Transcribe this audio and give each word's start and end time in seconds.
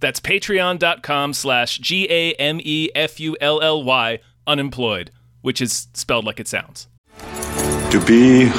That's 0.00 0.20
patreon.com 0.20 1.32
slash 1.32 1.78
G 1.78 2.06
A 2.10 2.32
M 2.34 2.60
E 2.62 2.90
F 2.94 3.18
U 3.20 3.36
L 3.40 3.60
L 3.62 3.82
Y 3.82 4.18
unemployed, 4.46 5.10
which 5.40 5.60
is 5.60 5.88
spelled 5.94 6.24
like 6.24 6.38
it 6.40 6.48
sounds. 6.48 6.88
To 7.90 8.02
be 8.06 8.50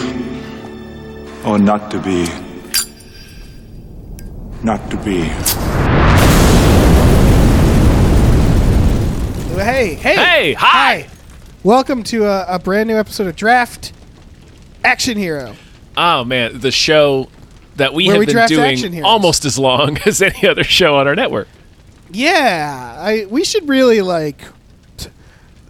or 1.45 1.59
not 1.59 1.92
to 1.92 2.00
be? 2.02 2.26
Not 4.64 4.90
to 4.90 4.98
be. 4.98 5.23
Hey, 9.58 9.95
hey, 9.95 10.16
Hey, 10.16 10.54
hi! 10.54 11.08
Welcome 11.64 12.04
to 12.06 12.26
a, 12.26 12.45
a 12.48 12.59
brand 12.59 12.88
new 12.88 12.95
episode 12.95 13.28
of 13.28 13.36
Draft 13.36 13.92
Action 14.84 15.17
Hero. 15.17 15.56
Oh 15.95 16.23
man, 16.23 16.59
the 16.59 16.72
show 16.72 17.30
that 17.77 17.94
we 17.94 18.08
Where 18.08 18.16
have 18.17 18.27
we 18.27 18.34
been 18.34 18.48
doing 18.48 19.04
almost 19.04 19.45
as 19.45 19.58
long 19.58 19.98
as 20.05 20.22
any 20.22 20.48
other 20.48 20.63
show 20.63 20.98
on 20.98 21.08
our 21.08 21.16
network. 21.16 21.48
Yeah, 22.12 22.95
I 23.00 23.26
we 23.30 23.44
should 23.44 23.67
really 23.67 24.02
like, 24.02 24.41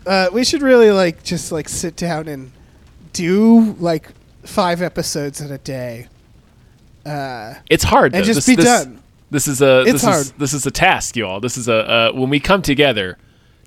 uh, 0.05 0.29
we 0.33 0.43
should 0.43 0.61
really 0.61 0.91
like 0.91 1.23
just 1.23 1.51
like 1.51 1.67
sit 1.69 1.95
down 1.95 2.27
and 2.27 2.51
do 3.13 3.73
like 3.79 4.11
five 4.43 4.81
episodes 4.81 5.41
in 5.41 5.51
a 5.51 5.57
day. 5.57 6.07
Uh, 7.05 7.55
It's 7.69 7.83
hard 7.85 8.13
And 8.13 8.23
though. 8.23 8.27
just 8.27 8.37
this, 8.37 8.47
be 8.47 8.55
this- 8.55 8.65
done. 8.65 9.01
This 9.29 9.47
is 9.49 9.61
a 9.61 9.81
It's 9.81 9.91
this 9.91 10.03
hard. 10.03 10.21
is 10.21 10.31
this 10.33 10.53
is 10.53 10.65
a 10.65 10.71
task, 10.71 11.17
you 11.17 11.25
all. 11.27 11.41
This 11.41 11.57
is 11.57 11.67
a 11.67 11.75
uh, 11.75 12.11
when 12.13 12.29
we 12.29 12.39
come 12.39 12.61
together 12.61 13.17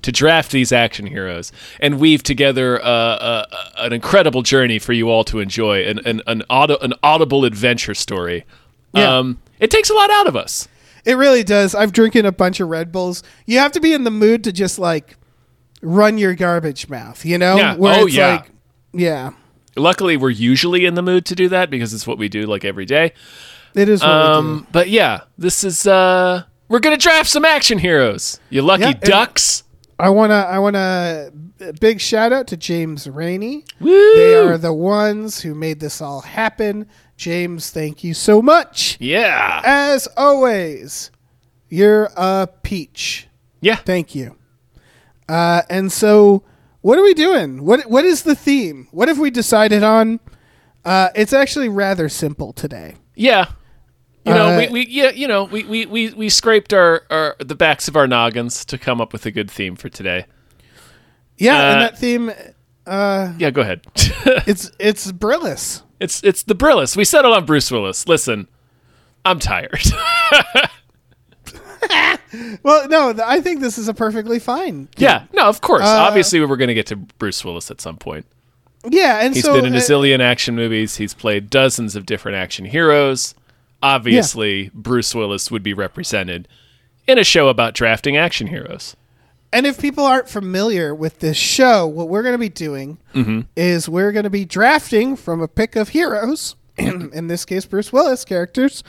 to 0.01 0.11
draft 0.11 0.51
these 0.51 0.71
action 0.71 1.05
heroes 1.05 1.51
and 1.79 1.99
weave 1.99 2.23
together 2.23 2.81
uh, 2.81 2.85
uh, 2.85 3.45
an 3.77 3.93
incredible 3.93 4.41
journey 4.41 4.79
for 4.79 4.93
you 4.93 5.09
all 5.09 5.23
to 5.25 5.39
enjoy, 5.39 5.83
an 5.85 5.99
an 6.05 6.21
an, 6.27 6.43
auto, 6.49 6.77
an 6.79 6.93
audible 7.03 7.45
adventure 7.45 7.93
story. 7.93 8.45
Yeah. 8.93 9.17
Um, 9.17 9.39
it 9.59 9.71
takes 9.71 9.89
a 9.89 9.93
lot 9.93 10.09
out 10.09 10.27
of 10.27 10.35
us. 10.35 10.67
it 11.05 11.15
really 11.15 11.43
does. 11.43 11.73
I've 11.75 11.93
drinking 11.93 12.25
a 12.25 12.31
bunch 12.31 12.59
of 12.59 12.67
Red 12.69 12.91
Bulls. 12.91 13.23
You 13.45 13.59
have 13.59 13.71
to 13.73 13.79
be 13.79 13.93
in 13.93 14.03
the 14.03 14.11
mood 14.11 14.43
to 14.45 14.51
just 14.51 14.77
like 14.79 15.17
run 15.81 16.17
your 16.17 16.35
garbage 16.35 16.89
mouth. 16.89 17.25
You 17.25 17.37
know? 17.37 17.55
Yeah. 17.57 17.75
Where 17.75 17.99
Oh, 18.01 18.05
it's 18.05 18.15
yeah. 18.15 18.27
Like, 18.35 18.51
yeah. 18.93 19.31
Luckily, 19.77 20.17
we're 20.17 20.29
usually 20.29 20.85
in 20.85 20.95
the 20.95 21.01
mood 21.01 21.25
to 21.27 21.35
do 21.35 21.47
that 21.49 21.69
because 21.69 21.93
it's 21.93 22.05
what 22.05 22.17
we 22.17 22.27
do 22.27 22.45
like 22.45 22.65
every 22.65 22.85
day. 22.85 23.13
It 23.73 23.87
is 23.87 24.01
what 24.01 24.09
we 24.09 24.33
do. 24.33 24.39
Um, 24.39 24.67
but 24.73 24.89
yeah, 24.89 25.21
this 25.37 25.63
is 25.63 25.87
uh, 25.87 26.43
we're 26.67 26.79
gonna 26.79 26.97
draft 26.97 27.29
some 27.29 27.45
action 27.45 27.79
heroes. 27.79 28.39
You 28.49 28.63
lucky 28.63 28.83
Yeah, 28.83 28.93
ducks. 28.93 29.63
I 30.01 30.09
wanna 30.09 30.47
I 30.49 30.57
wanna 30.57 31.31
a 31.59 31.73
big 31.73 32.01
shout 32.01 32.33
out 32.33 32.47
to 32.47 32.57
James 32.57 33.07
Rainey. 33.07 33.65
Woo! 33.79 34.15
They 34.15 34.33
are 34.35 34.57
the 34.57 34.73
ones 34.73 35.41
who 35.41 35.53
made 35.53 35.79
this 35.79 36.01
all 36.01 36.21
happen. 36.21 36.87
James, 37.17 37.69
thank 37.69 38.03
you 38.03 38.15
so 38.15 38.41
much. 38.41 38.97
Yeah. 38.99 39.61
As 39.63 40.07
always, 40.17 41.11
you're 41.69 42.09
a 42.17 42.49
peach. 42.63 43.27
Yeah. 43.59 43.75
Thank 43.75 44.15
you. 44.15 44.35
Uh, 45.29 45.61
and 45.69 45.91
so, 45.91 46.43
what 46.81 46.97
are 46.97 47.03
we 47.03 47.13
doing? 47.13 47.63
What 47.63 47.81
What 47.81 48.03
is 48.03 48.23
the 48.23 48.35
theme? 48.35 48.87
What 48.89 49.07
have 49.07 49.19
we 49.19 49.29
decided 49.29 49.83
on? 49.83 50.19
Uh, 50.83 51.09
it's 51.13 51.31
actually 51.31 51.69
rather 51.69 52.09
simple 52.09 52.53
today. 52.53 52.95
Yeah. 53.13 53.51
You 54.25 54.33
know, 54.33 54.49
Uh, 54.53 54.57
we, 54.59 54.67
we 54.69 54.87
yeah, 54.87 55.09
you 55.11 55.27
know, 55.27 55.45
we, 55.45 55.63
we, 55.63 55.85
we, 55.87 56.09
we 56.11 56.29
scraped 56.29 56.73
our, 56.73 57.03
our 57.09 57.35
the 57.39 57.55
backs 57.55 57.87
of 57.87 57.95
our 57.95 58.07
noggins 58.07 58.63
to 58.65 58.77
come 58.77 59.01
up 59.01 59.13
with 59.13 59.25
a 59.25 59.31
good 59.31 59.49
theme 59.49 59.75
for 59.75 59.89
today. 59.89 60.25
Yeah, 61.37 61.57
Uh, 61.57 61.71
and 61.73 61.81
that 61.81 61.97
theme, 61.97 62.31
Yeah, 62.87 63.49
go 63.51 63.61
ahead. 63.61 63.81
it's 64.45 64.71
it's 64.79 65.11
Brillis. 65.11 65.81
it's 65.99 66.23
it's 66.23 66.43
the 66.43 66.53
Brillis. 66.55 66.95
We 66.95 67.03
settled 67.03 67.33
on 67.35 67.45
Bruce 67.45 67.71
Willis. 67.71 68.07
Listen, 68.07 68.47
I'm 69.25 69.39
tired. 69.39 69.81
Well, 72.63 72.87
no, 72.87 73.11
th- 73.11 73.25
I 73.27 73.41
think 73.41 73.59
this 73.59 73.77
is 73.77 73.89
a 73.89 73.93
perfectly 73.93 74.39
fine. 74.39 74.87
yeah, 74.95 75.25
no, 75.33 75.47
of 75.49 75.59
course. 75.59 75.83
Uh, 75.83 75.87
Obviously, 76.07 76.39
we 76.39 76.45
were 76.45 76.55
going 76.55 76.69
to 76.69 76.73
get 76.73 76.85
to 76.87 76.95
Bruce 76.95 77.43
Willis 77.43 77.69
at 77.69 77.81
some 77.81 77.97
point. 77.97 78.25
Yeah, 78.89 79.19
and 79.19 79.35
He's 79.35 79.43
so 79.43 79.53
been 79.53 79.65
in 79.65 79.73
a 79.73 79.77
uh, 79.77 79.81
zillion 79.81 80.21
action 80.21 80.55
movies. 80.55 80.95
He's 80.95 81.13
played 81.13 81.49
dozens 81.49 81.93
of 81.95 82.05
different 82.05 82.37
action 82.37 82.63
heroes. 82.63 83.35
Obviously, 83.83 84.69
Bruce 84.73 85.13
Willis 85.15 85.49
would 85.51 85.63
be 85.63 85.73
represented 85.73 86.47
in 87.07 87.17
a 87.17 87.23
show 87.23 87.47
about 87.49 87.73
drafting 87.73 88.15
action 88.17 88.47
heroes. 88.47 88.95
And 89.53 89.65
if 89.65 89.81
people 89.81 90.05
aren't 90.05 90.29
familiar 90.29 90.95
with 90.95 91.19
this 91.19 91.35
show, 91.35 91.85
what 91.85 92.07
we're 92.07 92.23
going 92.23 92.35
to 92.35 92.39
be 92.39 92.47
doing 92.49 92.97
Mm-hmm. 93.13 93.41
is 93.57 93.89
we're 93.89 94.11
going 94.13 94.23
to 94.23 94.29
be 94.29 94.45
drafting 94.45 95.15
from 95.17 95.41
a 95.41 95.47
pick 95.47 95.75
of 95.75 95.89
heroes, 95.89 96.55
in 96.77 97.27
this 97.27 97.43
case, 97.43 97.65
Bruce 97.65 97.91
Willis 97.91 98.23
characters, 98.23 98.83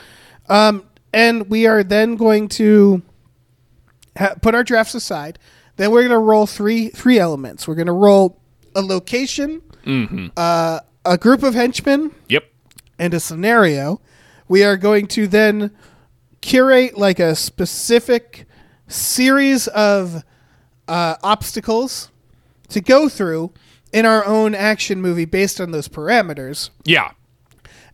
um, 0.48 0.84
and 1.12 1.50
we 1.50 1.66
are 1.66 1.82
then 1.82 2.14
going 2.16 2.48
to 2.50 3.02
ha- 4.16 4.34
put 4.40 4.54
our 4.54 4.62
drafts 4.62 4.94
aside. 4.94 5.38
Then 5.76 5.90
we're 5.90 6.02
going 6.02 6.10
to 6.10 6.18
roll 6.18 6.46
three 6.46 6.90
three 6.90 7.18
elements. 7.18 7.66
We're 7.66 7.74
going 7.74 7.86
to 7.86 7.92
roll 7.92 8.38
a 8.76 8.82
location, 8.82 9.62
Mm-hmm. 9.84 10.28
uh, 10.36 10.78
a 11.04 11.18
group 11.18 11.42
of 11.42 11.54
henchmen, 11.54 12.14
Yep. 12.28 12.44
and 13.00 13.12
a 13.14 13.18
scenario. 13.20 14.00
We 14.52 14.64
are 14.64 14.76
going 14.76 15.06
to 15.06 15.26
then 15.26 15.70
curate 16.42 16.98
like 16.98 17.18
a 17.18 17.34
specific 17.34 18.44
series 18.86 19.66
of 19.68 20.24
uh, 20.86 21.14
obstacles 21.22 22.10
to 22.68 22.82
go 22.82 23.08
through 23.08 23.54
in 23.94 24.04
our 24.04 24.22
own 24.26 24.54
action 24.54 25.00
movie 25.00 25.24
based 25.24 25.58
on 25.58 25.70
those 25.70 25.88
parameters. 25.88 26.68
Yeah. 26.84 27.12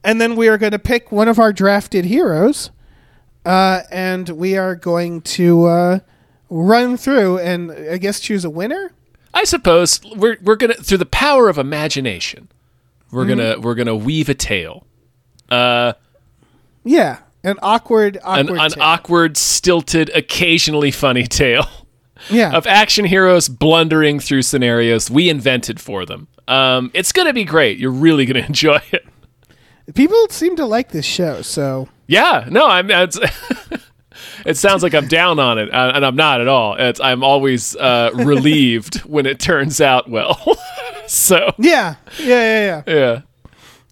And 0.02 0.20
then 0.20 0.34
we 0.34 0.48
are 0.48 0.58
going 0.58 0.72
to 0.72 0.80
pick 0.80 1.12
one 1.12 1.28
of 1.28 1.38
our 1.38 1.52
drafted 1.52 2.06
heroes, 2.06 2.72
uh, 3.46 3.82
and 3.92 4.28
we 4.30 4.56
are 4.56 4.74
going 4.74 5.20
to 5.20 5.66
uh, 5.66 5.98
run 6.50 6.96
through 6.96 7.38
and 7.38 7.70
I 7.70 7.98
guess 7.98 8.18
choose 8.18 8.44
a 8.44 8.50
winner. 8.50 8.90
I 9.32 9.44
suppose 9.44 10.00
we're 10.16 10.38
we're 10.42 10.56
gonna 10.56 10.74
through 10.74 10.98
the 10.98 11.06
power 11.06 11.48
of 11.48 11.56
imagination, 11.56 12.48
we're 13.12 13.26
gonna 13.26 13.60
we're 13.60 13.76
gonna 13.76 13.94
weave 13.94 14.28
a 14.28 14.34
tale, 14.34 14.88
uh, 15.50 15.92
Yeah, 16.88 17.18
an 17.44 17.56
awkward, 17.60 18.16
an, 18.16 18.22
awkward, 18.24 18.60
an 18.60 18.70
tale. 18.70 18.82
awkward, 18.82 19.36
stilted, 19.36 20.10
occasionally 20.14 20.90
funny 20.90 21.26
tale 21.26 21.66
yeah, 22.30 22.56
of 22.56 22.66
action 22.66 23.04
heroes 23.04 23.48
blundering 23.48 24.20
through 24.20 24.42
scenarios 24.42 25.10
we 25.10 25.28
invented 25.28 25.80
for 25.80 26.06
them. 26.06 26.28
Um, 26.48 26.90
it's 26.94 27.12
gonna 27.12 27.34
be 27.34 27.44
great. 27.44 27.78
You're 27.78 27.90
really 27.90 28.24
gonna 28.24 28.40
enjoy 28.46 28.80
it. 28.90 29.06
people 29.94 30.28
seem 30.30 30.56
to 30.56 30.64
like 30.64 30.88
this 30.90 31.04
show, 31.04 31.42
so 31.42 31.88
Yeah, 32.06 32.46
no, 32.50 32.66
I'm. 32.66 32.90
It's, 32.90 33.18
it 34.46 34.56
sounds 34.56 34.82
like 34.82 34.94
I'm 34.94 35.08
down 35.08 35.38
on 35.38 35.58
it, 35.58 35.68
and 35.70 36.06
I'm 36.06 36.16
not 36.16 36.40
at 36.40 36.48
all. 36.48 36.74
It's, 36.76 37.00
I'm 37.00 37.22
always 37.22 37.76
uh, 37.76 38.12
relieved 38.14 39.00
when 39.04 39.26
it 39.26 39.40
turns 39.40 39.82
out 39.82 40.08
well. 40.08 40.40
so 41.06 41.52
yeah, 41.58 41.96
yeah, 42.18 42.24
yeah, 42.26 42.82
yeah. 42.86 42.94
yeah. 42.94 43.20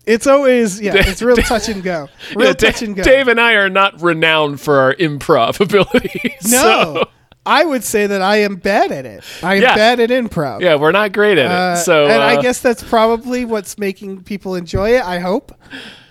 It's 0.07 0.27
always 0.27 0.81
yeah, 0.81 0.93
it's 0.97 1.21
real 1.21 1.37
touch 1.37 1.69
and 1.69 1.83
go. 1.83 2.09
Real 2.37 2.49
Yeah, 2.49 2.53
touch 2.55 2.83
and 2.83 2.95
go. 2.97 3.03
Dave 3.03 3.29
and 3.29 3.41
I 3.41 3.55
are 3.55 3.69
not 3.69 4.01
renowned 4.01 4.61
for 4.61 4.79
our 4.79 4.95
improv 4.95 5.59
abilities. 5.61 6.51
no, 6.51 6.59
so, 7.03 7.09
I 7.45 7.65
would 7.65 7.83
say 7.85 8.07
that 8.07 8.23
I 8.23 8.37
am 8.39 8.57
bad 8.57 8.93
at 8.93 9.05
it. 9.07 9.25
I 9.43 9.57
am 9.57 9.63
Yeah. 9.63 9.75
bad 9.75 10.01
at 10.01 10.11
improv. 10.11 10.61
yeah, 10.61 10.77
we're 10.77 10.93
not 10.93 11.13
great 11.13 11.39
at 11.39 11.51
Uh, 11.51 11.75
it. 11.75 11.85
So, 11.85 12.05
and 12.07 12.23
I 12.23 12.37
uh, 12.37 12.43
guess 12.43 12.61
that's 12.61 12.83
probably 12.83 13.45
what's 13.45 13.79
making 13.79 14.23
people 14.23 14.55
enjoy 14.55 14.97
it. 14.97 15.03
I 15.05 15.19
hope. 15.19 15.53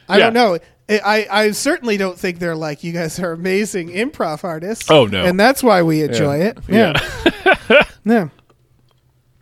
I 0.10 0.18
Yeah. 0.18 0.25
don't 0.25 0.34
know. 0.34 0.60
I, 0.88 1.00
I 1.00 1.42
I 1.46 1.52
certainly 1.52 1.98
don't 1.98 2.18
think 2.19 2.38
they're 2.40 2.56
like 2.56 2.84
you 2.84 2.92
guys 2.92 3.18
are 3.19 3.31
amazing 3.31 3.90
improv 3.90 4.44
artists. 4.44 4.92
Oh, 4.92 5.06
no. 5.08 5.24
and 5.25 5.40
that's 5.40 5.64
why 5.64 5.81
we 5.81 6.04
enjoy 6.04 6.38
it. 6.42 6.60
Yeah, 6.68 6.94
yeah. 8.06 8.28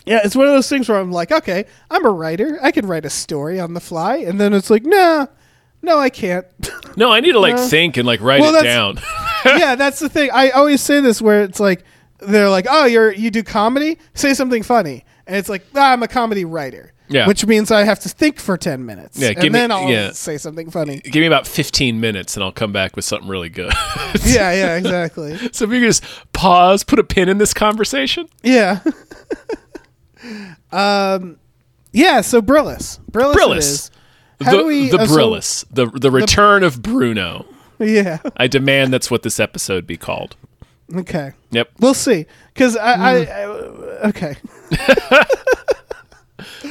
Yeah, 0.05 0.19
it's 0.23 0.35
one 0.35 0.47
of 0.47 0.53
those 0.53 0.67
things 0.69 0.89
where 0.89 0.99
I'm 0.99 1.11
like, 1.11 1.31
okay, 1.31 1.65
I'm 1.89 2.05
a 2.05 2.09
writer. 2.11 2.59
I 2.61 2.71
could 2.71 2.85
write 2.85 3.05
a 3.05 3.09
story 3.09 3.59
on 3.59 3.73
the 3.73 3.79
fly, 3.79 4.17
and 4.17 4.39
then 4.39 4.53
it's 4.53 4.69
like, 4.69 4.83
nah, 4.83 5.27
no, 5.81 5.99
I 5.99 6.09
can't. 6.09 6.45
no, 6.97 7.11
I 7.11 7.19
need 7.19 7.33
to 7.33 7.39
like 7.39 7.55
No. 7.55 7.67
think 7.67 7.97
and 7.97 8.05
like 8.07 8.21
write 8.21 8.41
Well, 8.41 8.55
it 8.55 8.63
down. 8.63 8.99
yeah, 9.45 9.75
that's 9.75 9.99
the 9.99 10.09
thing. 10.09 10.29
I 10.33 10.49
always 10.51 10.81
say 10.81 10.99
this 11.01 11.21
where 11.21 11.43
it's 11.43 11.59
like 11.59 11.83
they're 12.19 12.49
like, 12.49 12.65
"Oh, 12.69 12.85
you're 12.85 13.11
you 13.11 13.29
do 13.31 13.43
comedy? 13.43 13.97
Say 14.13 14.33
something 14.33 14.63
funny." 14.63 15.03
And 15.27 15.35
it's 15.35 15.49
like, 15.49 15.65
ah, 15.75 15.91
"I'm 15.91 16.01
a 16.03 16.07
comedy 16.07 16.45
writer." 16.45 16.93
Yeah. 17.09 17.27
Which 17.27 17.45
means 17.45 17.69
I 17.69 17.83
have 17.83 17.99
to 17.99 18.09
think 18.09 18.39
for 18.39 18.57
10 18.57 18.85
minutes. 18.85 19.19
Yeah, 19.19 19.33
and 19.35 19.43
me- 19.43 19.49
then 19.49 19.71
I'll 19.71 19.89
yeah. 19.89 20.11
say 20.13 20.37
something 20.37 20.71
funny. 20.71 20.99
Give 21.01 21.19
me 21.19 21.27
about 21.27 21.45
15 21.45 21.99
minutes 21.99 22.35
and 22.35 22.43
I'll 22.43 22.53
come 22.53 22.71
back 22.71 22.95
with 22.95 23.03
something 23.05 23.29
really 23.29 23.49
good. 23.49 23.71
yeah, 24.25 24.51
yeah, 24.53 24.77
exactly. 24.77 25.37
so 25.51 25.65
if 25.65 25.71
you 25.71 25.81
could 25.81 25.87
just 25.87 26.03
pause, 26.31 26.83
put 26.83 26.99
a 26.99 27.03
pin 27.03 27.27
in 27.29 27.37
this 27.37 27.53
conversation. 27.53 28.27
Yeah. 28.41 28.79
Um, 30.71 31.37
yeah. 31.91 32.21
So 32.21 32.41
Brillis, 32.41 32.99
Brillis, 33.11 33.33
Brillis. 33.35 33.89
How 34.41 34.51
the 34.51 34.57
do 34.57 34.65
we, 34.65 34.89
the 34.89 34.99
uh, 34.99 35.05
Brillis. 35.05 35.65
the 35.71 35.85
the 35.87 36.11
return 36.11 36.63
of 36.63 36.81
Bruno. 36.81 37.45
yeah. 37.79 38.17
I 38.37 38.47
demand 38.47 38.93
that's 38.93 39.09
what 39.11 39.23
this 39.23 39.39
episode 39.39 39.85
be 39.87 39.97
called. 39.97 40.35
Okay. 40.95 41.31
Yep. 41.51 41.69
We'll 41.79 41.93
see. 41.93 42.25
Because 42.53 42.75
I, 42.77 42.93
I, 42.93 43.25
Hmm. 43.25 43.31
I, 43.31 44.07
okay. 44.09 44.35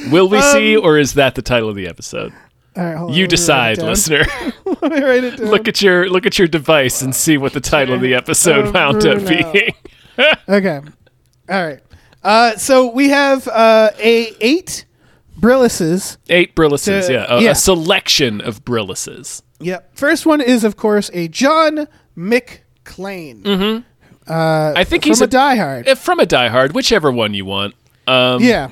Will 0.10 0.28
we 0.28 0.40
see, 0.42 0.76
or 0.76 0.98
is 0.98 1.14
that 1.14 1.34
the 1.34 1.42
title 1.42 1.68
of 1.68 1.76
the 1.76 1.86
episode? 1.86 2.32
All 2.76 2.84
right. 2.84 2.96
Hold 2.96 3.10
on, 3.10 3.16
You 3.16 3.22
write 3.24 3.30
decide, 3.30 3.78
listener. 3.78 4.24
Let 4.64 4.92
me 4.92 5.02
write 5.02 5.24
it 5.24 5.36
down. 5.38 5.46
look 5.50 5.68
at 5.68 5.80
your 5.82 6.08
look 6.10 6.26
at 6.26 6.38
your 6.38 6.48
device 6.48 7.00
and 7.02 7.14
see 7.14 7.38
what 7.38 7.52
the 7.52 7.60
title 7.60 7.94
of 7.94 8.00
the 8.00 8.14
episode 8.14 8.66
Oh, 8.68 8.72
wound 8.72 9.06
up 9.06 9.26
being. 9.26 9.74
Okay. 10.48 10.80
All 11.48 11.64
right. 11.66 11.80
Uh, 12.22 12.56
so 12.56 12.90
we 12.90 13.08
have 13.08 13.48
uh, 13.48 13.90
a 13.98 14.34
eight 14.40 14.84
Brillises. 15.40 16.18
Eight 16.28 16.54
Brillises, 16.54 17.06
The- 17.08 17.12
yeah. 17.14 17.26
A, 17.28 17.40
yeah. 17.42 17.50
a 17.50 17.54
selection 17.54 18.40
of 18.40 18.64
Brillises. 18.64 19.42
Yep. 19.60 19.96
First 19.96 20.26
one 20.26 20.40
is, 20.40 20.62
of 20.64 20.76
course, 20.76 21.10
a 21.14 21.28
John 21.28 21.88
McClane. 22.16 23.42
Mm-hmm. 23.42 24.30
Uh, 24.30 24.72
I 24.76 24.84
think 24.84 25.02
from 25.02 25.10
he's 25.10 25.20
a, 25.20 25.24
a, 25.24 25.28
Die 25.28 25.56
Hard. 25.56 25.88
if 25.88 25.98
from 25.98 26.20
a 26.20 26.26
Die 26.26 26.48
Hard, 26.48 26.74
whichever 26.74 27.10
one 27.10 27.34
you 27.34 27.44
want. 27.44 27.74
Um, 28.06 28.42
yeah. 28.42 28.70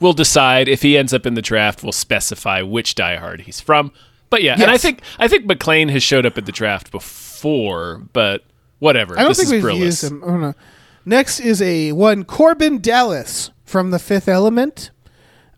We'll 0.00 0.12
decide 0.14 0.68
if 0.68 0.82
he 0.82 0.96
ends 0.96 1.12
up 1.14 1.26
in 1.26 1.34
the 1.34 1.42
draft. 1.42 1.82
We'll 1.82 1.92
specify 1.92 2.62
which 2.62 2.94
Die 2.94 3.16
Hard 3.16 3.42
he's 3.42 3.60
from. 3.60 3.92
But 4.30 4.42
yeah, 4.42 4.54
and 4.54 4.64
I 4.64 4.72
Yes. 4.72 4.82
think 4.82 5.02
I 5.18 5.28
think 5.28 5.44
McClane 5.46 5.90
has 5.90 6.02
showed 6.02 6.24
up 6.26 6.38
at 6.38 6.46
the 6.46 6.52
draft 6.52 6.90
before, 6.90 8.02
but 8.14 8.42
whatever. 8.78 9.14
I 9.18 9.20
don't 9.22 9.28
this 9.28 9.38
think 9.38 9.46
is 9.48 9.52
we've 9.52 9.62
Brillis. 9.62 9.78
used 9.78 10.04
him. 10.04 10.22
Oh, 10.24 10.36
no. 10.38 10.54
Next 11.04 11.40
is 11.40 11.60
a 11.62 11.92
one 11.92 12.24
Korben 12.24 12.80
Dallas 12.80 13.50
from 13.64 13.90
The 13.90 13.98
Fifth 13.98 14.28
Element. 14.28 14.90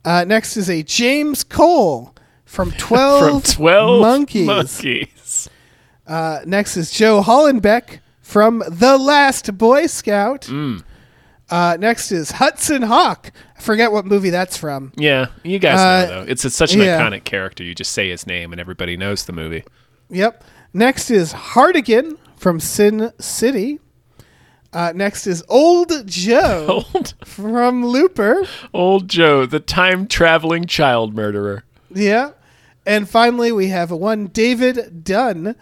Uh, 0.05 0.25
next 0.25 0.57
is 0.57 0.69
a 0.71 0.83
James 0.83 1.45
Cole 1.45 2.15
from 2.45 2.71
from 2.71 2.79
Twelve, 2.79 3.45
Twelve 3.45 4.01
Monkeys. 4.01 4.47
Monkeys. 4.47 5.49
Uh, 6.07 6.41
next 6.47 6.77
is 6.77 6.91
Joe 6.91 7.23
Hallenbeck 7.23 8.01
from 8.21 8.63
The 8.69 8.97
Last 8.99 9.57
Boy 9.57 9.87
Scout. 9.87 10.43
Mm. 10.43 10.83
Uh, 11.51 11.77
next 11.79 12.11
is 12.11 12.31
Hudson 12.33 12.83
Hawk. 12.83 13.31
I 13.57 13.61
forget 13.61 13.93
what 13.93 14.07
movie 14.07 14.31
that's 14.31 14.57
from. 14.57 14.93
Yeah, 14.97 15.27
you 15.43 15.59
guys 15.59 15.79
Uh, 15.79 16.07
know 16.11 16.25
though. 16.25 16.31
It's 16.31 16.45
a, 16.45 16.51
such 16.51 16.75
an 16.75 16.81
yeah. 16.81 16.99
iconic 17.01 17.25
character. 17.25 17.63
You 17.65 17.75
just 17.75 17.93
say 17.93 18.09
his 18.09 18.27
name 18.27 18.53
and 18.53 18.61
everybody 18.61 18.97
knows 18.97 19.25
the 19.27 19.33
movie. 19.33 19.63
Yep. 20.11 20.43
Next 20.73 21.11
is 21.11 21.33
Hartigan 21.33 22.19
from 22.37 22.61
Sin 22.61 23.13
City. 23.21 23.79
Uh, 24.75 24.93
next 24.95 25.27
is 25.29 25.43
Old 25.49 25.93
Joe 26.07 26.67
Old 26.95 27.15
from 27.25 27.87
Looper. 27.87 28.45
old 28.75 29.09
Joe, 29.09 29.47
the 29.47 29.61
time 29.61 30.09
traveling 30.09 30.67
child 30.67 31.15
murderer. 31.15 31.63
Yeah. 31.95 32.33
And 32.85 33.09
finally, 33.09 33.53
we 33.53 33.69
have 33.69 33.91
one 33.93 34.27
David 34.27 35.05
Dunn, 35.05 35.55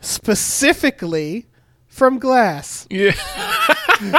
specifically 0.00 1.46
from 1.86 2.18
Glass. 2.18 2.88
Yeah, 4.00 4.18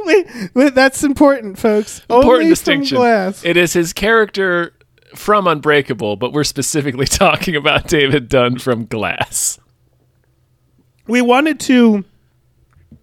wait, 0.00 0.26
wait, 0.54 0.74
that's 0.76 1.02
important, 1.02 1.58
folks. 1.58 1.98
important 2.08 2.26
Only 2.34 2.48
distinction. 2.50 2.96
From 2.96 3.02
Glass. 3.02 3.44
It 3.44 3.56
is 3.56 3.72
his 3.72 3.92
character 3.92 4.72
from 5.14 5.46
Unbreakable, 5.48 6.16
but 6.16 6.32
we're 6.32 6.44
specifically 6.44 7.06
talking 7.06 7.56
about 7.56 7.88
David 7.88 8.28
Dunn 8.28 8.58
from 8.58 8.84
Glass. 8.86 9.58
we 11.08 11.20
wanted 11.20 11.58
to 11.60 12.04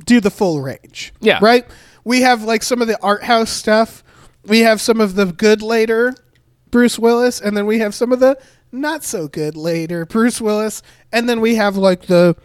do 0.06 0.20
the 0.20 0.32
full 0.32 0.62
range. 0.62 1.14
Yeah. 1.20 1.40
Right? 1.42 1.66
We 2.04 2.22
have 2.22 2.44
like 2.44 2.64
some 2.64 2.82
of 2.82 2.88
the 2.88 3.02
art 3.02 3.24
house 3.24 3.50
stuff. 3.50 4.04
We 4.46 4.60
have 4.60 4.82
some 4.82 5.00
of 5.00 5.16
the 5.16 5.26
good 5.26 5.62
later 5.62 6.14
Bruce 6.72 6.98
Willis, 7.00 7.40
and 7.40 7.56
then 7.56 7.66
we 7.66 7.80
have 7.80 7.94
some 7.96 8.12
of 8.12 8.20
the 8.20 8.38
not 8.72 9.04
so 9.04 9.28
good 9.28 9.56
later 9.56 10.06
Bruce 10.06 10.42
Willis, 10.42 10.82
and 11.12 11.30
then 11.30 11.40
we 11.40 11.56
have 11.56 11.78
like 11.78 12.04
the 12.08 12.36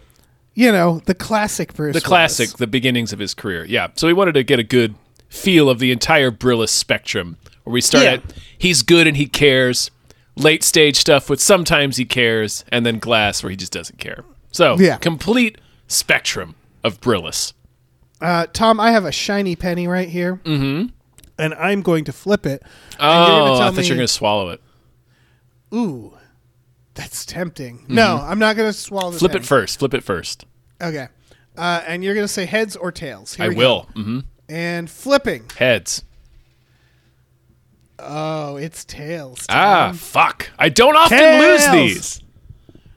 you 0.54 0.72
know, 0.72 1.00
the 1.06 1.14
classic 1.14 1.72
Bruce 1.74 1.94
The 1.94 2.00
classic, 2.00 2.56
the 2.56 2.66
beginnings 2.66 3.12
of 3.12 3.20
his 3.20 3.32
career. 3.32 3.64
Yeah. 3.64 3.88
So 3.94 4.08
we 4.08 4.12
wanted 4.12 4.32
to 4.32 4.42
get 4.42 4.58
a 4.58 4.64
good 4.64 4.96
feel 5.28 5.70
of 5.70 5.78
the 5.78 5.92
entire 5.92 6.32
Brillis 6.32 6.70
spectrum, 6.70 7.36
where 7.62 7.72
we 7.72 7.80
start 7.80 8.04
Yeah. 8.04 8.10
at 8.14 8.22
he's 8.58 8.82
good 8.82 9.06
and 9.06 9.16
he 9.16 9.26
cares, 9.26 9.92
late 10.34 10.64
stage 10.64 10.96
stuff 10.96 11.30
with 11.30 11.40
sometimes 11.40 11.96
he 11.96 12.04
cares, 12.04 12.64
and 12.72 12.84
then 12.84 12.98
Glass 12.98 13.40
where 13.44 13.50
he 13.50 13.56
just 13.56 13.70
doesn't 13.70 14.00
care. 14.00 14.24
So 14.50 14.76
Yeah. 14.80 14.96
complete 14.96 15.58
spectrum 15.86 16.56
of 16.88 17.00
Brillis. 17.00 17.52
Uh, 18.20 18.46
Tom, 18.52 18.80
I 18.80 18.90
have 18.90 19.04
a 19.04 19.12
shiny 19.12 19.54
penny 19.54 19.86
right 19.86 20.08
here. 20.08 20.40
Mm-hmm. 20.44 20.88
And 21.38 21.54
I'm 21.54 21.82
going 21.82 22.04
to 22.06 22.12
flip 22.12 22.44
it. 22.46 22.62
Oh, 22.98 23.54
I 23.54 23.58
tell 23.58 23.72
thought 23.72 23.76
me- 23.76 23.84
you 23.84 23.92
were 23.92 23.96
going 23.98 24.06
to 24.08 24.12
swallow 24.12 24.50
it. 24.50 24.60
Ooh, 25.72 26.14
that's 26.94 27.24
tempting. 27.24 27.84
No, 27.88 28.16
I'm 28.20 28.40
not 28.40 28.56
going 28.56 28.68
to 28.68 28.72
swallow 28.76 29.12
this. 29.12 29.18
Mm-hmm. 29.18 29.26
Flip 29.26 29.32
penny. 29.32 29.44
it 29.44 29.46
first. 29.46 29.78
Flip 29.78 29.94
it 29.94 30.02
first. 30.02 30.46
Okay. 30.82 31.06
Uh, 31.56 31.82
and 31.86 32.02
you're 32.02 32.14
going 32.14 32.24
to 32.24 32.32
say 32.32 32.44
heads 32.46 32.74
or 32.74 32.90
tails. 32.90 33.34
Here 33.34 33.46
I 33.52 33.54
will. 33.54 33.82
hmm 33.94 34.20
And 34.48 34.90
flipping. 34.90 35.44
Heads. 35.56 36.02
Oh, 38.00 38.56
it's 38.56 38.84
tails. 38.84 39.44
Ah, 39.48 39.92
fuck. 39.94 40.50
I 40.58 40.68
don't 40.68 40.96
often 40.96 41.18
Tails. 41.18 41.42
lose 41.42 41.70
these. 41.72 42.22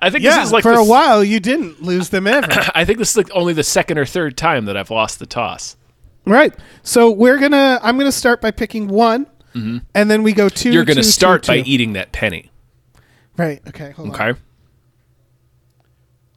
I 0.01 0.09
think 0.09 0.23
yeah. 0.23 0.37
this 0.37 0.47
is 0.47 0.51
like 0.51 0.63
for 0.63 0.71
a 0.73 0.83
while, 0.83 1.23
you 1.23 1.39
didn't 1.39 1.81
lose 1.81 2.09
them 2.09 2.25
ever. 2.27 2.47
I 2.75 2.85
think 2.85 2.97
this 2.97 3.11
is 3.11 3.17
like 3.17 3.29
only 3.33 3.53
the 3.53 3.63
second 3.63 3.97
or 3.99 4.05
third 4.05 4.35
time 4.37 4.65
that 4.65 4.75
I've 4.75 4.89
lost 4.91 5.19
the 5.19 5.25
toss. 5.27 5.75
right. 6.25 6.53
So 6.83 7.11
we're 7.11 7.37
gonna. 7.37 7.79
I'm 7.83 7.97
gonna 7.97 8.11
start 8.11 8.41
by 8.41 8.51
picking 8.51 8.87
one, 8.87 9.27
and 9.53 9.81
then 9.93 10.23
we 10.23 10.33
go 10.33 10.49
2 10.49 10.69
Mm-hmm. 10.69 10.73
You're 10.73 10.85
going 10.85 10.95
to 10.97 11.01
two, 11.03 11.07
two, 11.07 11.11
start 11.11 11.45
by 11.47 11.57
two. 11.61 11.69
eating 11.69 11.93
that 11.93 12.11
penny. 12.11 12.49
Right. 13.37 13.61
Okay. 13.67 13.91
Hold 13.91 14.09
Okay. 14.09 14.29
on. 14.29 14.37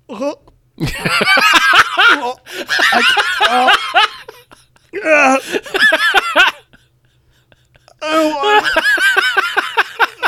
Oh, 2.07 2.37
I- 2.93 3.03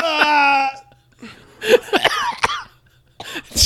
oh. 0.03 0.69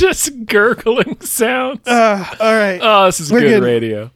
Just 0.01 0.45
gurgling 0.47 1.21
sounds. 1.21 1.87
Uh, 1.87 2.25
all 2.39 2.53
right. 2.53 2.79
oh, 2.81 3.05
this 3.05 3.19
is 3.19 3.31
we're 3.31 3.41
good, 3.41 3.59
good. 3.59 3.63
radio. 3.63 4.11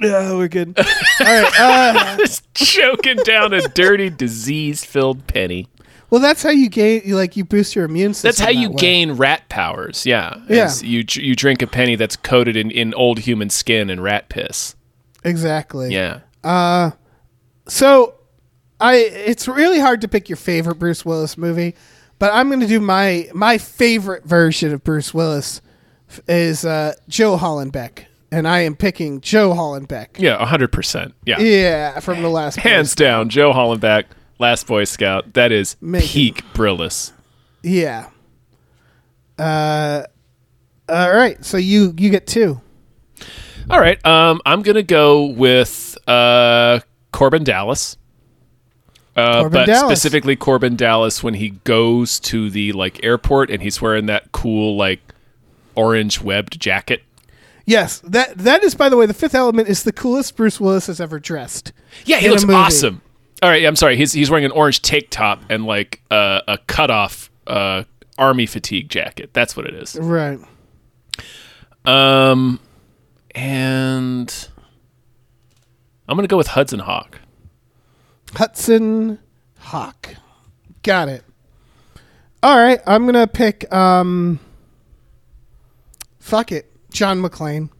Yeah, 0.00 0.34
we're 0.34 0.46
good. 0.46 0.78
All 0.78 0.84
right. 1.26 1.52
Uh, 1.58 2.16
Just 2.18 2.54
choking 2.54 3.16
down 3.24 3.52
a 3.52 3.62
dirty, 3.62 4.10
disease-filled 4.10 5.26
penny. 5.26 5.66
well, 6.10 6.20
that's 6.20 6.44
how 6.44 6.50
you 6.50 6.68
gain. 6.68 7.02
You 7.04 7.16
like 7.16 7.36
you 7.36 7.44
boost 7.44 7.74
your 7.74 7.84
immune 7.84 8.14
system. 8.14 8.28
That's 8.28 8.38
how 8.38 8.50
you 8.50 8.70
way. 8.70 8.76
gain 8.76 9.12
rat 9.12 9.48
powers. 9.48 10.06
Yeah. 10.06 10.36
Yeah. 10.48 10.72
You 10.82 11.04
you 11.10 11.34
drink 11.34 11.62
a 11.62 11.66
penny 11.66 11.96
that's 11.96 12.14
coated 12.14 12.56
in, 12.56 12.70
in 12.70 12.94
old 12.94 13.18
human 13.18 13.50
skin 13.50 13.90
and 13.90 14.00
rat 14.00 14.28
piss. 14.28 14.76
Exactly. 15.24 15.92
Yeah. 15.92 16.20
Uh, 16.44 16.92
so, 17.66 18.14
I 18.80 18.94
it's 18.98 19.48
really 19.48 19.80
hard 19.80 20.00
to 20.02 20.08
pick 20.08 20.28
your 20.28 20.36
favorite 20.36 20.76
Bruce 20.76 21.04
Willis 21.04 21.36
movie, 21.36 21.74
but 22.18 22.32
I'm 22.32 22.48
going 22.48 22.60
to 22.60 22.66
do 22.66 22.80
my 22.80 23.28
my 23.34 23.58
favorite 23.58 24.24
version 24.24 24.72
of 24.72 24.82
Bruce 24.84 25.12
Willis 25.14 25.60
is 26.26 26.64
uh, 26.64 26.94
Joe 27.08 27.36
Hallenbeck, 27.36 28.04
and 28.32 28.48
I 28.48 28.60
am 28.60 28.74
picking 28.76 29.20
Joe 29.20 29.50
Hallenbeck. 29.52 30.18
Yeah, 30.18 30.38
100%. 30.44 31.12
Yeah. 31.26 31.38
Yeah, 31.40 32.00
from 32.00 32.22
the 32.22 32.28
last 32.30 32.56
Hands 32.56 32.94
down, 32.94 33.28
Joe 33.28 33.52
Hallenbeck, 33.52 34.04
Last 34.38 34.66
Boy 34.66 34.84
Scout. 34.84 35.34
That 35.34 35.52
is 35.52 35.76
Make 35.80 36.04
it- 36.04 36.08
peak 36.10 36.44
Brillis. 36.54 37.12
Yeah. 37.62 38.08
Uh, 39.38 40.04
all 40.88 41.12
right. 41.14 41.44
So 41.44 41.56
you 41.58 41.94
you 41.98 42.10
get 42.10 42.26
two. 42.26 42.60
All 43.70 43.78
right. 43.80 44.04
Um, 44.06 44.40
I'm 44.46 44.62
gonna 44.62 44.82
go 44.82 45.26
with 45.26 45.96
uh, 46.06 46.80
Korben 47.12 47.44
Dallas. 47.44 47.96
Uh, 49.18 49.48
but 49.48 49.66
Dallas. 49.66 49.88
specifically 49.88 50.36
Korben 50.36 50.76
Dallas 50.76 51.24
when 51.24 51.34
he 51.34 51.50
goes 51.64 52.20
to 52.20 52.50
the 52.50 52.72
like 52.72 53.02
airport 53.04 53.50
and 53.50 53.60
he's 53.60 53.82
wearing 53.82 54.06
that 54.06 54.30
cool 54.30 54.76
like 54.76 55.00
orange 55.74 56.20
webbed 56.20 56.60
jacket. 56.60 57.02
Yes, 57.64 57.98
that 58.00 58.38
that 58.38 58.62
is 58.62 58.76
by 58.76 58.88
the 58.88 58.96
way 58.96 59.06
the 59.06 59.14
Fifth 59.14 59.34
Element 59.34 59.68
is 59.68 59.82
the 59.82 59.92
coolest 59.92 60.36
Bruce 60.36 60.60
Willis 60.60 60.86
has 60.86 61.00
ever 61.00 61.18
dressed. 61.18 61.72
Yeah, 62.04 62.18
he 62.18 62.28
looks 62.28 62.44
awesome. 62.44 63.02
All 63.42 63.50
right, 63.50 63.64
I'm 63.64 63.76
sorry. 63.76 63.96
He's 63.96 64.12
he's 64.12 64.30
wearing 64.30 64.44
an 64.44 64.52
orange 64.52 64.82
tank 64.82 65.08
top 65.10 65.42
and 65.50 65.66
like 65.66 66.00
uh, 66.12 66.42
a 66.46 66.58
cut 66.68 66.90
off 66.90 67.28
uh, 67.48 67.84
army 68.16 68.46
fatigue 68.46 68.88
jacket. 68.88 69.30
That's 69.32 69.56
what 69.56 69.66
it 69.66 69.74
is. 69.74 69.96
Right. 69.96 70.38
Um, 71.84 72.60
and 73.34 74.48
I'm 76.08 76.16
gonna 76.16 76.28
go 76.28 76.36
with 76.36 76.48
Hudson 76.48 76.78
Hawk. 76.78 77.20
Hudson 78.34 79.18
Hawk. 79.58 80.14
Got 80.82 81.08
it. 81.08 81.24
All 82.42 82.56
right, 82.56 82.80
I'm 82.86 83.04
gonna 83.06 83.26
pick. 83.26 83.70
Um, 83.72 84.38
fuck 86.20 86.52
it, 86.52 86.70
John 86.92 87.20
McClane. 87.20 87.70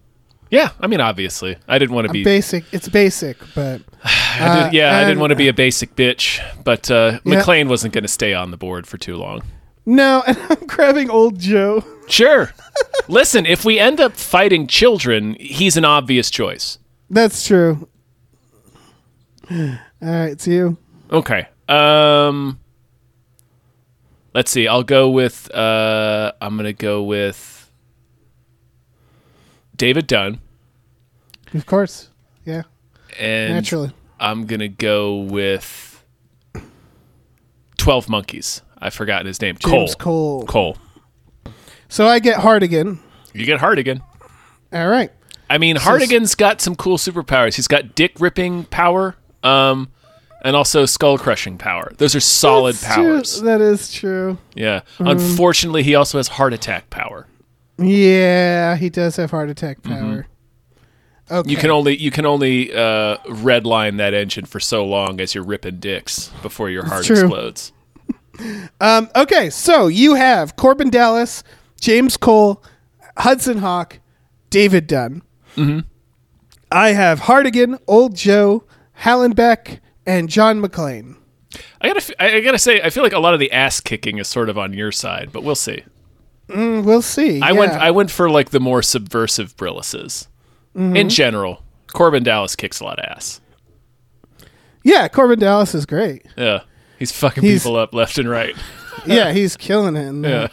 Yeah, 0.51 0.71
I 0.81 0.87
mean, 0.87 1.01
obviously, 1.01 1.59
I 1.69 1.79
didn't 1.79 1.95
want 1.95 2.07
to 2.07 2.11
I'm 2.11 2.15
be. 2.15 2.25
basic. 2.25 2.65
It's 2.73 2.89
basic, 2.89 3.37
but 3.55 3.83
I 4.05 4.65
did- 4.65 4.73
yeah, 4.77 4.97
I 4.99 5.05
didn't 5.05 5.21
want 5.21 5.31
to 5.31 5.37
be 5.37 5.49
a 5.49 5.53
basic 5.53 5.95
bitch, 5.95 6.41
but 6.65 6.91
uh, 6.91 7.21
Yeah. 7.25 7.43
McClane 7.43 7.69
wasn't 7.69 7.93
going 7.93 8.05
to 8.05 8.09
stay 8.09 8.33
on 8.35 8.51
the 8.51 8.57
board 8.57 8.87
for 8.87 8.97
too 8.97 9.17
long. 9.17 9.43
no. 9.85 10.23
And 10.27 10.39
I'm 10.49 10.67
grabbing 10.67 11.11
old 11.11 11.39
Joe. 11.39 11.85
Sure. 12.09 12.51
Listen, 13.09 13.45
if 13.45 13.65
we 13.65 13.79
end 13.79 14.01
up 14.01 14.15
fighting 14.15 14.67
children, 14.67 15.37
he's 15.39 15.77
an 15.77 15.85
obvious 15.85 16.31
choice. 16.31 16.79
That's 17.11 17.47
true. 17.47 17.87
All 19.51 19.79
right, 20.01 20.29
it's 20.33 20.47
you. 20.47 20.77
Okay. 21.11 21.49
Um 21.69 22.59
Let's 24.35 24.51
see. 24.51 24.69
I'll 24.69 24.83
go 24.85 25.11
with 25.11 25.51
uh 25.55 26.33
I'm 26.41 26.55
going 26.57 26.67
to 26.67 26.73
go 26.73 27.03
with 27.03 27.71
David 29.77 30.07
Dunn 30.07 30.41
Of 31.55 31.67
course. 31.67 32.11
Yeah, 32.45 32.63
and 33.19 33.55
naturally. 33.55 33.91
I'm 34.21 34.47
going 34.47 34.61
to 34.61 34.69
go 34.69 35.17
with 35.19 36.03
12 37.77 38.09
Monkeys. 38.09 38.63
I've 38.79 38.95
forgotten 38.95 39.27
his 39.27 39.41
name. 39.41 39.57
James 39.59 39.95
Cole. 39.95 40.45
Cole. 40.45 40.75
Cole. 41.45 41.53
So 41.89 42.07
I 42.07 42.19
get 42.19 42.39
Hartigan. 42.41 43.01
You 43.33 43.45
get 43.47 43.61
Hartigan. 43.61 44.03
All 44.73 44.89
right. 44.89 45.11
I 45.51 45.59
mean, 45.59 45.77
So- 45.77 45.83
Hartigan's 45.83 46.35
got 46.35 46.61
some 46.61 46.75
cool 46.75 46.97
superpowers. 46.99 47.55
He's 47.57 47.69
got 47.69 47.95
dick 47.95 48.13
ripping 48.19 48.65
power, 48.65 49.15
um, 49.43 49.89
and 50.43 50.55
also 50.57 50.87
skull 50.87 51.19
crushing 51.19 51.59
power. 51.59 51.93
Those 51.99 52.15
are 52.15 52.21
solid 52.21 52.77
That's 52.77 52.95
true. 52.95 53.05
powers. 53.05 53.41
That 53.43 53.61
is 53.61 53.93
true. 53.93 54.39
Yeah. 54.55 54.81
Mm-hmm. 54.81 55.09
Unfortunately, 55.09 55.83
he 55.83 55.95
also 55.95 56.19
has 56.19 56.29
heart 56.29 56.53
attack 56.53 56.91
power. 56.91 57.27
Yeah, 57.79 58.77
he 58.77 58.91
does 58.91 59.17
have 59.17 59.31
heart 59.31 59.51
attack 59.51 59.83
power. 59.83 60.27
Okay. 61.31 61.41
Mm-hmm. 61.41 61.51
You 61.51 61.57
can 61.57 61.71
only 61.71 61.97
you 61.97 62.11
can 62.11 62.27
only 62.27 62.73
uh, 62.73 63.19
redline 63.27 63.99
that 63.99 64.15
engine 64.15 64.47
for 64.47 64.61
so 64.61 64.85
long 64.85 65.21
as 65.21 65.35
you're 65.35 65.45
ripping 65.45 65.79
dicks 65.79 66.31
before 66.43 66.71
your 66.71 66.85
heart 66.87 67.09
explodes. 67.09 67.73
Um, 68.81 69.11
okay, 69.17 69.51
so 69.51 69.89
you 69.89 70.15
have 70.15 70.55
Korben 70.55 70.93
Dallas, 70.93 71.43
James 71.81 72.17
Cole, 72.17 72.63
Hudson 73.17 73.59
Hawk, 73.59 73.99
David 74.49 74.87
Dunn. 74.87 75.23
Mm-hmm. 75.57 75.81
I 76.71 76.91
have 76.91 77.19
Hartigan, 77.19 77.79
Old 77.89 78.15
Joe, 78.15 78.63
Hallenbeck, 79.03 79.81
and 80.07 80.29
John 80.29 80.61
McClane. 80.63 81.17
I 81.81 81.89
gotta 81.93 82.23
I 82.23 82.41
gotta 82.41 82.59
say 82.59 82.81
I 82.83 82.91
feel 82.91 83.03
like 83.03 83.13
a 83.13 83.19
lot 83.19 83.35
of 83.35 83.41
the 83.41 83.51
ass 83.53 83.81
kicking 83.81 84.19
is 84.19 84.29
sort 84.29 84.49
of 84.49 84.59
on 84.59 84.73
your 84.75 84.93
side, 84.93 85.31
but 85.33 85.43
we'll 85.43 85.55
see. 85.55 85.83
Mm, 86.49 86.85
we'll 86.85 87.03
see. 87.03 87.41
I 87.41 87.53
went. 87.53 87.73
I 87.73 87.91
went 87.91 88.11
for 88.11 88.29
like 88.31 88.51
the 88.51 88.61
more 88.61 88.83
subversive 88.83 89.57
Brillises. 89.57 90.29
Mm-hmm. 90.77 90.97
In 90.97 91.09
general, 91.09 91.63
Korben 91.89 92.23
Dallas 92.25 92.55
kicks 92.57 92.81
a 92.81 92.85
lot 92.85 92.99
of 92.99 93.05
ass. 93.07 93.41
yeah, 94.85 95.09
Korben 95.09 95.39
Dallas 95.39 95.75
is 95.75 95.87
great. 95.87 96.25
Yeah. 96.37 96.61
He's 96.99 97.13
fucking 97.13 97.43
He's- 97.43 97.63
people 97.63 97.77
up 97.77 97.95
left 97.95 98.19
and 98.19 98.29
right. 98.29 98.55
Yeah, 99.07 99.33
he's 99.33 99.57
killing 99.57 99.95
it. 99.97 100.29
Yeah. 100.29 100.49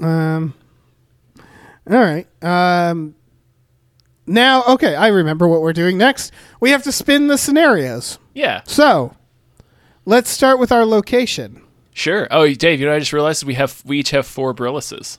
All 0.00 0.52
right. 1.86 2.26
Um, 2.42 3.14
now, 4.26 4.64
okay, 4.64 4.94
I 4.94 5.08
remember 5.08 5.46
what 5.48 5.60
we're 5.62 5.72
doing 5.72 5.98
next. 5.98 6.32
We 6.60 6.70
have 6.70 6.82
to 6.84 6.92
spin 6.92 7.28
the 7.28 7.38
scenarios. 7.38 8.18
Yeah. 8.34 8.62
So, 8.66 9.14
let's 10.04 10.30
start 10.30 10.58
with 10.58 10.72
our 10.72 10.84
location. 10.84 11.62
Sure. 11.92 12.28
Oh, 12.30 12.52
Dave, 12.52 12.80
you 12.80 12.86
know, 12.86 12.94
I 12.94 12.98
just 12.98 13.12
realized 13.12 13.44
we 13.44 13.54
have 13.54 13.82
we 13.84 13.98
each 14.00 14.10
have 14.10 14.26
four 14.26 14.54
Brillises. 14.54 15.18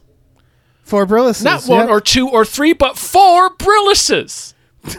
Four 0.83 1.05
Brillis. 1.05 1.43
Not 1.43 1.65
one 1.65 1.89
or 1.89 1.99
two 1.99 2.29
or 2.29 2.45
three, 2.45 2.73
but 2.73 2.97
four 2.97 3.49
Brillises. 3.57 4.53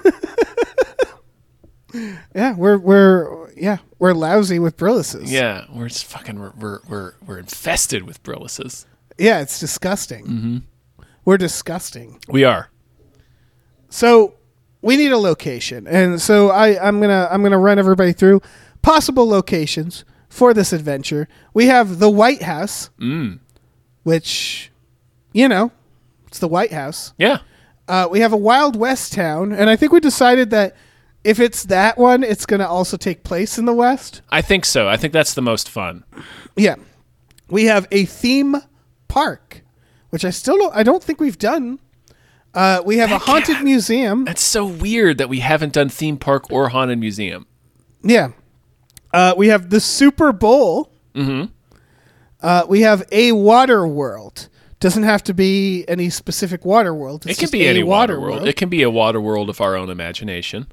Yeah, 2.34 2.54
we're 2.54 2.76
we're 2.76 3.50
yeah 3.54 3.78
we're 3.98 4.12
lousy 4.12 4.58
with 4.58 4.76
Brillises. 4.76 5.30
Yeah, 5.30 5.64
we're 5.72 5.88
just 5.88 6.04
fucking 6.04 6.38
we're 6.38 6.52
we're 6.58 6.80
we're, 6.88 7.14
we're 7.26 7.38
infested 7.38 8.02
with 8.02 8.22
Brillises. 8.22 8.84
yeah, 9.16 9.40
it's 9.40 9.58
disgusting. 9.58 10.26
Mm-hmm. 10.26 10.58
We're 11.24 11.38
disgusting. 11.38 12.20
We 12.28 12.44
are. 12.44 12.70
So 13.88 14.34
we 14.82 14.96
need 14.96 15.12
a 15.12 15.18
location, 15.18 15.86
and 15.86 16.20
so 16.20 16.50
I 16.50 16.78
I'm 16.86 17.00
gonna 17.00 17.28
I'm 17.30 17.42
gonna 17.42 17.58
run 17.58 17.78
everybody 17.78 18.12
through 18.12 18.40
possible 18.82 19.26
locations 19.28 20.04
for 20.28 20.52
this 20.54 20.72
adventure. 20.72 21.26
We 21.54 21.66
have 21.66 21.98
the 21.98 22.10
White 22.10 22.42
House, 22.42 22.90
which 24.02 24.70
you 25.32 25.48
know 25.48 25.72
it's 26.26 26.38
the 26.38 26.48
White 26.48 26.72
House. 26.72 27.12
Yeah. 27.18 27.38
Uh, 27.88 28.06
we 28.10 28.20
have 28.20 28.32
a 28.34 28.36
Wild 28.36 28.76
West 28.76 29.14
town, 29.14 29.52
and 29.52 29.70
I 29.70 29.76
think 29.76 29.92
we 29.92 30.00
decided 30.00 30.50
that 30.50 30.76
if 31.24 31.40
it's 31.40 31.64
that 31.64 31.96
one, 31.98 32.22
it's 32.22 32.46
gonna 32.46 32.66
also 32.66 32.96
take 32.96 33.24
place 33.24 33.58
in 33.58 33.64
the 33.64 33.72
West. 33.72 34.20
I 34.30 34.42
think 34.42 34.64
so. 34.64 34.86
I 34.88 34.96
think 34.96 35.12
that's 35.12 35.34
the 35.34 35.42
most 35.42 35.68
fun. 35.68 36.04
Yeah. 36.56 36.76
We 37.50 37.64
have 37.64 37.88
a 37.90 38.04
theme 38.04 38.56
park, 39.08 39.62
which 40.10 40.24
I 40.24 40.30
still 40.30 40.58
don't 40.58 40.74
I 40.76 40.82
don't 40.82 41.02
think 41.02 41.18
we've 41.18 41.38
done. 41.38 41.80
Uh, 42.58 42.82
we 42.84 42.96
have 42.96 43.12
a 43.12 43.18
haunted 43.18 43.62
museum. 43.62 44.24
That's 44.24 44.42
so 44.42 44.66
weird 44.66 45.18
that 45.18 45.28
we 45.28 45.38
haven't 45.38 45.72
done 45.72 45.88
theme 45.88 46.16
park 46.16 46.50
or 46.50 46.70
haunted 46.70 46.98
museum. 46.98 47.46
Yeah. 48.02 48.30
Uh, 49.14 49.32
we 49.36 49.46
have 49.46 49.70
the 49.70 49.78
Super 49.78 50.32
Bowl. 50.32 50.92
Mm-hmm. 51.14 51.52
Uh, 52.42 52.66
we 52.68 52.80
have 52.80 53.06
a 53.12 53.30
water 53.30 53.86
world. 53.86 54.48
Doesn't 54.80 55.04
have 55.04 55.22
to 55.24 55.34
be 55.34 55.84
any 55.86 56.10
specific 56.10 56.64
water 56.64 56.92
world. 56.92 57.26
It's 57.26 57.38
It 57.38 57.42
can 57.42 57.50
be 57.52 57.64
any 57.64 57.84
water 57.84 58.20
world. 58.20 58.48
It 58.48 58.56
can 58.56 58.68
be 58.68 58.82
a 58.82 58.90
water 58.90 59.20
world 59.20 59.48
of 59.50 59.60
our 59.60 59.76
own 59.76 59.88
imagination. 59.88 60.66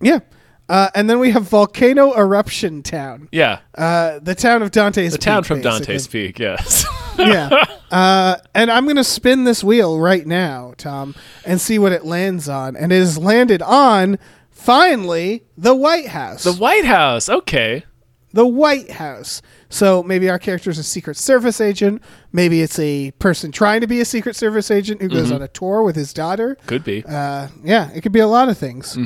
yeah. 0.00 0.20
Uh, 0.68 0.90
and 0.94 1.08
then 1.08 1.18
we 1.20 1.30
have 1.30 1.44
Volcano 1.44 2.12
Eruption 2.16 2.82
Town. 2.82 3.28
Yeah. 3.30 3.60
Uh, 3.76 4.18
the 4.20 4.34
town 4.34 4.62
of 4.62 4.72
Dante's 4.72 5.12
the 5.12 5.18
town 5.18 5.42
Peak, 5.42 5.46
from 5.48 5.62
basically. 5.62 5.86
Dante's 5.86 6.06
Peak, 6.08 6.38
yes. 6.38 6.86
yeah. 7.18 7.64
Uh, 7.90 8.36
and 8.54 8.70
I'm 8.70 8.84
going 8.84 8.96
to 8.96 9.04
spin 9.04 9.44
this 9.44 9.62
wheel 9.62 10.00
right 10.00 10.26
now, 10.26 10.74
Tom, 10.76 11.14
and 11.44 11.60
see 11.60 11.78
what 11.78 11.92
it 11.92 12.04
lands 12.04 12.48
on. 12.48 12.76
And 12.76 12.90
it 12.92 12.98
has 12.98 13.16
landed 13.16 13.62
on, 13.62 14.18
finally, 14.50 15.44
the 15.56 15.74
White 15.74 16.08
House. 16.08 16.42
the 16.42 16.52
White 16.52 16.84
House. 16.84 17.28
Okay. 17.28 17.84
the 18.32 18.46
White 18.46 18.90
House. 18.90 19.42
So 19.68 20.02
maybe 20.02 20.30
our 20.30 20.38
character 20.38 20.70
is 20.70 20.78
a 20.78 20.82
Secret 20.84 21.16
Service 21.16 21.60
agent. 21.60 22.00
Maybe 22.32 22.62
it's 22.62 22.78
a 22.78 23.10
person 23.18 23.50
trying 23.50 23.80
to 23.80 23.86
be 23.86 24.00
a 24.00 24.04
Secret 24.04 24.36
Service 24.36 24.70
agent 24.70 25.00
who 25.02 25.08
Mm-hmm. 25.08 25.16
goes 25.18 25.32
on 25.32 25.42
a 25.42 25.48
tour 25.48 25.82
with 25.82 25.96
his 25.96 26.12
daughter. 26.12 26.56
Could 26.66 26.84
be. 26.84 27.04
Uh, 27.06 27.48
yeah, 27.64 27.90
it 27.92 28.02
could 28.02 28.12
be 28.12 28.20
a 28.20 28.26
lot 28.28 28.48
of 28.48 28.56
things. 28.56 28.96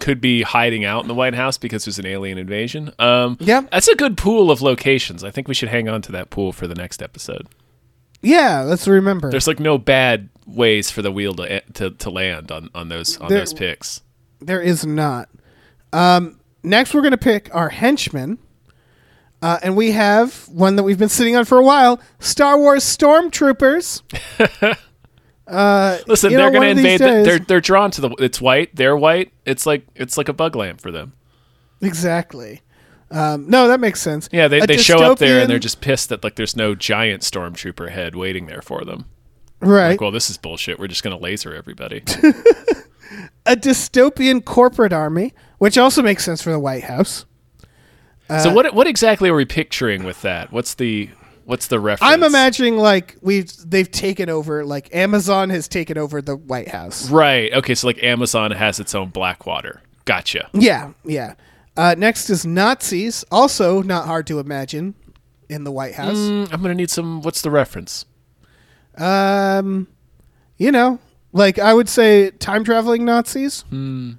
Could 0.00 0.20
be 0.20 0.42
hiding 0.42 0.84
out 0.84 1.02
in 1.02 1.08
the 1.08 1.14
White 1.14 1.34
House 1.34 1.56
because 1.58 1.84
there's 1.84 1.98
an 1.98 2.06
alien 2.06 2.36
invasion. 2.38 2.92
Um, 2.98 3.36
Yeah. 3.40 3.62
That's 3.70 3.88
a 3.88 3.94
good 3.94 4.16
pool 4.16 4.50
of 4.50 4.60
locations. 4.60 5.22
I 5.22 5.30
think 5.30 5.46
we 5.48 5.54
should 5.54 5.68
hang 5.68 5.88
on 5.88 6.02
to 6.02 6.12
that 6.12 6.30
pool 6.30 6.52
for 6.52 6.66
the 6.66 6.74
next 6.74 7.00
episode. 7.02 7.46
Yeah, 8.20 8.62
let's 8.62 8.88
remember. 8.88 9.30
There's 9.30 9.46
like 9.46 9.60
no 9.60 9.78
bad 9.78 10.28
ways 10.46 10.90
for 10.90 11.02
the 11.02 11.12
wheel 11.12 11.34
to 11.34 11.60
to, 11.74 11.90
to 11.92 12.10
land 12.10 12.50
on, 12.50 12.70
on 12.74 12.88
those 12.88 13.16
on 13.18 13.28
There- 13.28 13.38
those 13.38 13.54
picks. 13.54 14.00
There 14.40 14.60
is 14.60 14.84
not. 14.84 15.28
Um, 15.92 16.40
next, 16.62 16.94
we're 16.94 17.00
going 17.02 17.12
to 17.12 17.16
pick 17.18 17.48
our 17.54 17.68
henchmen. 17.68 18.38
Uh, 19.40 19.58
and 19.62 19.76
we 19.76 19.92
have 19.92 20.48
one 20.48 20.76
that 20.76 20.82
we've 20.82 20.98
been 20.98 21.08
sitting 21.08 21.36
on 21.36 21.44
for 21.44 21.58
a 21.58 21.62
while 21.64 22.00
Star 22.18 22.58
Wars 22.58 22.82
Stormtroopers. 22.84 24.02
Listen, 26.08 26.32
you 26.32 26.36
they're 26.36 26.50
going 26.50 26.62
to 26.62 26.68
invade. 26.68 27.00
The, 27.00 27.22
they're 27.24 27.38
they're 27.38 27.60
drawn 27.60 27.90
to 27.92 28.00
the. 28.00 28.10
It's 28.18 28.40
white. 28.40 28.74
They're 28.74 28.96
white. 28.96 29.32
It's 29.44 29.64
like 29.64 29.86
it's 29.94 30.18
like 30.18 30.28
a 30.28 30.32
bug 30.32 30.56
lamp 30.56 30.80
for 30.80 30.90
them. 30.90 31.12
Exactly. 31.80 32.62
Um, 33.10 33.48
no, 33.48 33.68
that 33.68 33.80
makes 33.80 34.02
sense. 34.02 34.28
Yeah, 34.32 34.48
they, 34.48 34.60
A 34.60 34.66
they 34.66 34.76
show 34.76 34.98
up 34.98 35.18
there 35.18 35.40
and 35.40 35.48
they're 35.48 35.58
just 35.58 35.80
pissed 35.80 36.10
that 36.10 36.22
like 36.22 36.36
there's 36.36 36.56
no 36.56 36.74
giant 36.74 37.22
stormtrooper 37.22 37.90
head 37.90 38.14
waiting 38.14 38.46
there 38.46 38.60
for 38.60 38.84
them. 38.84 39.06
right. 39.60 39.90
Like, 39.90 40.00
well, 40.00 40.10
this 40.10 40.28
is 40.28 40.36
bullshit. 40.36 40.78
We're 40.78 40.88
just 40.88 41.02
going 41.02 41.16
to 41.16 41.22
laser 41.22 41.54
everybody. 41.54 41.98
a 43.46 43.56
dystopian 43.56 44.44
corporate 44.44 44.92
army, 44.92 45.32
which 45.56 45.78
also 45.78 46.02
makes 46.02 46.24
sense 46.24 46.42
for 46.42 46.50
the 46.50 46.58
White 46.58 46.84
House. 46.84 47.24
Uh, 48.28 48.38
so 48.40 48.52
what 48.52 48.74
what 48.74 48.86
exactly 48.86 49.28
are 49.28 49.34
we 49.34 49.44
picturing 49.44 50.04
with 50.04 50.20
that? 50.22 50.52
What's 50.52 50.74
the 50.74 51.08
what's 51.44 51.68
the 51.68 51.80
reference? 51.80 52.12
I'm 52.12 52.22
imagining 52.22 52.76
like 52.76 53.16
we've 53.22 53.50
they've 53.68 53.90
taken 53.90 54.28
over, 54.28 54.64
like 54.64 54.94
Amazon 54.94 55.50
has 55.50 55.66
taken 55.68 55.96
over 55.96 56.20
the 56.20 56.36
White 56.36 56.68
House. 56.68 57.10
Right. 57.10 57.52
Okay. 57.54 57.74
So 57.74 57.86
like 57.86 58.02
Amazon 58.02 58.50
has 58.50 58.78
its 58.80 58.94
own 58.94 59.08
Blackwater. 59.10 59.80
Gotcha. 60.04 60.48
Yeah, 60.52 60.92
yeah. 61.04 61.34
Uh, 61.76 61.94
next 61.96 62.28
is 62.28 62.44
Nazis, 62.44 63.24
also 63.30 63.82
not 63.82 64.06
hard 64.06 64.26
to 64.26 64.40
imagine 64.40 64.94
in 65.48 65.64
the 65.64 65.70
White 65.70 65.94
House. 65.94 66.16
Mm, 66.16 66.52
I'm 66.52 66.60
gonna 66.62 66.74
need 66.74 66.90
some. 66.90 67.22
What's 67.22 67.40
the 67.42 67.50
reference? 67.50 68.04
Um, 68.96 69.86
you 70.56 70.72
know, 70.72 70.98
like 71.32 71.58
I 71.58 71.72
would 71.72 71.88
say 71.88 72.30
time 72.30 72.64
traveling 72.64 73.04
Nazis, 73.04 73.60
Hmm. 73.70 74.12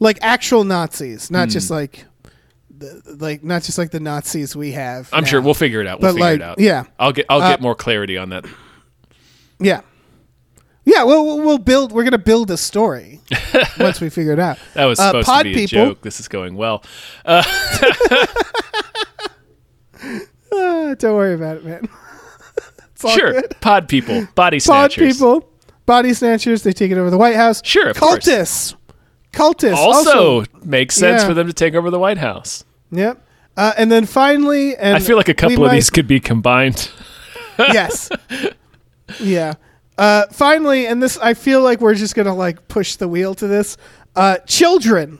like 0.00 0.18
actual 0.22 0.64
Nazis, 0.64 1.30
not 1.30 1.48
just 1.50 1.70
like 1.70 2.04
like 3.18 3.44
not 3.44 3.62
just 3.62 3.78
like 3.78 3.90
the 3.90 4.00
Nazis 4.00 4.56
we 4.56 4.72
have. 4.72 5.08
I'm 5.12 5.24
now. 5.24 5.30
sure 5.30 5.40
we'll 5.40 5.54
figure 5.54 5.80
it 5.80 5.86
out. 5.86 6.00
We'll 6.00 6.12
But, 6.12 6.14
figure 6.14 6.30
like, 6.30 6.40
it 6.40 6.42
out. 6.42 6.58
yeah. 6.58 6.84
I'll 6.98 7.12
get 7.12 7.26
I'll 7.28 7.42
Uh, 7.42 7.50
get 7.50 7.60
more 7.60 7.74
clarity 7.74 8.16
on 8.16 8.30
that. 8.30 8.44
Yeah. 9.58 9.82
Yeah, 10.84 11.04
well, 11.04 11.24
we'll 11.38 11.58
build. 11.58 11.92
We're 11.92 12.02
gonna 12.02 12.18
build 12.18 12.50
a 12.50 12.56
story 12.56 13.20
once 13.78 14.00
we 14.00 14.10
figure 14.10 14.32
it 14.32 14.40
out. 14.40 14.58
That 14.74 14.86
was 14.86 14.98
Uh, 14.98 15.08
supposed 15.10 15.26
pod 15.26 15.44
to 15.44 15.54
be 15.54 15.64
a 15.64 15.68
people. 15.68 15.86
joke. 15.86 16.02
This 16.02 16.18
is 16.18 16.26
going 16.26 16.56
well. 16.56 16.82
Uh, 17.24 17.44
don't 20.50 21.14
worry 21.14 21.34
about 21.34 21.58
it, 21.58 21.64
man. 21.64 21.88
Sure. 23.16 23.32
good. 23.32 23.56
Pod 23.60 23.88
people, 23.88 24.28
body 24.36 24.60
snatchers. 24.60 25.18
Pod 25.18 25.40
people, 25.40 25.50
body 25.86 26.14
snatchers. 26.14 26.62
They 26.62 26.72
take 26.72 26.92
it 26.92 26.98
over 26.98 27.10
the 27.10 27.18
White 27.18 27.34
House. 27.34 27.60
Sure, 27.64 27.88
of 27.88 27.98
course. 27.98 28.24
cultists. 28.24 28.76
Cultists 29.32 29.74
Also, 29.76 30.44
makes 30.62 30.94
sense 30.94 31.22
Yeah. 31.22 31.26
for 31.28 31.34
them 31.34 31.48
to 31.48 31.52
take 31.52 31.74
over 31.74 31.90
the 31.90 31.98
White 31.98 32.18
House. 32.18 32.62
Yep. 32.92 33.26
Uh, 33.56 33.72
and 33.76 33.90
then 33.90 34.06
finally, 34.06 34.76
and 34.76 34.94
I 34.96 35.00
feel 35.00 35.16
like 35.16 35.28
a 35.28 35.34
couple 35.34 35.64
of 35.64 35.70
might- 35.70 35.74
these 35.74 35.90
could 35.90 36.06
be 36.06 36.20
combined. 36.20 36.90
yes. 37.58 38.08
yeah. 39.20 39.54
Uh, 39.98 40.26
finally, 40.30 40.86
and 40.86 41.02
this, 41.02 41.18
I 41.18 41.34
feel 41.34 41.62
like 41.62 41.80
we're 41.80 41.94
just 41.94 42.14
gonna 42.14 42.34
like 42.34 42.68
push 42.68 42.96
the 42.96 43.08
wheel 43.08 43.34
to 43.34 43.46
this. 43.46 43.76
Uh, 44.14 44.38
children. 44.46 45.18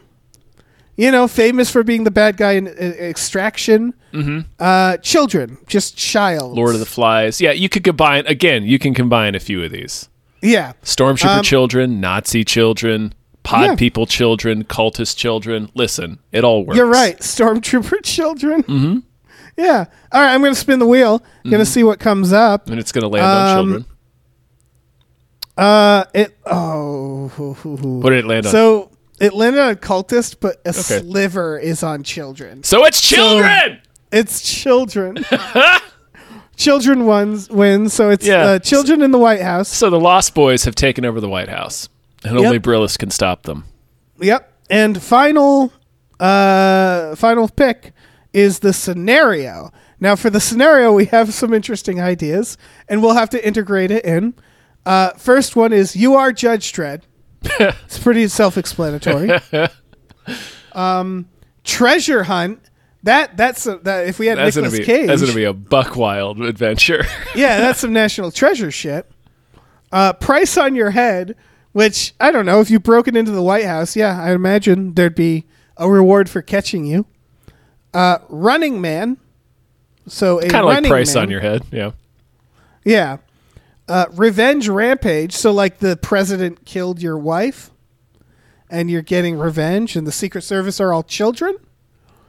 You 0.97 1.11
know, 1.11 1.26
famous 1.26 1.71
for 1.71 1.83
being 1.83 2.05
the 2.05 2.11
bad 2.11 2.37
guy 2.37 2.52
in 2.52 2.69
uh, 2.69 2.71
Extraction. 2.71 3.95
Mm-hmm. 4.12 4.41
Uh, 4.59 4.99
children, 4.99 5.57
just 5.67 5.97
child. 5.97 6.55
Lord 6.57 6.75
of 6.75 6.81
the 6.81 6.87
Flies. 6.87 7.41
Yeah, 7.41 7.52
you 7.52 7.69
could 7.71 7.83
combine 7.83 8.26
again. 8.26 8.64
You 8.64 8.79
can 8.79 8.93
combine 8.93 9.35
a 9.35 9.41
few 9.41 9.62
of 9.64 9.73
these. 9.73 10.09
Yeah. 10.43 10.75
Stormtrooper 10.83 11.38
Um, 11.38 11.43
children, 11.43 12.00
Nazi 12.00 12.45
children, 12.45 13.14
pod 13.42 13.64
Yeah. 13.64 13.75
people 13.76 14.06
children, 14.06 14.64
cultist 14.64 15.16
children. 15.16 15.70
Listen, 15.75 16.18
it 16.32 16.44
all 16.44 16.64
works. 16.64 16.76
You're 16.76 16.87
right. 16.87 17.18
Stormtrooper 17.18 18.00
children. 18.02 18.62
Mm-hmm. 18.64 18.99
Yeah. 19.56 19.84
All 20.12 20.20
right. 20.20 20.32
I'm 20.34 20.40
going 20.40 20.54
to 20.54 20.58
spin 20.58 20.78
the 20.78 20.87
wheel. 20.87 21.22
Going 21.44 21.58
to 21.58 21.66
see 21.66 21.84
what 21.84 21.99
comes 22.00 22.32
up. 22.32 22.68
And 22.70 22.78
it's 22.80 22.92
going 22.92 23.02
to 23.02 23.08
land 23.08 23.26
on 23.26 23.58
Um, 23.58 23.66
children. 23.66 23.87
Uh, 25.56 26.04
it. 26.14 26.37
Oh. 26.46 27.28
What 27.28 28.11
did 28.11 28.20
it 28.20 28.26
land 28.26 28.46
on? 28.46 28.52
So 28.52 28.90
it 29.20 29.34
landed 29.34 29.61
on 29.61 29.76
cultist, 29.76 30.37
but 30.40 30.56
a 30.64 30.72
sliver 30.72 31.58
is 31.58 31.82
on 31.82 32.02
children. 32.02 32.62
So 32.64 32.84
it's 32.87 33.00
children. 33.00 33.80
It's 34.11 34.40
children. 34.40 35.25
children 36.56 37.06
ones 37.06 37.49
wins. 37.50 37.92
So 37.92 38.11
it's 38.11 38.26
Yeah. 38.26 38.42
uh, 38.42 38.58
children 38.58 39.02
in 39.02 39.11
the 39.11 39.18
White 39.18 39.42
House. 39.42 39.68
So 39.68 39.90
the 39.90 40.00
Lost 40.00 40.34
Boys 40.34 40.64
have 40.64 40.75
taken 40.75 41.04
over 41.04 41.20
the 41.20 41.28
White 41.28 41.49
House, 41.49 41.88
and 42.25 42.37
Yep. 42.37 42.45
only 42.45 42.59
Brillis 42.61 42.99
can 42.99 43.11
stop 43.11 43.43
them. 43.45 43.64
Yep. 44.21 44.50
And 44.71 45.02
final, 45.02 45.73
uh, 46.21 47.14
final 47.17 47.49
pick 47.49 47.93
is 48.33 48.61
the 48.61 48.73
scenario. 48.73 49.73
Now, 50.00 50.17
for 50.17 50.31
the 50.31 50.41
scenario, 50.41 50.93
we 50.93 51.05
have 51.07 51.33
some 51.35 51.52
interesting 51.55 52.00
ideas, 52.00 52.57
and 52.88 53.02
we'll 53.02 53.14
have 53.14 53.31
to 53.31 53.47
integrate 53.47 53.91
it 53.91 54.05
in. 54.05 54.35
Uh, 54.85 55.11
first 55.11 55.55
one 55.55 55.73
is 55.73 55.95
you 55.95 56.14
are 56.14 56.33
Judge 56.33 56.73
Dredd. 56.73 57.02
it's 57.45 57.99
pretty 57.99 58.26
self-explanatory. 58.29 59.31
um, 60.73 61.29
treasure 61.64 62.25
hunt. 62.25 62.61
That 63.05 63.37
that's 63.37 63.67
a, 63.67 63.79
that. 63.79 64.07
If 64.07 64.21
we 64.21 64.26
had 64.26 64.38
That's 64.38 64.55
gonna 64.55 64.71
be 64.71 64.85
Cage, 64.85 65.09
that's 65.09 65.21
gonna 65.21 65.35
be 65.35 65.43
a 65.45 65.52
buck 65.52 65.97
wild 65.97 66.41
adventure. 66.41 67.05
yeah, 67.35 67.59
that's 67.59 67.81
some 67.81 67.93
national 68.02 68.31
treasure 68.31 68.71
shit. 68.71 69.11
Uh, 69.91 70.12
price 70.12 70.57
on 70.57 70.76
your 70.76 70.91
head, 70.91 71.35
which 71.73 72.14
I 72.21 72.31
don't 72.31 72.47
know 72.47 72.61
if 72.61 72.71
you 72.71 72.79
broke 72.79 73.09
it 73.09 73.17
into 73.17 73.31
the 73.33 73.43
White 73.43 73.64
House. 73.64 73.97
Yeah, 73.97 74.21
I 74.21 74.33
imagine 74.33 74.95
there'd 74.95 75.14
be 75.14 75.45
a 75.76 75.88
reward 75.91 76.29
for 76.31 76.43
catching 76.43 76.85
you. 76.85 77.07
Uh, 77.95 78.19
Running 78.29 78.81
Man. 78.81 79.19
So 80.09 80.38
a 80.41 80.49
kind 80.49 80.64
of 80.64 80.71
like 80.73 80.85
price 80.85 81.14
man, 81.14 81.25
on 81.25 81.31
your 81.31 81.41
head. 81.41 81.62
Yeah. 81.71 81.93
Yeah. 82.85 83.19
Uh, 83.88 84.07
revenge 84.12 84.69
rampage. 84.69 85.33
So 85.35 85.52
like 85.52 85.79
the 85.79 85.97
president 85.97 86.64
killed 86.64 87.00
your 87.02 87.17
wife, 87.19 87.71
and 88.71 88.91
you're 88.91 89.02
getting 89.02 89.38
revenge, 89.38 89.95
and 89.97 90.07
the 90.07 90.12
Secret 90.12 90.43
Service 90.43 90.81
are 90.81 90.93
all 90.93 91.02
children. 91.02 91.57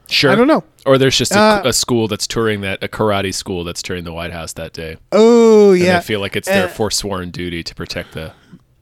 Sure. 0.10 0.30
I 0.32 0.36
don't 0.36 0.48
know. 0.48 0.64
Or 0.86 0.98
there's 0.98 1.18
just 1.18 1.32
a, 1.32 1.40
Uh, 1.40 1.62
a 1.66 1.74
school 1.74 2.08
that's 2.10 2.28
touring 2.28 2.62
that 2.62 2.84
a 2.84 2.88
karate 2.90 3.34
school 3.34 3.64
that's 3.64 3.82
touring 3.82 4.04
the 4.04 4.12
White 4.14 4.34
House 4.34 4.54
that 4.54 4.74
day. 4.74 4.98
Oh 5.14 5.72
And 5.72 5.82
yeah. 5.82 6.00
they 6.00 6.06
feel 6.06 6.20
like 6.20 6.36
it's 6.36 6.48
their 6.48 6.66
Uh, 6.66 6.70
forsworn 6.70 7.32
duty 7.32 7.64
to 7.64 7.74
protect 7.74 8.12
the 8.12 8.34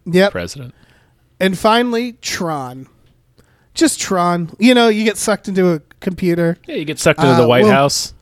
Yep. 0.05 0.31
president. 0.31 0.73
And 1.39 1.57
finally, 1.57 2.13
Tron. 2.21 2.87
Just 3.73 3.99
Tron. 3.99 4.53
You 4.59 4.73
know, 4.73 4.87
you 4.89 5.03
get 5.03 5.17
sucked 5.17 5.47
into 5.47 5.71
a 5.73 5.79
computer. 5.99 6.57
Yeah, 6.67 6.75
you 6.75 6.85
get 6.85 6.99
sucked 6.99 7.19
into 7.19 7.31
Uh, 7.33 7.41
the 7.41 7.47
White 7.47 7.63
well- 7.63 7.71
House. 7.73 8.13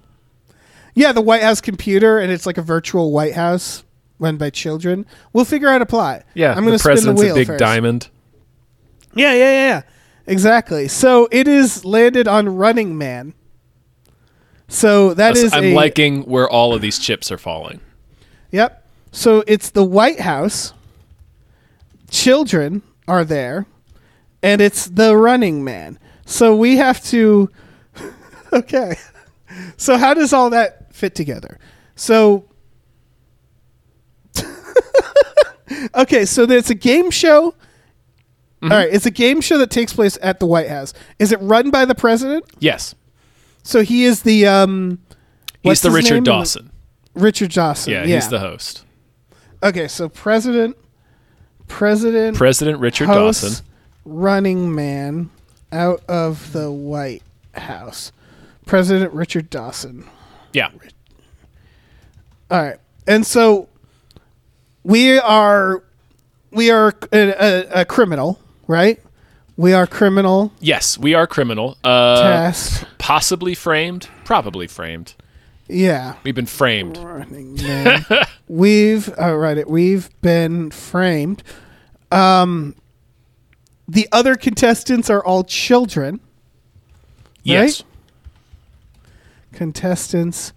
Yeah, 0.95 1.11
the 1.11 1.21
White 1.21 1.41
House 1.43 1.61
computer, 1.61 2.19
and 2.19 2.31
it's 2.31 2.45
like 2.45 2.57
a 2.57 2.61
virtual 2.61 3.11
White 3.11 3.33
House 3.35 3.83
run 4.19 4.37
by 4.37 4.49
children. 4.49 5.05
We'll 5.31 5.45
figure 5.45 5.69
out 5.69 5.81
a 5.81 5.85
plot. 5.85 6.23
Yeah, 6.33 6.51
I'm 6.53 6.65
going 6.65 6.73
to 6.73 6.79
spin 6.79 6.89
the 6.91 6.95
president's 6.95 7.21
wheel 7.21 7.31
a 7.35 7.35
big 7.39 7.47
first. 7.47 7.59
diamond. 7.59 8.09
Yeah, 9.15 9.31
yeah, 9.33 9.37
yeah, 9.39 9.67
yeah. 9.67 9.81
Exactly. 10.27 10.87
So 10.87 11.27
it 11.31 11.47
is 11.47 11.85
landed 11.85 12.27
on 12.27 12.55
Running 12.57 12.97
Man. 12.97 13.33
So 14.67 15.13
that 15.15 15.35
is 15.35 15.53
I'm 15.53 15.63
a 15.63 15.73
liking 15.73 16.23
where 16.23 16.47
all 16.49 16.73
of 16.75 16.81
these 16.81 16.99
chips 16.99 17.31
are 17.31 17.37
falling. 17.37 17.79
Yep. 18.51 18.85
So 19.11 19.43
it's 19.47 19.71
the 19.71 19.83
White 19.83 20.19
House. 20.19 20.73
Children 22.09 22.81
are 23.07 23.23
there, 23.23 23.65
and 24.41 24.61
it's 24.61 24.85
the 24.85 25.15
Running 25.15 25.63
Man. 25.63 25.99
So 26.25 26.55
we 26.55 26.77
have 26.77 27.03
to. 27.05 27.49
okay. 28.53 28.95
So 29.77 29.97
how 29.97 30.13
does 30.13 30.33
all 30.33 30.49
that 30.51 30.93
fit 30.93 31.15
together? 31.15 31.59
So. 31.95 32.45
okay, 35.95 36.25
so 36.25 36.45
there's 36.45 36.69
a 36.69 36.75
game 36.75 37.11
show. 37.11 37.51
Mm-hmm. 38.61 38.71
All 38.71 38.77
right, 38.77 38.89
it's 38.91 39.05
a 39.05 39.11
game 39.11 39.41
show 39.41 39.57
that 39.57 39.71
takes 39.71 39.93
place 39.93 40.17
at 40.21 40.39
the 40.39 40.45
White 40.45 40.67
House. 40.69 40.93
Is 41.17 41.31
it 41.31 41.39
run 41.41 41.71
by 41.71 41.85
the 41.85 41.95
president? 41.95 42.45
Yes. 42.59 42.93
So 43.63 43.81
he 43.81 44.03
is 44.03 44.23
the 44.23 44.47
um. 44.47 44.99
He's 45.61 45.69
what's 45.69 45.81
the 45.81 45.91
Richard 45.91 46.15
name? 46.15 46.23
Dawson. 46.23 46.71
Richard 47.13 47.51
Dawson. 47.51 47.91
Yeah, 47.91 48.03
Yeah, 48.05 48.15
he's 48.15 48.29
the 48.29 48.39
host. 48.39 48.85
Okay, 49.61 49.87
so 49.87 50.07
president, 50.07 50.77
president, 51.69 52.35
President 52.37 52.79
Richard 52.79 53.07
hosts 53.07 53.41
Dawson. 53.43 53.65
running 54.03 54.75
man 54.75 55.29
out 55.71 56.03
of 56.09 56.51
the 56.51 56.69
White 56.71 57.23
House. 57.53 58.11
President 58.65 59.13
Richard 59.13 59.49
Dawson. 59.49 60.05
Yeah. 60.53 60.69
All 62.51 62.61
right, 62.61 62.77
and 63.07 63.25
so 63.25 63.69
we 64.83 65.17
are 65.19 65.83
we 66.51 66.71
are 66.71 66.93
a, 67.11 67.17
a, 67.19 67.81
a 67.81 67.85
criminal, 67.85 68.39
right? 68.67 68.99
We 69.55 69.73
are 69.73 69.85
criminal 69.85 70.51
Yes, 70.61 70.97
we 70.97 71.13
are 71.13 71.27
criminal. 71.27 71.77
Uh, 71.83 72.21
task. 72.21 72.87
possibly 72.97 73.53
framed. 73.55 74.07
Probably 74.23 74.67
framed. 74.67 75.15
Yeah, 75.69 76.15
We've 76.23 76.33
been 76.35 76.47
framed. 76.47 76.97
running 76.97 77.53
man. 77.55 78.05
we've 78.47 79.13
all 79.19 79.37
right. 79.37 79.69
We've 79.69 80.09
been 80.21 80.71
framed. 80.71 81.43
Um, 82.11 82.75
the 83.87 84.07
other 84.11 84.35
contestants 84.35 85.09
are 85.11 85.23
all 85.23 85.43
children. 85.43 86.19
Yes. 87.43 87.83
contestants 89.53 90.53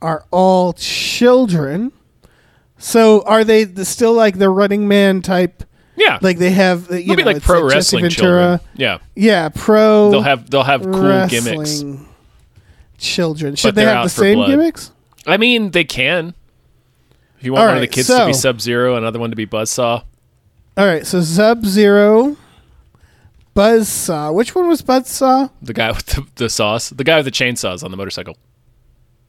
are 0.00 0.24
all 0.30 0.72
children. 0.74 1.92
So 2.78 3.22
are 3.22 3.44
they 3.44 3.64
the, 3.64 3.84
still 3.84 4.14
like 4.14 4.38
the 4.38 4.48
Running 4.48 4.88
Man 4.88 5.20
type? 5.22 5.64
Yeah. 5.96 6.18
Like 6.22 6.38
they 6.38 6.50
have, 6.50 6.90
you 6.90 7.14
be 7.14 7.22
know, 7.22 7.30
like 7.32 7.42
pro 7.42 7.60
like 7.60 7.74
wrestling 7.74 8.02
Ventura. 8.04 8.60
children. 8.60 8.60
Yeah. 8.76 8.98
Yeah, 9.14 9.48
pro. 9.50 10.10
They'll 10.10 10.22
have 10.22 10.48
they'll 10.48 10.62
have 10.62 10.82
cool 10.82 11.26
gimmicks. 11.26 11.82
Children. 13.00 13.56
Should 13.56 13.74
they 13.74 13.84
have 13.84 14.04
the 14.04 14.10
same 14.10 14.36
blood. 14.36 14.48
gimmicks? 14.48 14.92
I 15.26 15.36
mean, 15.36 15.70
they 15.70 15.84
can. 15.84 16.34
If 17.38 17.46
you 17.46 17.52
want 17.52 17.62
All 17.62 17.68
one 17.68 17.76
of 17.76 17.80
the 17.80 17.86
kids 17.88 18.08
to 18.08 18.26
be 18.26 18.32
Sub 18.32 18.60
Zero, 18.60 18.96
another 18.96 19.18
one 19.18 19.30
to 19.30 19.36
be 19.36 19.46
Buzzsaw. 19.46 20.04
All 20.76 20.86
right. 20.86 21.06
So 21.06 21.22
Sub 21.22 21.64
Zero, 21.64 22.36
Buzzsaw. 23.56 24.34
Which 24.34 24.54
one 24.54 24.68
was 24.68 24.82
Buzzsaw? 24.82 25.50
The 25.62 25.72
guy 25.72 25.90
with 25.90 26.06
the, 26.06 26.26
the 26.34 26.50
sauce. 26.50 26.90
The 26.90 27.04
guy 27.04 27.16
with 27.16 27.24
the 27.24 27.30
chainsaws 27.30 27.82
on 27.82 27.90
the 27.90 27.96
motorcycle. 27.96 28.36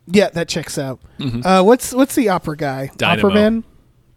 Yeah, 0.08 0.30
that 0.30 0.50
checks 0.50 0.78
out. 0.78 1.00
Uh, 1.20 1.64
what's 1.64 1.94
what's 1.94 2.16
the 2.16 2.30
opera 2.30 2.58
guy? 2.58 2.88
Mm-hmm. 2.88 2.98
Dynamo. 2.98 3.28
Opera 3.30 3.34
man. 3.34 3.64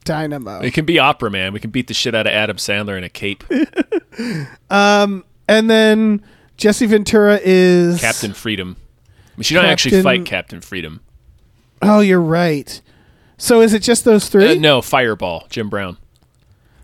Dynamo. 0.05 0.61
It 0.61 0.75
can 0.75 0.85
be 0.85 0.99
Opera 0.99 1.31
Man. 1.31 1.53
We 1.53 1.61
can 1.61 1.71
beat 1.71 1.87
the 1.87 1.95
shit 1.95 2.14
out 2.14 2.27
of 2.27 2.33
Adam 2.33 2.59
Sandler 2.59 2.99
in 2.99 3.05
a 3.05 3.09
cape. 3.09 3.45
And 5.47 5.69
then 5.69 6.23
Jesse 6.57 6.87
Ventura 6.87 7.38
is 7.43 8.01
Captain 8.01 8.33
Freedom. 8.33 8.77
I 9.35 9.38
mean, 9.38 9.42
she 9.42 9.55
don't 9.55 9.64
actually 9.64 10.03
fight 10.03 10.25
Captain 10.25 10.61
Freedom. 10.61 11.01
Oh, 11.83 12.01
you're 12.01 12.20
right. 12.20 12.81
So 13.37 13.61
is 13.61 13.75
it 13.75 13.83
just 13.83 14.05
those 14.05 14.29
three? 14.29 14.53
Uh, 14.53 14.61
no, 14.61 14.81
Fireball. 14.81 15.47
Jim 15.51 15.68
Brown. 15.68 15.99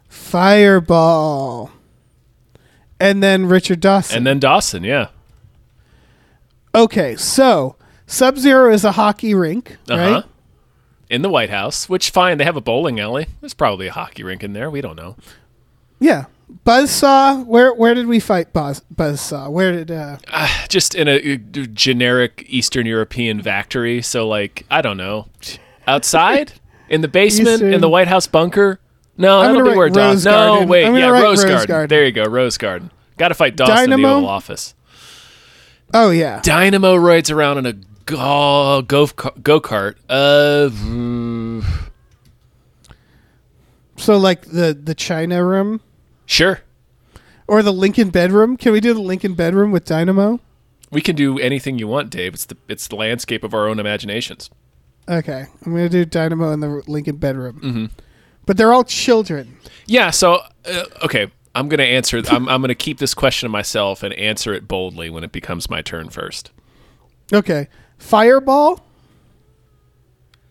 Fireball. 0.08 1.70
And 2.98 3.22
then 3.22 3.46
Richard 3.46 3.80
Dawson. 3.80 4.18
And 4.18 4.26
then 4.26 4.40
Dawson, 4.40 4.82
yeah. 4.84 5.08
Okay, 6.74 7.16
so 7.16 7.76
Sub 8.06 8.36
Zero 8.36 8.72
is 8.72 8.84
a 8.84 8.92
hockey 8.92 9.34
rink, 9.34 9.78
Uh 9.88 9.96
right? 9.96 10.24
In 11.08 11.22
the 11.22 11.30
White 11.30 11.50
House, 11.50 11.88
which 11.88 12.10
fine, 12.10 12.38
they 12.38 12.44
have 12.44 12.56
a 12.56 12.60
bowling 12.60 13.00
alley. 13.00 13.26
There's 13.40 13.54
probably 13.54 13.86
a 13.86 13.92
hockey 13.92 14.22
rink 14.22 14.44
in 14.44 14.52
there. 14.52 14.70
We 14.70 14.80
don't 14.80 14.96
know. 14.96 15.16
Yeah. 15.98 16.26
Buzzsaw, 16.64 17.46
where 17.46 17.72
where 17.72 17.94
did 17.94 18.06
we 18.06 18.20
fight 18.20 18.52
Buzz 18.52 18.82
Buzzsaw? 18.94 19.50
Where 19.50 19.72
did 19.72 19.90
uh 19.90 20.18
Just 20.68 20.94
in 20.94 21.08
a, 21.08 21.34
uh, 21.34 21.66
generic 21.72 22.44
Eastern 22.48 22.86
European 22.86 23.42
factory. 23.42 24.02
So, 24.02 24.26
like, 24.28 24.66
I 24.70 24.82
don't 24.82 24.96
know. 24.96 25.28
Outside? 25.86 26.52
in 26.88 27.00
the 27.00 27.08
basement? 27.20 27.62
In 27.62 27.80
the 27.80 27.88
White 27.88 28.08
House 28.08 28.26
bunker? 28.26 28.80
No, 29.16 29.40
I'm 29.40 29.54
that'll 29.54 29.70
be 29.70 29.76
where. 29.76 29.90
Rose 29.90 30.24
No, 30.24 30.64
wait. 30.64 30.82
Yeah, 30.84 31.08
Rose, 31.10 31.22
Rose 31.22 31.44
Garden. 31.44 31.66
Garden. 31.66 31.88
There 31.88 32.04
you 32.04 32.12
go. 32.12 32.24
Rose 32.24 32.58
Garden. 32.58 32.90
Got 33.16 33.28
to 33.28 33.34
fight 33.34 33.56
Dawson 33.56 33.84
in 33.84 33.90
the 33.90 33.96
Dynamo? 33.96 34.16
Oval 34.16 34.28
Office. 34.28 34.74
Oh 35.92 36.10
yeah. 36.10 36.40
Dynamo 36.42 36.96
rides 36.96 37.30
around 37.30 37.58
in 37.58 37.66
a 37.66 37.72
go 38.06 38.82
go 38.82 39.06
go 39.06 39.60
kart. 39.60 39.96
Uh, 40.08 40.70
mm, 40.70 41.64
So 43.96 44.16
like 44.16 44.42
the 44.46 44.78
the 44.80 44.94
China 44.94 45.44
room 45.44 45.80
sure. 46.30 46.60
or 47.46 47.62
the 47.62 47.72
Lincoln 47.72 48.10
bedroom? 48.10 48.56
Can 48.56 48.72
we 48.72 48.80
do 48.80 48.94
the 48.94 49.00
Lincoln 49.00 49.34
bedroom 49.34 49.72
with 49.72 49.84
Dynamo? 49.84 50.40
We 50.90 51.00
can 51.00 51.14
do 51.14 51.38
anything 51.38 51.78
you 51.78 51.86
want, 51.86 52.10
Dave. 52.10 52.34
It's 52.34 52.46
the 52.46 52.56
it's 52.68 52.88
the 52.88 52.96
landscape 52.96 53.44
of 53.44 53.54
our 53.54 53.68
own 53.68 53.78
imaginations. 53.78 54.50
Okay, 55.08 55.46
I'm 55.64 55.72
gonna 55.72 55.88
do 55.88 56.04
Dynamo 56.04 56.52
in 56.52 56.60
the 56.60 56.82
Lincoln 56.86 57.16
bedroom. 57.16 57.60
Mm-hmm. 57.60 57.86
But 58.46 58.56
they're 58.56 58.72
all 58.72 58.84
children. 58.84 59.56
Yeah. 59.86 60.10
So 60.10 60.40
uh, 60.64 60.84
okay, 61.04 61.30
I'm 61.54 61.68
gonna 61.68 61.84
answer. 61.84 62.22
I'm 62.30 62.48
I'm 62.48 62.60
gonna 62.60 62.74
keep 62.74 62.98
this 62.98 63.14
question 63.14 63.46
to 63.46 63.50
myself 63.50 64.02
and 64.02 64.12
answer 64.14 64.52
it 64.52 64.66
boldly 64.66 65.10
when 65.10 65.22
it 65.22 65.30
becomes 65.30 65.70
my 65.70 65.82
turn 65.82 66.08
first. 66.10 66.50
Okay, 67.32 67.68
Fireball. 67.98 68.84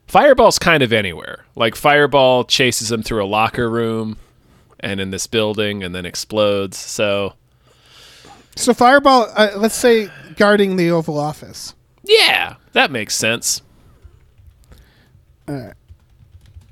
Fireball's 0.08 0.58
kind 0.58 0.82
of 0.82 0.92
anywhere. 0.92 1.46
Like 1.56 1.76
Fireball 1.76 2.46
chases 2.46 2.92
him 2.92 3.04
through 3.04 3.24
a 3.24 3.28
locker 3.28 3.70
room 3.70 4.18
and 4.82 5.00
in 5.00 5.12
this 5.12 5.28
building 5.28 5.84
and 5.84 5.94
then 5.94 6.06
explodes. 6.06 6.78
So 6.78 7.34
So 8.56 8.74
Fireball, 8.74 9.32
uh, 9.36 9.50
let's 9.58 9.76
say 9.76 10.10
guarding 10.36 10.76
the 10.76 10.92
Oval 10.92 11.18
Office. 11.20 11.74
yeah, 12.04 12.56
that 12.74 12.92
makes 12.92 13.16
sense. 13.16 13.62
Alright. 15.50 15.74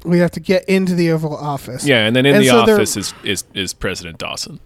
We 0.06 0.20
have 0.20 0.32
to 0.32 0.39
get 0.39 0.63
into 0.70 0.96
the 0.96 1.12
Oval 1.12 1.36
Office. 1.36 1.86
Yeah, 1.86 2.06
and 2.06 2.15
then 2.15 2.26
in 2.26 2.36
And 2.36 2.43
the 2.43 2.50
so 2.50 2.60
office 2.62 2.96
is, 2.96 3.13
is 3.24 3.43
is 3.54 3.74
President 3.74 4.17
Dawson. 4.20 4.60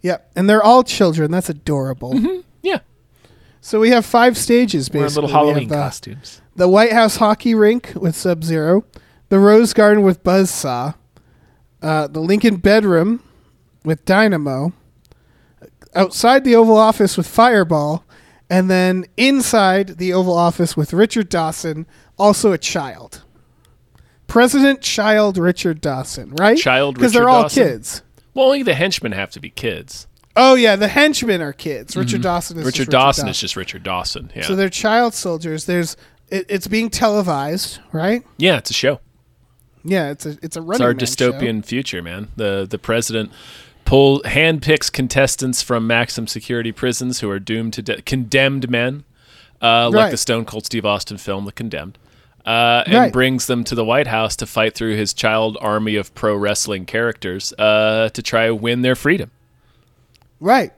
Yep, 0.00 0.32
and 0.34 0.48
they're 0.50 0.62
all 0.62 0.82
children. 0.82 1.30
That's 1.30 1.48
adorable. 1.48 2.42
Yeah, 2.64 2.78
So 3.60 3.78
we 3.80 3.90
have 3.90 4.04
five 4.06 4.36
stages 4.38 4.88
wearing 4.90 5.06
basically. 5.06 5.22
little 5.28 5.28
We 5.28 5.32
Halloween 5.46 5.68
have, 5.68 5.78
uh, 5.78 5.82
costumes. 5.84 6.40
the 6.56 6.68
White 6.68 6.92
House 6.92 7.16
hockey 7.16 7.54
rink 7.54 7.92
with 7.94 8.14
Sub 8.16 8.42
Zero, 8.44 8.84
the 9.28 9.38
Rose 9.38 9.72
Garden 9.72 10.02
with 10.04 10.22
Buzzsaw, 10.24 10.94
uh, 11.82 12.06
the 12.06 12.20
Lincoln 12.20 12.56
bedroom 12.56 13.22
with 13.84 14.04
Dynamo, 14.04 14.72
outside 15.94 16.44
the 16.44 16.54
Oval 16.54 16.76
Office 16.76 17.16
with 17.16 17.26
Fireball, 17.26 18.04
and 18.48 18.70
then 18.70 19.04
inside 19.16 19.98
the 19.98 20.12
Oval 20.12 20.36
Office 20.36 20.76
with 20.76 20.92
Richard 20.92 21.28
Dawson, 21.28 21.86
also 22.18 22.52
a 22.52 22.58
child. 22.58 23.22
President 24.26 24.80
Child 24.80 25.36
Richard 25.36 25.80
Dawson, 25.80 26.34
right? 26.38 26.56
Child 26.56 26.94
because 26.94 27.12
they're 27.12 27.28
all 27.28 27.42
Dawson? 27.42 27.64
kids. 27.64 28.02
Well, 28.34 28.46
only 28.46 28.62
the 28.62 28.74
henchmen 28.74 29.12
have 29.12 29.30
to 29.32 29.40
be 29.40 29.50
kids. 29.50 30.06
Oh 30.34 30.54
yeah, 30.54 30.76
the 30.76 30.88
henchmen 30.88 31.42
are 31.42 31.52
kids. 31.52 31.94
Richard 31.96 32.22
Dawson 32.22 32.56
is 32.56 32.60
Mm-hmm. 32.62 32.66
Richard 32.66 32.78
just 32.84 32.90
Dawson 32.90 33.28
is 33.28 33.38
just 33.38 33.56
Richard 33.56 33.82
Dawson. 33.82 34.32
Yeah, 34.34 34.42
So 34.44 34.56
they're 34.56 34.70
child 34.70 35.12
soldiers. 35.12 35.66
There's 35.66 35.98
it, 36.30 36.46
it's 36.48 36.66
being 36.66 36.88
televised, 36.88 37.80
right? 37.92 38.22
yeah, 38.38 38.56
it's 38.56 38.70
a 38.70 38.74
show. 38.74 39.00
Yeah, 39.84 40.10
it's 40.10 40.26
a 40.26 40.30
it's 40.42 40.56
a 40.56 40.60
It's 40.70 40.80
our 40.80 40.94
Man 40.94 40.98
show. 40.98 41.04
dystopian 41.32 41.64
future, 41.64 42.02
man. 42.02 42.28
The 42.36 42.66
the 42.68 42.78
president 42.78 43.30
pull 43.84 44.20
handpicks 44.22 44.90
contestants 44.92 45.60
from 45.62 45.86
maximum 45.86 46.26
security 46.28 46.70
prisons 46.72 47.20
who 47.20 47.28
are 47.30 47.40
doomed 47.40 47.72
to 47.74 47.82
de- 47.82 48.02
condemned 48.02 48.70
men, 48.70 49.04
uh, 49.60 49.90
like 49.90 50.04
Right. 50.04 50.10
the 50.12 50.16
Stone 50.16 50.44
Cold 50.44 50.64
Steve 50.66 50.86
Austin 50.86 51.18
film, 51.18 51.46
The 51.46 51.52
Condemned, 51.52 51.98
uh, 52.46 52.84
and 52.86 52.94
Right. 52.94 53.12
brings 53.12 53.46
them 53.46 53.64
to 53.64 53.74
the 53.74 53.84
White 53.84 54.06
House 54.06 54.36
to 54.36 54.46
fight 54.46 54.74
through 54.76 54.94
his 54.96 55.12
child 55.12 55.58
army 55.60 55.96
of 55.96 56.14
pro 56.14 56.36
wrestling 56.36 56.86
characters 56.86 57.52
uh, 57.58 58.08
to 58.10 58.22
try 58.22 58.46
to 58.46 58.54
win 58.54 58.82
their 58.82 58.94
freedom. 58.94 59.32
Right. 60.38 60.72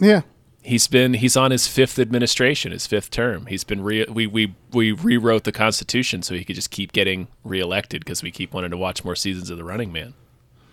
Yeah. 0.00 0.22
He's 0.62 0.86
been 0.88 1.14
he's 1.14 1.36
on 1.36 1.50
his 1.52 1.66
fifth 1.66 1.98
administration, 1.98 2.70
his 2.72 2.86
fifth 2.86 3.10
term. 3.10 3.46
He's 3.46 3.64
been 3.64 3.80
re- 3.82 4.04
we 4.04 4.26
we 4.26 4.54
we 4.72 4.92
rewrote 4.92 5.44
the 5.44 5.52
Constitution 5.52 6.22
so 6.22 6.34
he 6.34 6.44
could 6.44 6.54
just 6.56 6.70
keep 6.70 6.92
getting 6.92 7.28
reelected 7.44 8.02
because 8.04 8.22
we 8.22 8.30
keep 8.30 8.52
wanting 8.52 8.70
to 8.70 8.76
watch 8.76 9.02
more 9.04 9.16
seasons 9.16 9.48
of 9.48 9.56
The 9.56 9.64
Running 9.64 9.90
Man. 9.90 10.12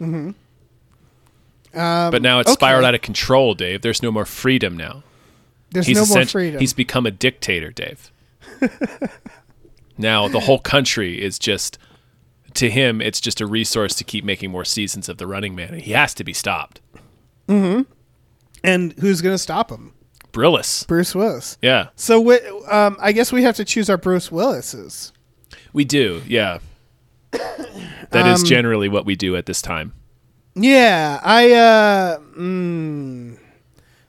Mm-hmm. 0.02 0.32
but 1.74 2.22
now 2.22 2.40
it's 2.40 2.52
spiraled 2.52 2.84
Um, 2.84 2.90
out 2.90 2.96
of 2.96 3.02
control, 3.02 3.54
Dave. 3.54 3.82
There's 3.82 4.04
no 4.04 4.12
more 4.12 4.26
freedom 4.26 4.76
now. 4.76 5.04
There's 5.72 5.88
He's 5.88 5.98
no 5.98 6.06
more 6.16 6.26
freedom. 6.26 6.60
He's 6.60 6.74
become 6.74 7.06
a 7.06 7.12
dictator, 7.12 7.72
Dave. 7.72 8.12
now 9.98 10.28
the 10.28 10.42
whole 10.42 10.60
country 10.60 11.22
is 11.22 11.40
just 11.40 11.78
to 12.56 12.70
him. 12.70 13.02
It's 13.02 13.20
just 13.22 13.42
a 13.42 13.46
resource 13.48 13.96
to 13.96 14.04
keep 14.04 14.24
making 14.24 14.52
more 14.52 14.66
seasons 14.66 15.08
of 15.10 15.18
The 15.18 15.28
Running 15.28 15.56
Man. 15.56 15.74
He 15.76 15.92
has 15.92 16.14
to 16.16 16.24
be 16.24 16.34
stopped. 16.34 16.80
And 18.64 18.94
who's 19.00 19.22
going 19.22 19.34
to 19.34 19.38
stop 19.40 19.72
him? 19.72 19.94
Brillis. 20.32 20.86
Bruce 20.88 21.16
Willis. 21.16 21.58
Yeah, 21.62 21.88
So 21.96 22.24
wh- 22.24 22.72
um, 22.74 22.98
I 23.00 23.12
guess 23.12 23.32
we 23.32 23.44
have 23.44 23.56
to 23.56 23.66
choose 23.66 23.90
our 23.90 23.98
Bruce 23.98 24.32
Willises. 24.32 25.12
we 25.74 25.84
do. 25.86 26.22
Yeah, 26.28 26.60
that 27.32 28.14
Um, 28.14 28.28
is 28.28 28.44
generally 28.44 28.88
what 28.90 29.06
we 29.06 29.16
do 29.16 29.36
at 29.36 29.46
this 29.48 29.62
time. 29.62 29.94
Yeah, 30.56 31.20
I 31.24 31.52
uh 31.54 32.18
mm, 32.38 33.38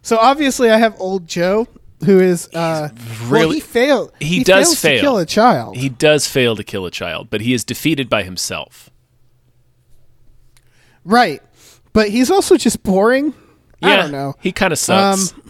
So 0.03 0.17
obviously 0.19 0.71
I 0.71 0.79
have 0.79 0.99
old 1.01 1.27
Joe 1.27 1.67
who 2.05 2.21
is 2.21 2.49
uh 2.55 2.89
well, 3.23 3.31
really- 3.31 3.57
he 3.57 3.61
failed. 3.61 4.13
he 4.21 4.45
does 4.45 4.69
fails 4.69 4.81
fail. 4.81 4.97
to 4.97 5.01
kill 5.03 5.19
a 5.19 5.27
child. 5.27 5.77
He 5.77 5.89
does 5.89 6.27
fail 6.27 6.57
to 6.57 6.65
kill 6.65 6.87
a 6.87 6.91
child, 6.91 7.29
but 7.31 7.41
he 7.43 7.53
is 7.55 7.65
defeated 7.65 8.09
by 8.09 8.23
himself. 8.23 8.89
right. 11.05 11.43
But 11.93 12.11
he's 12.11 12.31
also 12.31 12.57
just 12.57 12.83
boring. 12.83 13.35
Yeah, 13.81 13.89
I 13.89 13.97
don't 13.97 14.13
know. 14.13 14.35
He 14.41 14.53
kind 14.53 14.73
of 14.73 14.79
sucks. 14.79 15.33
Um, 15.33 15.43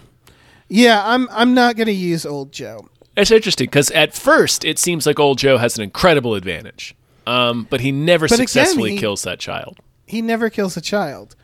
Yeah, 0.69 1.03
I'm 1.05 1.29
I'm 1.31 1.55
not 1.55 1.77
going 1.77 1.87
to 1.87 1.93
use 1.93 2.27
old 2.27 2.53
Joe. 2.53 2.89
it's 3.17 3.31
interesting 3.31 3.67
because 3.67 3.91
at 3.93 4.15
first 4.15 4.65
it 4.65 4.79
seems 4.79 5.07
like 5.07 5.19
old 5.19 5.39
Joe 5.39 5.57
has 5.59 5.77
an 5.79 5.83
incredible 5.85 6.35
advantage, 6.35 6.95
um, 7.27 7.67
but 7.71 7.81
he 7.81 7.91
never 7.91 8.27
But 8.29 8.35
again, 8.37 8.47
successfully 8.47 8.91
he- 8.93 8.99
kills 8.99 9.23
that 9.23 9.39
child. 9.39 9.79
he 10.07 10.21
never 10.23 10.51
kills 10.51 10.77
a 10.77 10.81
child. 10.83 11.35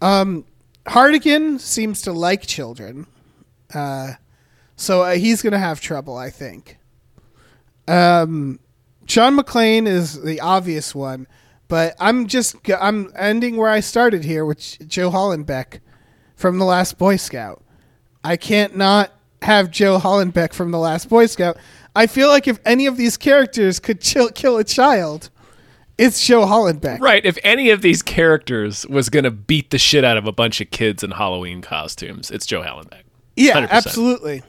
Um, 0.00 0.44
Hartigan 0.86 1.58
seems 1.58 2.02
to 2.02 2.12
like 2.12 2.46
children, 2.46 3.06
uh, 3.74 4.12
so 4.76 5.02
uh, 5.02 5.14
he's 5.16 5.42
going 5.42 5.52
to 5.52 5.58
have 5.58 5.80
trouble, 5.80 6.16
I 6.16 6.30
think. 6.30 6.78
Um, 7.86 8.60
John 9.06 9.36
McClane 9.36 9.86
is 9.86 10.22
the 10.22 10.40
obvious 10.40 10.94
one, 10.94 11.26
but 11.68 11.94
I'm 11.98 12.26
just 12.26 12.56
I'm 12.80 13.10
ending 13.16 13.56
where 13.56 13.70
I 13.70 13.80
started 13.80 14.24
here 14.24 14.44
with 14.44 14.88
Joe 14.88 15.10
Hallenbeck 15.10 15.80
from 16.38 16.58
the 16.58 16.64
Last 16.64 16.98
Boy 16.98 17.16
Scout. 17.16 17.62
I 18.22 18.36
can't 18.36 18.76
not 18.76 19.12
have 19.42 19.70
Joe 19.70 19.98
Hallenbeck 19.98 20.52
from 20.52 20.70
the 20.70 20.78
Last 20.78 21.08
Boy 21.08 21.26
Scout. 21.26 21.56
I 21.96 22.06
feel 22.06 22.28
like 22.28 22.46
if 22.46 22.60
any 22.64 22.86
of 22.86 22.96
these 22.96 23.16
characters 23.16 23.80
could 23.80 24.00
chill, 24.00 24.30
kill 24.30 24.56
a 24.56 24.62
child, 24.62 25.30
it's 25.98 26.24
Joe 26.24 26.46
Hallenbeck. 26.46 27.00
Right. 27.00 27.26
If 27.26 27.38
any 27.42 27.70
of 27.70 27.82
these 27.82 28.02
characters 28.02 28.86
was 28.86 29.08
going 29.08 29.24
to 29.24 29.32
beat 29.32 29.70
the 29.70 29.78
shit 29.78 30.04
out 30.04 30.16
of 30.16 30.26
a 30.26 30.32
bunch 30.32 30.60
of 30.60 30.70
kids 30.70 31.02
in 31.02 31.10
Halloween 31.10 31.60
costumes, 31.60 32.30
it's 32.30 32.46
Joe 32.46 32.62
Hallenbeck. 32.62 33.02
Yeah, 33.34 33.66
100%. 33.66 33.70
absolutely. 33.70 34.42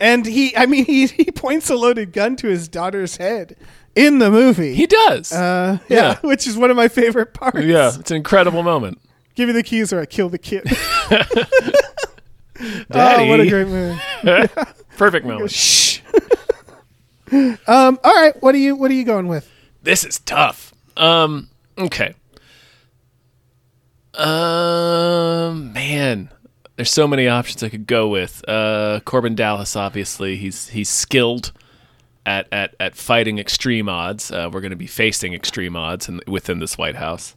And 0.00 0.26
he, 0.26 0.56
I 0.56 0.66
mean, 0.66 0.84
he, 0.84 1.06
he 1.06 1.30
points 1.30 1.70
a 1.70 1.76
loaded 1.76 2.12
gun 2.12 2.34
to 2.36 2.48
his 2.48 2.66
daughter's 2.66 3.18
head 3.18 3.56
in 3.94 4.18
the 4.18 4.32
movie. 4.32 4.74
He 4.74 4.86
does. 4.86 5.32
uh, 5.32 5.78
yeah, 5.88 5.96
yeah. 5.96 6.18
which 6.22 6.48
is 6.48 6.56
one 6.56 6.70
of 6.72 6.76
my 6.76 6.88
favorite 6.88 7.34
parts. 7.34 7.60
yeah, 7.60 7.92
it's 7.96 8.10
an 8.10 8.16
incredible 8.16 8.64
moment. 8.64 9.00
Give 9.34 9.48
me 9.48 9.52
the 9.52 9.62
keys 9.62 9.92
or 9.92 10.00
I 10.00 10.06
kill 10.06 10.28
the 10.28 10.38
kid. 10.38 10.64
Daddy. 12.90 12.90
oh, 12.90 13.26
what 13.26 13.40
a 13.40 13.48
great 13.48 13.68
movie. 13.68 14.00
Perfect 14.96 15.26
moment. 15.26 15.50
Shh. 15.50 16.00
um, 17.66 17.98
all 18.04 18.14
right, 18.14 18.34
what 18.42 18.54
are 18.54 18.58
you 18.58 18.76
what 18.76 18.90
are 18.90 18.94
you 18.94 19.04
going 19.04 19.28
with? 19.28 19.50
This 19.82 20.04
is 20.04 20.18
tough. 20.20 20.74
Um, 20.96 21.48
okay. 21.78 22.14
Um, 24.14 25.72
man, 25.72 26.30
there's 26.76 26.90
so 26.90 27.06
many 27.06 27.28
options 27.28 27.62
I 27.62 27.68
could 27.68 27.86
go 27.86 28.08
with. 28.08 28.44
Uh, 28.46 29.00
Korben 29.04 29.36
Dallas, 29.36 29.76
obviously, 29.76 30.36
he's 30.36 30.68
he's 30.68 30.88
skilled 30.88 31.52
at 32.26 32.46
at, 32.52 32.74
at 32.80 32.96
fighting 32.96 33.38
extreme 33.38 33.88
odds. 33.88 34.30
Uh, 34.30 34.50
we're 34.52 34.60
going 34.60 34.70
to 34.70 34.76
be 34.76 34.86
facing 34.86 35.32
extreme 35.32 35.76
odds 35.76 36.08
in, 36.08 36.20
within 36.26 36.58
this 36.58 36.76
White 36.76 36.96
House. 36.96 37.36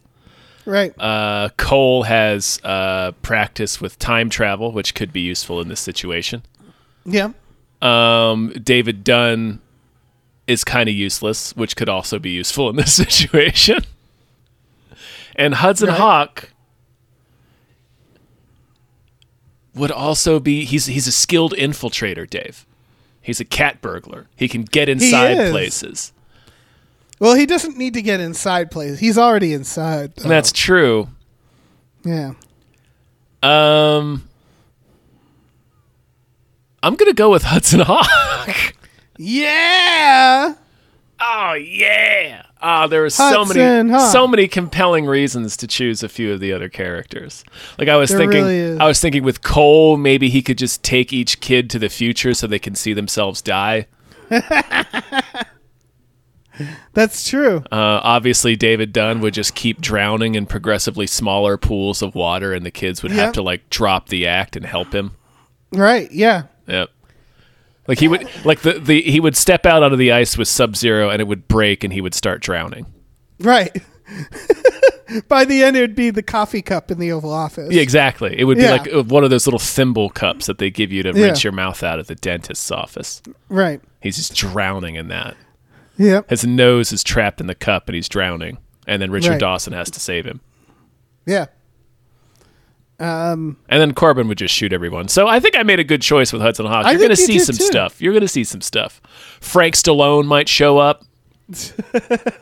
Right. 0.66 0.92
Uh, 0.98 1.50
Cole 1.56 2.04
has 2.04 2.58
uh, 2.64 3.12
practice 3.22 3.80
with 3.80 3.98
time 3.98 4.30
travel, 4.30 4.72
which 4.72 4.94
could 4.94 5.12
be 5.12 5.20
useful 5.20 5.60
in 5.60 5.68
this 5.68 5.80
situation. 5.80 6.42
yeah. 7.04 7.30
Um, 7.82 8.50
David 8.62 9.04
Dunn 9.04 9.60
is 10.46 10.64
kind 10.64 10.88
of 10.88 10.94
useless, 10.94 11.54
which 11.54 11.76
could 11.76 11.90
also 11.90 12.18
be 12.18 12.30
useful 12.30 12.70
in 12.70 12.76
this 12.76 12.94
situation. 13.06 13.84
And 15.36 15.54
Hudson 15.56 15.88
Right. 15.88 15.98
Hawk 15.98 16.48
would 19.74 19.90
also 19.90 20.40
be 20.40 20.64
he's 20.64 20.86
he's 20.86 21.06
a 21.06 21.12
skilled 21.12 21.52
infiltrator, 21.54 22.28
Dave. 22.28 22.64
He's 23.20 23.38
a 23.40 23.44
cat 23.44 23.82
burglar. 23.82 24.28
He 24.36 24.48
can 24.48 24.62
get 24.62 24.88
inside 24.88 25.50
places. 25.50 26.12
Well, 27.20 27.34
he 27.34 27.46
doesn't 27.46 27.76
need 27.78 27.94
to 27.94 28.02
get 28.02 28.20
inside 28.20 28.70
places. 28.70 28.98
He's 28.98 29.16
already 29.18 29.52
inside. 29.52 30.14
though. 30.16 30.28
That's 30.28 30.52
true. 30.52 31.08
yeah. 32.04 32.32
Um 33.42 34.28
I'm 36.82 36.96
gonna 36.96 37.12
go 37.14 37.30
with 37.30 37.42
Hudson 37.44 37.80
Hawk. 37.80 38.74
Yeah. 39.16 40.54
Oh 41.20 41.52
yeah! 41.54 42.42
Oh, 42.60 42.88
there 42.88 43.00
were 43.00 43.08
so 43.10 43.44
Hudson 43.44 43.56
many, 43.56 43.90
Hawk. 43.90 44.12
so 44.12 44.26
many 44.26 44.48
compelling 44.48 45.06
reasons 45.06 45.56
to 45.58 45.66
choose 45.66 46.02
a 46.02 46.08
few 46.08 46.32
of 46.32 46.40
the 46.40 46.52
other 46.52 46.68
characters. 46.68 47.44
Like 47.78 47.88
I 47.88 47.96
was 47.96 48.10
There 48.10 48.18
thinking, 48.18 48.42
really 48.42 48.58
is. 48.58 48.78
I 48.78 48.86
was 48.86 49.00
thinking 49.00 49.22
with 49.22 49.40
Cole, 49.42 49.96
maybe 49.96 50.28
he 50.28 50.42
could 50.42 50.58
just 50.58 50.82
take 50.82 51.12
each 51.12 51.40
kid 51.40 51.70
to 51.70 51.78
the 51.78 51.88
future 51.88 52.34
so 52.34 52.46
they 52.46 52.58
can 52.58 52.74
see 52.74 52.92
themselves 52.92 53.40
die. 53.40 53.86
That's 56.92 57.28
true. 57.28 57.58
Uh, 57.72 58.00
obviously, 58.02 58.54
David 58.56 58.92
Dunn 58.92 59.20
would 59.20 59.34
just 59.34 59.54
keep 59.54 59.80
drowning 59.80 60.34
in 60.34 60.46
progressively 60.46 61.06
smaller 61.06 61.56
pools 61.56 62.02
of 62.02 62.14
water, 62.14 62.52
and 62.52 62.64
the 62.64 62.70
kids 62.70 63.02
would 63.02 63.12
have 63.12 63.32
to 63.34 63.42
like 63.42 63.68
drop 63.70 64.08
the 64.08 64.26
act 64.26 64.56
and 64.56 64.64
help 64.64 64.94
him. 64.94 65.12
Right. 65.72 66.10
Yeah. 66.12 66.44
Yep. 66.68 66.90
Like 67.88 67.98
he 67.98 68.08
would, 68.08 68.28
like 68.44 68.60
the, 68.60 68.74
the 68.78 69.02
he 69.02 69.20
would 69.20 69.36
step 69.36 69.66
out 69.66 69.82
onto 69.82 69.96
the 69.96 70.12
ice 70.12 70.38
with 70.38 70.48
Sub 70.48 70.76
Zero, 70.76 71.10
and 71.10 71.20
it 71.20 71.26
would 71.28 71.48
break, 71.48 71.84
and 71.84 71.92
he 71.92 72.00
would 72.00 72.14
start 72.14 72.40
drowning. 72.40 72.86
Right. 73.40 73.82
By 75.28 75.44
the 75.44 75.62
end, 75.62 75.76
it 75.76 75.80
would 75.80 75.94
be 75.94 76.10
the 76.10 76.22
coffee 76.22 76.62
cup 76.62 76.90
in 76.90 76.98
the 76.98 77.12
Oval 77.12 77.30
Office. 77.32 77.72
Yeah, 77.72 77.82
exactly. 77.82 78.38
It 78.38 78.44
would 78.44 78.58
Yeah. 78.58 78.78
be 78.82 78.90
like 78.90 78.94
uh, 78.94 79.02
one 79.04 79.22
of 79.22 79.30
those 79.30 79.46
little 79.46 79.58
thimble 79.58 80.08
cups 80.08 80.46
that 80.46 80.58
they 80.58 80.70
give 80.70 80.92
you 80.92 81.02
to 81.02 81.12
Yeah. 81.14 81.26
rinse 81.26 81.44
your 81.44 81.52
mouth 81.52 81.82
out 81.82 81.98
at 81.98 82.06
the 82.06 82.14
dentist's 82.14 82.70
office. 82.70 83.20
Right. 83.48 83.80
He's 84.00 84.16
just 84.16 84.34
drowning 84.34 84.94
in 84.94 85.08
that. 85.08 85.36
Yep. 85.98 86.30
His 86.30 86.44
nose 86.46 86.92
is 86.92 87.04
trapped 87.04 87.40
in 87.40 87.46
the 87.46 87.54
cup 87.54 87.88
and 87.88 87.94
he's 87.94 88.08
drowning. 88.08 88.58
And 88.86 89.00
then 89.00 89.10
Richard 89.10 89.30
Right. 89.32 89.40
Dawson 89.40 89.72
has 89.72 89.90
to 89.92 90.00
save 90.00 90.24
him. 90.26 90.40
Yeah. 91.26 91.46
Um. 93.00 93.56
And 93.68 93.80
then 93.80 93.92
Korben 93.92 94.28
would 94.28 94.38
just 94.38 94.54
shoot 94.54 94.72
everyone. 94.72 95.08
So 95.08 95.26
I 95.26 95.40
think 95.40 95.56
I 95.56 95.62
made 95.64 95.80
a 95.80 95.84
good 95.84 96.00
choice 96.02 96.32
with 96.32 96.42
Hudson 96.42 96.66
Hawk. 96.66 96.86
You're 96.86 96.98
going 96.98 97.08
to 97.10 97.16
see 97.16 97.38
some 97.40 97.56
too. 97.56 97.64
stuff. 97.64 98.00
You're 98.00 98.12
going 98.12 98.20
to 98.22 98.28
see 98.28 98.44
some 98.44 98.60
stuff. 98.60 99.00
Frank 99.40 99.74
Stallone 99.74 100.26
might 100.26 100.48
show 100.48 100.78
up. 100.78 101.04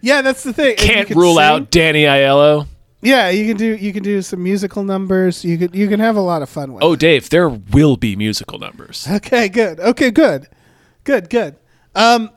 Yeah, 0.00 0.22
that's 0.22 0.44
the 0.44 0.52
thing. 0.52 0.76
Can't 0.76 1.08
could 1.08 1.16
rule 1.16 1.34
sing. 1.36 1.42
out 1.42 1.70
Danny 1.72 2.04
Aiello. 2.04 2.68
Yeah, 3.00 3.30
you 3.30 3.48
can 3.48 3.56
do 3.56 3.74
you 3.74 3.92
can 3.92 4.04
do 4.04 4.22
some 4.22 4.40
musical 4.40 4.84
numbers. 4.84 5.44
You 5.44 5.58
could 5.58 5.74
you 5.74 5.88
can 5.88 5.98
have 5.98 6.14
a 6.14 6.20
lot 6.20 6.40
of 6.40 6.48
fun 6.48 6.72
with. 6.72 6.84
Oh. 6.84 6.94
Dave, 6.94 7.30
there 7.30 7.48
will 7.48 7.96
be 7.96 8.14
musical 8.14 8.60
numbers. 8.60 9.08
Okay, 9.10 9.48
good. 9.48 9.80
Okay, 9.80 10.12
good. 10.12 10.46
Good, 11.02 11.28
good. 11.30 11.56
Um 11.96 12.30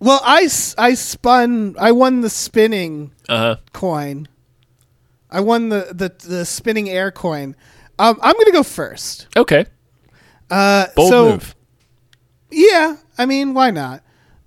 well, 0.00 0.20
I, 0.24 0.48
I 0.78 0.94
spun 0.94 1.76
I 1.78 1.92
won 1.92 2.20
the 2.22 2.30
spinning 2.30 3.12
Uh 3.28 3.36
huh. 3.38 3.56
coin. 3.72 4.26
I 5.30 5.40
won 5.40 5.68
the 5.68 5.92
the, 5.92 6.26
the 6.28 6.44
spinning 6.44 6.88
air 6.90 7.10
coin. 7.12 7.54
Um 7.98 8.18
I'm 8.22 8.32
going 8.34 8.46
to 8.46 8.52
go 8.52 8.62
first. 8.62 9.28
Okay. 9.36 9.66
Uh 10.50 10.86
Bold 10.96 11.10
so 11.10 11.30
move. 11.32 11.54
yeah, 12.50 12.96
I 13.18 13.26
mean, 13.26 13.54
why 13.54 13.70
not? 13.70 14.02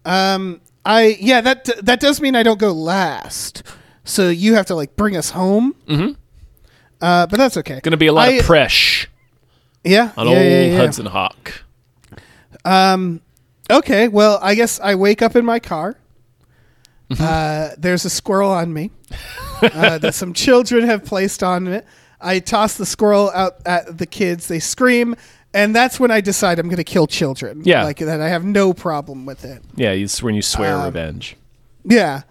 Um 0.06 0.60
I 0.86 1.16
yeah, 1.20 1.40
that 1.42 1.66
that 1.86 2.00
does 2.02 2.20
mean 2.20 2.36
I 2.36 2.44
don't 2.44 2.60
go 2.60 2.72
last. 2.74 3.64
So 4.04 4.28
you 4.30 4.56
have 4.56 4.66
to 4.66 4.76
like 4.76 4.96
bring 4.98 5.16
us 5.16 5.30
home. 5.30 5.76
Mhm. 5.88 6.18
Uh 7.00 7.28
but 7.28 7.38
that's 7.38 7.56
okay. 7.58 7.80
Going 7.82 7.92
to 7.92 7.98
be 7.98 8.08
a 8.08 8.14
lot 8.14 8.28
I- 8.28 8.32
of 8.34 8.46
presh 8.46 9.08
Yeah. 9.86 10.12
on 10.18 10.28
yeah, 10.28 10.34
old 10.34 10.42
yeah, 10.46 10.62
yeah. 10.66 10.78
Hudson 10.78 11.06
Hawk. 11.06 11.64
Okay, 13.72 14.08
well, 14.08 14.40
I 14.42 14.56
guess 14.56 14.80
I 14.80 14.96
wake 14.96 15.22
up 15.22 15.36
in 15.36 15.46
my 15.46 15.60
car. 15.60 15.98
Mm-hmm. 17.10 17.24
Uh, 17.24 17.70
there's 17.78 18.06
a 18.06 18.10
squirrel 18.10 18.52
on 18.52 18.74
me 18.74 18.92
uh, 19.62 19.98
that 20.00 20.16
some 20.16 20.34
children 20.34 20.86
have 20.86 21.06
placed 21.06 21.44
on 21.44 21.68
it. 21.68 21.86
I 22.20 22.40
toss 22.40 22.76
the 22.78 22.86
squirrel 22.86 23.30
out 23.34 23.54
at 23.66 23.98
the 23.98 24.06
kids. 24.06 24.48
They 24.48 24.60
scream, 24.60 25.16
and 25.54 25.76
that's 25.76 26.00
when 26.00 26.12
I 26.12 26.22
decide 26.22 26.60
I'm 26.60 26.68
going 26.68 26.78
to 26.78 26.84
kill 26.84 27.08
children. 27.08 27.62
Yeah. 27.66 27.84
like 27.84 27.98
that. 28.00 28.22
I 28.22 28.30
have 28.30 28.46
no 28.46 28.74
problem 28.74 29.26
with 29.26 29.44
it. 29.46 29.62
Yeah, 29.76 29.92
it's 29.92 30.24
when 30.24 30.34
you 30.36 30.42
swear 30.42 30.76
Um, 30.78 30.86
revenge. 30.86 31.36
Yeah, 31.86 32.22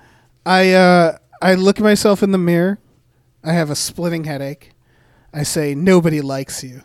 I 0.46 0.72
uh, 0.72 1.18
I 1.42 1.54
look 1.54 1.78
at 1.78 1.82
myself 1.84 2.22
in 2.22 2.32
the 2.32 2.38
mirror. 2.38 2.78
I 3.44 3.52
have 3.52 3.70
a 3.70 3.76
splitting 3.76 4.24
headache. 4.24 4.70
I 5.34 5.42
say, 5.44 5.74
nobody 5.74 6.20
likes 6.20 6.62
you. 6.64 6.82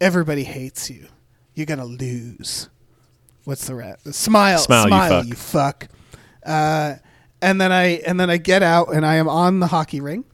Everybody 0.00 0.44
hates 0.44 0.88
you. 0.90 1.08
You're 1.54 1.66
gonna 1.66 1.84
lose. 1.84 2.68
What's 3.44 3.66
the 3.66 3.74
rest? 3.74 4.12
Smile, 4.14 4.58
Smile, 4.58 4.86
smile, 4.86 5.22
you 5.24 5.30
you 5.30 5.34
fuck. 5.34 5.84
fuck. 5.84 5.88
Uh, 6.44 6.94
and 7.42 7.60
then 7.60 7.72
I 7.72 7.98
and 8.06 8.18
then 8.20 8.30
I 8.30 8.36
get 8.36 8.62
out 8.62 8.94
and 8.94 9.04
I 9.06 9.16
am 9.16 9.28
on 9.28 9.60
the 9.60 9.66
hockey 9.68 10.00
ring. 10.00 10.24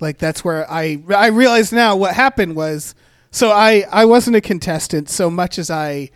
Like 0.00 0.18
that's 0.18 0.44
where 0.44 0.70
I 0.70 1.02
I 1.14 1.28
realize 1.28 1.72
now 1.72 1.96
what 1.96 2.14
happened 2.14 2.54
was 2.56 2.94
so 3.30 3.50
I 3.50 3.84
I 3.90 4.04
wasn't 4.04 4.36
a 4.36 4.40
contestant 4.40 5.08
so 5.10 5.28
much 5.30 5.58
as 5.58 5.70
I 5.70 6.10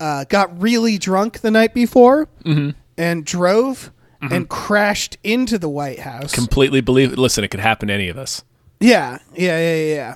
uh, 0.00 0.24
got 0.28 0.60
really 0.62 0.98
drunk 0.98 1.40
the 1.40 1.50
night 1.50 1.74
before 1.74 2.28
Mm-hmm. 2.44 2.70
and 2.96 3.24
drove 3.24 3.90
and 4.30 4.48
crashed 4.48 5.18
into 5.22 5.58
the 5.58 5.68
White 5.68 5.98
House. 6.00 6.32
Completely 6.32 6.80
believe 6.80 7.12
it. 7.12 7.18
Listen, 7.18 7.44
it 7.44 7.50
could 7.50 7.60
happen 7.60 7.88
to 7.88 7.94
any 7.94 8.08
of 8.08 8.16
us. 8.16 8.42
Yeah, 8.80 9.18
yeah, 9.34 9.58
yeah, 9.58 9.74
yeah. 9.74 9.94
yeah. 9.94 10.14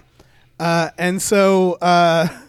Uh, 0.58 0.90
and 0.96 1.20
so 1.20 1.74
uh, 1.82 2.26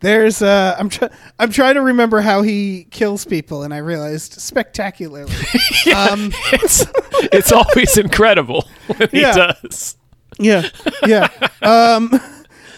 there's 0.00 0.42
uh, 0.42 0.76
I'm 0.78 0.88
trying 0.88 1.10
I'm 1.38 1.50
trying 1.50 1.74
to 1.74 1.82
remember 1.82 2.20
how 2.20 2.42
he 2.42 2.84
kills 2.90 3.24
people, 3.24 3.62
and 3.62 3.72
I 3.72 3.78
realized 3.78 4.34
spectacularly. 4.40 5.32
um, 5.96 6.32
It's 6.52 6.84
it's 7.32 7.52
always 7.52 7.96
incredible 7.98 8.64
when 8.86 9.08
he 9.10 9.20
Yeah. 9.22 9.52
does. 9.62 9.96
yeah, 10.38 10.68
yeah. 11.06 11.28
Um, 11.62 12.10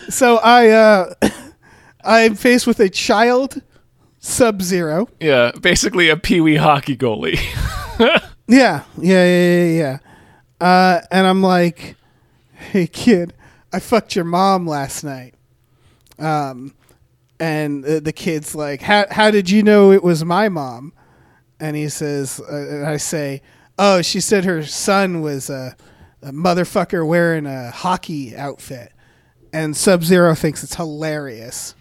so 0.08 0.36
I 0.38 0.68
uh, 0.68 1.14
I'm 2.04 2.34
faced 2.36 2.66
with 2.66 2.78
a 2.80 2.88
child 2.88 3.60
Sub 4.20 4.62
Zero. 4.62 5.08
Yeah, 5.20 5.52
basically 5.60 6.08
a 6.08 6.16
pee 6.16 6.40
wee 6.40 6.56
hockey 6.56 6.96
goalie. 6.96 7.38
Yeah, 8.50 8.84
yeah, 8.96 9.24
yeah, 9.26 9.64
yeah, 9.64 9.98
yeah. 10.60 10.66
Uh, 10.66 11.00
and 11.10 11.26
I'm 11.26 11.42
like, 11.42 11.96
hey, 12.54 12.86
kid, 12.86 13.34
I 13.74 13.78
fucked 13.80 14.16
your 14.16 14.24
mom 14.24 14.66
last 14.66 15.04
night. 15.04 15.34
Um, 16.18 16.72
and 17.40 17.84
the, 17.84 18.00
the 18.00 18.12
kid's 18.12 18.54
like, 18.54 18.80
how, 18.82 19.06
how 19.10 19.30
did 19.30 19.50
you 19.50 19.62
know 19.62 19.92
it 19.92 20.02
was 20.02 20.24
my 20.24 20.48
mom? 20.48 20.92
And 21.60 21.76
he 21.76 21.88
says, 21.88 22.40
uh, 22.40 22.54
and 22.54 22.86
I 22.86 22.96
say, 22.96 23.42
oh, 23.78 24.02
she 24.02 24.20
said 24.20 24.44
her 24.44 24.64
son 24.64 25.20
was 25.20 25.50
a, 25.50 25.76
a 26.22 26.32
motherfucker 26.32 27.06
wearing 27.06 27.46
a 27.46 27.70
hockey 27.70 28.36
outfit. 28.36 28.92
And 29.52 29.76
Sub 29.76 30.02
Zero 30.04 30.34
thinks 30.34 30.62
it's 30.62 30.74
hilarious 30.74 31.74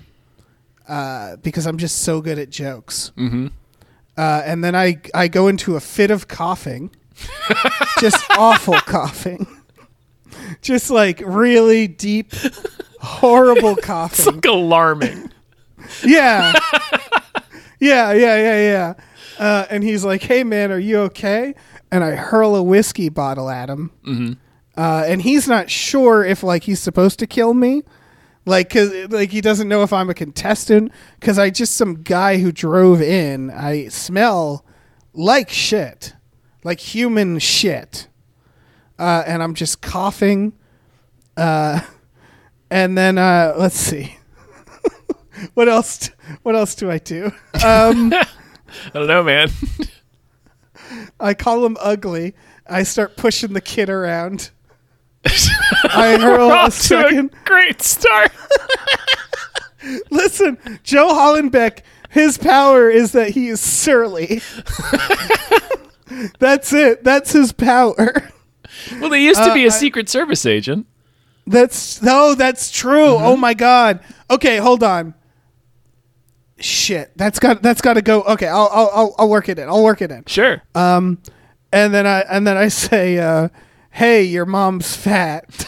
uh, 0.88 1.36
because 1.38 1.66
I'm 1.66 1.78
just 1.78 2.00
so 2.04 2.22
good 2.22 2.40
at 2.40 2.50
jokes. 2.50 3.12
Mm-hmm. 3.18 3.48
Uh, 4.18 4.42
and 4.46 4.64
then 4.64 4.76
I, 4.76 5.02
I 5.14 5.28
go 5.28 5.48
into 5.48 5.76
a 5.76 5.80
fit 5.80 6.10
of 6.10 6.28
coughing, 6.28 6.90
just 8.00 8.24
awful 8.32 8.80
coughing, 8.82 9.46
just 10.62 10.90
like 10.90 11.22
really 11.24 11.88
deep, 11.88 12.34
horrible 13.00 13.72
It's 13.78 13.86
coughing. 13.86 14.36
like 14.36 14.46
alarming. 14.46 15.32
Yeah, 16.04 16.54
yeah, 17.80 18.14
yeah, 18.14 18.38
yeah, 18.38 18.62
yeah. 18.62 18.94
Uh, 19.40 19.66
and 19.70 19.84
he's 19.84 20.04
like, 20.04 20.24
"Hey, 20.24 20.44
man, 20.44 20.72
are 20.72 20.80
you 20.80 21.00
okay?" 21.02 21.54
And 21.92 22.04
I 22.04 22.16
hurl 22.16 22.56
a 22.56 22.64
whiskey 22.64 23.10
bottle 23.10 23.50
at 23.50 23.70
him, 23.70 23.92
mm-hmm. 24.04 24.34
uh, 24.78 25.04
and 25.08 25.22
he's 25.22 25.48
not 25.48 25.70
sure 25.70 26.24
if 26.24 26.44
like 26.44 26.64
he's 26.64 26.80
supposed 26.80 27.20
to 27.20 27.28
kill 27.28 27.54
me, 27.54 27.84
like 28.46 28.70
cause 28.70 28.92
like 29.10 29.30
he 29.32 29.42
doesn't 29.42 29.68
know 29.68 29.84
if 29.84 29.94
I'm 29.94 30.10
a 30.10 30.14
contestant 30.14 30.92
because 31.20 31.38
I 31.38 31.50
just 31.50 31.76
some 31.76 32.02
guy 32.02 32.38
who 32.38 32.52
drove 32.52 33.02
in. 33.02 33.52
I 33.52 33.90
smell 33.90 34.66
like 35.14 35.50
shit, 35.50 36.14
like 36.64 36.80
human 36.80 37.40
shit, 37.40 38.08
uh, 38.98 39.24
and 39.28 39.44
I'm 39.44 39.54
just 39.54 39.82
coughing. 39.82 40.54
Uh, 41.36 41.82
and 42.72 42.98
then 42.98 43.18
uh, 43.18 43.54
let's 43.58 43.78
see. 43.78 44.17
what 45.54 45.68
else? 45.70 46.10
What 46.44 46.56
else 46.56 46.76
do 46.76 46.90
I 46.92 46.98
do? 47.00 47.32
Um, 47.66 48.14
I 48.14 48.90
don't 48.94 49.08
know, 49.08 49.24
man. 49.24 49.50
I 51.20 51.34
call 51.34 51.66
him 51.66 51.76
ugly. 51.80 52.36
I 52.70 52.84
start 52.84 53.18
pushing 53.18 53.54
the 53.54 53.62
kid 53.62 53.90
around. 53.90 54.52
I 55.26 56.18
hurl 56.22 56.52
a 56.52 56.70
to 56.70 57.20
a 57.20 57.30
great 57.46 57.82
start. 57.82 58.32
Listen, 60.12 60.58
Joe 60.84 61.10
Hallenbeck, 61.10 61.80
his 62.10 62.38
power 62.38 62.90
is 62.90 63.14
that 63.14 63.30
he 63.32 63.48
is 63.48 63.60
surly. 63.62 64.42
That's 66.40 66.74
it. 66.74 67.04
That's 67.04 67.32
his 67.32 67.52
power. 67.54 68.30
Well, 69.00 69.12
he 69.14 69.26
used 69.26 69.44
to 69.44 69.54
be 69.54 69.64
a 69.64 69.68
Uh, 69.70 69.72
I- 69.74 69.78
Secret 69.78 70.10
Service 70.10 70.46
agent. 70.46 70.88
That's 71.46 72.02
no, 72.02 72.36
that's 72.36 72.70
true. 72.72 73.16
Oh 73.16 73.38
my 73.38 73.54
god. 73.54 74.02
Okay, 74.30 74.58
hold 74.58 74.84
on. 74.84 75.14
Shit, 76.60 77.12
that's 77.16 77.40
got 77.40 77.62
that's 77.62 77.82
got 77.82 77.94
to 77.94 78.02
go. 78.02 78.24
Okay, 78.24 78.48
I'll, 78.48 78.70
I'll 78.72 78.92
I'll 78.94 79.16
I'll 79.20 79.30
work 79.30 79.48
it 79.50 79.60
in. 79.60 79.68
I'll 79.70 79.84
work 79.84 80.02
it 80.02 80.12
in. 80.12 80.24
Sure. 80.26 80.62
Um 80.74 81.20
and 81.72 81.94
then 81.94 82.08
I 82.08 82.22
and 82.22 82.48
then 82.48 82.58
I 82.58 82.68
say, 82.70 83.20
uh, 83.20 83.50
"Hey, 83.92 84.24
your 84.24 84.46
mom's 84.46 84.96
fat." 84.96 85.68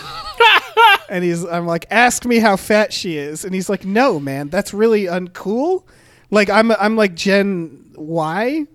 and 1.10 1.24
he's 1.24 1.44
I'm 1.46 1.66
like, 1.66 1.86
"Ask 1.92 2.26
me 2.26 2.40
how 2.40 2.56
fat 2.56 2.94
she 2.94 3.18
is." 3.18 3.46
And 3.46 3.54
he's 3.54 3.70
like, 3.70 3.86
"No, 3.86 4.20
man, 4.20 4.50
that's 4.50 4.74
really 4.74 5.04
uncool." 5.04 5.84
Like 6.32 6.50
I'm 6.50 6.72
I'm 6.72 6.96
like 6.96 7.16
Gen 7.16 7.92
Y, 7.96 8.66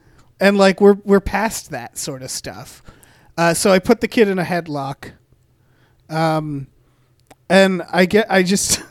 and 0.41 0.59
like 0.59 0.81
we're 0.81 0.99
we're 1.05 1.21
past 1.21 1.71
that 1.71 1.99
sort 1.99 2.23
of 2.23 2.31
stuff. 2.31 2.83
Uh, 3.37 3.55
so 3.55 3.73
I 3.73 3.79
put 3.79 4.01
the 4.01 4.09
kid 4.09 4.29
in 4.29 4.39
a 4.39 4.45
headlock. 4.45 5.13
Um, 6.09 6.69
and 7.49 7.83
I 7.91 8.07
get 8.07 8.31
I 8.31 8.43
just 8.43 8.83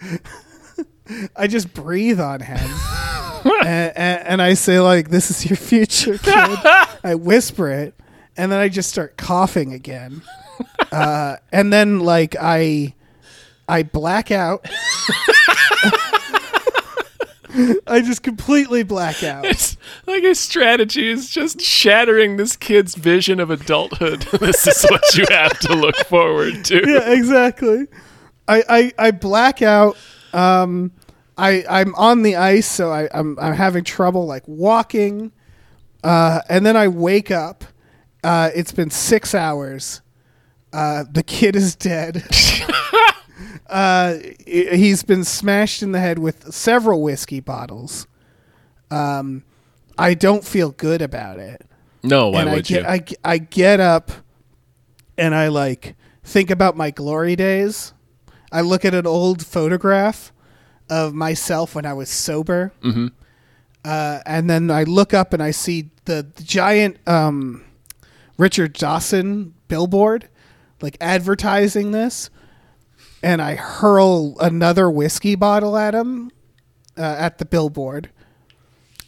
I 1.36 1.46
just 1.46 1.72
breathe 1.72 2.20
on 2.20 2.40
him. 2.40 2.58
and, 3.44 3.92
and, 3.96 4.26
and 4.26 4.42
I 4.42 4.54
say 4.54 4.80
like, 4.80 5.10
"This 5.10 5.30
is 5.30 5.48
your 5.48 5.56
future, 5.56 6.18
kid." 6.18 6.32
I 7.04 7.14
whisper 7.14 7.68
it, 7.68 7.94
and 8.36 8.50
then 8.50 8.58
I 8.58 8.68
just 8.68 8.90
start 8.90 9.16
coughing 9.16 9.72
again. 9.72 10.22
Uh, 10.90 11.36
and 11.52 11.72
then 11.72 12.00
like 12.00 12.34
I, 12.40 12.94
I 13.68 13.82
black 13.82 14.30
out. 14.30 14.66
I 17.86 18.02
just 18.02 18.22
completely 18.22 18.82
black 18.82 19.22
out. 19.22 19.46
It's 19.46 19.78
like 20.06 20.22
his 20.22 20.38
strategy 20.38 21.08
is 21.08 21.30
just 21.30 21.60
shattering 21.60 22.36
this 22.36 22.54
kid's 22.54 22.94
vision 22.94 23.40
of 23.40 23.50
adulthood. 23.50 24.22
this 24.40 24.66
is 24.66 24.84
what 24.90 25.02
you 25.16 25.24
have 25.30 25.58
to 25.60 25.74
look 25.74 25.96
forward 25.96 26.64
to. 26.66 26.82
yeah, 26.86 27.12
exactly. 27.12 27.86
I, 28.46 28.62
I, 28.68 28.92
I 28.98 29.10
black 29.10 29.62
out. 29.62 29.96
Um, 30.36 30.92
I 31.38 31.64
I'm 31.68 31.94
on 31.94 32.22
the 32.22 32.36
ice, 32.36 32.66
so 32.66 32.90
I, 32.92 33.08
I'm 33.12 33.38
I'm 33.38 33.54
having 33.54 33.84
trouble 33.84 34.26
like 34.26 34.42
walking. 34.46 35.32
Uh, 36.04 36.40
and 36.48 36.64
then 36.64 36.76
I 36.76 36.88
wake 36.88 37.30
up. 37.30 37.64
Uh, 38.22 38.50
it's 38.54 38.72
been 38.72 38.90
six 38.90 39.34
hours. 39.34 40.02
Uh, 40.72 41.04
the 41.10 41.22
kid 41.22 41.56
is 41.56 41.74
dead. 41.74 42.22
uh, 43.68 44.14
he- 44.46 44.76
he's 44.76 45.02
been 45.02 45.24
smashed 45.24 45.82
in 45.82 45.92
the 45.92 46.00
head 46.00 46.18
with 46.18 46.52
several 46.52 47.02
whiskey 47.02 47.40
bottles. 47.40 48.06
Um, 48.90 49.44
I 49.98 50.14
don't 50.14 50.44
feel 50.44 50.70
good 50.70 51.02
about 51.02 51.38
it 51.40 51.66
No, 52.04 52.28
why 52.28 52.40
and 52.42 52.50
I 52.50 52.54
would 52.54 52.64
get, 52.66 52.82
you? 52.82 52.88
I, 53.24 53.32
I 53.34 53.38
get 53.38 53.80
up 53.80 54.10
and 55.18 55.34
I 55.34 55.48
like 55.48 55.96
think 56.22 56.50
about 56.50 56.76
my 56.76 56.90
glory 56.90 57.34
days. 57.34 57.92
I 58.52 58.60
look 58.60 58.84
at 58.84 58.94
an 58.94 59.06
old 59.06 59.44
photograph 59.44 60.32
of 60.88 61.14
myself 61.14 61.74
when 61.74 61.84
I 61.86 61.92
was 61.92 62.08
sober. 62.08 62.72
Mm-hmm. 62.82 63.08
Uh, 63.84 64.20
and 64.26 64.50
then 64.50 64.70
I 64.70 64.84
look 64.84 65.14
up 65.14 65.32
and 65.32 65.42
I 65.42 65.50
see 65.50 65.90
the, 66.04 66.26
the 66.34 66.42
giant 66.42 66.96
um, 67.08 67.64
Richard 68.38 68.72
Dawson 68.72 69.54
billboard, 69.68 70.28
like 70.80 70.96
advertising 71.00 71.92
this. 71.92 72.30
And 73.22 73.40
I 73.40 73.54
hurl 73.54 74.38
another 74.40 74.90
whiskey 74.90 75.34
bottle 75.34 75.76
at 75.76 75.94
him 75.94 76.30
uh, 76.96 77.16
at 77.18 77.38
the 77.38 77.44
billboard. 77.44 78.10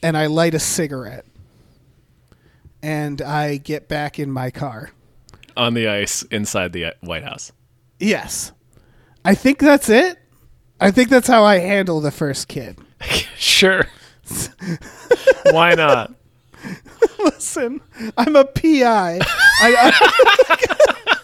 And 0.03 0.17
I 0.17 0.27
light 0.27 0.55
a 0.55 0.61
cigarette 0.61 1.27
and 2.83 3.21
I 3.21 3.57
get 3.57 3.89
back 3.89 4.19
in 4.19 4.31
my 4.31 4.51
car. 4.51 4.91
On 5.57 5.75
the 5.75 5.89
ice 5.89 6.23
inside 6.23 6.73
the 6.73 6.87
uh, 6.87 6.93
White 7.01 7.25
House. 7.25 7.53
Yes. 7.99 8.53
I 9.25 9.35
think 9.35 9.59
that's 9.59 9.89
it. 9.89 10.19
I 10.81 10.91
think 10.91 11.09
that's 11.11 11.27
how 11.29 11.45
I 11.45 11.59
handle 11.59 12.01
the 12.01 12.11
first 12.11 12.49
kid. 12.49 12.79
Sure. 13.41 13.87
why 15.53 15.75
not? 15.75 16.13
Listen, 17.21 17.81
I'm 18.17 18.35
a 18.35 18.45
PI. 18.45 19.21
I, 19.21 19.93
I- 19.93 21.17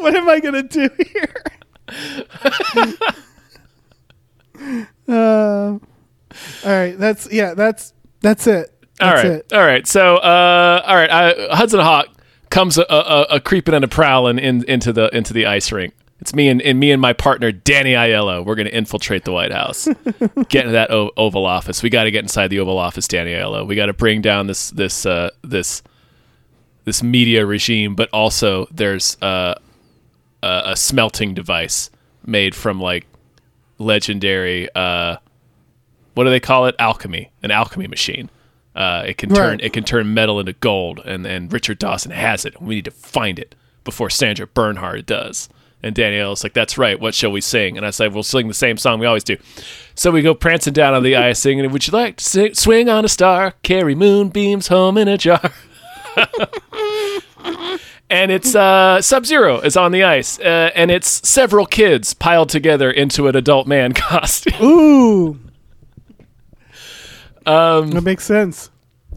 what 0.00 0.14
am 0.14 0.28
I 0.28 0.38
going 0.40 0.54
to 0.54 0.62
do 0.62 0.88
here? 1.12 1.44
uh, 5.08 5.12
all 5.14 5.80
right, 6.64 6.96
that's 6.98 7.30
yeah, 7.32 7.54
that's 7.54 7.92
that's 8.20 8.46
it. 8.46 8.68
All 9.00 9.08
That's 9.10 9.24
right, 9.24 9.32
it. 9.38 9.52
all 9.52 9.64
right. 9.66 9.86
So, 9.86 10.16
uh, 10.18 10.82
all 10.86 10.94
right. 10.94 11.10
I, 11.10 11.56
Hudson 11.56 11.80
Hawk 11.80 12.06
comes 12.50 12.78
a, 12.78 12.84
a, 12.88 13.22
a 13.30 13.40
creeping 13.40 13.74
and 13.74 13.84
a 13.84 13.88
prowling 13.88 14.38
in, 14.38 14.62
into 14.64 14.92
the 14.92 15.08
into 15.16 15.32
the 15.32 15.46
ice 15.46 15.72
rink. 15.72 15.94
It's 16.22 16.32
me 16.34 16.48
and, 16.48 16.62
and 16.62 16.78
me 16.78 16.92
and 16.92 17.02
my 17.02 17.12
partner 17.12 17.50
Danny 17.50 17.94
Aiello. 17.94 18.44
We're 18.44 18.54
going 18.54 18.68
to 18.68 18.74
infiltrate 18.74 19.24
the 19.24 19.32
White 19.32 19.50
House, 19.52 19.86
get 20.48 20.60
into 20.66 20.70
that 20.72 20.92
o- 20.92 21.10
Oval 21.16 21.44
Office. 21.44 21.82
We 21.82 21.90
got 21.90 22.04
to 22.04 22.12
get 22.12 22.22
inside 22.22 22.46
the 22.48 22.60
Oval 22.60 22.78
Office, 22.78 23.08
Danny 23.08 23.32
Aiello. 23.32 23.66
We 23.66 23.74
got 23.74 23.86
to 23.86 23.92
bring 23.92 24.22
down 24.22 24.46
this 24.46 24.70
this 24.70 25.04
uh, 25.04 25.30
this 25.42 25.82
this 26.84 27.02
media 27.02 27.44
regime, 27.44 27.96
but 27.96 28.08
also 28.12 28.68
there's 28.70 29.16
uh, 29.20 29.56
a, 30.44 30.62
a 30.66 30.76
smelting 30.76 31.34
device 31.34 31.90
made 32.24 32.54
from 32.54 32.80
like 32.80 33.06
legendary. 33.78 34.68
Uh, 34.76 35.16
what 36.14 36.22
do 36.24 36.30
they 36.30 36.38
call 36.40 36.66
it? 36.66 36.76
Alchemy, 36.78 37.32
an 37.42 37.50
alchemy 37.50 37.88
machine. 37.88 38.30
Uh, 38.76 39.02
it 39.08 39.18
can 39.18 39.28
turn 39.28 39.50
Right. 39.56 39.60
it 39.60 39.72
can 39.72 39.82
turn 39.82 40.14
metal 40.14 40.38
into 40.38 40.52
gold, 40.52 41.00
and 41.04 41.26
and 41.26 41.52
Richard 41.52 41.80
Dawson 41.80 42.12
has 42.12 42.44
it. 42.44 42.62
We 42.62 42.76
need 42.76 42.84
to 42.84 42.90
find 42.92 43.40
it 43.40 43.56
before 43.82 44.08
Sandra 44.08 44.46
Bernhard 44.46 45.04
does. 45.04 45.48
And 45.82 45.94
Danny 45.94 46.16
Aiello's 46.16 46.44
like, 46.44 46.52
"That's 46.52 46.78
right. 46.78 46.98
What 46.98 47.14
shall 47.14 47.32
we 47.32 47.40
sing?" 47.40 47.76
And 47.76 47.84
I 47.84 47.90
said, 47.90 48.14
"We'll 48.14 48.22
sing 48.22 48.48
the 48.48 48.54
same 48.54 48.76
song 48.76 49.00
we 49.00 49.06
always 49.06 49.24
do." 49.24 49.36
So 49.94 50.10
we 50.10 50.22
go 50.22 50.34
prancing 50.34 50.72
down 50.72 50.94
on 50.94 51.02
the 51.02 51.16
ice, 51.16 51.40
singing, 51.40 51.70
"Would 51.70 51.86
you 51.86 51.92
like 51.92 52.16
to 52.16 52.24
sing, 52.24 52.54
swing 52.54 52.88
on 52.88 53.04
a 53.04 53.08
star, 53.08 53.54
carry 53.62 53.94
moonbeams 53.94 54.68
home 54.68 54.96
in 54.96 55.08
a 55.08 55.18
jar?" 55.18 55.50
and 58.10 58.30
it's 58.30 58.54
uh, 58.54 59.00
Sub 59.00 59.26
Zero 59.26 59.60
is 59.60 59.76
on 59.76 59.92
the 59.92 60.04
ice, 60.04 60.38
uh, 60.38 60.70
and 60.74 60.90
it's 60.90 61.28
several 61.28 61.66
kids 61.66 62.14
piled 62.14 62.48
together 62.48 62.90
into 62.90 63.26
an 63.26 63.36
adult 63.36 63.66
man 63.66 63.92
costume. 63.94 64.62
Ooh. 64.62 65.38
Um, 67.44 67.90
that 67.90 68.02
makes 68.02 68.24
sense. 68.24 68.70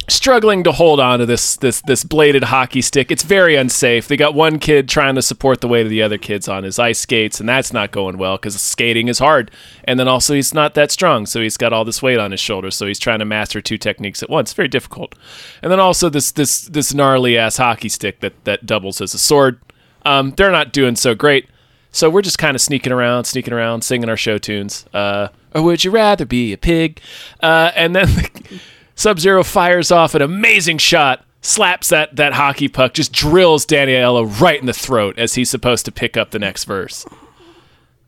Struggling 0.08 0.64
to 0.64 0.72
hold 0.72 1.00
on 1.00 1.20
to 1.20 1.26
this 1.26 1.56
this 1.58 1.82
this 1.82 2.04
bladed 2.04 2.46
hockey 2.46 2.82
stick. 2.82 3.12
It's 3.12 3.24
very 3.24 3.56
unsafe. 3.56 4.08
They 4.08 4.18
got 4.18 4.34
one 4.34 4.60
kid 4.60 4.88
trying 4.88 5.16
to 5.16 5.22
support 5.22 5.62
the 5.62 5.68
weight 5.68 5.86
of 5.86 5.90
the 5.90 6.02
other 6.02 6.18
kids 6.18 6.48
on 6.48 6.64
his 6.64 6.80
ice 6.80 7.00
skates, 7.00 7.40
and 7.40 7.48
that's 7.50 7.74
not 7.74 7.92
going 7.92 8.18
well 8.18 8.38
because 8.38 8.60
skating 8.62 9.08
is 9.08 9.20
hard. 9.20 9.52
And 9.84 10.00
then 10.00 10.08
also 10.08 10.34
he's 10.34 10.54
not 10.54 10.74
that 10.76 10.92
strong, 10.92 11.26
so 11.26 11.42
he's 11.42 11.58
got 11.58 11.74
all 11.74 11.86
this 11.86 12.02
weight 12.02 12.20
on 12.20 12.32
his 12.32 12.40
shoulders. 12.40 12.76
So 12.76 12.88
he's 12.88 13.00
trying 13.00 13.20
to 13.20 13.26
master 13.26 13.62
two 13.62 13.78
techniques 13.78 14.22
at 14.22 14.30
once. 14.30 14.54
Very 14.54 14.68
difficult. 14.68 15.16
And 15.62 15.72
then 15.72 15.80
also 15.80 16.10
this 16.10 16.32
this 16.32 16.62
this 16.62 16.94
gnarly 16.94 17.38
ass 17.38 17.58
hockey 17.58 17.90
stick 17.90 18.20
that 18.22 18.44
that 18.46 18.66
doubles 18.66 19.02
as 19.02 19.14
a 19.14 19.20
sword. 19.20 19.60
Um, 20.06 20.32
they're 20.32 20.52
not 20.52 20.72
doing 20.72 20.96
so 20.96 21.16
great. 21.16 21.48
So 21.92 22.10
we're 22.10 22.22
just 22.22 22.38
kind 22.38 22.56
of 22.56 22.62
sneaking 22.62 22.92
around, 22.92 23.24
sneaking 23.24 23.54
around, 23.54 23.84
singing 23.84 24.10
our 24.10 24.18
show 24.18 24.38
tunes. 24.38 24.86
Uh, 24.94 25.30
or 25.54 25.62
would 25.62 25.86
you 25.86 25.92
rather 25.92 26.26
be 26.26 26.52
a 26.52 26.58
pig? 26.58 27.00
Uh, 27.42 27.72
and 27.74 27.96
then 27.96 28.10
Sub 28.96 29.20
Zero 29.20 29.44
fires 29.44 29.92
off 29.92 30.16
an 30.16 30.22
amazing 30.22 30.78
shot, 30.78 31.26
slaps 31.42 31.90
that, 31.90 32.16
that 32.16 32.34
hockey 32.34 32.68
puck, 32.68 32.94
just 32.94 33.12
drills 33.12 33.66
Danny 33.66 33.92
Aiello 33.92 34.42
right 34.42 34.60
in 34.60 34.66
the 34.66 34.74
throat 34.74 35.20
as 35.20 35.36
he's 35.36 35.50
supposed 35.50 35.86
to 35.86 35.92
pick 35.92 36.18
up 36.18 36.32
the 36.32 36.40
next 36.40 36.64
verse. 36.64 37.06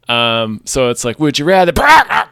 Um, 0.08 0.62
so 0.64 0.90
it's 0.90 1.04
like, 1.04 1.20
would 1.20 1.38
you 1.38 1.46
rather? 1.46 1.74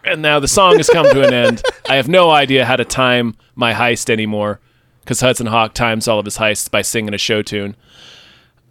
And 0.05 0.21
now 0.21 0.39
the 0.39 0.47
song 0.47 0.77
has 0.77 0.89
come 0.89 1.05
to 1.11 1.27
an 1.27 1.33
end. 1.33 1.61
I 1.89 1.95
have 1.95 2.07
no 2.07 2.29
idea 2.29 2.65
how 2.65 2.77
to 2.77 2.85
time 2.85 3.35
my 3.55 3.73
heist 3.73 4.09
anymore 4.09 4.59
because 5.01 5.19
Hudson 5.19 5.47
Hawk 5.47 5.73
times 5.73 6.07
all 6.07 6.19
of 6.19 6.25
his 6.25 6.37
heists 6.37 6.71
by 6.71 6.81
singing 6.81 7.13
a 7.13 7.17
show 7.17 7.41
tune. 7.41 7.75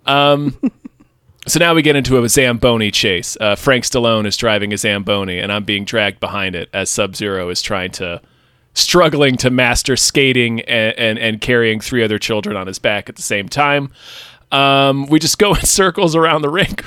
Um, 0.07 0.59
so 1.47 1.59
now 1.61 1.74
we 1.74 1.82
get 1.82 1.97
into 1.97 2.22
a 2.22 2.28
Zamboni 2.28 2.91
chase. 2.91 3.37
Uh, 3.41 3.57
Frank 3.57 3.85
Stallone 3.85 4.26
is 4.26 4.37
driving 4.37 4.72
a 4.72 4.78
Zamboni, 4.78 5.39
and 5.39 5.53
I'm 5.53 5.64
being 5.64 5.85
dragged 5.85 6.18
behind 6.18 6.57
it 6.57 6.68
as 6.72 6.89
Sub 6.91 7.14
Zero 7.14 7.51
is 7.51 7.62
trying 7.62 7.91
to, 7.93 8.22
struggling 8.75 9.37
to 9.39 9.51
master 9.51 9.97
skating 9.97 10.61
and, 10.62 10.99
and, 10.99 11.18
and 11.18 11.41
carrying 11.41 11.81
three 11.81 12.03
other 12.03 12.18
children 12.18 12.57
on 12.57 12.66
his 12.66 12.79
back 12.79 13.09
at 13.09 13.16
the 13.16 13.22
same 13.22 13.49
time. 13.49 13.93
Um, 14.53 15.07
we 15.07 15.18
just 15.18 15.39
go 15.39 15.55
in 15.55 15.62
circles 15.62 16.14
around 16.14 16.43
the 16.43 16.51
rink 16.51 16.85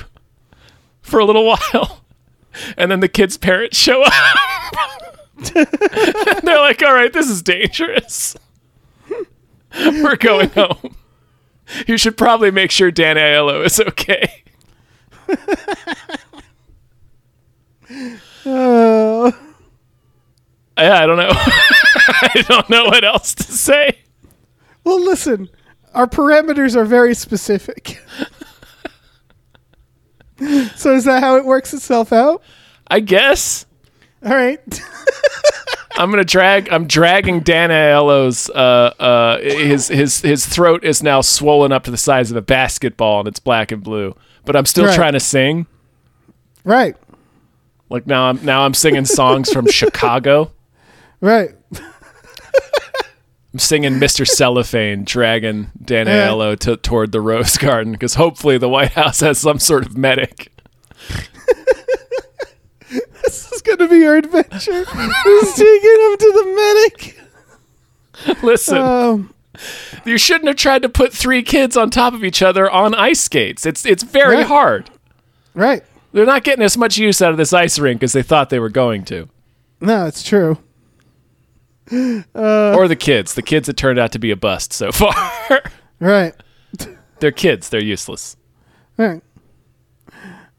for 1.02 1.18
a 1.18 1.24
little 1.24 1.44
while. 1.46 2.04
And 2.76 2.90
then 2.90 2.98
the 2.98 3.08
kid's 3.08 3.36
parents 3.36 3.76
show 3.78 4.02
up. 4.02 4.12
They're 5.54 6.58
like, 6.60 6.82
all 6.82 6.92
right, 6.92 7.12
this 7.12 7.28
is 7.28 7.40
dangerous. 7.40 8.36
We're 9.78 10.16
going 10.16 10.48
home. 10.50 10.96
You 11.86 11.98
should 11.98 12.16
probably 12.16 12.50
make 12.50 12.72
sure 12.72 12.90
Dan 12.90 13.14
Aiello 13.16 13.64
is 13.64 13.78
okay. 13.78 14.42
Uh, 18.44 19.30
Yeah, 20.78 21.02
I 21.02 21.06
don't 21.06 21.16
know. 21.18 21.30
I 22.34 22.44
don't 22.48 22.68
know 22.70 22.84
what 22.84 23.04
else 23.04 23.34
to 23.36 23.42
say. 23.44 23.98
Well, 24.84 25.00
listen, 25.04 25.48
our 25.94 26.06
parameters 26.06 26.76
are 26.76 26.84
very 26.84 27.14
specific. 27.14 27.98
so 30.76 30.94
is 30.94 31.04
that 31.04 31.22
how 31.22 31.36
it 31.36 31.44
works 31.44 31.74
itself 31.74 32.12
out? 32.12 32.42
I 32.90 33.00
guess 33.00 33.66
All 34.24 34.32
right. 34.34 34.60
I'm 35.96 36.10
gonna 36.10 36.22
drag. 36.24 36.68
I'm 36.70 36.86
dragging 36.86 37.40
Dan 37.40 37.70
Aiello's. 37.70 38.48
Uh, 38.50 38.94
uh, 39.00 39.38
his 39.40 39.88
his 39.88 40.20
his 40.20 40.46
throat 40.46 40.84
is 40.84 41.02
now 41.02 41.22
swollen 41.22 41.72
up 41.72 41.82
to 41.84 41.90
the 41.90 41.96
size 41.96 42.30
of 42.30 42.36
a 42.36 42.40
basketball, 42.42 43.18
and 43.18 43.26
it's 43.28 43.40
black 43.40 43.72
and 43.72 43.82
blue. 43.82 44.14
But 44.44 44.54
I'm 44.54 44.64
still 44.64 44.84
Right. 44.86 44.94
trying 44.94 45.14
to 45.14 45.20
sing. 45.20 45.66
right. 46.62 46.96
Like 47.90 48.06
now, 48.06 48.28
I'm 48.28 48.44
now 48.44 48.64
I'm 48.64 48.74
singing 48.74 49.06
songs 49.06 49.50
from 49.52 49.66
Chicago. 49.66 50.52
Right. 51.20 51.50
I'm 53.52 53.58
singing 53.58 53.94
Mr. 53.94 54.26
Cellophane, 54.26 55.04
dragging 55.04 55.70
Dan. 55.82 56.06
Aiello 56.06 56.58
to, 56.60 56.76
toward 56.76 57.12
the 57.12 57.20
Rose 57.20 57.56
Garden 57.56 57.92
because 57.92 58.14
hopefully 58.14 58.58
the 58.58 58.68
White 58.68 58.92
House 58.92 59.20
has 59.20 59.38
some 59.38 59.58
sort 59.58 59.86
of 59.86 59.96
medic. 59.96 60.52
This 63.24 63.52
is 63.52 63.60
going 63.60 63.78
to 63.78 63.88
be 63.88 64.06
our 64.06 64.16
adventure. 64.16 64.84
Who's 64.84 65.52
taking 65.54 66.00
him 66.00 66.16
to 66.16 66.32
the 66.32 66.90
medic? 66.96 68.42
Listen, 68.42 68.78
Um, 68.78 69.34
you 70.06 70.16
shouldn't 70.16 70.48
have 70.48 70.56
tried 70.56 70.80
to 70.82 70.88
put 70.88 71.12
three 71.12 71.42
kids 71.42 71.76
on 71.76 71.90
top 71.90 72.14
of 72.14 72.24
each 72.24 72.40
other 72.40 72.70
on 72.70 72.94
ice 72.94 73.20
skates. 73.20 73.66
It's 73.66 73.84
it's 73.84 74.02
very 74.02 74.36
Right. 74.36 74.46
hard. 74.46 74.90
right. 75.54 75.84
They're 76.12 76.24
not 76.24 76.42
getting 76.44 76.64
as 76.64 76.78
much 76.78 76.96
use 76.96 77.20
out 77.20 77.32
of 77.32 77.36
this 77.36 77.52
ice 77.52 77.78
rink 77.78 78.02
as 78.02 78.14
they 78.14 78.22
thought 78.22 78.48
they 78.48 78.58
were 78.60 78.70
going 78.70 79.04
to. 79.06 79.28
No, 79.82 80.06
it's 80.06 80.22
true. 80.22 80.56
Or 81.92 82.88
the 82.88 82.96
kids, 82.98 83.34
the 83.34 83.42
kids 83.42 83.66
that 83.66 83.76
turned 83.76 83.98
out 83.98 84.12
to 84.12 84.18
be 84.18 84.30
a 84.30 84.36
bust 84.36 84.72
so 84.72 84.92
far. 84.92 85.14
Right. 86.00 86.34
They're 87.20 87.32
kids. 87.32 87.68
They're 87.68 87.82
useless. 87.82 88.36
Right. 88.96 89.22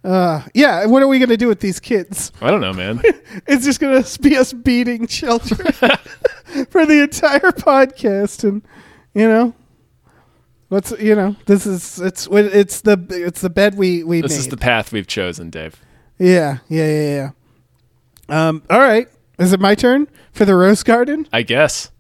Uh, 0.04 0.44
yeah. 0.54 0.86
What 0.86 1.04
are 1.04 1.08
we 1.08 1.20
going 1.20 1.30
to 1.30 1.38
do 1.38 1.48
with 1.48 1.60
these 1.60 1.80
kids? 1.80 2.32
I 2.42 2.52
don't 2.52 2.62
know, 2.62 2.74
man. 2.74 3.02
It's 3.48 3.64
just 3.66 3.80
going 3.80 4.02
to 4.02 4.20
be 4.22 4.36
us 4.38 4.54
beating 4.54 5.06
children 5.08 5.72
for 6.70 6.86
the 6.86 7.02
entire 7.04 7.52
podcast, 7.52 8.44
and 8.44 8.62
you 9.14 9.28
know, 9.28 9.54
what's 10.70 10.92
you 11.00 11.16
know, 11.16 11.36
this 11.46 11.66
is 11.68 12.00
it's 12.02 12.28
it's 12.32 12.82
the 12.82 12.98
it's 13.10 13.42
the 13.42 13.50
bed 13.50 13.76
we 13.76 14.04
we 14.04 14.22
This 14.22 14.32
made. 14.32 14.40
is 14.40 14.48
the 14.48 14.58
path 14.58 14.92
we've 14.92 15.06
chosen, 15.08 15.50
Dave. 15.52 15.76
yeah, 16.18 16.58
yeah, 16.70 16.86
yeah, 16.88 17.32
yeah. 18.30 18.48
Um. 18.48 18.64
All 18.70 18.80
right. 18.80 19.08
Is 19.40 19.54
it 19.54 19.60
my 19.60 19.74
turn 19.76 20.08
for 20.32 20.46
the 20.46 20.56
rose 20.56 20.84
garden? 20.84 21.28
I 21.32 21.42
guess. 21.44 21.92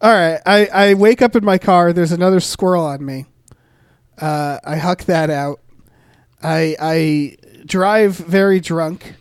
All 0.00 0.12
right. 0.12 0.40
I, 0.46 0.66
I 0.66 0.94
wake 0.94 1.20
up 1.20 1.36
in 1.36 1.44
my 1.44 1.58
car. 1.58 1.92
There's 1.92 2.12
another 2.12 2.40
squirrel 2.40 2.84
on 2.84 3.04
me. 3.04 3.26
Uh, 4.18 4.58
I 4.64 4.76
huck 4.76 5.04
that 5.04 5.30
out. 5.30 5.60
I 6.42 6.76
I 6.80 7.36
drive 7.66 8.16
very 8.16 8.60
drunk 8.60 9.14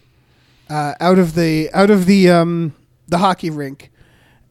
uh, 0.70 0.93
out 1.00 1.20
of 1.20 1.36
the 1.36 1.70
out 1.74 1.89
of 1.89 2.06
the 2.06 2.30
um 2.30 2.76
the 3.08 3.18
hockey 3.18 3.50
rink. 3.50 3.91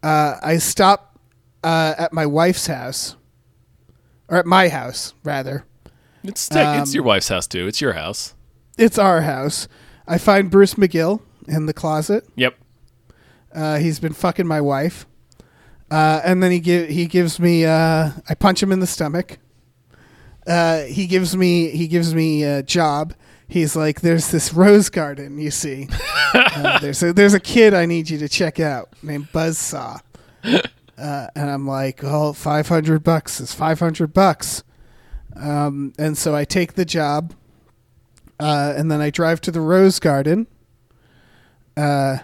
Uh, 0.03 0.37
I 0.43 0.59
stop 0.59 1.19
uh, 1.65 1.95
at 1.99 2.13
my 2.13 2.27
wife's 2.27 2.67
house, 2.67 3.17
or 4.29 4.37
at 4.37 4.47
my 4.47 4.69
house 4.69 5.15
rather. 5.25 5.65
It's 6.25 6.49
it's 6.51 6.57
Um, 6.57 6.95
your 6.95 7.05
wife's 7.05 7.29
house 7.29 7.47
too. 7.47 7.67
It's 7.67 7.81
your 7.81 7.95
house. 7.95 8.35
It's 8.77 8.99
our 8.99 9.23
house. 9.23 9.67
I 10.07 10.19
find 10.19 10.51
Bruce 10.51 10.75
McGill 10.75 11.21
in 11.47 11.67
the 11.67 11.73
closet. 11.75 12.27
Yep. 12.37 12.55
Uh, 13.59 13.79
he's 13.79 13.99
been 13.99 14.13
fucking 14.13 14.47
my 14.47 14.61
wife. 14.61 15.05
Uh, 15.91 16.21
and 16.23 16.43
then 16.43 16.53
he 16.53 16.61
give 16.61 16.89
he 16.89 17.07
gives 17.07 17.41
me 17.41 17.65
uh, 17.65 18.11
I 18.29 18.35
punch 18.39 18.63
him 18.63 18.71
in 18.71 18.79
the 18.79 18.87
stomach. 18.87 19.39
Uh, 20.47 20.83
he 20.83 21.07
gives 21.07 21.37
me 21.37 21.71
he 21.71 21.89
gives 21.89 22.15
me 22.15 22.45
a 22.45 22.63
job. 22.63 23.15
He's 23.49 23.75
like, 23.75 24.03
"There's 24.03 24.31
this 24.31 24.53
rose 24.53 24.91
garden, 24.91 25.39
you 25.39 25.51
see. 25.51 25.89
Uh, 26.35 26.79
there's 26.81 27.03
a, 27.03 27.11
there's 27.15 27.33
a 27.33 27.41
kid 27.41 27.73
I 27.73 27.87
need 27.87 28.11
you 28.11 28.19
to 28.19 28.29
check 28.29 28.61
out 28.61 28.91
named 29.03 29.29
Buzzsaw." 29.33 30.01
Uh, 30.45 31.27
and 31.35 31.51
I'm 31.51 31.67
like, 31.67 32.05
"Oh, 32.05 32.35
500 32.35 33.03
bucks 33.03 33.41
is 33.41 33.55
500 33.55 34.13
bucks." 34.13 34.63
Um, 35.35 35.95
and 35.99 36.19
so 36.19 36.37
I 36.37 36.45
take 36.45 36.75
the 36.75 36.85
job, 36.85 37.33
uh, 38.39 38.75
and 38.77 38.91
then 38.91 39.01
I 39.01 39.09
drive 39.09 39.41
to 39.43 39.51
the 39.51 39.63
rose 39.63 39.99
garden. 39.99 40.49
Uh, 41.79 42.19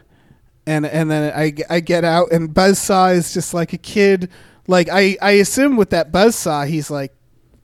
and 0.67 0.87
and 0.87 1.11
then 1.11 1.33
I, 1.37 1.53
I 1.69 1.81
get 1.81 2.05
out 2.05 2.33
and 2.33 2.49
Buzzsaw 2.51 3.15
is 3.15 3.35
just 3.35 3.53
like 3.55 3.73
a 3.73 3.79
kid. 3.79 4.31
Like 4.67 4.89
I, 4.91 5.17
I 5.21 5.33
assume 5.33 5.77
with 5.77 5.91
that 5.91 6.11
Buzzsaw 6.12 6.67
he's 6.67 6.91
like 6.91 7.12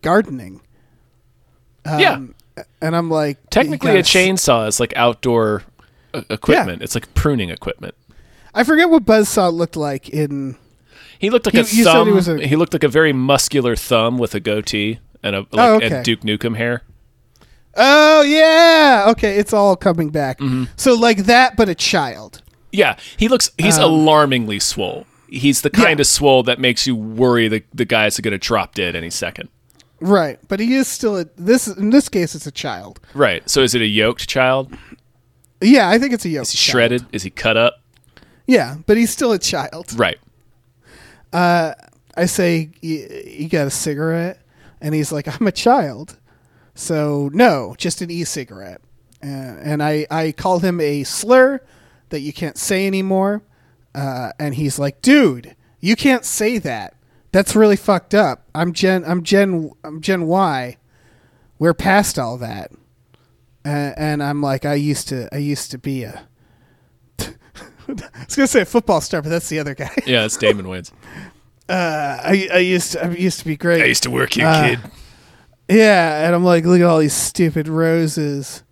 gardening. 0.02 0.60
Yeah. 1.86 2.12
Um, 2.14 2.34
And 2.82 2.94
I'm 2.94 3.08
like 3.10 3.38
Technically, 3.50 3.92
a 3.96 4.02
chainsaw 4.02 4.68
is 4.68 4.80
like 4.80 4.92
outdoor 4.96 5.62
uh, 6.12 6.22
equipment. 6.28 6.82
It's 6.82 6.94
like 6.94 7.12
pruning 7.14 7.48
equipment. 7.50 7.94
I 8.54 8.64
forget 8.64 8.90
what 8.90 9.04
Buzzsaw 9.06 9.52
looked 9.52 9.76
like 9.76 10.08
in. 10.10 10.56
He 11.18 11.30
looked 11.30 11.46
like 11.46 11.54
You- 11.54 11.60
a 11.60 11.64
you 11.64 11.84
thumb. 11.84 12.06
he 12.06 12.10
He, 12.12 12.14
was 12.16 12.28
a- 12.28 12.56
looked 12.56 12.72
like 12.74 12.84
a 12.84 12.88
very 12.88 13.12
muscular 13.14 13.76
thumb 13.76 14.18
with 14.18 14.34
a 14.34 14.40
goatee 14.40 14.98
and 15.22 15.36
a 15.36 15.38
like, 15.40 15.48
Oh, 15.52 15.74
okay. 15.76 15.96
and 15.96 16.04
Duke 16.04 16.20
Nukem 16.20 16.56
hair. 16.56 16.82
Oh 17.76 18.22
yeah, 18.22 19.06
okay, 19.10 19.36
it's 19.36 19.52
all 19.52 19.76
coming 19.76 20.10
back. 20.10 20.38
Mm-hmm. 20.40 20.64
So 20.76 20.94
like 20.94 21.18
that, 21.24 21.56
but 21.56 21.68
a 21.68 21.74
child. 21.74 22.42
Yeah, 22.72 22.96
he 23.16 23.28
looks. 23.28 23.50
He's 23.58 23.78
Um, 23.78 23.84
alarmingly 23.84 24.60
swole. 24.60 25.06
He's 25.28 25.60
the 25.62 25.70
kind 25.70 25.98
Yeah. 25.98 26.02
of 26.02 26.06
swole 26.06 26.42
that 26.44 26.58
makes 26.58 26.86
you 26.86 26.94
worry 26.96 27.48
the 27.48 27.62
the 27.74 27.84
guys 27.84 28.18
are 28.18 28.22
going 28.22 28.32
to 28.32 28.38
drop 28.38 28.74
dead 28.74 28.94
any 28.96 29.10
second. 29.10 29.48
Right, 30.00 30.38
but 30.48 30.60
he 30.60 30.74
is 30.74 30.88
still 30.88 31.18
a, 31.18 31.26
this. 31.36 31.66
In 31.68 31.90
this 31.90 32.08
case, 32.08 32.34
it's 32.34 32.46
a 32.46 32.50
child. 32.52 33.00
Right. 33.14 33.48
So 33.50 33.62
is 33.62 33.74
it 33.74 33.82
a 33.82 33.86
yoked 33.86 34.28
child? 34.28 34.72
Yeah, 35.60 35.90
I 35.90 35.98
think 35.98 36.12
it's 36.14 36.24
a 36.24 36.28
yoked. 36.30 36.48
Is 36.48 36.52
he 36.52 36.56
shredded? 36.58 37.04
Is 37.12 37.22
he 37.22 37.30
cut 37.30 37.56
up? 37.56 37.82
Yeah, 38.46 38.76
but 38.86 38.96
he's 38.96 39.10
still 39.10 39.32
a 39.32 39.38
child. 39.38 39.92
Right. 39.98 40.18
I 41.32 42.26
say, 42.26 42.70
"Y- 42.82 43.24
"You 43.38 43.48
got 43.48 43.66
a 43.66 43.70
cigarette?" 43.70 44.40
And 44.80 44.94
he's 44.94 45.12
like, 45.12 45.28
"I'm 45.40 45.46
a 45.46 45.52
child." 45.52 46.16
So 46.74 47.30
no, 47.32 47.74
just 47.78 48.00
an 48.00 48.10
e-cigarette. 48.10 48.80
Uh, 49.22 49.26
and 49.26 49.82
I 49.82 50.06
I 50.10 50.32
call 50.32 50.60
him 50.60 50.80
a 50.80 51.04
slur 51.04 51.60
that 52.10 52.20
you 52.20 52.32
can't 52.32 52.58
say 52.58 52.86
anymore. 52.86 53.42
Uh, 53.94 54.32
and 54.38 54.54
he's 54.54 54.78
like, 54.78 55.02
"Dude, 55.02 55.56
you 55.80 55.96
can't 55.96 56.24
say 56.24 56.58
that. 56.58 56.94
That's 57.32 57.56
really 57.56 57.76
fucked 57.76 58.14
up. 58.14 58.44
I'm 58.54 58.72
Gen 58.72 59.04
I'm 59.06 59.22
Gen 59.22 59.70
I'm 59.82 60.00
Gen 60.00 60.26
Y. 60.26 60.76
We're 61.58 61.74
past 61.74 62.18
all 62.18 62.36
that." 62.38 62.70
Uh, 63.64 63.92
and 63.96 64.22
I'm 64.22 64.40
like, 64.42 64.64
"I 64.64 64.74
used 64.74 65.08
to 65.08 65.28
I 65.34 65.38
used 65.38 65.70
to 65.72 65.78
be 65.78 66.04
a. 66.04 66.22
I 67.18 67.24
was 67.88 68.36
gonna 68.36 68.46
say 68.46 68.60
a 68.62 68.64
football 68.64 69.00
star, 69.00 69.22
but 69.22 69.28
that's 69.30 69.48
the 69.48 69.58
other 69.58 69.74
guy. 69.74 69.90
Yeah, 70.06 70.24
it's 70.24 70.36
Damon 70.36 70.66
Wayans. 70.66 70.92
I, 71.68 72.48
I 72.52 72.58
used 72.58 72.92
to 72.92 73.04
I 73.04 73.10
used 73.10 73.38
to 73.40 73.44
be 73.44 73.56
great. 73.56 73.82
I 73.82 73.86
used 73.86 74.02
to 74.04 74.10
work 74.10 74.34
here, 74.34 74.46
Uh, 74.46 74.68
kid. 74.68 74.80
Yeah, 75.68 76.26
and 76.26 76.34
I'm 76.34 76.42
like, 76.44 76.64
look 76.64 76.80
at 76.80 76.86
all 76.86 76.98
these 76.98 77.12
stupid 77.12 77.68
roses. 77.68 78.62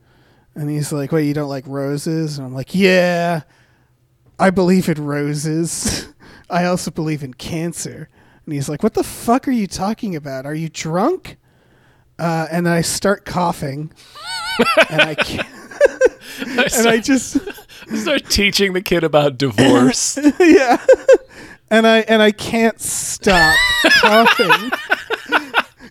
And 0.59 0.68
he's 0.68 0.92
like, 0.92 1.12
"Wait, 1.12 1.26
you 1.26 1.34
don't 1.34 1.48
like 1.48 1.64
roses? 1.66 2.36
And 2.36 2.46
I'm 2.46 2.52
like, 2.54 2.74
Yeah, 2.74 3.42
I 4.38 4.50
believe 4.50 4.88
in 4.88 5.04
roses. 5.04 6.09
I 6.50 6.64
also 6.64 6.90
believe 6.90 7.22
in 7.22 7.34
cancer. 7.34 8.09
And 8.44 8.54
he's 8.54 8.68
like, 8.68 8.82
What 8.82 8.94
the 8.94 9.04
fuck 9.04 9.46
are 9.46 9.52
you 9.52 9.66
talking 9.68 10.16
about? 10.16 10.46
Are 10.46 10.54
you 10.54 10.68
drunk? 10.68 11.36
Uh, 12.18 12.48
and 12.50 12.68
I 12.68 12.80
start 12.80 13.24
coughing. 13.24 13.92
and 14.90 15.00
I 15.02 15.14
can't. 15.14 15.46
and 16.74 16.88
I 16.88 16.98
just 16.98 17.38
Start 17.94 18.28
teaching 18.28 18.72
the 18.72 18.82
kid 18.82 19.04
about 19.04 19.38
divorce. 19.38 20.18
yeah. 20.40 20.84
And 21.70 21.86
I 21.86 21.98
and 22.00 22.20
I 22.20 22.32
can't 22.32 22.80
stop 22.80 23.56
coughing. 24.00 24.70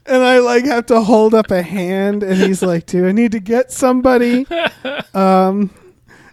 And 0.07 0.23
I 0.23 0.39
like 0.39 0.65
have 0.65 0.85
to 0.87 1.01
hold 1.01 1.33
up 1.33 1.51
a 1.51 1.61
hand 1.61 2.23
and 2.23 2.37
he's 2.37 2.61
like, 2.61 2.85
"Do 2.85 3.07
I 3.07 3.11
need 3.11 3.31
to 3.33 3.39
get 3.39 3.71
somebody?" 3.71 4.45
Um 5.13 5.71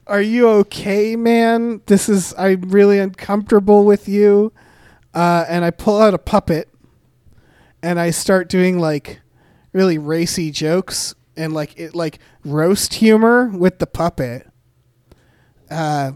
are 0.07 0.21
you 0.21 0.49
okay, 0.49 1.17
man? 1.17 1.81
This 1.87 2.09
is 2.09 2.35
I'm 2.37 2.61
really 2.63 2.99
uncomfortable 2.99 3.85
with 3.85 4.09
you. 4.09 4.53
Uh, 5.15 5.45
and 5.49 5.65
I 5.65 5.71
pull 5.71 6.01
out 6.01 6.13
a 6.13 6.19
puppet 6.19 6.69
and 7.83 7.99
I 8.01 8.11
start 8.11 8.49
doing 8.49 8.79
like 8.79 9.21
really 9.73 9.97
racy 9.97 10.51
jokes 10.51 11.15
and 11.37 11.53
like 11.53 11.79
it 11.79 11.95
like 11.95 12.19
roast 12.45 12.95
humor 12.95 13.49
with 13.49 13.79
the 13.79 13.87
puppet. 13.87 14.47
Uh, 15.71 16.13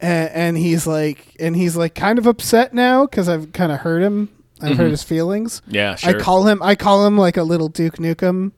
and, 0.00 0.30
and 0.30 0.58
he's 0.58 0.86
like, 0.86 1.36
and 1.38 1.54
he's 1.54 1.76
like 1.76 1.94
kind 1.94 2.18
of 2.18 2.26
upset 2.26 2.74
now 2.74 3.06
because 3.06 3.28
I've 3.28 3.52
kind 3.52 3.70
of 3.70 3.80
hurt 3.80 4.02
him. 4.02 4.30
I've 4.60 4.76
hurt 4.76 4.90
his 4.90 5.02
feelings. 5.02 5.62
Yeah, 5.66 5.94
sure. 5.94 6.16
I 6.16 6.20
call 6.22 6.46
him. 6.46 6.62
I 6.62 6.74
call 6.74 7.06
him 7.06 7.16
like 7.16 7.36
a 7.36 7.42
little 7.42 7.68
Duke 7.68 7.96
Nukem. 7.96 8.52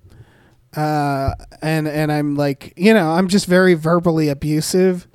Uh, 0.76 1.34
and 1.60 1.88
and 1.88 2.12
I'm 2.12 2.36
like, 2.36 2.72
you 2.76 2.94
know, 2.94 3.10
I'm 3.10 3.28
just 3.28 3.46
very 3.46 3.74
verbally 3.74 4.28
abusive. 4.28 5.06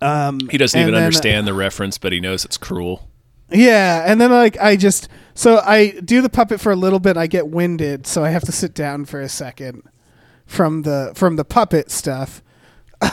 He 0.00 0.58
doesn't 0.58 0.80
even 0.80 0.94
then- 0.94 1.02
understand 1.04 1.46
the 1.46 1.54
reference, 1.54 1.98
but 1.98 2.12
he 2.12 2.20
knows 2.20 2.44
it's 2.44 2.56
cruel. 2.56 3.08
Yeah, 3.50 4.04
and 4.06 4.20
then 4.20 4.30
like 4.30 4.58
I 4.60 4.76
just 4.76 5.08
so 5.34 5.58
I 5.64 5.90
do 6.04 6.20
the 6.20 6.28
puppet 6.28 6.60
for 6.60 6.70
a 6.70 6.76
little 6.76 6.98
bit. 7.00 7.16
I 7.16 7.26
get 7.26 7.48
winded, 7.48 8.06
so 8.06 8.22
I 8.22 8.28
have 8.30 8.44
to 8.44 8.52
sit 8.52 8.74
down 8.74 9.06
for 9.06 9.20
a 9.20 9.28
second 9.28 9.82
from 10.46 10.82
the 10.82 11.12
from 11.14 11.36
the 11.36 11.44
puppet 11.44 11.90
stuff. 11.90 12.42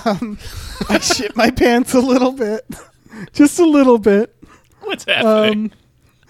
Um, 0.03 0.39
I 0.89 0.97
shit 0.97 1.36
my 1.36 1.51
pants 1.56 1.93
a 1.93 1.99
little 1.99 2.32
bit, 2.32 2.66
just 3.34 3.60
a 3.60 3.66
little 3.66 3.99
bit. 3.99 4.36
What's 4.82 5.06
happening? 5.06 5.66
Um, 5.66 5.72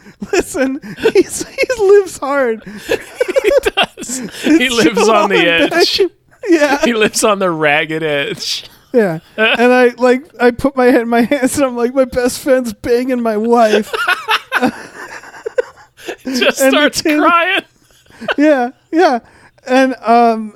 listen, 0.34 0.80
he's, 1.14 1.48
he 1.48 1.68
lives 1.80 2.18
hard. 2.18 2.64
he 2.66 2.96
does. 3.62 4.18
he 4.44 4.66
it's 4.66 4.76
lives 4.86 5.08
on 5.10 5.30
the 5.30 5.38
edge. 5.38 6.02
Yeah, 6.48 6.80
He 6.84 6.94
lives 6.94 7.24
on 7.24 7.40
the 7.40 7.50
ragged 7.50 8.04
edge. 8.04 8.70
yeah. 8.94 9.20
And 9.36 9.74
I 9.74 9.88
like 9.98 10.24
I 10.40 10.52
put 10.52 10.76
my 10.76 10.86
head 10.86 11.02
in 11.02 11.10
my 11.10 11.22
hands, 11.22 11.58
and 11.58 11.66
I'm 11.66 11.76
like, 11.76 11.94
my 11.94 12.06
best 12.06 12.40
friend's 12.40 12.72
banging 12.74 13.22
my 13.22 13.38
wife. 13.38 13.92
Just 16.24 16.58
starts 16.60 17.02
crying. 17.02 17.64
yeah, 18.38 18.72
yeah. 18.92 19.20
And 19.68 19.96
um 20.02 20.56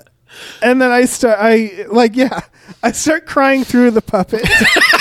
and 0.62 0.82
then 0.82 0.92
I 0.92 1.06
start 1.06 1.38
I 1.42 1.86
like 1.92 2.16
yeah, 2.16 2.42
I 2.84 2.92
start 2.92 3.26
crying 3.26 3.64
through 3.64 3.92
the 3.92 4.02
puppet 4.02 4.44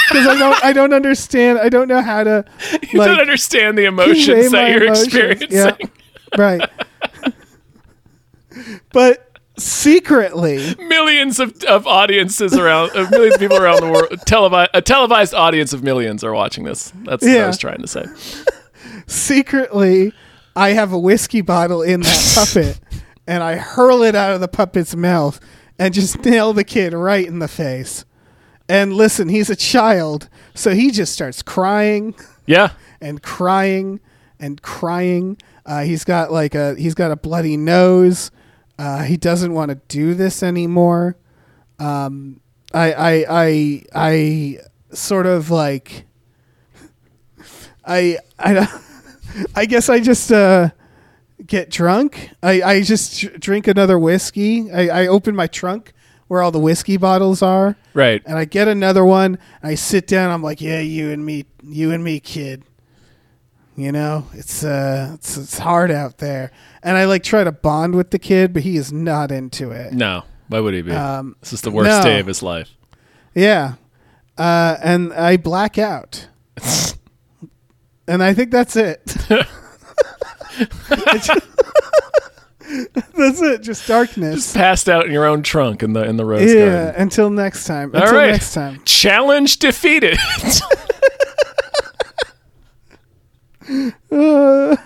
because 0.09 0.27
I 0.27 0.37
don't 0.39 0.65
I 0.65 0.73
don't 0.73 0.93
understand. 0.93 1.59
I 1.59 1.69
don't 1.69 1.89
know 1.89 2.03
how 2.03 2.25
to 2.25 2.45
You 2.93 2.99
like 2.99 3.09
don't 3.09 3.21
understand 3.21 3.77
the 3.79 3.85
emotions 3.87 4.51
that 4.53 4.71
you're 4.71 4.85
emotions. 4.85 5.07
experiencing. 5.07 5.49
Yeah. 5.51 5.77
Right. 6.37 6.71
but 8.93 9.39
secretly, 9.59 10.75
Millions 10.79 11.39
of, 11.41 11.63
of 11.65 11.87
audiences 11.87 12.55
around, 12.57 12.91
uh, 12.97 13.09
millions 13.11 13.35
of 13.35 13.41
people 13.41 13.57
around 13.57 13.81
the 13.81 13.91
world, 13.91 14.11
televi- 14.27 14.69
a 14.75 14.83
televised 14.83 15.35
audience 15.35 15.73
of 15.73 15.83
millions 15.83 16.23
are 16.25 16.33
watching 16.35 16.65
this. 16.65 16.93
That's 17.05 17.25
what 17.25 17.37
I 17.37 17.47
was 17.47 17.59
trying 17.59 17.81
to 17.83 17.89
say. 17.89 18.05
secretly 19.07 20.13
I 20.57 20.71
have 20.71 20.93
a 20.93 20.99
whiskey 20.99 21.41
bottle 21.41 21.83
in 21.83 22.01
that 22.01 22.33
puppet 22.35 22.81
and 23.27 23.43
I 23.43 23.57
hurl 23.57 24.03
it 24.03 24.15
out 24.15 24.33
of 24.35 24.41
the 24.41 24.49
puppet's 24.49 24.95
mouth 24.97 25.39
and 25.79 25.95
just 25.95 26.19
nail 26.25 26.53
the 26.53 26.65
kid 26.65 26.93
right 26.93 27.27
in 27.27 27.39
the 27.39 27.49
face. 27.49 28.05
And 28.69 28.93
listen, 28.93 29.29
he's 29.29 29.49
a 29.49 29.57
child, 29.57 30.29
so 30.55 30.75
he 30.75 30.91
just 30.91 31.13
starts 31.13 31.43
crying. 31.43 32.15
Yeah. 32.47 32.73
and 33.01 33.23
crying 33.23 34.01
and 34.39 34.61
crying. 34.63 35.39
Uh, 35.65 35.83
he's 35.83 36.05
got 36.05 36.33
like 36.33 36.55
a 36.55 36.75
he's 36.77 36.95
got 36.95 37.11
a 37.11 37.17
bloody 37.17 37.57
nose. 37.57 38.31
Uh, 38.79 39.03
he 39.03 39.17
doesn't 39.17 39.53
want 39.53 39.71
to 39.71 39.75
do 39.89 40.15
this 40.15 40.43
anymore. 40.43 41.17
Um, 41.79 42.41
I 42.73 42.93
I 42.93 43.25
I 43.29 43.83
I 43.95 44.59
sort 44.93 45.27
of 45.27 45.51
like 45.51 46.07
I 47.85 48.19
I 48.39 48.81
I 49.55 49.67
guess 49.67 49.89
I 49.89 50.01
just 50.01 50.33
uh, 50.33 50.71
get 51.47 51.71
drunk. 51.71 52.31
I 52.43 52.63
I 52.63 52.83
just 52.83 53.41
drink 53.41 53.67
another 53.67 53.99
whiskey. 53.99 54.71
I 54.71 55.03
I 55.03 55.07
open 55.07 55.35
my 55.37 55.47
trunk 55.47 55.93
where 56.29 56.43
all 56.43 56.51
the 56.51 56.59
whiskey 56.61 56.97
bottles 56.97 57.43
are 57.43 57.77
Right. 57.95 58.23
and 58.25 58.39
I 58.39 58.45
get 58.45 58.69
another 58.69 59.05
one. 59.05 59.39
I 59.63 59.75
sit 59.75 60.07
down. 60.07 60.31
I'm 60.31 60.43
like, 60.43 60.61
yeah, 60.61 60.81
you 60.81 61.11
and 61.11 61.25
me, 61.27 61.47
you 61.63 61.91
and 61.91 62.05
me, 62.05 62.21
kid. 62.21 62.63
You 63.77 63.93
know, 63.93 64.27
it's 64.33 64.65
uh, 64.65 65.13
it's 65.15 65.37
it's 65.37 65.59
hard 65.59 65.91
out 65.93 66.19
there, 66.19 66.51
and 66.83 66.97
I 66.97 67.05
like 67.05 67.23
try 67.23 67.45
to 67.45 67.53
bond 67.53 67.95
with 67.95 68.11
the 68.11 68.19
kid, 68.19 68.53
but 68.53 68.63
he 68.63 68.77
is 68.77 68.93
not 68.93 69.31
into 69.31 69.71
it. 69.71 69.93
No. 69.93 70.25
Why 70.49 70.59
would 70.59 70.75
he 70.75 70.83
be? 70.83 70.91
Um, 70.91 71.37
this 71.41 71.53
is 71.53 71.61
the 71.61 71.71
worst 71.71 71.89
no. 71.89 72.03
day 72.03 72.19
of 72.19 72.27
his 72.27 72.43
life. 72.43 72.71
Yeah, 73.37 73.75
uh, 74.37 74.79
and 74.83 75.13
I 75.13 75.37
black 75.37 75.79
out, 75.79 76.27
and 78.09 78.21
I 78.21 78.35
think 78.35 78.51
that's 78.51 78.75
it. 78.75 79.01
that's 83.15 83.41
it. 83.41 83.63
Just 83.63 83.87
darkness. 83.89 84.35
Just 84.37 84.55
passed 84.57 84.89
out 84.89 85.07
in 85.07 85.13
your 85.13 85.25
own 85.25 85.43
trunk 85.43 85.83
in 85.83 85.93
the 85.95 86.05
in 86.05 86.17
the 86.17 86.25
rose 86.25 86.41
garden. 86.41 86.59
yeah. 86.59 86.85
garden. 86.85 87.03
Until 87.03 87.31
next 87.31 87.65
time. 87.67 87.95
All 87.95 88.03
Until 88.03 88.17
right. 88.17 88.31
next 88.33 88.55
time. 88.55 88.83
Challenge 88.85 89.59
defeated. 89.59 90.19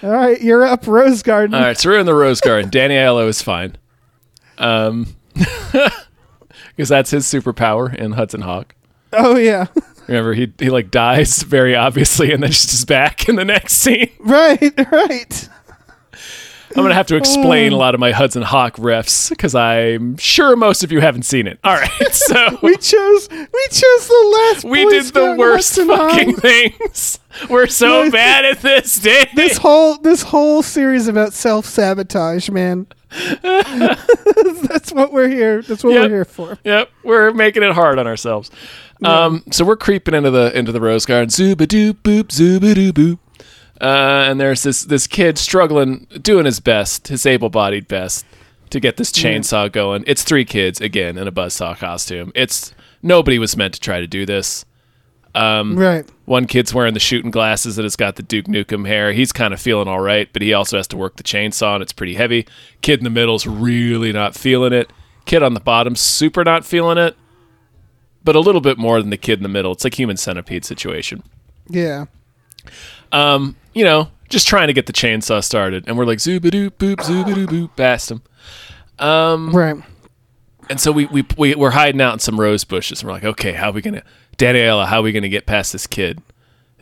All 0.00 0.10
right, 0.10 0.40
you're 0.40 0.64
up, 0.64 0.86
Rose 0.86 1.22
Garden. 1.22 1.54
All 1.54 1.60
right, 1.60 1.76
so 1.76 1.90
we're 1.90 1.98
in 1.98 2.06
the 2.06 2.14
rose 2.14 2.40
garden. 2.40 2.70
Danny 2.70 2.94
Aiello 2.94 3.26
is 3.28 3.42
fine. 3.42 3.76
Um, 4.58 5.16
because 5.34 6.88
that's 6.88 7.10
his 7.10 7.26
superpower 7.26 7.92
in 7.94 8.12
Hudson 8.12 8.42
Hawk. 8.42 8.74
Oh 9.12 9.36
yeah. 9.36 9.66
Remember, 10.06 10.34
he 10.34 10.52
he 10.58 10.70
like 10.70 10.90
dies 10.90 11.42
very 11.42 11.74
obviously, 11.74 12.32
and 12.32 12.42
then 12.42 12.50
just 12.50 12.72
is 12.72 12.84
back 12.84 13.28
in 13.28 13.36
the 13.36 13.44
next 13.44 13.74
scene. 13.74 14.10
right. 14.20 14.72
Right. 14.90 15.48
I'm 16.76 16.82
gonna 16.82 16.94
have 16.94 17.06
to 17.08 17.16
explain 17.16 17.72
a 17.72 17.76
lot 17.76 17.94
of 17.94 18.00
my 18.00 18.12
Hudson 18.12 18.42
Hawk 18.42 18.76
refs 18.76 19.30
because 19.30 19.54
I'm 19.54 20.16
sure 20.18 20.54
most 20.56 20.84
of 20.84 20.92
you 20.92 21.00
haven't 21.00 21.22
seen 21.22 21.46
it. 21.46 21.58
All 21.64 21.74
right, 21.74 21.90
so 22.14 22.58
We 22.62 22.76
chose 22.76 23.28
we 23.30 23.66
chose 23.70 24.08
the 24.08 24.38
last. 24.52 24.64
we 24.64 24.84
Boy 24.84 24.90
did 24.90 25.04
the 25.14 25.34
worst 25.38 25.76
Hudson 25.76 25.88
fucking 25.96 26.30
Hawk. 26.34 26.42
things. 26.42 27.18
We're 27.48 27.66
so 27.68 28.04
No, 28.04 28.10
bad 28.10 28.44
at 28.44 28.60
this, 28.60 28.98
day. 28.98 29.28
This 29.34 29.56
whole 29.58 29.96
this 29.98 30.22
whole 30.22 30.62
series 30.62 31.08
about 31.08 31.32
self 31.32 31.64
sabotage, 31.66 32.50
man. 32.50 32.86
That's 33.42 34.92
what 34.92 35.12
we're 35.12 35.28
here. 35.28 35.62
That's 35.62 35.82
what 35.82 35.92
Yep. 35.94 36.02
we're 36.02 36.08
here 36.16 36.24
for. 36.24 36.58
Yep, 36.64 36.90
we're 37.04 37.32
making 37.32 37.62
it 37.62 37.72
hard 37.72 37.98
on 37.98 38.06
ourselves. 38.06 38.50
Um, 39.04 39.44
so 39.52 39.64
we're 39.64 39.76
creeping 39.76 40.14
into 40.14 40.30
the 40.30 40.56
into 40.58 40.72
the 40.72 40.80
rose 40.80 41.06
garden. 41.06 41.28
Zooba 41.28 41.66
doo 41.68 41.94
boop, 41.94 42.24
zooba 42.24 42.74
doo 42.74 42.92
boop. 42.92 43.18
Uh, 43.80 44.26
and 44.28 44.40
there's 44.40 44.62
this 44.62 44.82
this 44.82 45.06
kid 45.06 45.38
struggling, 45.38 46.06
doing 46.20 46.44
his 46.44 46.60
best, 46.60 47.08
his 47.08 47.24
able-bodied 47.24 47.86
best, 47.86 48.24
to 48.70 48.80
get 48.80 48.96
this 48.96 49.12
chainsaw 49.12 49.70
going. 49.70 50.04
It's 50.06 50.22
three 50.22 50.44
kids 50.44 50.80
again 50.80 51.16
in 51.16 51.28
a 51.28 51.32
buzzsaw 51.32 51.76
costume. 51.76 52.32
It's 52.34 52.74
nobody 53.02 53.38
was 53.38 53.56
meant 53.56 53.74
to 53.74 53.80
try 53.80 54.00
to 54.00 54.06
do 54.06 54.26
this. 54.26 54.64
Right. 55.34 56.04
One 56.24 56.46
kid's 56.46 56.74
wearing 56.74 56.94
the 56.94 57.00
shooting 57.00 57.30
glasses 57.30 57.76
that 57.76 57.84
has 57.84 57.94
got 57.94 58.16
the 58.16 58.24
Duke 58.24 58.46
Nukem 58.46 58.86
hair. 58.86 59.12
He's 59.12 59.30
kind 59.30 59.54
of 59.54 59.60
feeling 59.60 59.86
all 59.86 60.00
right, 60.00 60.28
but 60.32 60.42
he 60.42 60.52
also 60.52 60.76
has 60.76 60.88
to 60.88 60.96
work 60.96 61.16
the 61.16 61.22
chainsaw 61.22 61.74
and 61.74 61.82
it's 61.82 61.92
pretty 61.92 62.14
heavy. 62.14 62.46
Kid 62.82 62.98
in 62.98 63.04
the 63.04 63.10
middle's 63.10 63.46
really 63.46 64.12
not 64.12 64.34
feeling 64.34 64.72
it. 64.72 64.90
Kid 65.26 65.44
on 65.44 65.54
the 65.54 65.60
bottom, 65.60 65.94
super 65.94 66.42
not 66.42 66.66
feeling 66.66 66.98
it, 66.98 67.16
but 68.24 68.34
a 68.34 68.40
little 68.40 68.60
bit 68.60 68.78
more 68.78 69.00
than 69.00 69.10
the 69.10 69.16
kid 69.16 69.38
in 69.38 69.44
the 69.44 69.48
middle. 69.48 69.70
It's 69.70 69.84
like 69.84 69.94
human 69.94 70.16
centipede 70.16 70.64
situation. 70.64 71.22
Yeah. 71.68 72.06
Um, 73.12 73.56
you 73.78 73.84
know, 73.84 74.10
just 74.28 74.48
trying 74.48 74.66
to 74.66 74.72
get 74.72 74.86
the 74.86 74.92
chainsaw 74.92 75.42
started, 75.42 75.84
and 75.86 75.96
we're 75.96 76.04
like 76.04 76.18
zooba 76.18 76.50
doo 76.50 76.68
boop, 76.68 76.96
zooba 76.96 77.32
doo 77.32 77.46
boop, 77.46 77.76
past 77.76 78.10
him. 78.10 78.22
Um, 78.98 79.52
right. 79.52 79.76
And 80.68 80.80
so 80.80 80.90
we, 80.90 81.06
we 81.06 81.24
we 81.36 81.54
we're 81.54 81.70
hiding 81.70 82.00
out 82.00 82.12
in 82.14 82.18
some 82.18 82.40
rose 82.40 82.64
bushes. 82.64 83.00
And 83.00 83.06
we're 83.06 83.14
like, 83.14 83.24
okay, 83.24 83.52
how 83.52 83.68
are 83.68 83.72
we 83.72 83.80
gonna, 83.80 84.02
Danny 84.36 84.58
Aiello, 84.58 84.84
how 84.84 84.98
are 84.98 85.02
we 85.02 85.12
gonna 85.12 85.28
get 85.28 85.46
past 85.46 85.72
this 85.72 85.86
kid? 85.86 86.20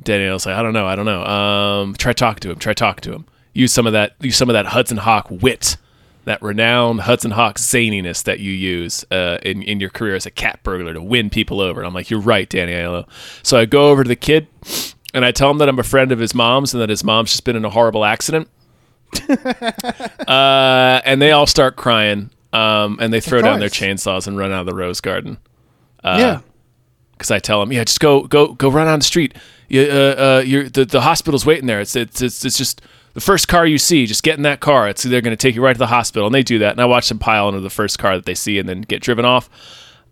Danny 0.03 0.25
Aiello's 0.25 0.47
like, 0.47 0.57
I 0.57 0.63
don't 0.63 0.73
know, 0.73 0.87
I 0.87 0.97
don't 0.97 1.05
know. 1.05 1.23
Um, 1.25 1.95
try 1.95 2.15
talk 2.15 2.41
to 2.41 2.51
him. 2.51 2.59
Try 2.59 2.73
talk 2.73 3.03
to 3.03 3.13
him. 3.13 3.27
Use 3.53 3.75
some 3.75 3.87
of 3.87 3.93
that. 3.93 4.15
Use 4.21 4.37
some 4.37 4.49
of 4.49 4.55
that 4.55 4.67
Hudson 4.67 4.97
Hawk 4.97 5.29
wit, 5.31 5.77
that 6.25 6.41
renowned 6.43 7.03
Hudson 7.03 7.33
Hawk 7.33 7.59
zaniness 7.59 8.23
that 8.25 8.41
you 8.41 8.53
use 8.53 9.05
uh, 9.11 9.39
in 9.43 9.63
in 9.63 9.81
your 9.81 9.91
career 9.91 10.17
as 10.17 10.25
a 10.25 10.31
cat 10.31 10.63
burglar 10.63 10.95
to 10.95 11.03
win 11.03 11.29
people 11.29 11.61
over. 11.61 11.81
And 11.81 11.87
I'm 11.87 11.95
like, 11.95 12.09
you're 12.11 12.21
right, 12.21 12.49
Danny 12.49 12.73
Aiello. 12.73 13.07
So 13.43 13.59
I 13.59 13.67
go 13.67 13.91
over 13.91 14.03
to 14.03 14.09
the 14.09 14.17
kid, 14.17 14.49
and 15.17 15.25
I 15.25 15.33
tell 15.33 15.51
him 15.51 15.59
that 15.59 15.69
I'm 15.69 15.79
a 15.79 15.83
friend 15.83 16.13
of 16.13 16.19
his 16.19 16.35
mom's 16.35 16.75
and 16.75 16.83
that 16.83 16.91
his 16.91 17.03
mom's 17.03 17.31
just 17.31 17.45
been 17.45 17.57
in 17.57 17.65
a 17.65 17.71
horrible 17.71 18.05
accident. 18.05 18.49
uh, 20.29 21.01
and 21.05 21.23
they 21.23 21.33
all 21.33 21.47
start 21.47 21.77
crying. 21.77 22.31
Um, 22.53 22.99
and 23.01 23.13
they 23.13 23.21
throw 23.21 23.43
down 23.43 23.59
their 23.59 23.69
chainsaws 23.69 24.27
and 24.27 24.39
run 24.39 24.53
out 24.53 24.61
of 24.61 24.67
the 24.67 24.75
rose 24.75 25.01
garden 25.01 25.39
yeah. 26.05 26.41
because 27.13 27.31
I 27.31 27.39
tell 27.39 27.61
them, 27.61 27.73
yeah, 27.73 27.85
just 27.85 28.01
go, 28.01 28.23
go, 28.23 28.55
go 28.55 28.71
run 28.71 28.87
on 28.87 29.01
the 29.01 29.05
street. 29.05 29.35
You, 29.69 29.83
uh, 29.83 30.15
uh, 30.39 30.43
you're, 30.47 30.69
the 30.69 30.85
the 30.85 31.01
hospital's 31.01 31.45
waiting 31.45 31.67
there. 31.67 31.81
It's, 31.81 31.97
it's 31.97 32.23
it's 32.23 32.45
it's 32.45 32.57
just 32.57 32.83
the 33.15 33.21
first 33.21 33.49
car 33.49 33.67
you 33.67 33.79
see. 33.79 34.07
Just 34.07 34.23
get 34.23 34.37
in 34.37 34.43
that 34.43 34.61
car. 34.61 34.89
It's 34.89 35.03
they're 35.03 35.21
going 35.21 35.37
to 35.37 35.37
take 35.37 35.55
you 35.55 35.63
right 35.63 35.73
to 35.73 35.79
the 35.79 35.89
hospital, 35.89 36.27
and 36.27 36.35
they 36.35 36.45
do 36.45 36.61
that. 36.61 36.73
And 36.73 36.81
I 36.81 36.85
watch 36.85 37.09
them 37.09 37.19
pile 37.19 37.49
into 37.49 37.61
the 37.61 37.71
first 37.71 37.99
car 37.99 38.15
that 38.17 38.27
they 38.27 38.35
see, 38.35 38.59
and 38.59 38.69
then 38.69 38.83
get 38.83 39.03
driven 39.03 39.25
off. 39.25 39.51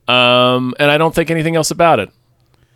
Um, 0.08 0.74
and 0.78 0.90
I 0.90 0.98
don't 0.98 1.14
think 1.14 1.30
anything 1.30 1.56
else 1.56 1.70
about 1.70 2.00
it. 2.00 2.10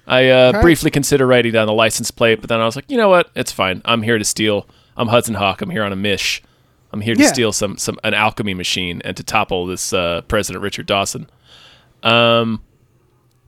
I 0.08 0.28
uh, 0.30 0.62
briefly 0.62 0.90
consider 0.90 1.26
writing 1.26 1.52
down 1.52 1.66
the 1.66 1.72
license 1.74 2.10
plate, 2.10 2.40
but 2.40 2.48
then 2.48 2.60
I 2.60 2.64
was 2.64 2.76
like, 2.76 2.90
you 2.90 2.96
know 2.96 3.08
what? 3.10 3.30
It's 3.34 3.52
fine. 3.52 3.82
I'm 3.84 4.02
here 4.02 4.18
to 4.18 4.24
steal. 4.24 4.66
I'm 4.96 5.08
Hudson 5.08 5.34
Hawk. 5.34 5.60
I'm 5.62 5.70
here 5.70 5.84
on 5.84 5.92
a 5.92 5.96
mish. 5.96 6.42
I'm 6.92 7.02
here 7.02 7.14
to 7.14 7.20
Yeah. 7.22 7.28
steal 7.28 7.52
some 7.52 7.76
some 7.76 7.98
an 8.02 8.14
alchemy 8.14 8.54
machine 8.54 9.02
and 9.04 9.16
to 9.18 9.22
topple 9.22 9.66
this 9.66 9.92
uh, 9.92 10.22
President 10.22 10.62
Richard 10.62 10.86
Dawson. 10.86 11.28
Um, 12.02 12.62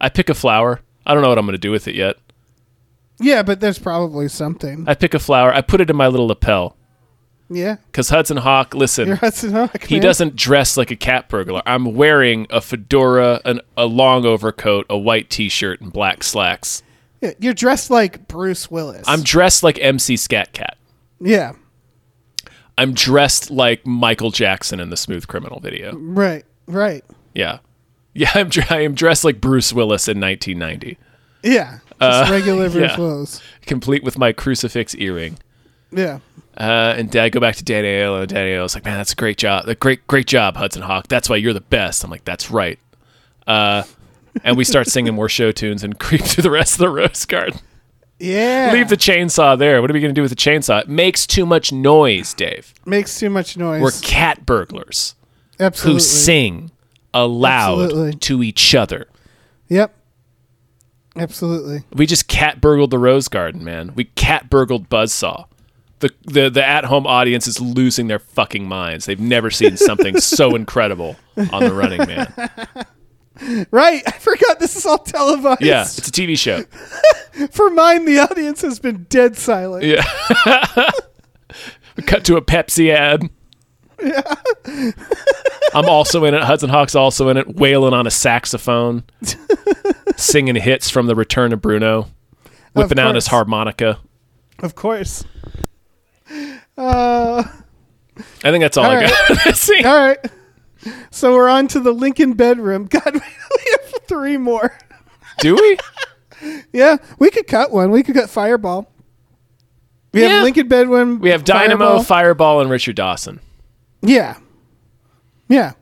I 0.00 0.10
pick 0.10 0.28
a 0.28 0.34
flower. 0.34 0.80
I 1.06 1.14
don't 1.14 1.22
know 1.22 1.30
what 1.30 1.38
I'm 1.38 1.46
going 1.46 1.54
to 1.54 1.58
do 1.58 1.70
with 1.70 1.88
it 1.88 1.94
yet. 1.94 2.16
Yeah, 3.18 3.42
but 3.42 3.60
there's 3.60 3.78
probably 3.78 4.28
something. 4.28 4.84
I 4.86 4.94
pick 4.94 5.14
a 5.14 5.18
flower. 5.18 5.52
I 5.54 5.60
put 5.62 5.80
it 5.80 5.90
in 5.90 5.96
my 5.96 6.08
little 6.08 6.26
lapel. 6.28 6.76
Yeah. 7.52 7.76
Because 7.86 8.08
Hudson 8.10 8.36
Hawk, 8.36 8.74
listen, 8.74 9.08
You're 9.08 9.16
Hudson 9.16 9.52
Hawk. 9.52 9.82
he 9.84 9.96
man. 9.96 10.02
doesn't 10.02 10.36
dress 10.36 10.76
like 10.76 10.90
a 10.92 10.96
cat 10.96 11.28
burglar. 11.28 11.62
I'm 11.66 11.94
wearing 11.94 12.46
a 12.48 12.60
fedora, 12.60 13.40
an, 13.44 13.60
a 13.76 13.86
long 13.86 14.24
overcoat, 14.24 14.86
a 14.88 14.96
white 14.96 15.30
T-shirt, 15.30 15.80
and 15.80 15.92
black 15.92 16.22
slacks. 16.22 16.82
Yeah, 17.20 17.32
You're 17.40 17.52
dressed 17.54 17.90
like 17.90 18.28
Bruce 18.28 18.70
Willis. 18.70 19.04
I'm 19.08 19.22
dressed 19.22 19.62
like 19.64 19.78
MC 19.80 20.16
Scat 20.16 20.52
Cat. 20.52 20.76
Yeah. 21.20 21.52
I'm 22.78 22.94
dressed 22.94 23.50
like 23.50 23.84
Michael 23.84 24.30
Jackson 24.30 24.80
in 24.80 24.88
the 24.90 24.96
Smooth 24.96 25.26
Criminal 25.26 25.60
video. 25.60 25.94
Right. 25.96 26.44
Right. 26.66 27.04
Yeah, 27.34 27.58
yeah. 28.14 28.30
I'm 28.34 28.48
dr- 28.48 28.70
I 28.72 28.80
am 28.84 28.94
dressed 28.94 29.24
like 29.24 29.40
Bruce 29.40 29.72
Willis 29.72 30.08
in 30.08 30.20
1990, 30.20 30.96
Yeah. 31.42 31.78
Just 32.00 32.00
uh, 32.00 32.32
regular 32.32 32.70
Bruce 32.70 32.92
yeah. 32.92 32.96
Willis. 32.98 33.42
complete 33.66 34.02
with 34.02 34.16
my 34.16 34.32
crucifix 34.32 34.94
earring. 34.94 35.38
Yeah. 35.92 36.20
Uh, 36.60 36.94
and 36.98 37.10
Dad 37.10 37.30
go 37.30 37.40
back 37.40 37.56
to 37.56 37.64
Danny 37.64 37.88
Aiello, 37.88 38.20
and 38.20 38.28
Danny 38.28 38.50
Aiello's 38.50 38.74
like, 38.74 38.84
"Man, 38.84 38.98
that's 38.98 39.12
a 39.12 39.16
great 39.16 39.38
job. 39.38 39.66
A 39.66 39.74
great, 39.74 40.06
great 40.06 40.26
job, 40.26 40.56
Hudson 40.56 40.82
Hawk. 40.82 41.08
That's 41.08 41.28
why 41.30 41.36
you're 41.36 41.54
the 41.54 41.62
best." 41.62 42.04
I'm 42.04 42.10
like, 42.10 42.24
"That's 42.26 42.50
right." 42.50 42.78
Uh, 43.46 43.84
and 44.44 44.56
we 44.58 44.64
start 44.64 44.86
singing 44.86 45.14
more 45.14 45.28
show 45.28 45.52
tunes 45.52 45.82
and 45.82 45.98
creep 45.98 46.20
through 46.20 46.42
the 46.42 46.50
rest 46.50 46.74
of 46.74 46.78
the 46.78 46.90
rose 46.90 47.24
garden. 47.24 47.60
Yeah. 48.18 48.70
Leave 48.74 48.90
the 48.90 48.96
chainsaw 48.96 49.58
there. 49.58 49.80
What 49.80 49.90
are 49.90 49.94
we 49.94 50.00
going 50.00 50.14
to 50.14 50.18
do 50.18 50.22
with 50.22 50.30
the 50.30 50.36
chainsaw? 50.36 50.82
It 50.82 50.88
makes 50.88 51.26
too 51.26 51.46
much 51.46 51.72
noise, 51.72 52.34
Dave. 52.34 52.74
Makes 52.84 53.18
too 53.18 53.30
much 53.30 53.56
noise. 53.56 53.80
We're 53.80 53.92
cat 54.02 54.44
burglars 54.44 55.14
Absolutely. 55.58 55.94
who 55.94 56.00
sing 56.00 56.70
aloud 57.14 57.84
Absolutely. 57.84 58.12
to 58.18 58.42
each 58.42 58.74
other. 58.74 59.08
Yep. 59.68 59.94
Absolutely. 61.16 61.84
We 61.94 62.06
just 62.06 62.28
cat 62.28 62.60
burgled 62.60 62.90
the 62.90 62.98
rose 62.98 63.28
garden, 63.28 63.64
man. 63.64 63.94
We 63.94 64.04
cat 64.04 64.50
burgled 64.50 64.90
Buzzsaw. 64.90 65.46
The, 66.00 66.10
the 66.24 66.50
the 66.50 66.66
at 66.66 66.84
home 66.84 67.06
audience 67.06 67.46
is 67.46 67.60
losing 67.60 68.08
their 68.08 68.18
fucking 68.18 68.66
minds. 68.66 69.04
They've 69.06 69.20
never 69.20 69.50
seen 69.50 69.76
something 69.76 70.18
so 70.20 70.54
incredible 70.54 71.16
on 71.52 71.64
the 71.64 71.72
Running 71.72 72.06
Man. 72.06 72.32
Right. 73.70 74.02
I 74.06 74.10
forgot 74.18 74.58
this 74.58 74.76
is 74.76 74.84
all 74.84 74.98
televised. 74.98 75.62
Yeah, 75.62 75.80
it's 75.82 75.96
a 75.96 76.12
TV 76.12 76.36
show. 76.38 76.62
For 77.50 77.70
mine, 77.70 78.04
the 78.04 78.18
audience 78.18 78.60
has 78.60 78.78
been 78.78 79.04
dead 79.04 79.34
silent. 79.34 79.82
Yeah. 79.84 80.02
cut 82.06 82.24
to 82.24 82.36
a 82.36 82.42
Pepsi 82.42 82.90
ad. 82.90 83.30
Yeah. 84.02 84.34
I'm 85.74 85.86
also 85.86 86.26
in 86.26 86.34
it. 86.34 86.42
Hudson 86.42 86.68
Hawk's 86.68 86.94
also 86.94 87.30
in 87.30 87.38
it, 87.38 87.56
wailing 87.56 87.94
on 87.94 88.06
a 88.06 88.10
saxophone, 88.10 89.04
singing 90.16 90.56
hits 90.56 90.90
from 90.90 91.06
The 91.06 91.14
Return 91.14 91.54
of 91.54 91.62
Bruno, 91.62 92.08
whipping 92.74 92.98
out 92.98 93.14
his 93.14 93.28
harmonica. 93.28 94.00
Of 94.58 94.74
course. 94.74 95.24
Uh, 96.82 97.42
I 98.42 98.50
think 98.50 98.62
that's 98.62 98.76
all, 98.78 98.86
All 98.86 98.92
I 98.92 99.08
got. 99.34 99.54
See? 99.56 99.84
all 99.84 99.94
right. 100.06 100.18
So 101.10 101.34
we're 101.34 101.48
on 101.50 101.68
to 101.68 101.80
the 101.80 101.92
Lincoln 101.92 102.32
bedroom. 102.32 102.86
God, 102.90 103.12
we 103.14 103.20
have 103.20 103.94
three 104.08 104.36
more. 104.38 104.76
Do 105.38 105.54
we? 105.54 105.78
Yeah, 106.72 106.96
we 107.18 107.30
could 107.30 107.46
cut 107.46 107.70
one. 107.70 107.90
We 107.90 108.02
could 108.02 108.14
cut 108.14 108.30
Fireball. 108.30 108.90
We 110.14 110.22
Yeah. 110.22 110.28
have 110.28 110.42
Lincoln 110.44 110.68
bedroom. 110.68 111.18
We 111.20 111.28
have 111.28 111.44
Dynamo, 111.44 111.84
Fireball. 111.84 112.02
Fireball, 112.04 112.60
and 112.62 112.70
Richard 112.70 112.96
Dawson. 112.96 113.40
Yeah. 114.00 114.38
Yeah. 115.48 115.72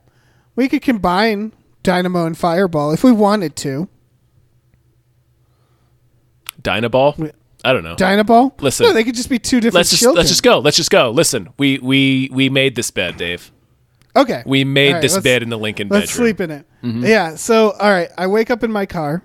We 0.56 0.68
could 0.68 0.82
combine 0.82 1.52
Dynamo 1.84 2.26
and 2.26 2.36
Fireball 2.36 2.90
if 2.90 3.04
we 3.04 3.12
wanted 3.12 3.54
to. 3.54 3.88
Dynaball? 6.60 7.32
I 7.64 7.72
don't 7.72 7.82
know. 7.82 7.96
Dynaball? 7.96 8.60
Listen. 8.60 8.86
No, 8.86 8.92
they 8.92 9.04
could 9.04 9.16
just 9.16 9.28
be 9.28 9.38
two 9.38 9.60
different 9.60 9.74
let's 9.74 9.90
just 9.90 10.02
children. 10.02 10.18
let's 10.18 10.28
just 10.28 10.42
go. 10.42 10.60
Let's 10.60 10.76
just 10.76 10.90
go. 10.90 11.10
Listen, 11.10 11.48
we 11.58 11.78
we 11.78 12.30
we 12.32 12.48
made 12.48 12.76
this 12.76 12.90
bed, 12.90 13.16
Dave. 13.16 13.50
Okay. 14.18 14.42
We 14.46 14.64
made 14.64 14.94
right, 14.94 15.02
this 15.02 15.18
bed 15.18 15.42
in 15.42 15.48
the 15.48 15.58
Lincoln 15.58 15.88
Let's 15.88 16.10
bedroom. 16.10 16.26
sleep 16.26 16.40
in 16.40 16.50
it. 16.50 16.66
Yeah. 16.82 17.36
So, 17.36 17.70
all 17.72 17.90
right. 17.90 18.08
I 18.18 18.26
wake 18.26 18.50
up 18.50 18.64
in 18.64 18.72
my 18.72 18.84
car. 18.84 19.22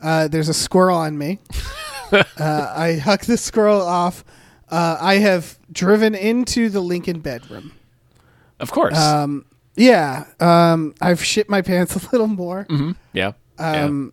Uh, 0.00 0.28
there's 0.28 0.48
a 0.48 0.54
squirrel 0.54 0.96
on 0.96 1.16
me. 1.16 1.38
uh, 2.12 2.24
I 2.40 3.00
huck 3.02 3.22
the 3.22 3.36
squirrel 3.36 3.80
off. 3.80 4.24
Uh, 4.68 4.96
I 5.00 5.14
have 5.14 5.58
driven 5.70 6.14
into 6.14 6.68
the 6.68 6.80
Lincoln 6.80 7.20
bedroom. 7.20 7.72
Of 8.60 8.70
course. 8.72 8.98
Um, 8.98 9.46
yeah. 9.76 10.24
Um, 10.40 10.94
I've 11.00 11.22
shit 11.22 11.48
my 11.48 11.62
pants 11.62 11.94
a 11.94 12.08
little 12.12 12.26
more 12.26 12.66
yeah. 13.12 13.32
um, 13.58 14.12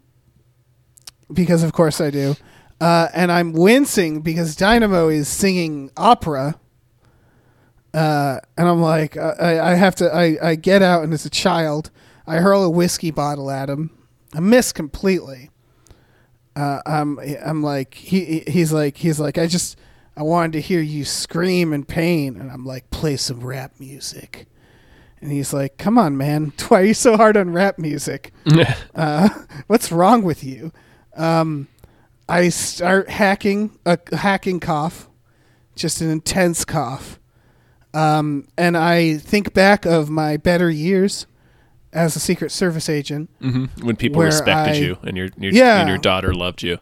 because, 1.34 1.64
of 1.64 1.74
course, 1.74 2.00
I 2.00 2.12
do. 2.12 2.36
Uh, 2.82 3.08
and 3.14 3.32
I'm 3.32 3.54
wincing 3.54 4.22
because 4.22 4.56
Dynamo 4.56 5.08
is 5.08 5.28
singing 5.28 5.92
opera. 5.96 6.60
Uh, 7.94 8.40
and 8.58 8.68
I'm 8.68 8.82
like, 8.82 9.16
uh, 9.16 9.36
I, 9.40 9.72
I 9.72 9.74
have 9.76 9.96
to. 9.96 10.14
I, 10.14 10.38
I 10.42 10.56
get 10.56 10.82
out, 10.82 11.04
and 11.04 11.14
as 11.14 11.26
a 11.26 11.30
child, 11.30 11.92
I 12.28 12.38
hurl 12.38 12.64
a 12.64 12.70
whiskey 12.70 13.12
bottle 13.12 13.50
at 13.50 13.70
him. 13.70 13.92
I 14.34 14.42
miss 14.42 14.74
completely. 14.74 15.50
Uh, 16.58 16.82
I'm, 16.86 17.20
I'm 17.46 17.64
like, 17.64 17.94
he, 17.94 18.44
he's 18.48 18.74
like, 18.74 18.98
he's 18.98 19.20
like, 19.20 19.38
I 19.38 19.48
just, 19.48 19.78
I 20.18 20.24
wanted 20.24 20.54
to 20.54 20.62
hear 20.62 20.82
you 20.82 21.06
scream 21.06 21.72
in 21.72 21.86
pain, 21.86 22.40
and 22.40 22.52
I'm 22.52 22.66
like, 22.66 22.90
play 22.92 23.16
some 23.18 23.40
rap 23.42 23.74
music. 23.80 24.48
And 25.22 25.32
he's 25.32 25.54
like, 25.54 25.78
"Come 25.78 25.98
on, 25.98 26.18
man! 26.18 26.54
Why 26.68 26.82
are 26.82 26.86
you 26.86 26.94
so 26.94 27.18
hard 27.18 27.36
on 27.38 27.52
rap 27.52 27.80
music? 27.80 28.32
uh, 28.96 29.30
what's 29.68 29.92
wrong 29.92 30.24
with 30.24 30.44
you?" 30.44 30.72
Um, 31.16 31.68
I 32.28 32.50
start 32.50 33.10
hacking 33.10 33.78
a 33.86 33.98
hacking 34.16 34.60
cough, 34.60 35.08
just 35.76 36.02
an 36.02 36.10
intense 36.10 36.66
cough, 36.66 37.20
um, 37.94 38.48
and 38.58 38.76
I 38.76 39.18
think 39.18 39.54
back 39.54 39.86
of 39.86 40.10
my 40.10 40.38
better 40.38 40.70
years 40.70 41.28
as 41.94 42.16
a 42.16 42.20
Secret 42.20 42.52
Service 42.52 42.90
agent. 42.90 43.30
hmm 43.42 43.66
When 43.82 43.96
people 43.96 44.22
respected 44.22 44.76
I- 44.76 44.80
you 44.80 44.98
and 45.04 45.16
your, 45.16 45.30
your 45.38 45.54
Yeah. 45.54 45.80
and 45.80 45.88
your 45.90 45.98
daughter 45.98 46.34
loved 46.34 46.62
you. 46.64 46.80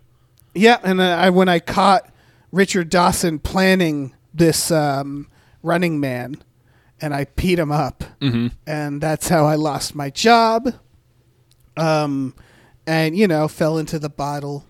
Yeah, 0.55 0.77
and 0.83 1.01
I 1.01 1.29
when 1.29 1.49
I 1.49 1.59
caught 1.59 2.09
Richard 2.51 2.89
Dawson 2.89 3.39
planning 3.39 4.13
this 4.33 4.69
um, 4.71 5.27
Running 5.61 5.99
Man, 5.99 6.35
and 7.01 7.13
I 7.13 7.25
beat 7.35 7.57
him 7.59 7.71
up, 7.71 8.03
mm-hmm. 8.21 8.47
and 8.65 9.01
that's 9.01 9.27
how 9.29 9.45
I 9.45 9.55
lost 9.55 9.93
my 9.95 10.09
job. 10.09 10.73
Um, 11.75 12.35
and 12.85 13.17
you 13.17 13.27
know, 13.27 13.47
fell 13.47 13.77
into 13.77 13.97
the 13.99 14.09
bottle. 14.09 14.65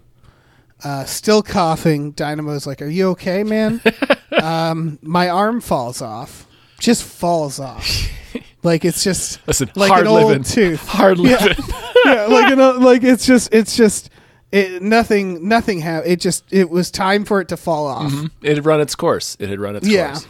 Uh, 0.83 1.05
still 1.05 1.41
coughing. 1.41 2.11
Dynamo's 2.13 2.67
like, 2.67 2.81
"Are 2.81 2.87
you 2.87 3.09
okay, 3.11 3.43
man?" 3.43 3.81
um, 4.41 4.99
my 5.01 5.29
arm 5.29 5.61
falls 5.61 6.01
off. 6.01 6.45
Just 6.79 7.03
falls 7.03 7.59
off. 7.59 7.87
like 8.63 8.83
it's 8.83 9.03
just 9.03 9.45
Listen, 9.47 9.69
like 9.75 9.89
hard 9.89 10.01
an 10.01 10.07
old 10.07 10.45
tooth. 10.45 10.85
Hard 10.87 11.17
Yeah. 11.19 11.37
living. 11.45 11.63
yeah, 12.05 12.25
like 12.25 12.49
you 12.49 12.55
know, 12.55 12.71
like 12.71 13.03
it's 13.03 13.25
just 13.25 13.53
it's 13.53 13.75
just 13.77 14.09
it 14.51 14.81
nothing 14.81 15.47
nothing 15.47 15.81
ha- 15.81 16.01
it 16.05 16.19
just 16.19 16.43
it 16.51 16.69
was 16.69 16.91
time 16.91 17.23
for 17.23 17.39
it 17.39 17.47
to 17.49 17.57
fall 17.57 17.87
off. 17.87 18.11
It 18.41 18.55
had 18.57 18.65
run 18.65 18.81
its 18.81 18.95
course. 18.95 19.37
It 19.39 19.47
had 19.49 19.59
run 19.61 19.75
its 19.77 19.87
Yeah. 19.87 20.11
course. 20.13 20.27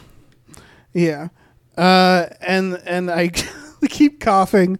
Yeah. 0.92 1.28
Uh 1.76 2.26
and 2.40 2.80
and 2.86 3.10
I 3.10 3.30
keep 3.88 4.20
coughing. 4.20 4.78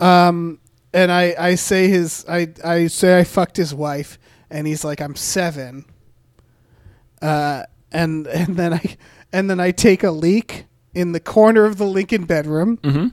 Um 0.00 0.58
and 0.92 1.10
I 1.10 1.34
I 1.38 1.54
say 1.54 1.88
his 1.88 2.24
I 2.28 2.48
I 2.62 2.88
say 2.88 3.18
I 3.18 3.24
fucked 3.24 3.56
his 3.56 3.74
wife 3.74 4.18
and 4.50 4.66
he's 4.66 4.84
like 4.84 5.00
I'm 5.00 5.16
7. 5.16 5.84
Uh 7.22 7.64
and 7.92 8.26
and 8.26 8.56
then 8.56 8.74
I 8.74 8.96
and 9.32 9.48
then 9.48 9.60
I 9.60 9.70
take 9.70 10.02
a 10.02 10.10
leak 10.10 10.66
in 10.94 11.12
the 11.12 11.20
corner 11.20 11.64
of 11.64 11.78
the 11.78 11.86
Lincoln 11.86 12.24
bedroom. 12.24 12.78
Mhm. 12.78 13.12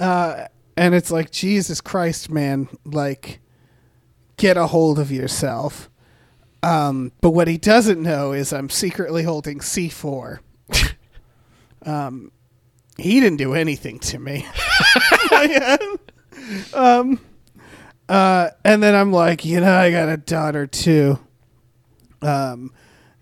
Uh 0.00 0.46
and 0.76 0.94
it's 0.94 1.10
like 1.10 1.30
Jesus 1.30 1.80
Christ, 1.80 2.30
man, 2.30 2.68
like 2.84 3.40
get 4.36 4.56
a 4.56 4.68
hold 4.68 4.98
of 4.98 5.10
yourself. 5.10 5.90
Um, 6.62 7.12
but 7.20 7.30
what 7.30 7.48
he 7.48 7.58
doesn't 7.58 8.02
know 8.02 8.32
is 8.32 8.52
I'm 8.52 8.70
secretly 8.70 9.22
holding 9.24 9.58
C4. 9.58 10.38
um, 11.86 12.32
he 12.96 13.20
didn't 13.20 13.38
do 13.38 13.54
anything 13.54 13.98
to 14.00 14.18
me. 14.18 14.46
um, 16.74 17.20
uh, 18.08 18.50
and 18.64 18.82
then 18.82 18.94
I'm 18.94 19.12
like, 19.12 19.44
you 19.44 19.60
know, 19.60 19.74
I 19.74 19.90
got 19.90 20.08
a 20.08 20.16
daughter 20.16 20.66
too. 20.66 21.18
Um, 22.22 22.72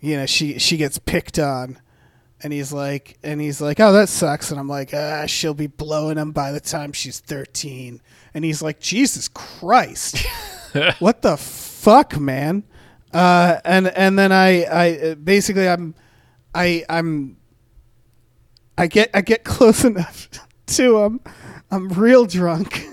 you 0.01 0.16
know, 0.16 0.26
she 0.26 0.59
she 0.59 0.76
gets 0.76 0.99
picked 0.99 1.39
on, 1.39 1.78
and 2.43 2.53
he's 2.53 2.72
like, 2.72 3.18
and 3.22 3.41
he's 3.41 3.61
like, 3.61 3.80
oh, 3.80 3.93
that 3.93 4.09
sucks. 4.09 4.51
And 4.51 4.61
I'm 4.61 4.68
like, 4.68 4.95
ah, 4.95 5.26
she'll 5.26 5.55
be 5.55 5.66
blowing 5.66 6.18
him 6.18 6.32
by 6.32 6.53
the 6.53 6.61
time 6.61 6.93
she's 6.93 7.18
13. 7.20 8.01
And 8.34 8.45
he's 8.45 8.62
like, 8.62 8.78
Jesus 8.78 9.28
Christ, 9.28 10.24
what 10.99 11.22
the 11.22 11.37
fuck, 11.37 12.18
man? 12.18 12.64
Uh, 13.12 13.61
and 13.64 13.89
and 13.89 14.18
then 14.18 14.30
I 14.30 14.64
I 14.64 14.99
uh, 14.99 15.14
basically 15.14 15.68
I'm 15.68 15.95
I 16.55 16.84
I'm 16.89 17.37
I 18.76 18.87
get 18.87 19.11
I 19.14 19.22
get 19.22 19.45
close 19.45 19.84
enough 19.84 20.28
to 20.66 20.99
him. 20.99 21.20
I'm 21.70 21.89
real 21.89 22.26
drunk. 22.26 22.87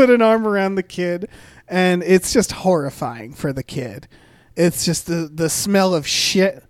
Put 0.00 0.08
an 0.08 0.22
arm 0.22 0.46
around 0.46 0.76
the 0.76 0.82
kid, 0.82 1.28
and 1.68 2.02
it's 2.02 2.32
just 2.32 2.52
horrifying 2.52 3.34
for 3.34 3.52
the 3.52 3.62
kid. 3.62 4.08
It's 4.56 4.82
just 4.82 5.06
the 5.06 5.30
the 5.30 5.50
smell 5.50 5.94
of 5.94 6.06
shit 6.06 6.64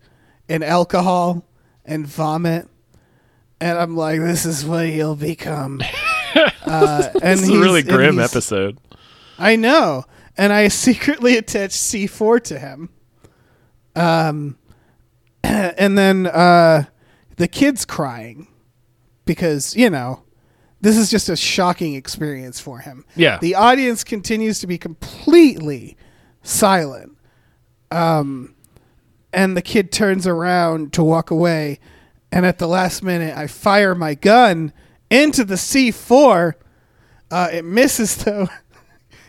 and 0.48 0.64
alcohol 0.64 1.46
and 1.84 2.04
vomit. 2.04 2.66
And 3.60 3.78
I'm 3.78 3.96
like, 3.96 4.18
this 4.18 4.44
is 4.44 4.66
what 4.66 4.88
he'll 4.88 5.14
become. 5.14 5.80
uh, 6.66 7.10
and 7.22 7.38
It's 7.38 7.48
a 7.48 7.56
really 7.56 7.84
grim 7.84 8.18
episode. 8.18 8.78
I 9.38 9.54
know. 9.54 10.06
And 10.36 10.52
I 10.52 10.66
secretly 10.86 11.36
attached 11.36 11.76
C4 11.76 12.42
to 12.42 12.58
him. 12.58 12.88
Um, 13.94 14.58
and 15.44 15.96
then 15.96 16.26
uh, 16.26 16.86
the 17.36 17.46
kid's 17.46 17.84
crying 17.84 18.48
because, 19.24 19.76
you 19.76 19.88
know, 19.88 20.24
this 20.80 20.96
is 20.96 21.10
just 21.10 21.28
a 21.28 21.36
shocking 21.36 21.94
experience 21.94 22.58
for 22.58 22.78
him. 22.78 23.04
Yeah. 23.14 23.38
The 23.38 23.54
audience 23.54 24.04
continues 24.04 24.60
to 24.60 24.66
be 24.66 24.78
completely 24.78 25.96
silent. 26.42 27.16
Um, 27.90 28.54
and 29.32 29.56
the 29.56 29.62
kid 29.62 29.92
turns 29.92 30.26
around 30.26 30.92
to 30.94 31.04
walk 31.04 31.30
away. 31.30 31.80
And 32.32 32.46
at 32.46 32.58
the 32.58 32.66
last 32.68 33.02
minute, 33.02 33.36
I 33.36 33.46
fire 33.46 33.94
my 33.94 34.14
gun 34.14 34.72
into 35.10 35.44
the 35.44 35.56
C4. 35.56 36.54
Uh, 37.30 37.48
it 37.52 37.64
misses, 37.64 38.16
though, 38.24 38.48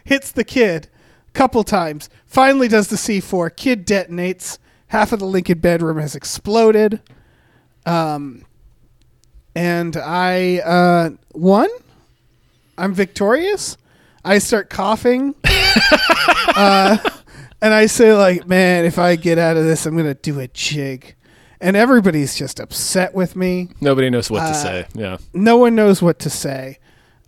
hits 0.05 0.31
the 0.31 0.43
kid 0.43 0.87
a 1.27 1.31
couple 1.31 1.63
times. 1.63 2.09
Finally, 2.25 2.69
does 2.69 2.87
the 2.87 2.95
C4. 2.95 3.55
Kid 3.55 3.85
detonates. 3.85 4.57
Half 4.87 5.13
of 5.13 5.19
the 5.19 5.25
Lincoln 5.25 5.59
bedroom 5.59 5.97
has 5.97 6.15
exploded. 6.15 7.01
Um, 7.85 8.45
and 9.55 9.95
I 9.97 10.59
uh, 10.59 11.09
won. 11.33 11.69
I'm 12.77 12.93
victorious. 12.93 13.77
I 14.23 14.37
start 14.39 14.69
coughing. 14.69 15.35
uh, 16.55 16.97
and 17.61 17.73
I 17.73 17.85
say, 17.87 18.13
like, 18.13 18.47
man, 18.47 18.85
if 18.85 18.97
I 18.99 19.15
get 19.15 19.37
out 19.37 19.57
of 19.57 19.63
this, 19.65 19.85
I'm 19.85 19.93
going 19.93 20.05
to 20.07 20.13
do 20.13 20.39
a 20.39 20.47
jig. 20.47 21.15
And 21.59 21.75
everybody's 21.75 22.35
just 22.35 22.59
upset 22.59 23.13
with 23.13 23.35
me. 23.35 23.69
Nobody 23.81 24.09
knows 24.09 24.31
what 24.31 24.41
Uh, 24.41 24.47
to 24.49 24.55
say. 24.55 24.85
Yeah. 24.95 25.17
No 25.33 25.57
one 25.57 25.75
knows 25.75 26.01
what 26.01 26.17
to 26.19 26.29
say. 26.29 26.79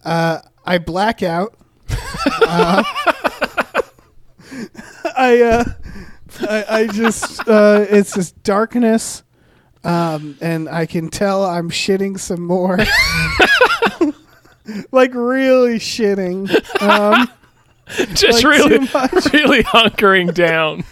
Uh, 0.03 0.39
I 0.65 0.77
black 0.79 1.21
out. 1.23 1.55
Uh, 2.45 2.83
I, 5.15 5.41
uh, 5.41 5.63
I, 6.41 6.65
I 6.69 6.87
just, 6.87 7.47
uh, 7.47 7.85
it's 7.89 8.13
just 8.13 8.41
darkness. 8.43 9.22
Um, 9.83 10.37
and 10.41 10.69
I 10.69 10.85
can 10.85 11.09
tell 11.09 11.43
I'm 11.43 11.69
shitting 11.69 12.19
some 12.19 12.41
more. 12.41 12.77
like 14.91 15.13
really 15.13 15.79
shitting. 15.79 16.49
Um, 16.81 17.29
Just 18.13 18.43
like, 18.43 18.45
really, 18.45 18.77
really 19.33 19.63
hunkering 19.63 20.33
down. 20.33 20.85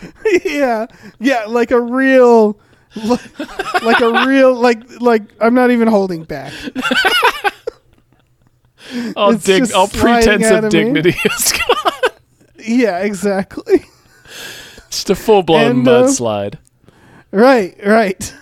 yeah. 0.43 0.87
Yeah. 1.19 1.45
Like 1.45 1.71
a 1.71 1.79
real, 1.79 2.59
like, 2.95 3.39
like 3.81 4.01
a 4.01 4.27
real, 4.27 4.53
like, 4.53 4.99
like 4.99 5.23
I'm 5.39 5.53
not 5.53 5.71
even 5.71 5.87
holding 5.87 6.25
back. 6.25 6.53
All, 9.15 9.31
It's 9.31 9.45
dig, 9.45 9.71
all 9.71 9.87
pretense 9.87 10.49
of 10.49 10.69
dignity 10.69 11.15
is 11.23 11.53
gone. 11.53 11.93
Yeah, 12.59 12.99
exactly. 12.99 13.85
Just 14.89 15.09
a 15.09 15.15
full 15.15 15.43
blown 15.43 15.87
uh, 15.87 15.91
mudslide. 15.91 16.55
Right, 17.31 17.77
right. 17.85 18.35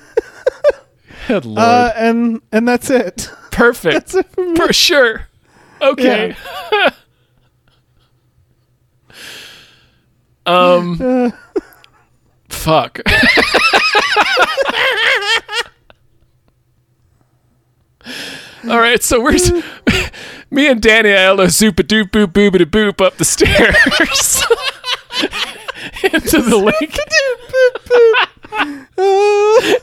Good 1.29 1.45
lord. 1.45 1.59
Uh, 1.59 1.93
and 1.95 2.41
and 2.51 2.67
that's 2.67 2.89
it. 2.89 3.31
Perfect. 3.51 3.93
That's 3.93 4.15
it 4.15 4.31
for 4.31 4.47
me. 4.47 4.55
For 4.55 4.73
sure. 4.73 5.27
Okay. 5.79 6.35
um. 10.47 10.97
Uh, 10.99 11.29
Fuck. 12.49 12.99
All 18.67 18.79
right, 18.79 19.03
so 19.03 19.21
we're 19.21 19.37
me 20.49 20.67
and 20.67 20.81
Danny 20.81 21.09
Aiello 21.09 21.47
zoop 21.49 21.77
a 21.79 21.83
doop 21.83 22.09
boop 22.09 22.33
boop 22.33 22.59
a 22.59 22.65
boop 22.65 23.05
up 23.05 23.17
the 23.17 23.25
stairs 23.25 23.75
into 26.03 26.41
the 26.41 26.57
Lincoln 26.57 27.05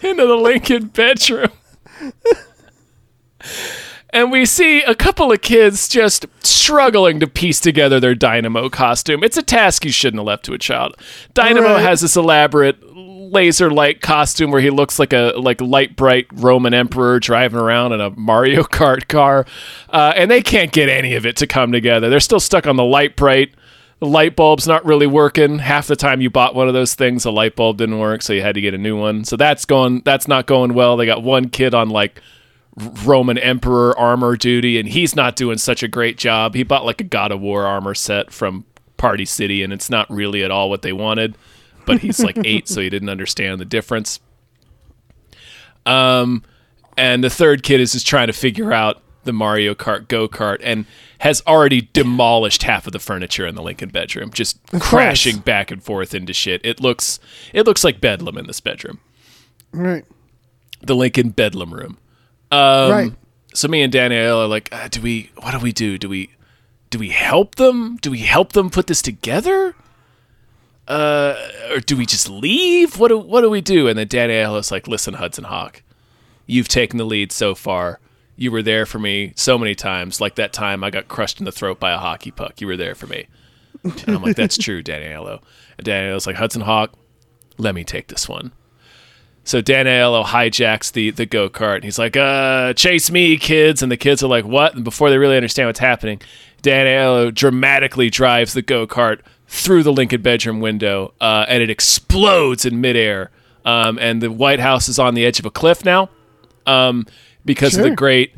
into 0.02 0.26
the 0.26 0.38
Lincoln 0.40 0.86
bedroom. 0.88 1.50
And 4.10 4.32
we 4.32 4.46
see 4.46 4.82
a 4.82 4.94
couple 4.94 5.30
of 5.30 5.42
kids 5.42 5.88
just 5.88 6.26
struggling 6.42 7.20
to 7.20 7.26
piece 7.26 7.60
together 7.60 8.00
their 8.00 8.14
Dynamo 8.14 8.68
costume. 8.70 9.22
It's 9.22 9.36
a 9.36 9.42
task 9.42 9.84
you 9.84 9.92
shouldn't 9.92 10.20
have 10.20 10.26
left 10.26 10.44
to 10.46 10.54
a 10.54 10.58
child. 10.58 10.96
Dynamo 11.34 11.74
Right. 11.74 11.82
has 11.82 12.00
this 12.00 12.16
elaborate 12.16 12.78
laser 12.96 13.70
light 13.70 14.00
costume 14.00 14.50
where 14.52 14.60
he 14.60 14.70
looks 14.70 14.98
like 14.98 15.12
a 15.12 15.32
like 15.36 15.60
Lite-Brite 15.60 16.28
Roman 16.32 16.72
emperor 16.72 17.20
driving 17.20 17.58
around 17.58 17.92
in 17.92 18.00
a 18.00 18.10
Mario 18.10 18.62
Kart 18.62 19.06
car, 19.08 19.44
uh, 19.90 20.12
and 20.16 20.30
they 20.30 20.40
can't 20.40 20.72
get 20.72 20.88
any 20.88 21.14
of 21.14 21.26
it 21.26 21.36
to 21.36 21.46
come 21.46 21.70
together. 21.72 22.08
They're 22.08 22.20
still 22.20 22.40
stuck 22.40 22.66
on 22.66 22.76
the 22.76 22.84
Lite-Brite. 22.84 23.52
The 23.98 24.06
light 24.06 24.36
bulb's 24.36 24.66
not 24.66 24.84
really 24.84 25.06
working. 25.06 25.58
Half 25.58 25.86
the 25.86 25.96
time 25.96 26.20
you 26.20 26.28
bought 26.28 26.54
one 26.54 26.68
of 26.68 26.74
those 26.74 26.94
things, 26.94 27.22
the 27.22 27.32
light 27.32 27.56
bulb 27.56 27.78
didn't 27.78 27.98
work, 27.98 28.20
so 28.20 28.34
you 28.34 28.42
had 28.42 28.54
to 28.54 28.60
get 28.60 28.74
a 28.74 28.78
new 28.78 28.98
one. 28.98 29.24
So 29.24 29.36
that's 29.36 29.64
going 29.64 30.02
that's 30.04 30.28
not 30.28 30.46
going 30.46 30.74
well. 30.74 30.96
They 30.96 31.06
got 31.06 31.22
one 31.22 31.48
kid 31.48 31.72
on 31.74 31.88
like 31.88 32.20
Roman 33.04 33.38
Emperor 33.38 33.98
armor 33.98 34.36
duty, 34.36 34.78
and 34.78 34.86
he's 34.86 35.16
not 35.16 35.34
doing 35.34 35.56
such 35.56 35.82
a 35.82 35.88
great 35.88 36.18
job. 36.18 36.54
He 36.54 36.62
bought 36.62 36.84
like 36.84 37.00
a 37.00 37.04
God 37.04 37.32
of 37.32 37.40
War 37.40 37.64
armor 37.64 37.94
set 37.94 38.30
from 38.30 38.66
Party 38.98 39.24
City, 39.24 39.62
and 39.62 39.72
it's 39.72 39.88
not 39.88 40.10
really 40.10 40.44
at 40.44 40.50
all 40.50 40.68
what 40.68 40.82
they 40.82 40.92
wanted. 40.92 41.38
But 41.86 42.00
he's 42.00 42.22
like 42.22 42.36
eight, 42.44 42.68
so 42.68 42.82
he 42.82 42.90
didn't 42.90 43.08
understand 43.08 43.60
the 43.60 43.64
difference. 43.64 44.20
Um, 45.86 46.42
and 46.98 47.24
the 47.24 47.30
third 47.30 47.62
kid 47.62 47.80
is 47.80 47.92
just 47.92 48.06
trying 48.06 48.26
to 48.26 48.32
figure 48.34 48.72
out 48.72 49.00
the 49.26 49.32
Mario 49.32 49.74
Kart 49.74 50.08
go 50.08 50.28
kart 50.28 50.58
and 50.62 50.86
has 51.18 51.42
already 51.46 51.88
demolished 51.92 52.62
half 52.62 52.86
of 52.86 52.92
the 52.92 52.98
furniture 52.98 53.46
in 53.46 53.54
the 53.54 53.62
Lincoln 53.62 53.90
bedroom, 53.90 54.30
just 54.32 54.58
crashing 54.80 55.38
back 55.38 55.70
and 55.70 55.82
forth 55.82 56.14
into 56.14 56.32
shit. 56.32 56.60
It 56.64 56.80
looks 56.80 57.20
it 57.52 57.66
looks 57.66 57.84
like 57.84 58.00
bedlam 58.00 58.38
in 58.38 58.46
this 58.46 58.60
bedroom, 58.60 59.00
right. 59.72 60.04
the 60.80 60.96
Lincoln 60.96 61.30
bedlam 61.30 61.74
room. 61.74 61.98
Um, 62.50 62.90
right. 62.90 63.12
So 63.54 63.68
me 63.68 63.82
and 63.82 63.92
Danny 63.92 64.16
Aiello 64.16 64.44
are 64.44 64.48
like, 64.48 64.68
uh, 64.72 64.88
do 64.88 65.00
we? 65.00 65.30
What 65.36 65.52
do 65.52 65.58
we 65.58 65.72
do? 65.72 65.98
Do 65.98 66.08
we? 66.08 66.30
Do 66.90 66.98
we 66.98 67.08
help 67.08 67.56
them? 67.56 67.96
Do 67.96 68.10
we 68.10 68.20
help 68.20 68.52
them 68.52 68.70
put 68.70 68.86
this 68.86 69.02
together? 69.02 69.74
Uh, 70.86 71.34
or 71.70 71.80
do 71.80 71.96
we 71.96 72.06
just 72.06 72.28
leave? 72.30 72.98
What 72.98 73.08
do 73.08 73.18
What 73.18 73.40
do 73.40 73.50
we 73.50 73.60
do? 73.60 73.88
And 73.88 73.98
then 73.98 74.06
Danny 74.08 74.34
Aiello 74.34 74.60
is 74.60 74.70
like, 74.70 74.86
listen, 74.86 75.14
Hudson 75.14 75.44
Hawk, 75.44 75.82
you've 76.46 76.68
taken 76.68 76.98
the 76.98 77.04
lead 77.04 77.32
so 77.32 77.54
far. 77.54 77.98
You 78.36 78.50
were 78.50 78.62
there 78.62 78.86
for 78.86 78.98
me 78.98 79.32
so 79.36 79.58
many 79.58 79.74
times. 79.74 80.20
Like 80.20 80.34
that 80.36 80.52
time 80.52 80.84
I 80.84 80.90
got 80.90 81.08
crushed 81.08 81.38
in 81.38 81.44
the 81.44 81.52
throat 81.52 81.80
by 81.80 81.92
a 81.92 81.98
hockey 81.98 82.30
puck. 82.30 82.60
You 82.60 82.66
were 82.66 82.76
there 82.76 82.94
for 82.94 83.06
me. 83.06 83.26
And 83.82 84.08
I'm 84.08 84.22
like, 84.22 84.36
that's 84.36 84.58
true, 84.58 84.82
Danny 84.82 85.06
Aiello. 85.06 85.40
And 85.78 85.84
Danny 85.84 86.08
Aiello's 86.08 86.26
like, 86.26 86.36
Hudson 86.36 86.62
Hawk, 86.62 86.92
let 87.58 87.74
me 87.74 87.84
take 87.84 88.08
this 88.08 88.28
one. 88.28 88.52
So 89.44 89.60
Dan 89.60 89.86
Aiello 89.86 90.24
hijacks 90.24 90.90
the 90.90 91.10
the 91.10 91.24
go 91.24 91.48
kart. 91.48 91.76
and 91.76 91.84
He's 91.84 92.00
like, 92.00 92.16
"Uh, 92.16 92.72
chase 92.72 93.12
me, 93.12 93.36
kids!" 93.36 93.80
And 93.80 93.92
the 93.92 93.96
kids 93.96 94.20
are 94.24 94.26
like, 94.26 94.44
"What?" 94.44 94.74
And 94.74 94.82
before 94.82 95.08
they 95.08 95.18
really 95.18 95.36
understand 95.36 95.68
what's 95.68 95.78
happening, 95.78 96.20
Dan 96.62 96.84
Aiello 96.86 97.32
dramatically 97.32 98.10
drives 98.10 98.54
the 98.54 98.62
go 98.62 98.88
kart 98.88 99.20
through 99.46 99.84
the 99.84 99.92
Lincoln 99.92 100.20
bedroom 100.20 100.58
window, 100.58 101.14
uh, 101.20 101.46
and 101.48 101.62
it 101.62 101.70
explodes 101.70 102.64
in 102.64 102.80
midair. 102.80 103.30
Um, 103.64 104.00
and 104.00 104.20
the 104.20 104.32
White 104.32 104.58
House 104.58 104.88
is 104.88 104.98
on 104.98 105.14
the 105.14 105.24
edge 105.24 105.38
of 105.38 105.46
a 105.46 105.50
cliff 105.50 105.84
now, 105.84 106.10
um, 106.66 107.06
because 107.46 107.76
of 107.76 107.84
the 107.84 107.96
great 107.96 108.34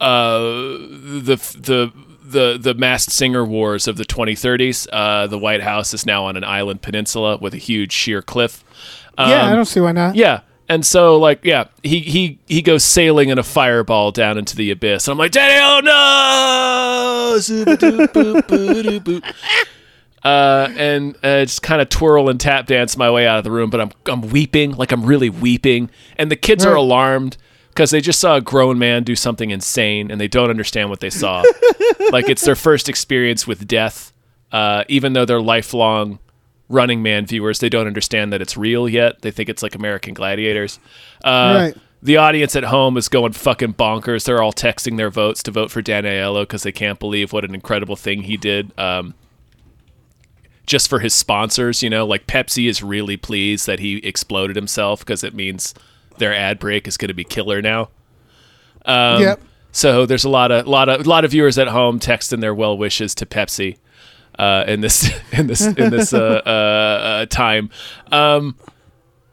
uh, 0.00 0.38
the 0.40 1.36
the 1.58 1.92
the 2.22 2.58
the 2.60 2.74
masked 2.74 3.12
singer 3.12 3.44
wars 3.44 3.88
of 3.88 3.96
the 3.96 4.04
2030s. 4.04 4.86
Uh, 4.92 5.26
the 5.26 5.38
White 5.38 5.62
House 5.62 5.92
is 5.94 6.04
now 6.06 6.24
on 6.26 6.36
an 6.36 6.44
island 6.44 6.82
peninsula 6.82 7.38
with 7.38 7.54
a 7.54 7.58
huge 7.58 7.92
sheer 7.92 8.22
cliff. 8.22 8.62
yeah, 9.18 9.24
I 9.46 9.50
Um, 9.50 9.56
don't 9.56 9.64
see 9.64 9.80
why 9.80 9.92
not. 9.92 10.14
yeah. 10.14 10.40
And 10.68 10.86
so 10.86 11.16
like 11.18 11.44
yeah, 11.44 11.64
he 11.82 11.98
he 11.98 12.38
he 12.46 12.62
goes 12.62 12.84
sailing 12.84 13.28
in 13.30 13.38
a 13.38 13.42
fireball 13.42 14.12
down 14.12 14.38
into 14.38 14.54
the 14.54 14.70
abyss. 14.70 15.08
And 15.08 15.12
I'm 15.12 15.18
like, 15.18 15.32
Daddy, 15.32 15.58
oh 15.60 15.80
no! 15.82 17.38
Uh, 20.22 20.68
and 20.76 21.16
uh, 21.24 21.40
just 21.46 21.62
kind 21.62 21.80
of 21.80 21.88
twirl 21.88 22.28
and 22.28 22.38
tap 22.38 22.66
dance 22.66 22.94
my 22.96 23.10
way 23.10 23.26
out 23.26 23.38
of 23.38 23.44
the 23.44 23.50
room, 23.50 23.70
but 23.70 23.80
I'm 23.80 23.90
I'm 24.06 24.20
weeping, 24.20 24.72
like 24.72 24.92
I'm 24.92 25.04
really 25.04 25.30
weeping, 25.30 25.90
and 26.18 26.30
the 26.30 26.36
kids 26.36 26.64
are 26.66 26.74
alarmed 26.74 27.36
because 27.80 27.92
they 27.92 28.02
just 28.02 28.20
saw 28.20 28.36
a 28.36 28.42
grown 28.42 28.78
man 28.78 29.04
do 29.04 29.16
something 29.16 29.48
insane, 29.48 30.10
and 30.10 30.20
they 30.20 30.28
don't 30.28 30.50
understand 30.50 30.90
what 30.90 31.00
they 31.00 31.08
saw. 31.08 31.42
like 32.12 32.28
it's 32.28 32.44
their 32.44 32.54
first 32.54 32.90
experience 32.90 33.46
with 33.46 33.66
death, 33.66 34.12
uh, 34.52 34.84
even 34.88 35.14
though 35.14 35.24
they're 35.24 35.40
lifelong 35.40 36.18
Running 36.68 37.02
Man 37.02 37.24
viewers. 37.24 37.58
They 37.60 37.70
don't 37.70 37.86
understand 37.86 38.34
that 38.34 38.42
it's 38.42 38.54
real 38.54 38.86
yet. 38.86 39.22
They 39.22 39.30
think 39.30 39.48
it's 39.48 39.62
like 39.62 39.74
American 39.74 40.12
Gladiators. 40.12 40.78
Uh, 41.24 41.56
Right. 41.58 41.76
The 42.02 42.18
audience 42.18 42.54
at 42.54 42.64
home 42.64 42.98
is 42.98 43.08
going 43.08 43.32
fucking 43.32 43.74
bonkers. 43.74 44.24
They're 44.24 44.42
all 44.42 44.52
texting 44.52 44.98
their 44.98 45.10
votes 45.10 45.42
to 45.44 45.50
vote 45.50 45.70
for 45.70 45.80
Dan 45.80 46.04
Aiello 46.04 46.42
because 46.42 46.62
they 46.62 46.72
can't 46.72 46.98
believe 46.98 47.32
what 47.32 47.46
an 47.46 47.54
incredible 47.54 47.96
thing 47.96 48.24
he 48.24 48.36
did. 48.36 48.78
Um, 48.78 49.14
just 50.66 50.88
for 50.88 50.98
his 50.98 51.14
sponsors, 51.14 51.82
you 51.82 51.88
know, 51.88 52.06
like 52.06 52.26
Pepsi 52.26 52.68
is 52.68 52.82
really 52.82 53.16
pleased 53.16 53.66
that 53.66 53.80
he 53.80 53.98
exploded 53.98 54.56
himself 54.56 55.00
because 55.00 55.24
it 55.24 55.34
means 55.34 55.74
their 56.20 56.34
ad 56.34 56.60
break 56.60 56.86
is 56.86 56.96
going 56.96 57.08
to 57.08 57.14
be 57.14 57.24
killer 57.24 57.60
now. 57.60 57.88
Um, 58.84 59.20
yep. 59.20 59.40
So 59.72 60.06
there's 60.06 60.24
a 60.24 60.28
lot 60.28 60.52
of 60.52 60.66
lot 60.66 60.88
of 60.88 61.06
a 61.06 61.08
lot 61.08 61.24
of 61.24 61.32
viewers 61.32 61.58
at 61.58 61.68
home 61.68 61.98
texting 61.98 62.40
their 62.40 62.54
well 62.54 62.78
wishes 62.78 63.14
to 63.16 63.26
Pepsi 63.26 63.78
uh, 64.38 64.64
in 64.66 64.80
this 64.80 65.10
in 65.32 65.46
this 65.46 65.66
in 65.66 65.90
this 65.90 66.12
uh, 66.12 66.42
uh, 66.44 66.48
uh, 66.48 67.26
time. 67.26 67.70
Um, 68.10 68.56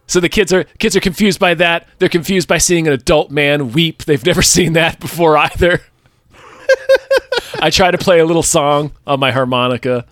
so 0.05 0.19
the 0.19 0.29
kids 0.29 0.53
are 0.53 0.63
kids 0.79 0.95
are 0.95 0.99
confused 0.99 1.39
by 1.39 1.53
that. 1.55 1.87
They're 1.99 2.09
confused 2.09 2.47
by 2.47 2.59
seeing 2.59 2.87
an 2.87 2.93
adult 2.93 3.31
man 3.31 3.73
weep. 3.73 4.05
They've 4.05 4.25
never 4.25 4.41
seen 4.55 4.73
that 4.73 4.99
before 4.99 5.37
either. 5.37 5.81
I 7.59 7.69
try 7.69 7.91
to 7.91 7.97
play 7.97 8.19
a 8.19 8.25
little 8.25 8.43
song 8.43 8.91
on 9.07 9.19
my 9.19 9.31
harmonica, 9.31 10.05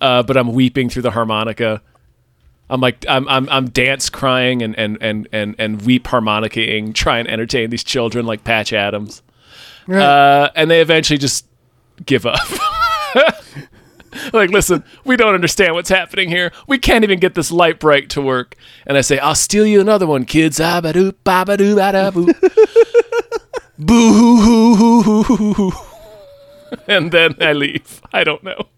uh, 0.00 0.22
but 0.22 0.36
I'm 0.36 0.52
weeping 0.52 0.88
through 0.88 1.02
the 1.02 1.10
harmonica. 1.12 1.82
I'm 2.70 2.80
like 2.80 3.04
I'm 3.08 3.28
I'm 3.28 3.48
I'm 3.48 3.70
dance 3.70 4.10
crying 4.10 4.62
and 4.62 4.78
and 4.78 4.98
and 5.00 5.28
and 5.32 5.54
and 5.58 5.82
weep 5.82 6.04
harmonicaing, 6.04 6.94
trying 6.94 7.24
to 7.24 7.30
entertain 7.30 7.70
these 7.70 7.84
children 7.84 8.26
like 8.26 8.44
Patch 8.44 8.72
Adams. 8.72 9.22
Right. 9.86 10.02
Uh, 10.02 10.50
and 10.54 10.70
they 10.70 10.80
eventually 10.80 11.18
just 11.18 11.46
give 12.04 12.26
up. 12.26 12.38
like, 14.34 14.50
listen, 14.50 14.84
we 15.04 15.16
don't 15.16 15.34
understand 15.34 15.74
what's 15.74 15.88
happening 15.88 16.28
here. 16.28 16.52
We 16.66 16.78
can't 16.78 17.04
even 17.04 17.18
get 17.18 17.34
this 17.34 17.50
Lite-Brite 17.50 18.10
to 18.10 18.20
work. 18.20 18.54
And 18.86 18.98
I 18.98 19.00
say, 19.00 19.18
I'll 19.18 19.34
steal 19.34 19.66
you 19.66 19.80
another 19.80 20.06
one, 20.06 20.26
kids. 20.26 20.60
Ah, 20.60 20.82
ba-doo, 20.82 21.12
ba-ba-doo, 21.24 21.76
ba-da-boo. 21.76 22.32
Boo 23.78 24.12
hoo 24.12 24.36
hoo 24.36 24.74
hoo 24.74 25.22
hoo 25.22 25.22
hoo 25.36 25.52
hoo. 25.54 25.72
And 26.86 27.12
then 27.12 27.36
I 27.40 27.52
leave. 27.52 28.02
I 28.12 28.24
don't 28.24 28.42
know. 28.42 28.68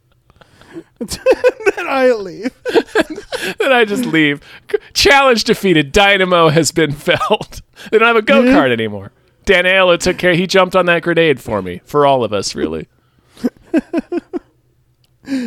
Then 0.98 1.86
I 1.88 2.12
leave. 2.12 2.52
Then 3.58 3.72
I 3.72 3.84
just 3.84 4.04
leave. 4.04 4.40
Challenge 4.92 5.42
defeated. 5.44 5.92
Dynamo 5.92 6.48
has 6.48 6.72
been 6.72 6.92
felled. 6.96 7.62
They 7.90 7.98
don't 7.98 8.06
have 8.06 8.16
a 8.16 8.22
go 8.22 8.42
kart 8.42 8.70
anymore. 8.70 9.12
Dan 9.44 9.64
Aiello 9.64 9.98
took 9.98 10.18
care. 10.18 10.34
He 10.34 10.46
jumped 10.46 10.76
on 10.76 10.86
that 10.86 11.02
grenade 11.02 11.40
for 11.40 11.62
me, 11.62 11.80
for 11.84 12.06
all 12.06 12.22
of 12.22 12.32
us, 12.32 12.54
really. 12.54 12.88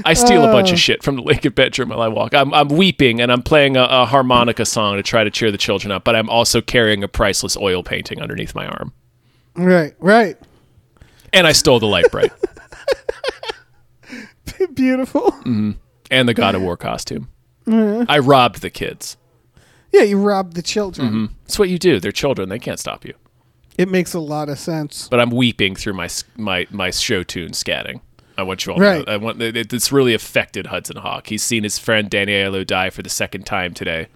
I 0.06 0.14
steal 0.14 0.44
a 0.44 0.52
bunch 0.52 0.70
of 0.70 0.76
oh. 0.76 0.78
shit 0.78 1.04
from 1.04 1.18
the 1.18 1.22
Lincoln 1.22 1.54
bedroom 1.54 1.90
while 1.90 2.02
I 2.02 2.08
walk. 2.08 2.34
I'm, 2.34 2.54
I'm 2.54 2.70
weeping 2.70 3.22
and 3.22 3.32
I'm 3.32 3.44
playing 3.44 3.78
a, 3.78 3.84
a 3.84 4.06
harmonica 4.06 4.66
song 4.66 4.98
to 4.98 5.04
try 5.04 5.24
to 5.24 5.30
cheer 5.30 5.52
the 5.52 5.58
children 5.58 5.92
up, 5.92 6.04
but 6.04 6.16
I'm 6.16 6.30
also 6.30 6.62
carrying 6.62 7.04
a 7.04 7.08
priceless 7.08 7.56
oil 7.58 7.84
painting 7.84 8.22
underneath 8.22 8.56
my 8.56 8.66
arm. 8.66 8.94
Right. 9.56 9.94
Right. 10.00 10.38
And 11.32 11.46
I 11.48 11.52
stole 11.52 11.80
the 11.80 11.88
Lite-Brite 11.88 12.32
Beautiful. 14.74 15.34
and 16.12 16.28
the 16.30 16.34
God 16.34 16.56
of 16.56 16.62
War 16.62 16.78
costume. 16.78 17.30
I 17.68 18.20
robbed 18.20 18.62
the 18.62 18.70
kids. 18.70 19.18
Yeah, 19.92 20.04
you 20.04 20.18
robbed 20.20 20.56
the 20.56 20.62
children. 20.62 21.36
That's 21.44 21.60
what 21.60 21.70
you 21.70 21.78
do. 21.78 22.00
They're 22.00 22.12
children. 22.12 22.50
They 22.50 22.60
can't 22.60 22.80
stop 22.80 23.06
you. 23.06 23.14
It 23.78 23.90
makes 23.90 24.14
a 24.14 24.20
lot 24.20 24.50
of 24.50 24.60
sense. 24.60 25.08
But 25.08 25.20
I'm 25.20 25.30
weeping 25.32 25.76
through 25.76 25.94
my 25.94 26.10
my 26.36 26.68
my 26.72 26.90
show 26.92 27.24
tune 27.24 27.52
scatting. 27.52 28.02
I 28.38 28.44
want 28.44 28.66
you 28.66 28.74
all 28.74 28.80
Right. 28.80 29.00
to 29.00 29.06
know. 29.06 29.14
I 29.14 29.18
want 29.18 29.42
it, 29.42 29.72
it's 29.72 29.92
really 29.92 30.14
affected 30.16 30.68
Hudson 30.68 30.98
Hawk. 30.98 31.28
He's 31.28 31.44
seen 31.44 31.64
his 31.64 31.78
friend 31.78 32.10
Danny 32.10 32.34
Aiello 32.34 32.66
die 32.66 32.90
for 32.90 33.02
the 33.04 33.10
second 33.10 33.46
time 33.46 33.74
today. 33.74 34.08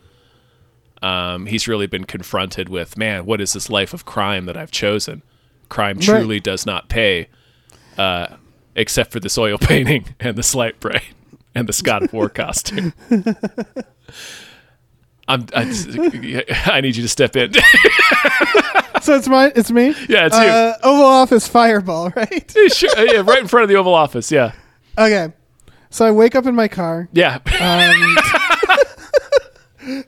Um, 1.03 1.45
he's 1.45 1.67
really 1.67 1.85
been 1.85 2.05
confronted 2.05 2.69
with, 2.69 2.97
man, 2.97 3.25
what 3.25 3.39
is 3.39 3.53
this 3.53 3.69
life 3.69 3.93
of 3.93 4.05
crime 4.05 4.45
that 4.47 4.57
I've 4.57 4.71
chosen? 4.71 5.21
Crime 5.69 5.99
truly 5.99 6.39
does 6.39 6.65
not 6.65 6.89
pay, 6.89 7.27
uh, 7.99 8.27
except 8.77 9.11
for 9.11 9.19
this 9.19 9.37
oil 9.37 9.57
painting 9.61 10.15
and 10.21 10.37
the 10.37 10.43
slight 10.43 10.79
brain 10.79 11.01
and 11.53 11.67
the 11.67 11.81
God 11.83 12.03
of 12.03 12.13
War 12.13 12.29
costume. 12.29 12.93
I'm, 15.27 15.45
I, 15.53 16.43
I 16.67 16.79
need 16.79 16.95
you 16.95 17.01
to 17.03 17.09
step 17.09 17.35
in. 17.35 17.51
So 19.01 19.15
it's 19.15 19.27
mine. 19.27 19.51
It's 19.55 19.71
me. 19.71 19.87
Yeah, 20.07 20.27
it's 20.27 20.35
you. 20.37 20.41
uh, 20.43 20.73
Oval 20.83 21.05
Office 21.05 21.47
Fireball, 21.47 22.11
right? 22.15 22.55
sure, 22.73 22.89
yeah, 22.97 23.21
right 23.25 23.39
in 23.39 23.47
front 23.47 23.63
of 23.63 23.69
the 23.69 23.75
Oval 23.75 23.93
Office. 23.93 24.31
Yeah, 24.31 24.53
Okay. 24.97 25.33
So 25.89 26.05
I 26.05 26.11
wake 26.11 26.35
up 26.35 26.45
in 26.45 26.55
my 26.55 26.67
car. 26.67 27.07
yeah. 27.13 27.39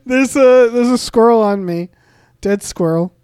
There's 0.04 0.36
a 0.36 0.68
there's 0.70 0.90
a 0.90 0.98
squirrel 0.98 1.40
on 1.42 1.64
me, 1.64 1.88
dead 2.42 2.62
squirrel. 2.62 3.14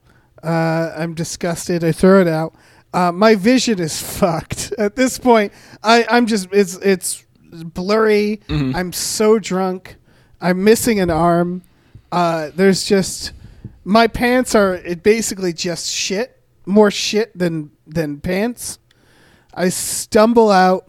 Uh, 0.42 0.92
I'm 0.96 1.12
disgusted. 1.14 1.84
I 1.84 1.92
throw 1.92 2.20
it 2.20 2.28
out. 2.28 2.54
Uh, 2.96 3.12
my 3.12 3.34
vision 3.34 3.78
is 3.78 4.00
fucked 4.18 4.72
at 4.78 4.96
this 4.96 5.18
point. 5.18 5.52
I 5.82 6.06
I'm 6.08 6.26
just 6.26 6.48
it's 6.50 6.76
it's 6.76 7.24
blurry. 7.52 8.40
I'm 8.74 8.92
so 8.92 9.38
drunk. 9.38 9.96
I'm 10.40 10.64
missing 10.64 10.98
an 10.98 11.10
arm. 11.10 11.62
Uh, 12.10 12.50
there's 12.54 12.84
just 12.84 13.32
my 13.84 14.06
pants 14.06 14.54
are 14.54 14.74
it 14.74 15.02
basically 15.02 15.52
just 15.52 15.90
shit. 15.90 16.42
More 16.64 16.90
shit 16.90 17.36
than 17.38 17.70
than 17.86 18.18
pants. 18.20 18.78
I 19.52 19.68
stumble 19.68 20.50
out 20.50 20.88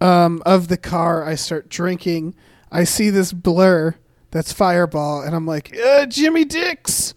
um, 0.00 0.42
of 0.44 0.66
the 0.66 0.76
car. 0.76 1.24
I 1.24 1.36
start 1.36 1.68
drinking. 1.68 2.34
I 2.72 2.84
see 2.84 3.08
this 3.08 3.32
blur 3.32 3.94
that's 4.30 4.52
Fireball, 4.52 5.22
and 5.22 5.34
I'm 5.34 5.46
like, 5.46 5.76
uh, 5.76 6.06
Jimmy 6.06 6.44
Dix, 6.44 7.14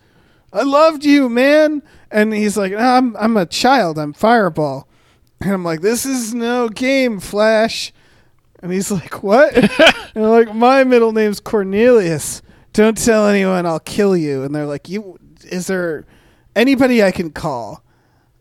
I 0.52 0.64
loved 0.64 1.06
you, 1.06 1.30
man. 1.30 1.84
And 2.14 2.34
he's 2.34 2.56
like, 2.56 2.72
"Nah, 2.72 2.98
I'm 2.98 3.18
I'm 3.18 3.36
a 3.36 3.46
child. 3.46 3.98
I'm 3.98 4.14
Fireball. 4.14 4.88
And 5.44 5.52
I'm 5.52 5.64
like, 5.66 5.82
this 5.82 6.06
is 6.06 6.34
no 6.34 6.70
game, 6.70 7.20
Flash. 7.20 7.92
And 8.62 8.72
he's 8.72 8.90
like, 8.90 9.24
what? 9.24 9.54
and 10.16 10.24
I'm 10.24 10.30
like, 10.30 10.56
my 10.56 10.86
middle 10.86 11.12
name's 11.12 11.42
Cornelius. 11.42 12.42
Don't 12.72 12.98
tell 12.98 13.28
anyone. 13.28 13.66
I'll 13.66 13.82
kill 13.82 14.16
you. 14.16 14.44
And 14.44 14.56
they're 14.56 14.66
like, 14.66 14.88
you. 14.88 15.20
Is 15.44 15.68
there 15.68 16.06
anybody 16.56 17.04
I 17.04 17.12
can 17.12 17.32
call? 17.32 17.84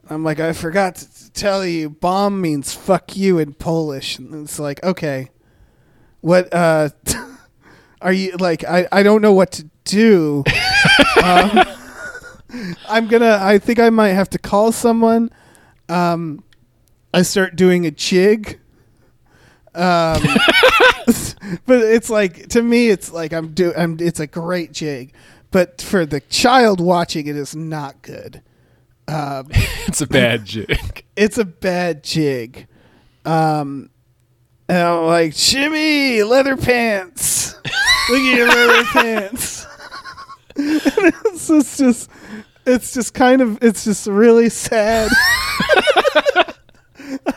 I'm 0.08 0.22
like, 0.22 0.38
I 0.38 0.52
forgot 0.52 0.94
to 0.96 1.32
tell 1.32 1.66
you, 1.66 1.90
bomb 1.90 2.40
means 2.40 2.72
fuck 2.72 3.16
you 3.16 3.38
in 3.38 3.54
Polish. 3.54 4.18
And 4.18 4.32
it's 4.44 4.60
like, 4.60 4.82
okay, 4.84 5.30
what, 6.20 6.54
uh, 6.54 6.90
are 8.00 8.12
you, 8.12 8.36
like, 8.36 8.62
I, 8.64 8.86
I 8.92 9.02
don't 9.02 9.22
know 9.22 9.32
what 9.32 9.50
to 9.52 9.68
do. 9.84 10.44
um, 11.24 11.64
I'm 12.88 13.08
gonna, 13.08 13.38
I 13.40 13.58
think 13.58 13.78
I 13.78 13.90
might 13.90 14.10
have 14.10 14.30
to 14.30 14.38
call 14.38 14.72
someone. 14.72 15.30
Um, 15.88 16.44
I 17.14 17.22
start 17.22 17.56
doing 17.56 17.86
a 17.86 17.90
jig. 17.90 18.58
Um, 19.74 20.22
but 21.66 21.80
it's 21.80 22.10
like, 22.10 22.48
to 22.48 22.62
me, 22.62 22.88
it's 22.88 23.12
like 23.12 23.32
I'm 23.32 23.52
do, 23.52 23.72
I'm, 23.76 23.96
it's 24.00 24.20
a 24.20 24.26
great 24.26 24.72
jig. 24.72 25.12
But 25.50 25.82
for 25.82 26.06
the 26.06 26.20
child 26.20 26.80
watching, 26.80 27.26
it 27.26 27.36
is 27.36 27.54
not 27.54 28.00
good 28.02 28.42
Um, 29.06 29.48
it's 29.86 30.00
a 30.00 30.06
bad 30.06 30.44
jig. 30.46 31.04
it's 31.16 31.38
a 31.38 31.44
bad 31.44 32.02
jig. 32.02 32.66
Um, 33.24 33.90
and 34.68 34.78
I'm 34.78 35.04
like, 35.04 35.34
Jimmy, 35.34 36.22
leather 36.22 36.56
pants. 36.56 37.54
Look 38.08 38.20
at 38.20 38.36
your 38.36 38.48
leather 38.48 38.84
pants. 38.92 39.66
it's 40.56 41.48
just, 41.48 41.78
just, 41.78 42.10
it's 42.66 42.92
just 42.94 43.14
kind 43.14 43.40
of, 43.42 43.58
it's 43.62 43.84
just 43.84 44.06
really 44.06 44.48
sad. 44.48 45.10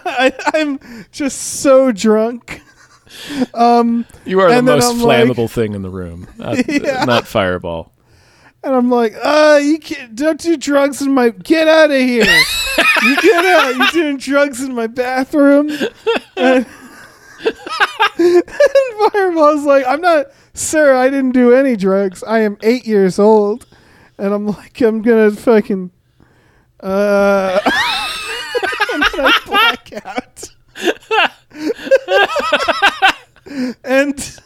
I, 0.05 0.31
I'm 0.53 0.79
just 1.11 1.37
so 1.61 1.91
drunk. 1.91 2.61
Um, 3.53 4.05
You 4.25 4.39
are 4.41 4.53
the 4.53 4.61
most 4.61 4.83
I'm 4.85 4.99
like- 5.01 5.23
flammable 5.25 5.49
thing 5.49 5.73
in 5.73 5.81
the 5.81 5.89
room. 5.89 6.27
Not, 6.37 6.67
Yeah. 6.69 7.05
not 7.05 7.27
Fireball. 7.27 7.91
And 8.63 8.73
I'm 8.75 8.89
like, 8.89 9.13
uh, 9.21 9.59
you 9.61 9.77
can't, 9.77 10.15
don't 10.15 10.39
do 10.39 10.57
drugs 10.57 11.01
in 11.01 11.13
my, 11.13 11.29
get 11.29 11.67
out 11.67 11.91
of 11.91 11.97
here. 11.97 12.25
you 13.03 13.15
get 13.21 13.45
out. 13.45 13.75
You're 13.75 13.87
doing 14.03 14.17
drugs 14.17 14.61
in 14.63 14.73
my 14.73 14.87
bathroom. 14.87 15.69
And, 16.35 16.65
and 18.17 18.43
Fireball's 19.11 19.65
like, 19.65 19.85
I'm 19.85 20.01
not, 20.01 20.27
sir, 20.55 20.95
I 20.95 21.09
didn't 21.11 21.33
do 21.33 21.53
any 21.53 21.75
drugs. 21.75 22.23
I 22.23 22.39
am 22.39 22.57
eight 22.63 22.87
years 22.87 23.19
old. 23.19 23.67
And 24.17 24.33
I'm 24.33 24.47
like, 24.47 24.79
I'm 24.81 25.01
to 25.01 25.31
fucking, 25.35 25.91
uh, 26.79 27.59
and 28.93 29.03
then 29.03 29.25
I 29.25 29.39
black 29.45 29.91
out. 30.05 30.51
and 33.83 34.39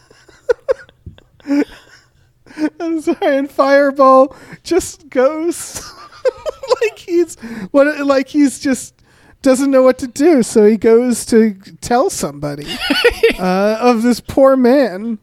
I'm 2.80 3.01
sorry, 3.01 3.38
and 3.38 3.49
Fireball 3.49 4.36
just 4.63 5.09
goes 5.09 5.82
like 6.82 6.99
he's 6.99 7.36
what 7.72 8.05
like 8.05 8.28
he's 8.28 8.59
just 8.59 8.95
doesn't 9.41 9.72
know 9.72 9.84
what 9.84 9.97
to 9.99 10.07
do, 10.07 10.43
so 10.43 10.65
he 10.65 10.78
goes 10.78 11.26
to 11.28 11.53
tell 11.82 12.09
somebody 12.09 12.65
uh, 13.39 13.78
of 13.80 14.01
this 14.01 14.20
poor 14.20 14.57
man 14.57 15.17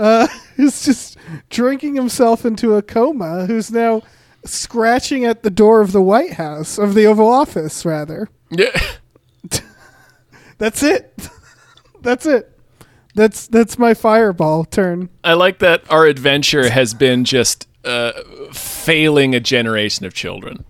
uh, 0.00 0.26
who's 0.56 0.84
just 0.84 1.16
drinking 1.50 1.94
himself 1.94 2.44
into 2.44 2.74
a 2.74 2.82
coma, 2.82 3.46
who's 3.46 3.70
now 3.70 4.02
scratching 4.44 5.24
at 5.26 5.42
the 5.42 5.50
door 5.50 5.80
of 5.82 5.92
the 5.92 6.00
White 6.02 6.32
House 6.32 6.78
of 6.78 6.94
the 6.94 7.06
Oval 7.06 7.28
Office, 7.28 7.84
rather. 7.84 8.28
Yeah. 8.50 8.76
That's 10.58 10.82
it. 10.82 11.28
That's 12.02 12.26
it. 12.26 12.58
That's 13.14 13.48
that's 13.48 13.76
my 13.78 13.92
Fireball 13.94 14.64
turn. 14.64 15.08
I 15.24 15.32
like 15.34 15.58
that 15.58 15.82
our 15.90 16.06
adventure 16.06 16.70
has 16.70 16.94
been 16.94 17.24
just 17.24 17.66
uh, 17.84 18.12
failing 18.52 19.34
a 19.34 19.40
generation 19.40 20.06
of 20.06 20.14
children. 20.14 20.64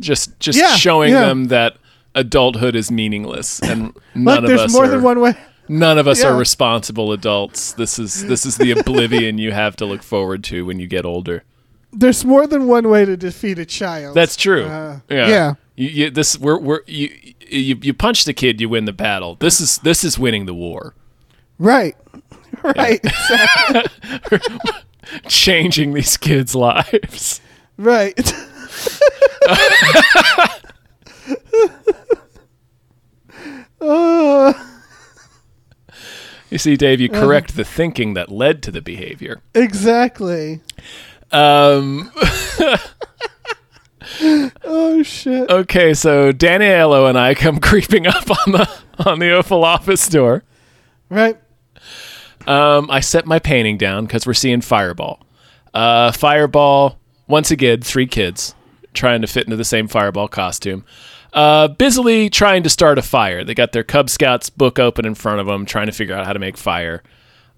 Just 0.00 0.38
just 0.40 0.58
Yeah, 0.58 0.74
showing 0.74 1.12
yeah. 1.12 1.26
them 1.26 1.44
that 1.48 1.76
adulthood 2.14 2.74
is 2.76 2.90
meaningless 2.90 3.60
and 3.60 3.94
none 4.14 4.24
Look, 4.24 4.38
of 4.38 4.48
there's 4.48 4.60
us 4.62 4.72
more 4.72 4.84
are, 4.84 4.88
than 4.88 5.02
one 5.02 5.20
way. 5.20 5.34
None 5.68 5.98
of 5.98 6.06
us 6.08 6.22
Yeah. 6.22 6.28
are 6.30 6.36
responsible 6.36 7.12
adults. 7.12 7.72
This 7.72 7.98
is 7.98 8.26
this 8.26 8.44
is 8.46 8.56
the 8.56 8.70
oblivion 8.72 9.38
you 9.38 9.52
have 9.52 9.76
to 9.76 9.86
look 9.86 10.02
forward 10.02 10.42
to 10.44 10.64
when 10.66 10.78
you 10.80 10.86
get 10.86 11.04
older. 11.04 11.44
There's 11.92 12.24
more 12.24 12.46
than 12.46 12.66
one 12.68 12.88
way 12.88 13.04
to 13.04 13.16
defeat 13.16 13.58
a 13.58 13.66
child. 13.66 14.14
That's 14.16 14.34
true. 14.36 14.64
Uh, 14.64 15.00
yeah. 15.10 15.28
yeah. 15.28 15.54
You, 15.76 15.88
you, 15.88 16.10
this 16.10 16.38
we're 16.38 16.58
we're 16.58 16.80
you, 16.86 17.10
you 17.48 17.78
you 17.82 17.94
punch 17.94 18.24
the 18.24 18.32
kid, 18.34 18.60
you 18.60 18.68
win 18.68 18.84
the 18.86 18.92
battle. 18.92 19.36
This 19.36 19.60
is 19.60 19.78
this 19.78 20.04
is 20.04 20.18
winning 20.18 20.46
the 20.46 20.54
war. 20.54 20.94
right. 21.58 21.96
Right. 22.62 23.00
Exactly. 23.02 24.38
Changing 25.28 25.94
these 25.94 26.16
kids' 26.18 26.54
lives. 26.54 27.40
right. 27.78 28.32
Uh, 33.80 34.52
You 36.52 36.58
see, 36.58 36.76
Dave, 36.76 37.00
you 37.00 37.08
correct 37.08 37.56
the 37.56 37.64
thinking 37.64 38.12
that 38.14 38.30
led 38.30 38.62
to 38.64 38.70
the 38.70 38.82
behavior. 38.82 39.40
exactly. 39.54 40.60
Um, 41.32 42.12
Oh 44.64 45.02
shit. 45.02 45.48
okay, 45.48 45.94
so 45.94 46.32
Danny 46.32 46.66
Aiello 46.66 47.08
and 47.08 47.18
I 47.18 47.34
come 47.34 47.58
creeping 47.60 48.06
up 48.06 48.30
on 48.30 48.52
the 48.52 48.68
on 49.06 49.18
the 49.20 49.30
Oval 49.30 49.64
Office 49.64 50.06
door. 50.08 50.42
Right. 51.08 51.38
Um, 52.46 52.90
I 52.90 53.00
set 53.00 53.24
my 53.26 53.38
painting 53.38 53.78
down 53.78 54.04
because 54.06 54.26
we're 54.26 54.34
seeing 54.34 54.60
Fireball. 54.60 55.24
Uh, 55.72 56.10
Fireball, 56.12 56.98
once 57.28 57.50
again, 57.50 57.80
three 57.80 58.06
kids 58.06 58.54
trying 58.92 59.22
to 59.22 59.26
fit 59.26 59.44
into 59.46 59.56
the 59.56 59.64
same 59.64 59.88
Fireball 59.88 60.28
costume. 60.28 60.84
Uh, 61.32 61.68
busily 61.68 62.28
trying 62.28 62.62
to 62.62 62.68
start 62.68 62.98
a 62.98 63.02
fire. 63.02 63.42
They 63.42 63.54
got 63.54 63.72
their 63.72 63.84
Cub 63.84 64.10
Scouts 64.10 64.50
book 64.50 64.78
open 64.78 65.06
in 65.06 65.14
front 65.14 65.40
of 65.40 65.46
them, 65.46 65.64
trying 65.64 65.86
to 65.86 65.92
figure 65.92 66.14
out 66.14 66.26
how 66.26 66.32
to 66.32 66.38
make 66.38 66.56
fire. 66.56 67.02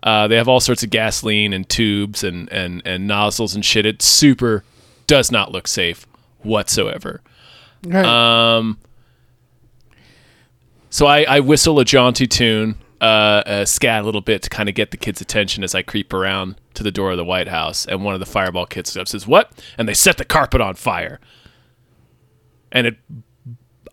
Uh, 0.03 0.29
they 0.29 0.37
have 0.37 0.49
all 0.49 0.61
sorts 0.61 0.83
of 0.83 0.91
gasoline 0.91 1.53
and 1.53 1.69
tubes 1.69 2.23
and, 2.23 2.53
and, 2.53 2.83
and 2.85 3.07
nozzles 3.07 3.55
and 3.55 3.65
shit. 3.65 3.87
It 3.87 4.03
super 4.03 4.63
does 5.07 5.33
not 5.33 5.51
look 5.51 5.67
safe 5.67 6.07
whatsoever. 6.43 7.21
Right. 7.85 8.05
Um, 8.05 8.79
so 10.91 11.07
I, 11.07 11.25
I 11.25 11.41
whistle 11.41 11.81
a 11.81 11.85
jaunty 11.85 12.27
tune, 12.27 12.77
uh, 13.01 13.05
uh, 13.05 13.65
scat 13.65 14.03
a 14.03 14.05
little 14.05 14.21
bit 14.21 14.43
to 14.43 14.51
kind 14.51 14.69
of 14.69 14.75
get 14.75 14.93
the 14.93 14.97
kids' 14.97 15.21
attention 15.21 15.65
as 15.65 15.75
I 15.75 15.83
creep 15.83 16.13
around 16.13 16.57
to 16.75 16.83
the 16.83 16.93
door 16.93 17.11
of 17.11 17.17
the 17.17 17.25
White 17.25 17.49
House. 17.49 17.87
And 17.87 18.05
one 18.05 18.15
of 18.15 18.21
the 18.21 18.27
Fireball 18.27 18.67
kids 18.67 18.93
says, 18.93 19.27
"What?" 19.27 19.51
And 19.77 19.89
they 19.89 19.95
set 19.95 20.19
the 20.19 20.25
carpet 20.25 20.61
on 20.61 20.75
fire. 20.75 21.19
And 22.71 22.87
it 22.87 22.97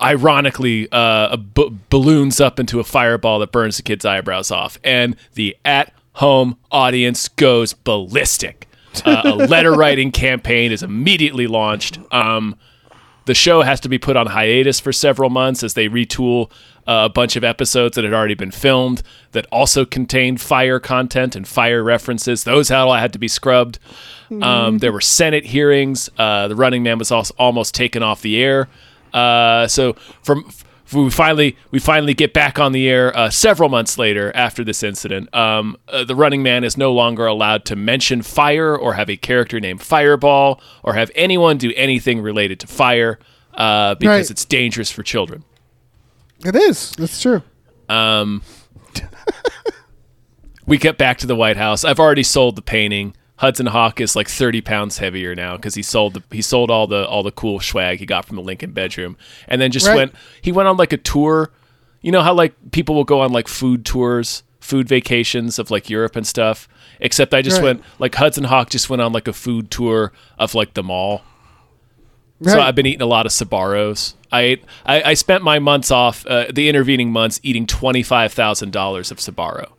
ironically 0.01 0.87
uh, 0.91 1.37
b- 1.37 1.77
balloons 1.89 2.39
up 2.41 2.59
into 2.59 2.79
a 2.79 2.83
fireball 2.83 3.39
that 3.39 3.51
burns 3.51 3.77
the 3.77 3.83
kid's 3.83 4.05
eyebrows 4.05 4.51
off, 4.51 4.77
and 4.83 5.15
the 5.33 5.55
at-home 5.65 6.57
audience 6.71 7.27
goes 7.29 7.73
ballistic. 7.73 8.67
Uh, 9.05 9.21
a 9.25 9.35
letter 9.47 9.73
writing 9.73 10.11
campaign 10.11 10.71
is 10.71 10.83
immediately 10.83 11.47
launched. 11.47 11.99
Um, 12.11 12.55
the 13.25 13.35
show 13.35 13.61
has 13.61 13.79
to 13.81 13.89
be 13.89 13.97
put 13.97 14.17
on 14.17 14.27
hiatus 14.27 14.79
for 14.79 14.91
several 14.91 15.29
months 15.29 15.63
as 15.63 15.75
they 15.75 15.87
retool 15.87 16.51
uh, 16.87 17.05
a 17.05 17.09
bunch 17.09 17.35
of 17.35 17.43
episodes 17.43 17.95
that 17.95 18.03
had 18.03 18.13
already 18.13 18.33
been 18.33 18.51
filmed 18.51 19.03
that 19.31 19.45
also 19.51 19.85
contained 19.85 20.41
fire 20.41 20.79
content 20.79 21.35
and 21.35 21.47
fire 21.47 21.83
references. 21.83 22.43
Those 22.43 22.71
all 22.71 22.93
had 22.93 23.13
to 23.13 23.19
be 23.19 23.27
scrubbed. 23.27 23.77
Um, 24.41 24.79
there 24.79 24.91
were 24.91 25.01
Senate 25.01 25.45
hearings. 25.45 26.09
Uh, 26.17 26.47
the 26.47 26.55
Running 26.55 26.83
Man 26.83 26.97
was 26.97 27.11
also 27.11 27.33
almost 27.37 27.75
taken 27.75 28.01
off 28.01 28.21
the 28.21 28.41
air. 28.41 28.67
Uh, 29.13 29.67
so 29.67 29.93
from 30.23 30.45
f- 30.47 30.63
we 30.93 31.09
finally 31.09 31.55
we 31.71 31.79
finally 31.79 32.13
get 32.13 32.33
back 32.33 32.59
on 32.59 32.73
the 32.73 32.89
air 32.89 33.15
uh, 33.17 33.29
several 33.29 33.69
months 33.69 33.97
later 33.97 34.31
after 34.35 34.63
this 34.63 34.83
incident. 34.83 35.33
Um, 35.33 35.77
uh, 35.87 36.03
the 36.03 36.15
Running 36.15 36.43
Man 36.43 36.63
is 36.65 36.77
no 36.77 36.91
longer 36.93 37.25
allowed 37.25 37.63
to 37.65 37.75
mention 37.77 38.21
fire 38.21 38.75
or 38.77 38.93
have 38.95 39.09
a 39.09 39.15
character 39.15 39.59
named 39.61 39.81
Fireball 39.81 40.61
or 40.83 40.93
have 40.95 41.09
anyone 41.15 41.57
do 41.57 41.71
anything 41.77 42.21
related 42.21 42.59
to 42.61 42.67
fire 42.67 43.19
uh, 43.53 43.95
because 43.95 44.25
Right. 44.27 44.31
it's 44.31 44.43
dangerous 44.45 44.91
for 44.91 45.01
children. 45.03 45.43
it 46.43 46.55
is. 46.55 46.91
That's 46.97 47.21
true. 47.21 47.41
Um, 47.87 48.41
we 50.65 50.77
get 50.77 50.97
back 50.97 51.17
to 51.19 51.27
the 51.27 51.35
White 51.35 51.57
House. 51.57 51.83
I've 51.83 51.99
already 51.99 52.23
sold 52.23 52.55
the 52.55 52.61
painting. 52.61 53.15
Hudson 53.41 53.65
Hawk 53.65 53.99
is 53.99 54.15
like 54.15 54.29
30 54.29 54.61
pounds 54.61 54.99
heavier 54.99 55.33
now 55.33 55.55
because 55.55 55.73
he 55.73 55.81
sold 55.81 56.13
the 56.13 56.23
he 56.31 56.43
sold 56.43 56.69
all 56.69 56.85
the 56.85 57.07
all 57.07 57.23
the 57.23 57.31
cool 57.31 57.59
swag 57.59 57.97
he 57.97 58.05
got 58.05 58.23
from 58.25 58.35
the 58.35 58.41
Lincoln 58.43 58.71
bedroom, 58.71 59.17
and 59.47 59.59
then 59.59 59.71
just 59.71 59.87
Right. 59.87 59.95
went. 59.95 60.15
He 60.41 60.51
went 60.51 60.67
on 60.69 60.77
like 60.77 60.93
a 60.93 60.97
tour. 60.97 61.51
You 62.01 62.11
know 62.11 62.21
how 62.21 62.33
like 62.35 62.53
people 62.71 62.93
will 62.93 63.03
go 63.03 63.19
on 63.21 63.31
like 63.31 63.47
food 63.47 63.83
tours, 63.83 64.43
food 64.59 64.87
vacations 64.87 65.57
of 65.57 65.71
like 65.71 65.89
Europe 65.89 66.15
and 66.15 66.25
stuff. 66.25 66.67
Except 66.99 67.33
I 67.33 67.41
just 67.41 67.57
Right. 67.57 67.63
went 67.63 67.83
like 67.97 68.13
Hudson 68.13 68.43
Hawk 68.43 68.69
just 68.69 68.89
went 68.91 69.01
on 69.01 69.11
like 69.11 69.27
a 69.27 69.33
food 69.33 69.71
tour 69.71 70.13
of 70.37 70.53
like 70.53 70.75
the 70.75 70.83
mall. 70.83 71.23
Right. 72.39 72.53
So 72.53 72.59
I've 72.61 72.75
been 72.75 72.85
eating 72.85 73.01
a 73.01 73.07
lot 73.07 73.25
of 73.25 73.31
Sbarros. 73.31 74.13
I 74.31 74.41
ate, 74.41 74.63
I, 74.85 75.01
I 75.03 75.13
spent 75.15 75.43
my 75.43 75.59
months 75.59 75.91
off, 75.91 76.25
uh, 76.27 76.45
the 76.53 76.69
intervening 76.69 77.11
months, 77.11 77.39
eating 77.43 77.65
twenty 77.67 78.03
five 78.03 78.33
thousand 78.33 78.71
dollars 78.71 79.09
of 79.11 79.17
Sbarro. 79.17 79.71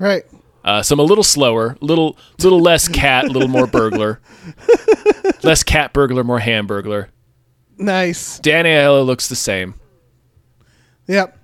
right. 0.00 0.24
Uh, 0.70 0.82
so 0.84 0.92
I'm 0.92 1.00
a 1.00 1.02
little 1.02 1.24
slower, 1.24 1.76
little 1.80 2.16
little 2.38 2.60
less 2.60 2.86
cat, 2.86 3.24
a 3.24 3.26
little 3.26 3.48
more 3.48 3.66
burglar, 3.66 4.20
less 5.42 5.64
cat 5.64 5.92
burglar, 5.92 6.22
more 6.22 6.38
hamburglar. 6.38 7.08
Nice. 7.76 8.38
Dan 8.38 8.66
Aiello 8.66 9.04
looks 9.04 9.28
the 9.28 9.34
same. 9.34 9.74
Yep. 11.08 11.36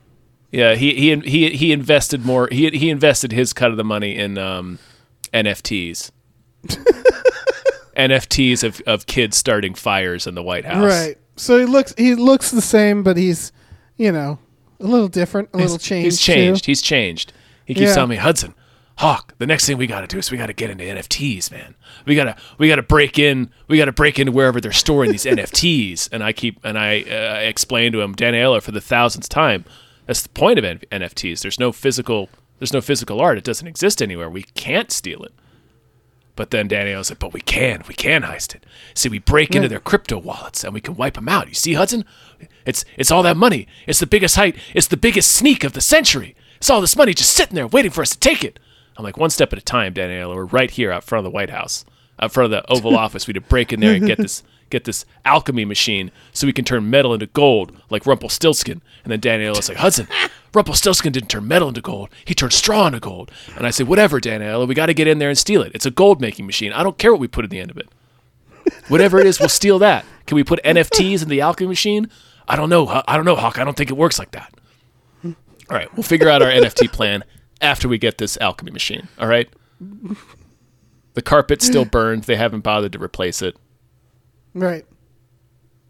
Yeah, 0.52 0.76
he 0.76 0.94
he 0.94 1.16
he 1.28 1.50
he 1.56 1.72
invested 1.72 2.24
more. 2.24 2.48
He 2.52 2.70
he 2.70 2.88
invested 2.88 3.32
his 3.32 3.52
cut 3.52 3.72
of 3.72 3.76
the 3.76 3.82
money 3.84 4.14
in 4.16 4.38
um, 4.38 4.78
NFTs. 5.34 6.12
NFTs 7.96 8.62
of, 8.62 8.80
of 8.86 9.06
kids 9.06 9.36
starting 9.36 9.74
fires 9.74 10.28
in 10.28 10.36
the 10.36 10.42
White 10.42 10.64
House. 10.66 10.84
Right. 10.84 11.18
So 11.36 11.58
he 11.58 11.64
looks 11.64 11.94
he 11.98 12.14
looks 12.14 12.52
the 12.52 12.60
same, 12.60 13.02
but 13.02 13.16
he's 13.16 13.50
you 13.96 14.12
know 14.12 14.38
a 14.78 14.84
little 14.86 15.08
different, 15.08 15.48
a 15.52 15.56
little 15.56 15.72
He's- 15.78 15.82
changed. 15.82 16.04
He's 16.04 16.20
too. 16.20 16.32
changed. 16.32 16.66
He's 16.66 16.82
changed. 16.82 17.32
He 17.64 17.74
keeps 17.74 17.88
Yeah. 17.88 17.94
telling 17.94 18.10
me, 18.10 18.16
Hudson, 18.16 18.54
Hawk, 18.98 19.34
the 19.36 19.46
next 19.46 19.66
thing 19.66 19.76
we 19.76 19.86
got 19.86 20.00
to 20.00 20.06
do 20.06 20.18
is 20.18 20.30
we 20.30 20.38
got 20.38 20.46
to 20.46 20.54
get 20.54 20.70
into 20.70 20.84
NFTs, 20.84 21.50
man. 21.50 21.74
We 22.06 22.14
gotta 22.16 22.34
we 22.56 22.66
gotta 22.68 22.82
break 22.82 23.18
in. 23.18 23.50
We 23.68 23.76
gotta 23.76 23.92
break 23.92 24.18
into 24.18 24.32
wherever 24.32 24.58
they're 24.58 24.72
storing 24.72 25.10
these 25.10 25.24
NFTs. 25.26 26.08
And 26.12 26.24
I 26.24 26.32
keep 26.32 26.58
and 26.64 26.78
I 26.78 27.02
uh, 27.02 27.40
explain 27.40 27.92
to 27.92 28.00
him, 28.00 28.14
Dan 28.14 28.32
Aiello, 28.32 28.62
for 28.62 28.72
the 28.72 28.80
thousandth 28.80 29.28
time. 29.28 29.66
That's 30.06 30.22
the 30.22 30.30
point 30.30 30.58
of 30.58 30.64
N- 30.64 30.80
NFTs. 30.90 31.40
There's 31.42 31.60
no 31.60 31.72
physical. 31.72 32.30
There's 32.58 32.72
no 32.72 32.80
physical 32.80 33.20
art. 33.20 33.36
It 33.36 33.44
doesn't 33.44 33.66
exist 33.66 34.00
anywhere. 34.00 34.30
We 34.30 34.44
can't 34.44 34.90
steal 34.90 35.22
it. 35.24 35.34
But 36.34 36.50
then 36.50 36.68
Dan 36.68 36.86
Aiello's 36.86 37.10
like, 37.10 37.18
but 37.18 37.32
we 37.34 37.40
can. 37.40 37.82
We 37.88 37.94
can 37.94 38.22
heist 38.22 38.54
it. 38.54 38.64
See, 38.94 39.08
we 39.08 39.18
break 39.18 39.54
into 39.54 39.68
their 39.68 39.80
crypto 39.80 40.18
wallets 40.18 40.64
and 40.64 40.72
we 40.72 40.80
can 40.80 40.94
wipe 40.94 41.14
them 41.14 41.28
out. 41.28 41.48
You 41.48 41.54
see, 41.54 41.74
Hudson? 41.74 42.04
It's 42.64 42.84
it's 42.96 43.10
all 43.10 43.22
that 43.24 43.36
money. 43.36 43.66
It's 43.86 44.00
the 44.00 44.06
biggest 44.06 44.36
height. 44.36 44.56
It's 44.74 44.86
the 44.86 44.96
biggest 44.96 45.32
sneak 45.32 45.64
of 45.64 45.74
the 45.74 45.80
century. 45.82 46.34
It's 46.56 46.70
all 46.70 46.80
this 46.80 46.96
money 46.96 47.12
just 47.12 47.32
sitting 47.34 47.54
there 47.54 47.66
waiting 47.66 47.90
for 47.90 48.00
us 48.00 48.10
to 48.10 48.18
take 48.18 48.42
it. 48.42 48.58
I'm 48.96 49.04
like, 49.04 49.16
one 49.16 49.30
step 49.30 49.52
at 49.52 49.58
a 49.58 49.62
time, 49.62 49.92
Dan 49.92 50.10
Aiello. 50.10 50.34
We're 50.34 50.44
right 50.44 50.70
here 50.70 50.90
out 50.92 51.04
front 51.04 51.24
of 51.26 51.30
the 51.30 51.34
White 51.34 51.50
House, 51.50 51.84
out 52.18 52.32
front 52.32 52.46
of 52.46 52.50
the 52.50 52.70
Oval 52.72 52.96
Office. 52.98 53.26
We 53.26 53.32
had 53.32 53.42
to 53.42 53.48
break 53.48 53.72
in 53.72 53.80
there 53.80 53.94
and 53.94 54.06
get 54.06 54.18
this 54.18 54.42
get 54.68 54.82
this 54.84 55.04
alchemy 55.24 55.64
machine 55.64 56.10
so 56.32 56.44
we 56.44 56.52
can 56.52 56.64
turn 56.64 56.90
metal 56.90 57.14
into 57.14 57.26
gold 57.26 57.76
like 57.88 58.04
Rumpelstiltskin. 58.04 58.82
And 59.04 59.12
then 59.12 59.20
Dan 59.20 59.38
Aiello's 59.38 59.68
like, 59.68 59.78
Hudson, 59.78 60.08
Rumpelstiltskin 60.54 61.12
didn't 61.12 61.28
turn 61.28 61.46
metal 61.46 61.68
into 61.68 61.80
gold. 61.80 62.08
He 62.24 62.34
turned 62.34 62.52
straw 62.52 62.86
into 62.86 62.98
gold. 62.98 63.30
And 63.56 63.64
I 63.64 63.70
said, 63.70 63.86
whatever, 63.86 64.18
Dan 64.18 64.40
Aiello. 64.40 64.66
We 64.66 64.74
got 64.74 64.86
to 64.86 64.94
get 64.94 65.06
in 65.06 65.18
there 65.18 65.28
and 65.28 65.38
steal 65.38 65.62
it. 65.62 65.72
It's 65.74 65.86
a 65.86 65.90
gold 65.90 66.20
making 66.20 66.46
machine. 66.46 66.72
I 66.72 66.82
don't 66.82 66.98
care 66.98 67.12
what 67.12 67.20
we 67.20 67.28
put 67.28 67.44
at 67.44 67.50
the 67.50 67.60
end 67.60 67.70
of 67.70 67.78
it. 67.78 67.88
Whatever 68.88 69.20
it 69.20 69.26
is, 69.26 69.38
we'll 69.38 69.48
steal 69.48 69.78
that. 69.78 70.04
Can 70.26 70.34
we 70.34 70.42
put 70.42 70.60
NFTs 70.64 71.22
in 71.22 71.28
the 71.28 71.40
alchemy 71.40 71.68
machine? 71.68 72.10
I 72.48 72.56
don't 72.56 72.68
know. 72.68 73.02
I 73.06 73.16
don't 73.16 73.24
know, 73.24 73.36
Hawk. 73.36 73.60
I 73.60 73.64
don't 73.64 73.76
think 73.76 73.90
it 73.90 73.96
works 73.96 74.18
like 74.18 74.32
that. 74.32 74.52
All 75.24 75.76
right, 75.76 75.92
we'll 75.94 76.02
figure 76.04 76.28
out 76.28 76.42
our 76.42 76.48
NFT 76.48 76.92
plan 76.92 77.24
after 77.60 77.88
we 77.88 77.98
get 77.98 78.18
this 78.18 78.36
alchemy 78.40 78.70
machine. 78.70 79.08
All 79.18 79.28
right. 79.28 79.48
The 81.14 81.22
carpet's 81.22 81.66
still 81.66 81.84
burned. 81.84 82.24
They 82.24 82.36
haven't 82.36 82.60
bothered 82.60 82.92
to 82.92 83.02
replace 83.02 83.42
it. 83.42 83.56
Right. 84.54 84.84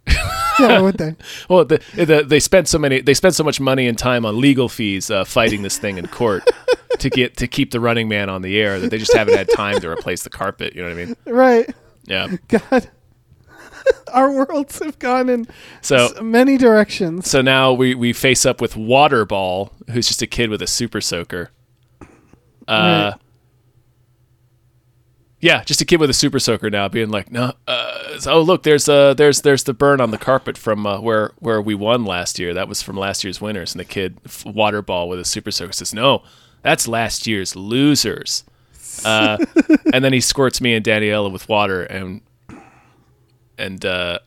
yeah, 0.59 0.81
would 0.81 0.99
they? 0.99 1.17
Well, 1.49 1.65
the, 1.65 1.83
the, 1.95 2.25
they 2.27 2.41
spent 2.41 2.69
so 2.69 2.79
many. 2.79 3.01
They 3.01 3.15
spent 3.15 3.35
so 3.35 3.45
much 3.45 3.61
money 3.61 3.89
and 3.89 3.99
time 3.99 4.25
on 4.25 4.41
legal 4.41 4.69
fees 4.69 5.11
uh, 5.11 5.25
fighting 5.25 5.63
this 5.63 5.79
thing 5.79 5.99
in 5.99 6.07
court 6.07 6.45
to 6.99 7.11
get 7.11 7.37
to 7.39 7.47
keep 7.47 7.73
the 7.73 7.81
Running 7.81 8.09
Man 8.09 8.29
on 8.29 8.43
the 8.43 8.59
air 8.59 8.79
that 8.81 8.91
they 8.91 8.99
just 8.99 9.15
haven't 9.15 9.37
had 9.37 9.49
time 9.51 9.81
to 9.81 9.89
replace 9.91 10.23
the 10.23 10.31
carpet. 10.31 10.75
You 10.75 10.83
know 10.83 10.89
what 10.89 10.99
I 10.99 11.05
mean? 11.05 11.17
Right. 11.27 11.75
Yeah. 12.05 12.37
God. 12.49 12.91
Our 14.13 14.31
worlds 14.31 14.81
have 14.81 14.99
gone 14.99 15.29
in 15.29 15.47
So 15.81 16.09
many 16.21 16.57
directions. 16.57 17.31
So 17.31 17.41
now 17.41 17.73
we, 17.73 17.95
we 17.95 18.13
face 18.13 18.45
up 18.45 18.61
with 18.61 18.75
Waterball, 18.75 19.71
who's 19.91 20.09
just 20.09 20.23
a 20.23 20.27
kid 20.27 20.51
with 20.51 20.63
a 20.63 20.67
super 20.67 21.01
soaker. 21.01 21.51
Uh, 22.69 23.13
Right. 23.13 23.21
Yeah, 25.39 25.63
just 25.65 25.83
a 25.83 25.85
kid 25.85 26.01
with 26.01 26.09
a 26.09 26.15
super 26.15 26.39
soaker 26.39 26.71
now, 26.71 26.89
being 26.89 27.11
like, 27.11 27.31
no, 27.31 27.53
uh, 27.69 28.19
oh 28.27 28.41
look, 28.41 28.63
there's 28.63 28.89
uh, 28.89 29.13
there's 29.15 29.43
there's 29.43 29.65
the 29.65 29.75
burn 29.75 30.01
on 30.01 30.11
the 30.11 30.19
carpet 30.19 30.57
from 30.57 30.87
uh, 30.87 30.99
where 30.99 31.33
where 31.39 31.61
we 31.61 31.75
won 31.75 32.05
last 32.07 32.39
year. 32.39 32.55
That 32.55 32.69
was 32.69 32.81
from 32.83 32.97
last 32.97 33.23
year's 33.23 33.41
winners, 33.41 33.75
and 33.75 33.81
the 33.81 33.85
kid 33.85 34.19
f- 34.25 34.47
water 34.47 34.81
ball 34.81 35.09
with 35.11 35.21
a 35.21 35.27
super 35.27 35.51
soaker 35.51 35.73
says, 35.73 35.93
no, 35.93 36.23
that's 36.63 36.89
last 36.89 37.27
year's 37.27 37.55
losers. 37.55 38.45
Uh, 39.05 39.37
and 39.93 40.03
then 40.03 40.15
he 40.15 40.21
squirts 40.21 40.61
me 40.63 40.75
and 40.75 40.83
Danny 40.83 41.09
Aiello 41.09 41.31
with 41.31 41.49
water, 41.51 41.83
and 41.85 42.23
and 43.59 43.85
uh, 43.85 44.19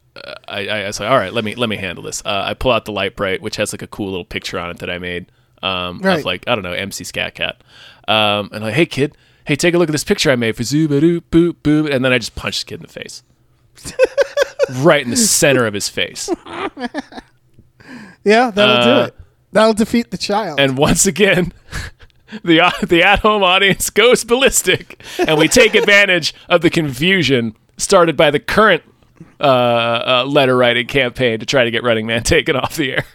I, 0.47 0.67
I 0.67 0.85
was 0.85 0.99
like, 0.99 1.09
all 1.09 1.17
right, 1.17 1.33
let 1.33 1.43
me 1.43 1.55
let 1.55 1.69
me 1.69 1.77
handle 1.77 2.03
this. 2.03 2.21
Uh, 2.23 2.43
I 2.45 2.53
pull 2.53 2.71
out 2.71 2.85
the 2.85 2.91
Lite-Brite, 2.91 3.41
which 3.41 3.55
has 3.55 3.73
like 3.73 3.81
a 3.81 3.87
cool 3.87 4.09
little 4.11 4.25
picture 4.25 4.59
on 4.59 4.69
it 4.69 4.77
that 4.77 4.91
I 4.91 4.99
made 4.99 5.31
um, 5.63 5.99
Right. 5.99 6.19
of 6.19 6.25
like 6.25 6.47
I 6.47 6.55
don't 6.55 6.63
know 6.63 6.73
MC 6.73 7.03
Scat 7.03 7.35
Cat, 7.35 7.61
um, 8.07 8.49
and 8.53 8.63
like, 8.63 8.73
hey 8.73 8.85
kid, 8.85 9.17
hey 9.45 9.55
take 9.55 9.73
a 9.73 9.77
look 9.77 9.89
at 9.89 9.91
this 9.91 10.03
picture 10.03 10.31
I 10.31 10.35
made 10.35 10.55
for 10.55 10.63
Zoobadoo 10.63 11.21
boop 11.31 11.53
boop, 11.63 11.93
and 11.93 12.03
then 12.05 12.11
I 12.13 12.17
just 12.17 12.35
punched 12.35 12.61
the 12.65 12.69
kid 12.69 12.75
in 12.75 12.81
the 12.83 12.87
face, 12.87 13.23
right 14.83 15.03
in 15.03 15.09
the 15.09 15.17
center 15.17 15.65
of 15.65 15.73
his 15.73 15.89
face, 15.89 16.29
Yeah, 18.23 18.51
that'll 18.51 18.75
Uh, 18.75 18.83
do 19.01 19.07
it. 19.07 19.15
That'll 19.51 19.73
defeat 19.73 20.11
the 20.11 20.17
child. 20.17 20.59
and 20.59 20.77
once 20.77 21.05
again. 21.05 21.53
The, 22.43 22.61
the 22.87 23.01
at-home 23.01 23.41
audience 23.41 23.89
goes 23.89 24.23
ballistic, 24.23 25.01
and 25.17 25.39
we 25.39 25.47
take 25.47 25.73
advantage 25.81 26.35
of 26.47 26.61
the 26.61 26.69
confusion 26.69 27.55
started 27.75 28.15
by 28.15 28.29
the 28.29 28.39
current 28.39 28.83
uh, 29.39 29.43
uh, 29.43 30.23
letter 30.27 30.55
writing 30.55 30.85
campaign 30.85 31.39
to 31.39 31.47
try 31.47 31.63
to 31.63 31.71
get 31.71 31.81
Running 31.81 32.05
Man 32.05 32.21
taken 32.21 32.55
off 32.55 32.75
the 32.75 32.91
air. 32.91 33.05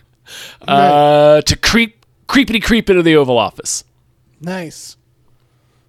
Uh, 0.67 1.43
to 1.43 1.57
creep, 1.57 2.04
creepity 2.35 2.63
creep 2.63 2.91
into 2.91 3.03
the 3.03 3.17
Oval 3.17 3.39
Office. 3.39 3.85
nice. 4.41 4.97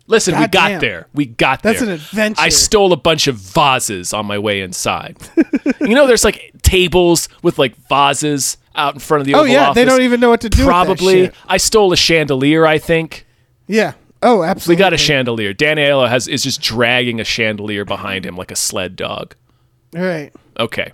Listen, 0.07 0.35
we 0.35 0.41
got 0.41 0.51
Goddamn. 0.51 0.79
there. 0.81 1.07
We 1.15 1.25
got 1.25 1.63
That's 1.63 1.79
there. 1.79 1.87
That's 1.97 2.11
an 2.13 2.17
adventure. 2.19 2.41
I 2.41 2.49
stole 2.49 2.93
a 2.93 2.95
bunch 2.95 3.25
of 3.25 3.37
vases 3.37 4.13
on 4.13 4.27
my 4.27 4.37
way 4.37 4.61
inside. 4.61 5.17
you 5.81 5.95
know, 5.95 6.05
there's 6.05 6.23
like 6.23 6.51
tables 6.61 7.27
with 7.41 7.57
like 7.57 7.75
vases 7.89 8.57
out 8.75 8.93
in 8.93 8.99
front 8.99 9.21
of 9.21 9.25
the 9.25 9.33
Oh 9.33 9.39
Oval 9.39 9.51
yeah, 9.51 9.63
Office. 9.69 9.75
they 9.75 9.83
don't 9.85 10.01
even 10.03 10.19
know 10.19 10.29
what 10.29 10.41
to 10.41 10.49
do. 10.49 10.63
Probably. 10.63 11.21
With 11.21 11.31
that 11.31 11.35
shit. 11.37 11.45
I 11.49 11.57
stole 11.57 11.91
a 11.91 11.97
chandelier. 11.97 12.67
I 12.67 12.77
think 12.77 13.25
Yeah. 13.65 13.93
Oh, 14.21 14.43
absolutely. 14.43 14.75
we 14.75 14.85
got 14.85 14.93
a 14.93 14.97
chandelier. 14.97 15.53
Dan 15.53 15.77
Aiello 15.77 16.07
has 16.07 16.27
is 16.27 16.43
just 16.43 16.61
dragging 16.61 17.19
a 17.19 17.23
chandelier 17.23 17.83
behind 17.83 18.27
him 18.27 18.37
like 18.37 18.51
a 18.51 18.55
sled 18.55 18.95
dog. 18.95 19.33
All 19.95 20.03
right. 20.03 20.31
Okay, 20.59 20.91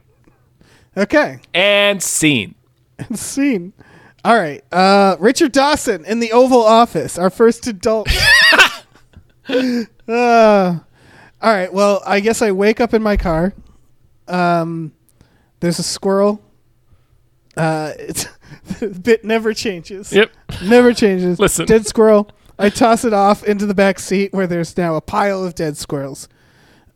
Okay. 0.96 1.40
and 1.54 2.02
scene. 2.02 2.56
And 2.98 3.20
scene. 3.20 3.74
All 4.24 4.36
right. 4.36 4.64
Uh, 4.72 5.16
Richard 5.20 5.52
Dawson 5.52 6.06
in 6.06 6.20
the 6.20 6.32
Oval 6.32 6.62
Office, 6.62 7.18
our 7.18 7.30
first 7.30 7.66
adult. 7.68 8.08
uh, 9.50 9.86
all 10.08 11.54
right. 11.54 11.74
Well, 11.74 12.02
I 12.06 12.20
guess 12.20 12.42
I 12.42 12.52
wake 12.52 12.80
up 12.80 12.94
in 12.94 13.02
my 13.02 13.18
car. 13.18 13.54
Um, 14.28 14.94
there's 15.60 15.80
a 15.80 15.84
squirrel. 15.84 16.42
Uh, 17.58 17.94
it's 17.98 18.28
the 18.80 18.90
bit 18.90 19.26
never 19.26 19.54
changes. 19.54 20.14
Yep. 20.14 20.32
Never 20.64 20.94
changes. 20.94 21.40
Listen. 21.40 21.66
Dead 21.66 21.88
squirrel. 21.88 22.30
I 22.60 22.70
toss 22.70 23.04
it 23.04 23.14
off 23.14 23.44
into 23.44 23.66
the 23.66 23.74
back 23.74 23.98
seat 23.98 24.34
where 24.34 24.46
there's 24.46 24.78
now 24.78 24.96
a 24.96 25.02
pile 25.02 25.44
of 25.44 25.56
dead 25.56 25.78
squirrels. 25.78 26.30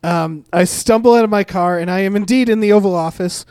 Um, 0.03 0.45
I 0.53 0.65
stumble 0.65 1.15
out 1.15 1.23
of 1.23 1.31
my 1.31 1.43
car 1.43 1.79
and 1.79 1.89
I 1.89 2.01
am 2.01 2.15
indeed 2.15 2.49
in 2.49 2.59
the 2.59 2.71
Oval 2.71 2.93
Office. 2.93 3.45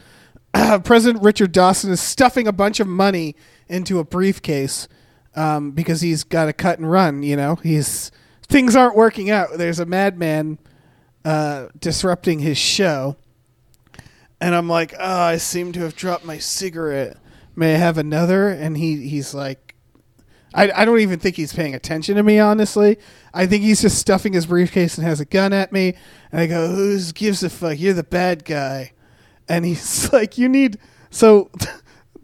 President 0.84 1.24
Richard 1.24 1.50
Dawson 1.50 1.90
is 1.90 2.00
stuffing 2.00 2.46
a 2.46 2.52
bunch 2.52 2.78
of 2.78 2.86
money 2.86 3.34
into 3.68 3.98
a 3.98 4.04
briefcase 4.04 4.88
um, 5.34 5.72
because 5.72 6.00
he's 6.00 6.24
got 6.24 6.46
to 6.46 6.52
cut 6.52 6.78
and 6.78 6.90
run. 6.90 7.22
You 7.22 7.36
know, 7.36 7.56
he's 7.56 8.10
things 8.48 8.76
aren't 8.76 8.96
working 8.96 9.30
out. 9.30 9.56
There's 9.56 9.80
a 9.80 9.86
madman 9.86 10.58
uh, 11.24 11.68
disrupting 11.78 12.40
his 12.40 12.58
show, 12.58 13.16
and 14.40 14.54
I'm 14.54 14.68
like, 14.68 14.94
oh, 14.98 15.20
I 15.20 15.36
seem 15.36 15.72
to 15.72 15.80
have 15.80 15.96
dropped 15.96 16.24
my 16.24 16.38
cigarette. 16.38 17.16
May 17.56 17.74
I 17.74 17.78
have 17.78 17.98
another? 17.98 18.48
And 18.48 18.76
he 18.76 19.08
he's 19.08 19.34
like, 19.34 19.74
I 20.54 20.70
I 20.70 20.84
don't 20.84 21.00
even 21.00 21.18
think 21.18 21.36
he's 21.36 21.52
paying 21.52 21.74
attention 21.74 22.16
to 22.16 22.22
me. 22.22 22.38
Honestly, 22.38 22.98
I 23.32 23.46
think 23.46 23.62
he's 23.62 23.82
just 23.82 23.98
stuffing 23.98 24.32
his 24.32 24.46
briefcase 24.46 24.98
and 24.98 25.06
has 25.06 25.20
a 25.20 25.24
gun 25.24 25.52
at 25.52 25.72
me. 25.72 25.94
And 26.32 26.40
I 26.40 26.46
go, 26.46 26.68
who 26.68 27.00
gives 27.12 27.42
a 27.42 27.50
fuck? 27.50 27.78
You're 27.78 27.94
the 27.94 28.02
bad 28.02 28.44
guy 28.44 28.92
and 29.48 29.64
he's 29.64 30.12
like, 30.12 30.38
"You 30.38 30.48
need 30.48 30.78
so 31.10 31.50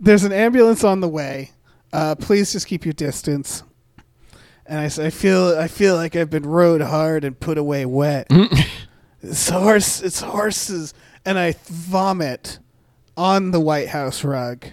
there's 0.00 0.24
an 0.24 0.32
ambulance 0.32 0.82
on 0.82 1.00
the 1.00 1.08
way. 1.08 1.52
Uh, 1.92 2.14
please 2.14 2.52
just 2.52 2.66
keep 2.66 2.84
your 2.84 2.94
distance." 2.94 3.62
And 4.66 4.78
I 4.78 4.88
said, 4.88 5.06
"I 5.06 5.10
feel 5.10 5.56
I 5.58 5.68
feel 5.68 5.96
like 5.96 6.16
I've 6.16 6.30
been 6.30 6.46
rode 6.46 6.80
hard 6.80 7.24
and 7.24 7.38
put 7.38 7.58
away 7.58 7.84
wet. 7.86 8.26
it's 9.22 9.48
horse, 9.48 10.02
it's 10.02 10.20
horses." 10.20 10.94
And 11.24 11.38
I 11.38 11.54
vomit 11.66 12.58
on 13.16 13.50
the 13.50 13.60
White 13.60 13.88
House 13.88 14.24
rug, 14.24 14.64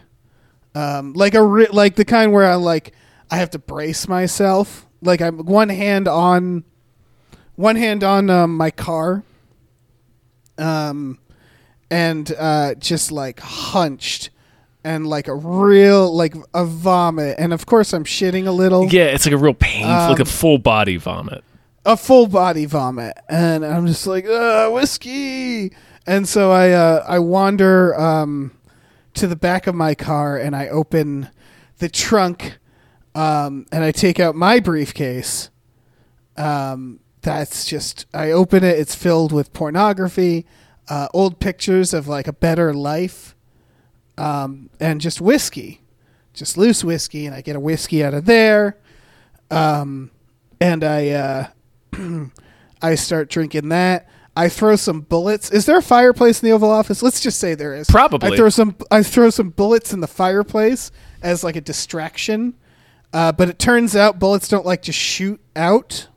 um, 0.74 1.14
like 1.14 1.34
a 1.34 1.44
ri- 1.44 1.68
like 1.68 1.96
the 1.96 2.06
kind 2.06 2.32
where 2.32 2.46
I 2.46 2.56
like 2.56 2.94
I 3.30 3.38
have 3.38 3.50
to 3.52 3.60
brace 3.60 4.08
myself, 4.08 4.88
like 5.02 5.22
I'm 5.22 5.40
one 5.40 5.70
hand 5.70 6.08
on 6.08 6.64
one 7.56 7.76
hand 7.76 8.04
on 8.04 8.30
um, 8.30 8.56
my 8.56 8.72
car. 8.72 9.24
Um, 10.58 11.20
and 11.90 12.34
uh, 12.38 12.76
just 12.76 13.12
like 13.12 13.40
hunched 13.40 14.30
and 14.88 15.06
like 15.06 15.28
a 15.28 15.36
real 15.36 16.16
like 16.16 16.34
a 16.54 16.66
vomit. 16.66 17.36
And 17.38 17.54
of 17.54 17.66
course 17.66 17.94
i'm 17.94 18.06
shitting 18.06 18.48
a 18.48 18.52
little. 18.52 18.86
Yeah, 18.88 19.06
it's 19.14 19.26
like 19.26 19.34
a 19.34 19.38
real 19.38 19.54
painful, 19.54 20.10
like 20.10 20.20
a 20.20 20.22
Um, 20.24 20.26
full 20.28 20.58
body 20.58 20.98
vomit. 20.98 21.44
a 21.86 21.96
full 21.98 22.28
body 22.28 22.66
vomit. 22.66 23.14
And 23.30 23.66
i'm 23.66 23.86
just 23.88 24.08
like 24.08 24.26
uh, 24.26 24.70
whiskey. 24.70 25.74
And 26.06 26.28
so 26.28 26.52
i 26.52 26.72
uh, 26.72 27.04
i 27.08 27.20
wander 27.20 28.00
um, 28.00 28.52
to 29.16 29.28
the 29.28 29.36
back 29.36 29.68
of 29.68 29.76
my 29.76 29.94
car 29.96 30.38
and 30.38 30.56
i 30.56 30.68
open 30.68 31.30
the 31.80 31.90
trunk 31.90 32.58
um, 33.16 33.66
and 33.72 33.84
i 33.84 33.92
take 33.92 34.20
out 34.20 34.36
my 34.36 34.60
briefcase. 34.60 35.50
Um, 36.38 37.00
that's 37.22 37.66
just 37.66 38.06
i 38.14 38.32
open 38.32 38.64
it. 38.64 38.80
It's 38.80 38.96
filled 38.96 39.32
with 39.32 39.52
pornography 39.54 40.46
uh, 40.90 41.08
old 41.14 41.40
pictures 41.40 41.94
of 41.94 42.08
like 42.08 42.28
a 42.28 42.34
better 42.34 42.74
life 42.74 43.36
um, 44.18 44.70
and 44.80 45.02
just 45.02 45.22
whiskey 45.22 45.82
just 46.34 46.58
loose 46.58 46.84
whiskey 46.84 47.26
and 47.26 47.36
i 47.36 47.42
get 47.42 47.56
a 47.56 47.60
whiskey 47.60 48.04
out 48.04 48.14
of 48.14 48.26
there 48.26 48.78
um, 49.52 50.12
and 50.60 50.84
i 50.84 51.10
uh, 51.10 51.48
I 52.82 52.96
start 52.96 53.30
drinking 53.30 53.70
that. 53.70 54.08
I 54.36 54.50
throw 54.50 54.76
some 54.76 55.02
bullets. 55.02 55.50
Is 55.50 55.66
there 55.66 55.78
a 55.78 55.82
fireplace 55.82 56.44
in 56.44 56.50
the 56.50 56.54
Oval 56.54 56.70
Office? 56.70 57.02
Let's 57.02 57.20
just 57.20 57.40
say 57.40 57.56
there 57.56 57.74
is. 57.74 57.88
Probably. 57.88 58.34
I 58.34 58.36
throw 58.36 58.50
some. 58.50 58.76
I 58.92 59.02
throw 59.02 59.30
some 59.32 59.50
bullets 59.50 59.94
in 59.94 60.00
the 60.00 60.08
fireplace 60.08 60.92
as 61.24 61.44
like 61.44 61.56
a 61.56 61.62
distraction. 61.62 62.54
Uh, 63.14 63.32
but 63.32 63.50
it 63.50 63.58
turns 63.58 63.96
out 63.96 64.20
bullets 64.20 64.48
don't 64.48 64.66
like 64.66 64.84
to 64.84 64.92
shoot 64.92 65.42
out, 65.56 66.08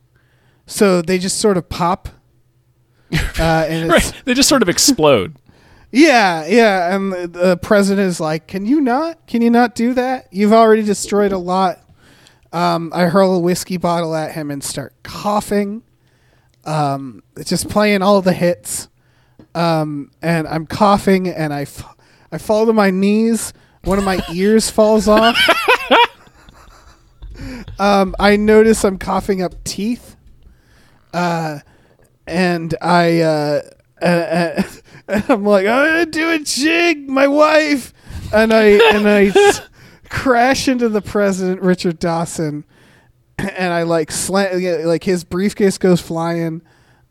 so 0.67 1.01
they 1.01 1.19
just 1.19 1.39
sort 1.39 1.57
of 1.57 1.69
pop. 1.69 2.09
Uh, 3.41 3.87
Right, 3.89 4.13
they 4.27 4.35
just 4.35 4.49
sort 4.49 4.61
of 4.61 4.69
explode. 4.69 5.35
Yeah, 5.91 6.47
yeah. 6.47 6.95
And 6.95 7.13
the, 7.13 7.27
the 7.27 7.57
president 7.57 8.09
is 8.09 8.21
like, 8.21 8.47
"Can 8.47 8.67
you 8.67 8.81
not? 8.81 9.27
Can 9.27 9.43
you 9.43 9.51
not 9.51 9.75
do 9.75 9.95
that? 9.95 10.29
You've 10.31 10.53
already 10.53 10.83
destroyed 10.83 11.33
a 11.33 11.39
lot." 11.39 11.81
Um, 12.53 12.91
I 12.95 13.05
hurl 13.05 13.35
a 13.35 13.39
whiskey 13.39 13.77
bottle 13.77 14.15
at 14.15 14.33
him 14.33 14.51
and 14.51 14.63
start 14.63 14.93
coughing. 15.03 15.83
Um, 16.65 17.23
just 17.45 17.69
playing 17.69 18.03
all 18.03 18.21
the 18.23 18.33
hits. 18.33 18.89
Um, 19.55 20.11
and 20.23 20.47
I'm 20.47 20.67
coughing 20.67 21.29
and 21.29 21.53
I, 21.53 21.63
f- 21.63 21.97
I 22.31 22.39
fall 22.39 22.67
to 22.67 22.73
my 22.73 22.91
knees. 22.91 23.53
One 23.85 23.99
of 23.99 24.05
my 24.05 24.21
ears 24.35 24.71
falls 24.71 25.09
off. 25.09 25.37
um, 27.79 28.15
I 28.19 28.37
notice 28.37 28.85
I'm 28.85 28.99
coughing 28.99 29.43
up 29.43 29.63
teeth. 29.65 30.17
Uh, 31.13 31.61
and 32.27 32.75
I, 32.81 33.21
uh, 33.21 33.61
uh, 34.03 34.63
and 35.09 35.25
I'm 35.29 35.45
like, 35.45 35.67
I'm 35.67 35.87
gonna 35.87 36.07
do 36.07 36.31
a 36.31 36.39
jig, 36.41 37.09
my 37.09 37.27
wife, 37.27 37.93
and 38.33 38.53
I 38.53 38.65
and 38.95 39.09
I 39.09 39.27
s- 39.27 39.63
crash 40.09 40.69
into 40.69 40.89
the 40.89 41.03
president, 41.03 41.63
Richard 41.63 41.99
Dawson, 41.99 42.65
and 43.39 43.73
I 43.73 43.83
like 43.85 44.11
slam, 44.11 44.63
like 44.87 45.05
his 45.05 45.25
briefcase 45.25 45.79
goes 45.79 46.01
flying, 46.01 46.63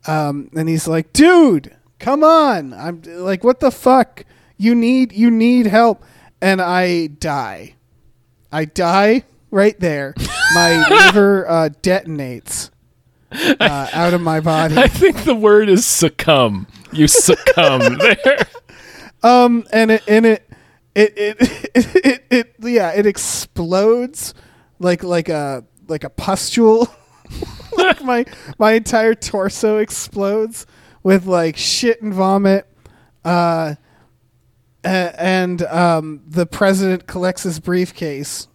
um, 0.06 0.50
and 0.56 0.68
he's 0.68 0.86
like, 0.88 1.12
dude, 1.12 1.74
come 1.98 2.22
on, 2.24 2.72
I'm 2.72 3.02
like, 3.02 3.44
what 3.44 3.60
the 3.60 3.70
fuck, 3.70 4.24
you 4.56 4.74
need 4.74 5.12
you 5.12 5.30
need 5.30 5.66
help, 5.66 6.02
and 6.40 6.60
I 6.60 7.08
die, 7.08 7.74
I 8.52 8.64
die 8.64 9.24
right 9.50 9.78
there, 9.80 10.14
my 10.54 10.86
liver 11.06 11.48
uh, 11.48 11.68
detonates. 11.82 12.70
Uh, 13.60 13.88
out 13.92 14.12
of 14.12 14.20
my 14.20 14.40
body. 14.40 14.76
I 14.76 14.88
think 14.88 15.24
the 15.24 15.34
word 15.34 15.68
is 15.68 15.86
succumb. 15.86 16.66
You 16.92 17.06
succumb 17.06 17.98
there. 17.98 18.38
Um, 19.22 19.64
and 19.72 19.92
it 19.92 20.02
and 20.08 20.26
it 20.26 20.50
it 20.94 21.12
it, 21.16 21.36
it 21.74 22.04
it 22.04 22.24
it 22.30 22.54
yeah, 22.60 22.90
it 22.92 23.06
explodes 23.06 24.34
like 24.80 25.04
like 25.04 25.28
a 25.28 25.64
like 25.86 26.02
a 26.02 26.10
pustule. 26.10 26.88
like 27.76 28.02
my 28.02 28.24
my 28.58 28.72
entire 28.72 29.14
torso 29.14 29.78
explodes 29.78 30.66
with 31.02 31.26
like 31.26 31.56
shit 31.56 32.02
and 32.02 32.12
vomit. 32.12 32.66
Uh, 33.24 33.76
and 34.82 35.62
um, 35.62 36.22
the 36.26 36.46
president 36.46 37.06
collects 37.06 37.42
his 37.42 37.60
briefcase 37.60 38.48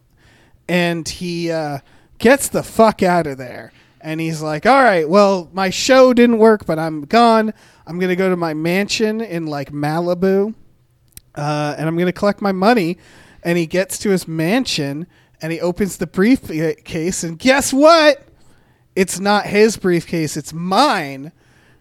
and 0.68 1.08
he 1.08 1.50
uh, 1.50 1.78
gets 2.18 2.48
the 2.48 2.62
fuck 2.62 3.02
out 3.02 3.26
of 3.26 3.38
there. 3.38 3.72
And 4.06 4.20
he's 4.20 4.40
like, 4.40 4.66
"All 4.66 4.84
right, 4.84 5.08
well, 5.08 5.50
my 5.52 5.68
show 5.68 6.12
didn't 6.12 6.38
work, 6.38 6.64
but 6.64 6.78
I'm 6.78 7.06
gone. 7.06 7.52
I'm 7.88 7.98
gonna 7.98 8.14
go 8.14 8.30
to 8.30 8.36
my 8.36 8.54
mansion 8.54 9.20
in 9.20 9.46
like 9.46 9.72
Malibu, 9.72 10.54
uh, 11.34 11.74
and 11.76 11.88
I'm 11.88 11.98
gonna 11.98 12.12
collect 12.12 12.40
my 12.40 12.52
money." 12.52 12.98
And 13.42 13.58
he 13.58 13.66
gets 13.66 13.98
to 13.98 14.10
his 14.10 14.28
mansion 14.28 15.08
and 15.42 15.52
he 15.52 15.60
opens 15.60 15.96
the 15.96 16.06
briefcase, 16.06 17.24
and 17.24 17.36
guess 17.36 17.72
what? 17.72 18.22
It's 18.94 19.18
not 19.18 19.46
his 19.46 19.76
briefcase; 19.76 20.36
it's 20.36 20.52
mine. 20.52 21.32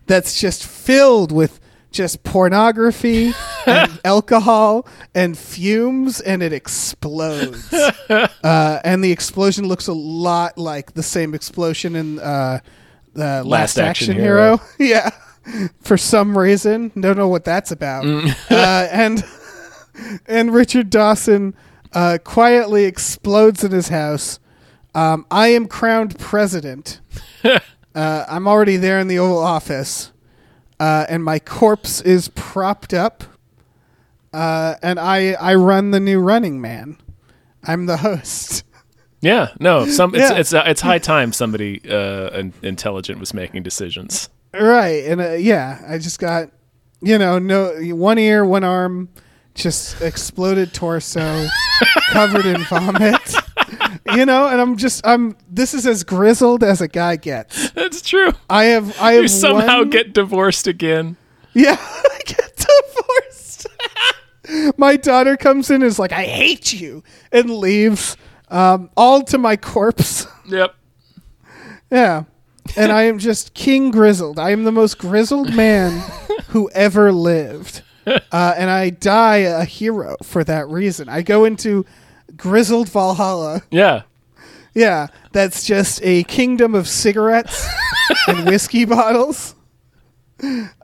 That's 0.07 0.39
just 0.41 0.65
filled 0.65 1.31
with 1.31 1.59
just 1.95 2.23
pornography 2.23 3.33
and 3.65 3.99
alcohol 4.05 4.87
and 5.15 5.37
fumes, 5.37 6.21
and 6.21 6.43
it 6.43 6.53
explodes. 6.53 7.73
uh, 8.09 8.79
and 8.83 9.03
the 9.03 9.11
explosion 9.11 9.67
looks 9.67 9.87
a 9.87 9.93
lot 9.93 10.57
like 10.57 10.93
the 10.93 11.03
same 11.03 11.33
explosion 11.33 11.95
in 11.95 12.19
uh, 12.19 12.59
the 13.13 13.43
Last, 13.43 13.77
Action 13.77 14.11
Action, 14.11 14.15
Hero. 14.15 14.57
Hero. 14.57 14.61
yeah, 14.79 15.09
for 15.81 15.97
some 15.97 16.37
reason, 16.37 16.91
don't 16.99 17.17
know 17.17 17.29
what 17.29 17.45
that's 17.45 17.71
about. 17.71 18.05
uh, 18.05 18.87
and 18.91 19.23
and 20.27 20.53
Richard 20.53 20.89
Dawson 20.89 21.55
uh, 21.93 22.17
quietly 22.23 22.83
explodes 22.85 23.63
in 23.63 23.71
his 23.71 23.87
house. 23.87 24.39
Um, 24.93 25.25
I 25.31 25.49
am 25.49 25.67
crowned 25.67 26.17
president. 26.19 27.01
uh, 27.43 27.59
I'm 27.95 28.47
already 28.47 28.77
there 28.77 28.99
in 28.99 29.07
the 29.07 29.19
Oval 29.19 29.39
Office, 29.39 30.11
uh, 30.79 31.05
and 31.09 31.23
my 31.23 31.39
corpse 31.39 32.01
is 32.01 32.29
propped 32.29 32.93
up. 32.93 33.23
Uh, 34.33 34.75
and 34.83 34.99
I 34.99 35.33
I 35.33 35.55
run 35.55 35.91
the 35.91 35.99
new 35.99 36.19
Running 36.19 36.59
Man. 36.61 36.97
I'm 37.63 37.85
the 37.85 37.97
host. 37.97 38.63
Yeah, 39.21 39.53
no, 39.59 39.87
some 39.87 40.13
it's 40.13 40.29
Yeah. 40.29 40.37
it's 40.37 40.53
uh, 40.53 40.63
it's 40.67 40.81
high 40.81 40.99
time 41.13 41.33
somebody 41.33 41.81
uh, 41.89 42.29
in- 42.37 42.53
intelligent 42.61 43.19
was 43.19 43.33
making 43.33 43.63
decisions. 43.63 44.29
Right, 44.53 45.03
and 45.05 45.19
uh, 45.19 45.31
yeah, 45.31 45.81
I 45.87 45.97
just 45.97 46.19
got, 46.19 46.51
you 47.01 47.17
know, 47.17 47.39
no 47.39 47.73
one 47.95 48.19
ear, 48.19 48.45
one 48.45 48.63
arm, 48.63 49.09
just 49.55 49.99
exploded 50.01 50.73
torso, 50.75 51.47
covered 52.11 52.45
in 52.45 52.63
vomit. 52.65 53.35
You 54.15 54.25
know, 54.25 54.47
and 54.47 54.61
I'm 54.61 54.77
just 54.77 55.05
I'm. 55.05 55.35
This 55.49 55.73
is 55.73 55.85
as 55.85 56.03
grizzled 56.03 56.63
as 56.63 56.81
a 56.81 56.87
guy 56.87 57.15
gets. 57.17 57.71
That's 57.71 58.01
true. 58.01 58.31
I 58.49 58.65
have 58.65 58.99
I 58.99 59.13
have 59.13 59.23
You 59.23 59.27
somehow 59.27 59.79
one- 59.79 59.89
get 59.89 60.13
divorced 60.13 60.67
again. 60.67 61.17
yeah. 61.53 61.77
I 61.79 62.19
get 62.25 62.55
divorced. 62.55 63.67
my 64.77 64.95
daughter 64.95 65.35
comes 65.37 65.69
in 65.69 65.75
and 65.75 65.83
is 65.85 65.99
like, 65.99 66.11
I 66.11 66.23
hate 66.23 66.73
you, 66.73 67.03
and 67.31 67.49
leaves. 67.49 68.15
Um, 68.49 68.89
all 68.95 69.23
to 69.23 69.37
my 69.37 69.55
corpse. 69.57 70.27
Yep. 70.47 70.75
Yeah. 71.89 72.23
And 72.77 72.91
I 72.91 73.03
am 73.03 73.17
just 73.17 73.55
King 73.55 73.89
Grizzled. 73.89 74.37
I 74.37 74.51
am 74.51 74.63
the 74.63 74.71
most 74.71 74.99
grizzled 74.99 75.55
man 75.55 75.99
who 76.49 76.69
ever 76.71 77.11
lived. 77.11 77.81
Uh, 78.05 78.53
and 78.55 78.69
I 78.69 78.91
die 78.91 79.37
a 79.37 79.63
hero 79.65 80.15
for 80.21 80.43
that 80.43 80.67
reason. 80.69 81.09
I 81.09 81.23
go 81.23 81.45
into 81.45 81.83
Grizzled 82.37 82.89
Valhalla. 82.89 83.61
Yeah. 83.71 84.03
Yeah, 84.73 85.07
that's 85.31 85.65
just 85.65 86.01
a 86.03 86.23
kingdom 86.23 86.75
of 86.75 86.87
cigarettes 86.87 87.65
and 88.27 88.45
whiskey 88.45 88.83
bottles. 88.85 89.55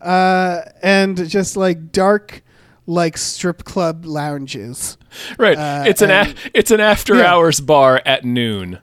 Uh, 0.01 0.61
and 0.81 1.27
just 1.29 1.57
like 1.57 1.91
dark, 1.91 2.41
like 2.87 3.17
strip 3.17 3.63
club 3.65 4.05
lounges. 4.05 4.97
Right. 5.37 5.57
Uh, 5.57 5.83
it's 5.87 6.01
an 6.01 6.09
a- 6.09 6.33
it's 6.53 6.71
an 6.71 6.79
after 6.79 7.15
Yeah. 7.15 7.33
hours 7.33 7.59
bar 7.59 8.01
at 8.05 8.23
noon. 8.23 8.79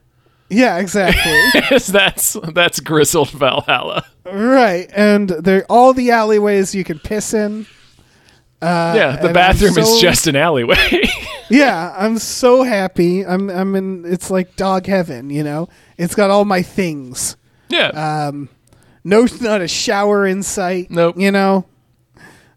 Yeah, 0.51 0.77
exactly. 0.79 1.39
that's 1.89 2.37
that's 2.53 2.81
grizzled 2.81 3.31
Valhalla. 3.31 4.05
right. 4.27 4.91
And 4.95 5.31
they're 5.31 5.65
all 5.71 5.95
the 5.95 6.11
alleyways 6.11 6.75
you 6.75 6.85
can 6.85 6.99
piss 6.99 7.33
in. 7.33 7.67
Uh, 8.61 8.93
yeah, 8.97 9.17
the 9.17 9.33
bathroom 9.33 9.73
I'm 9.77 9.79
is 9.85 10.01
just 10.01 10.27
an 10.27 10.37
alleyway. 10.37 10.77
Yeah, 11.51 11.95
I'm 11.97 12.19
so 12.19 12.63
happy. 12.63 13.25
I'm 13.25 13.49
I'm 13.51 13.75
in 13.75 14.05
it's 14.05 14.31
like 14.31 14.57
dog 14.57 14.87
heaven, 14.87 15.31
you 15.31 15.43
know. 15.43 15.69
It's 15.97 16.15
got 16.15 16.31
all 16.31 16.45
my 16.45 16.63
things. 16.63 17.37
yeah. 17.69 17.89
Um 18.29 18.49
no 19.05 19.27
not 19.41 19.61
a 19.61 19.69
shower 19.69 20.27
in 20.27 20.43
sight. 20.43 20.91
Nope. 20.91 21.17
You 21.19 21.31
know. 21.33 21.67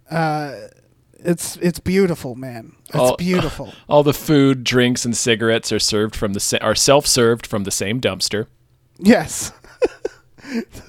Uh 0.09 0.55
it's 1.23 1.55
it's 1.57 1.79
beautiful, 1.79 2.35
man. 2.35 2.73
It's 2.87 2.95
All- 2.97 3.15
beautiful. 3.15 3.73
All 3.87 4.03
the 4.03 4.13
food, 4.13 4.63
drinks, 4.63 5.05
and 5.05 5.15
cigarettes 5.15 5.71
are 5.71 5.79
served 5.79 6.15
from 6.15 6.33
the 6.33 6.39
sa- 6.41 6.57
are 6.61 6.75
self-served 6.75 7.45
from 7.47 7.63
the 7.63 7.71
same 7.71 8.01
dumpster. 8.01 8.47
yes. 8.99 9.51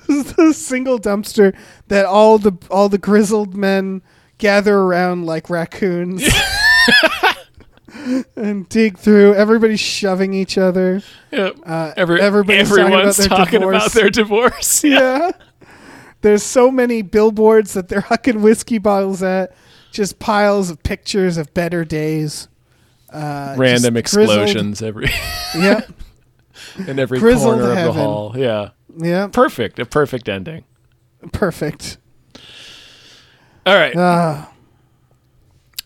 the 0.08 0.52
single 0.56 0.98
dumpster 0.98 1.54
that 1.88 2.04
all 2.06 2.38
the 2.38 2.52
all 2.70 2.88
the 2.88 2.98
grizzled 2.98 3.54
men 3.54 4.02
gather 4.38 4.76
around 4.76 5.26
like 5.26 5.48
raccoons. 5.50 6.24
and 8.36 8.68
dig 8.68 8.98
through. 8.98 9.34
Everybody's 9.34 9.80
shoving 9.80 10.32
each 10.34 10.58
other. 10.58 11.02
Yep. 11.30 11.56
Uh, 11.64 11.92
Every, 11.96 12.20
everybody's 12.20 12.68
talking 12.68 12.84
about 12.92 13.14
their 13.16 13.28
divorce. 13.50 13.76
about 13.86 13.92
their 13.92 14.10
divorce. 14.10 14.84
yeah. 14.84 15.30
There's 16.20 16.42
so 16.42 16.70
many 16.70 17.02
billboards 17.02 17.72
that 17.74 17.88
they're 17.88 18.02
hucking 18.02 18.42
whiskey 18.42 18.78
bottles 18.78 19.22
at. 19.22 19.54
Just 19.90 20.18
piles 20.18 20.70
of 20.70 20.82
pictures 20.82 21.36
of 21.36 21.52
better 21.52 21.84
days. 21.84 22.48
Uh, 23.12 23.54
Random 23.58 23.94
grizzled- 23.94 24.28
explosions 24.30 24.80
every 24.82 25.10
Yep. 25.54 25.92
in 26.86 26.98
every 26.98 27.18
Grizzled 27.18 27.54
corner 27.54 27.62
of 27.64 27.68
the 27.70 27.74
heaven. 27.74 27.94
hall. 27.94 28.32
Yeah. 28.36 28.70
Yep. 28.98 29.32
Perfect. 29.32 29.78
A 29.78 29.84
perfect 29.84 30.28
ending. 30.28 30.64
Perfect. 31.32 31.98
All 33.66 33.74
right. 33.74 33.94
Ah, 33.96 34.51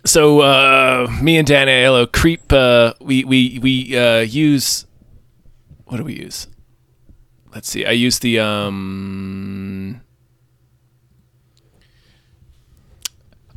so 0.06 0.40
uh, 0.40 1.12
me 1.20 1.36
and 1.36 1.46
Dan 1.46 1.68
Aiello 1.68 2.10
creep. 2.10 2.52
Uh, 2.52 2.94
we 3.00 3.24
we 3.24 3.58
we 3.60 3.96
uh, 3.96 4.20
use. 4.20 4.86
What 5.84 5.98
do 5.98 6.04
we 6.04 6.14
use? 6.14 6.48
Let's 7.54 7.68
see. 7.68 7.84
I 7.84 7.92
use 7.92 8.18
the 8.20 8.40
um. 8.40 10.00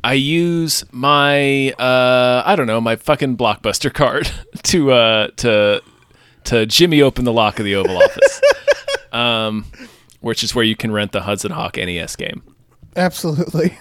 I 0.02 0.14
use 0.14 0.82
my 0.92 1.72
uh 1.72 2.42
I 2.46 2.56
don't 2.56 2.66
know 2.66 2.80
my 2.80 2.96
fucking 2.96 3.36
blockbuster 3.36 3.92
card 3.92 4.30
to 4.62 4.92
uh 4.92 5.28
to 5.36 5.82
to 6.44 6.64
jimmy 6.64 7.02
open 7.02 7.26
the 7.26 7.32
lock 7.34 7.58
of 7.58 7.66
the 7.66 7.74
Oval 7.74 7.98
Office, 7.98 8.40
um, 9.12 9.66
which 10.20 10.42
is 10.42 10.54
where 10.54 10.64
you 10.64 10.74
can 10.74 10.90
rent 10.90 11.12
the 11.12 11.20
Hudson 11.20 11.52
Hawk 11.52 11.76
NES 11.76 12.16
game. 12.16 12.42
absolutely. 12.96 13.78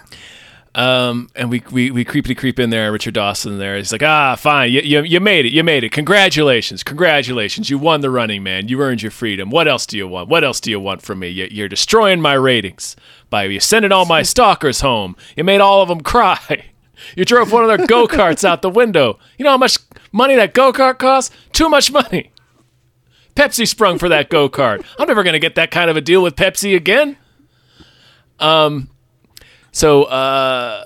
Um, 0.76 1.30
and 1.36 1.50
we, 1.50 1.64
we 1.72 1.90
we 1.90 2.06
creepily 2.06 2.38
creep 2.38 2.60
in 2.60 2.70
there. 2.70 2.92
Richard 2.92 3.16
Dawson 3.16 3.58
there. 3.58 3.76
He's 3.78 3.92
like, 3.92 4.04
ah, 4.04 4.36
fine, 4.36 4.72
you, 4.72 4.82
you 4.82 5.02
you 5.02 5.20
made 5.20 5.46
it, 5.48 5.52
you 5.52 5.64
made 5.64 5.84
it. 5.84 5.92
Congratulations, 5.92 6.84
congratulations, 6.84 7.72
you 7.72 7.80
won 7.80 8.02
the 8.02 8.12
Running 8.12 8.44
Man. 8.44 8.68
You 8.68 8.80
earned 8.82 9.02
your 9.02 9.10
freedom. 9.12 9.50
What 9.50 9.68
else 9.68 9.88
do 9.88 9.98
you 9.98 10.08
want? 10.08 10.30
What 10.30 10.44
else 10.44 10.60
do 10.60 10.70
you 10.70 10.80
want 10.80 11.02
from 11.02 11.20
me? 11.20 11.30
You, 11.30 11.48
you're 11.50 11.70
destroying 11.70 12.22
my 12.22 12.34
ratings 12.34 12.96
by 13.32 13.46
you 13.46 13.60
sending 13.60 13.92
all 13.92 14.06
my 14.06 14.22
stalkers 14.22 14.82
home. 14.82 15.16
You 15.36 15.44
made 15.44 15.60
all 15.60 15.82
of 15.82 15.90
them 15.90 16.02
cry. 16.02 16.66
You 17.16 17.24
drove 17.24 17.54
one 17.54 17.64
of 17.64 17.70
their 17.78 17.88
go 17.88 18.08
karts 18.10 18.44
out 18.44 18.62
the 18.62 18.70
window. 18.70 19.20
You 19.38 19.46
know 19.46 19.52
how 19.52 19.58
much 19.58 19.78
money 20.12 20.36
that 20.36 20.54
go 20.54 20.74
kart 20.74 20.98
costs? 21.00 21.34
Too 21.54 21.70
much 21.70 21.94
money. 21.94 22.34
Pepsi 23.38 23.66
sprung 23.66 23.98
for 23.98 24.10
that 24.10 24.30
go 24.30 24.50
kart. 24.50 24.84
I'm 25.00 25.08
never 25.08 25.24
gonna 25.24 25.40
get 25.40 25.56
that 25.56 25.72
kind 25.72 25.90
of 25.90 25.96
a 25.96 26.02
deal 26.02 26.22
with 26.22 26.36
Pepsi 26.36 26.76
again. 26.76 27.16
Um. 28.38 28.90
So 29.72 30.04
uh, 30.04 30.84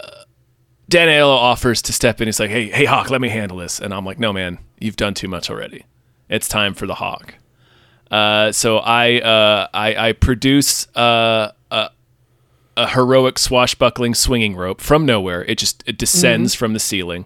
Dan 0.89 1.07
Aiello 1.07 1.35
offers 1.35 1.81
to 1.83 1.93
step 1.93 2.21
in. 2.21 2.27
He's 2.27 2.39
like, 2.39 2.49
"Hey, 2.49 2.69
hey, 2.69 2.85
Hawk, 2.85 3.09
let 3.09 3.21
me 3.21 3.29
handle 3.29 3.57
this." 3.57 3.79
And 3.79 3.93
I'm 3.93 4.05
like, 4.05 4.19
"No, 4.19 4.33
man, 4.33 4.59
you've 4.79 4.95
done 4.95 5.13
too 5.13 5.27
much 5.27 5.49
already. 5.49 5.85
It's 6.29 6.47
time 6.47 6.73
for 6.73 6.85
the 6.85 6.95
Hawk." 6.95 7.35
Uh, 8.11 8.51
so 8.51 8.77
I, 8.77 9.19
uh, 9.19 9.67
I 9.73 10.09
I 10.09 10.11
produce 10.13 10.87
uh, 10.95 11.51
a 11.71 11.89
a 12.77 12.87
heroic 12.89 13.39
swashbuckling 13.39 14.13
swinging 14.13 14.55
rope 14.55 14.81
from 14.81 15.05
nowhere. 15.05 15.43
It 15.45 15.57
just 15.57 15.83
it 15.87 15.97
descends 15.97 16.53
from 16.53 16.73
the 16.73 16.79
ceiling. 16.79 17.25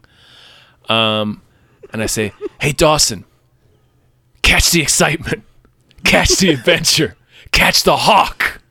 Um, 0.89 1.41
and 1.91 2.01
I 2.01 2.05
say, 2.05 2.33
"Hey, 2.61 2.71
Dawson, 2.71 3.25
catch 4.41 4.71
the 4.71 4.81
excitement, 4.81 5.43
catch 6.03 6.37
the 6.37 6.49
adventure, 6.51 7.15
catch 7.51 7.83
the 7.83 7.97
Hawk." 7.97 8.61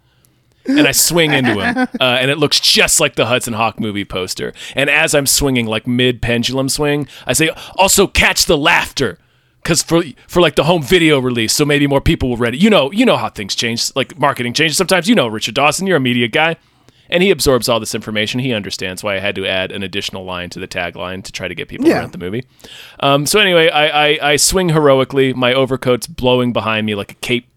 And 0.68 0.86
I 0.86 0.93
swing 0.93 1.32
into 1.32 1.60
him, 1.60 1.76
uh, 2.01 2.02
and 2.20 2.30
it 2.30 2.38
looks 2.38 2.60
just 2.60 3.01
like 3.01 3.14
the 3.16 3.26
Hudson 3.26 3.55
Hawk 3.55 3.80
movie 3.80 4.05
poster. 4.05 4.52
And 4.74 4.88
as 4.90 5.14
I'm 5.14 5.26
swinging, 5.26 5.66
like 5.66 5.86
mid 5.86 6.20
pendulum 6.22 6.68
swing, 6.68 7.09
I 7.26 7.32
say, 7.32 7.51
"Also 7.76 8.06
catch 8.06 8.47
the 8.47 8.56
laughter, 8.59 9.18
because 9.62 9.82
for 9.82 10.02
for 10.28 10.40
like 10.40 10.55
the 10.56 10.64
home 10.64 10.82
video 10.82 11.18
release, 11.18 11.52
so 11.52 11.64
maybe 11.64 11.86
more 11.86 12.01
people 12.01 12.28
will 12.28 12.36
read 12.36 12.55
it. 12.55 12.60
You 12.62 12.70
know, 12.70 12.90
you 12.93 13.05
know 13.05 13.16
how 13.16 13.28
things 13.28 13.55
change, 13.55 13.90
like 13.97 14.18
marketing 14.18 14.52
changes. 14.52 14.76
Sometimes 14.76 15.09
you 15.09 15.14
know, 15.14 15.26
Richard 15.28 15.55
Dawson, 15.55 15.86
you're 15.86 15.97
a 15.97 16.01
media 16.01 16.28
guy, 16.28 16.56
and 17.10 17.22
he 17.22 17.30
absorbs 17.30 17.68
all 17.68 17.78
this 17.80 17.94
information. 17.94 18.40
He 18.40 18.52
understands 18.52 19.02
why 19.05 19.16
I 19.16 19.20
had 19.20 19.34
to 19.36 19.47
add 19.47 19.72
an 19.72 19.82
additional 19.82 20.24
line 20.24 20.51
to 20.51 20.59
the 20.60 20.68
tagline 20.68 21.22
to 21.24 21.32
try 21.32 21.48
to 21.48 21.55
get 21.55 21.68
people 21.68 21.86
Yeah. 21.86 21.94
to 21.94 22.01
rent 22.01 22.12
the 22.12 22.18
movie. 22.18 22.44
Um, 23.01 23.26
so 23.26 23.38
anyway, 23.40 23.68
I, 23.70 23.86
I 24.09 24.30
I 24.32 24.36
swing 24.36 24.70
heroically. 24.70 25.32
My 25.32 25.52
overcoat's 25.55 26.06
blowing 26.06 26.52
behind 26.52 26.86
me 26.86 26.94
like 26.94 27.12
a 27.12 27.16
cape. 27.16 27.48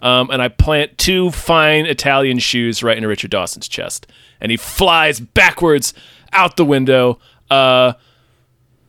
Um, 0.00 0.30
and 0.30 0.40
I 0.40 0.48
plant 0.48 0.96
two 0.98 1.30
fine 1.30 1.86
Italian 1.86 2.38
shoes 2.38 2.82
right 2.82 2.96
into 2.96 3.08
Richard 3.08 3.30
Dawson's 3.30 3.68
chest, 3.68 4.06
and 4.40 4.50
he 4.50 4.56
flies 4.56 5.20
backwards 5.20 5.94
out 6.32 6.56
the 6.56 6.64
window. 6.64 7.18
Uh, 7.50 7.94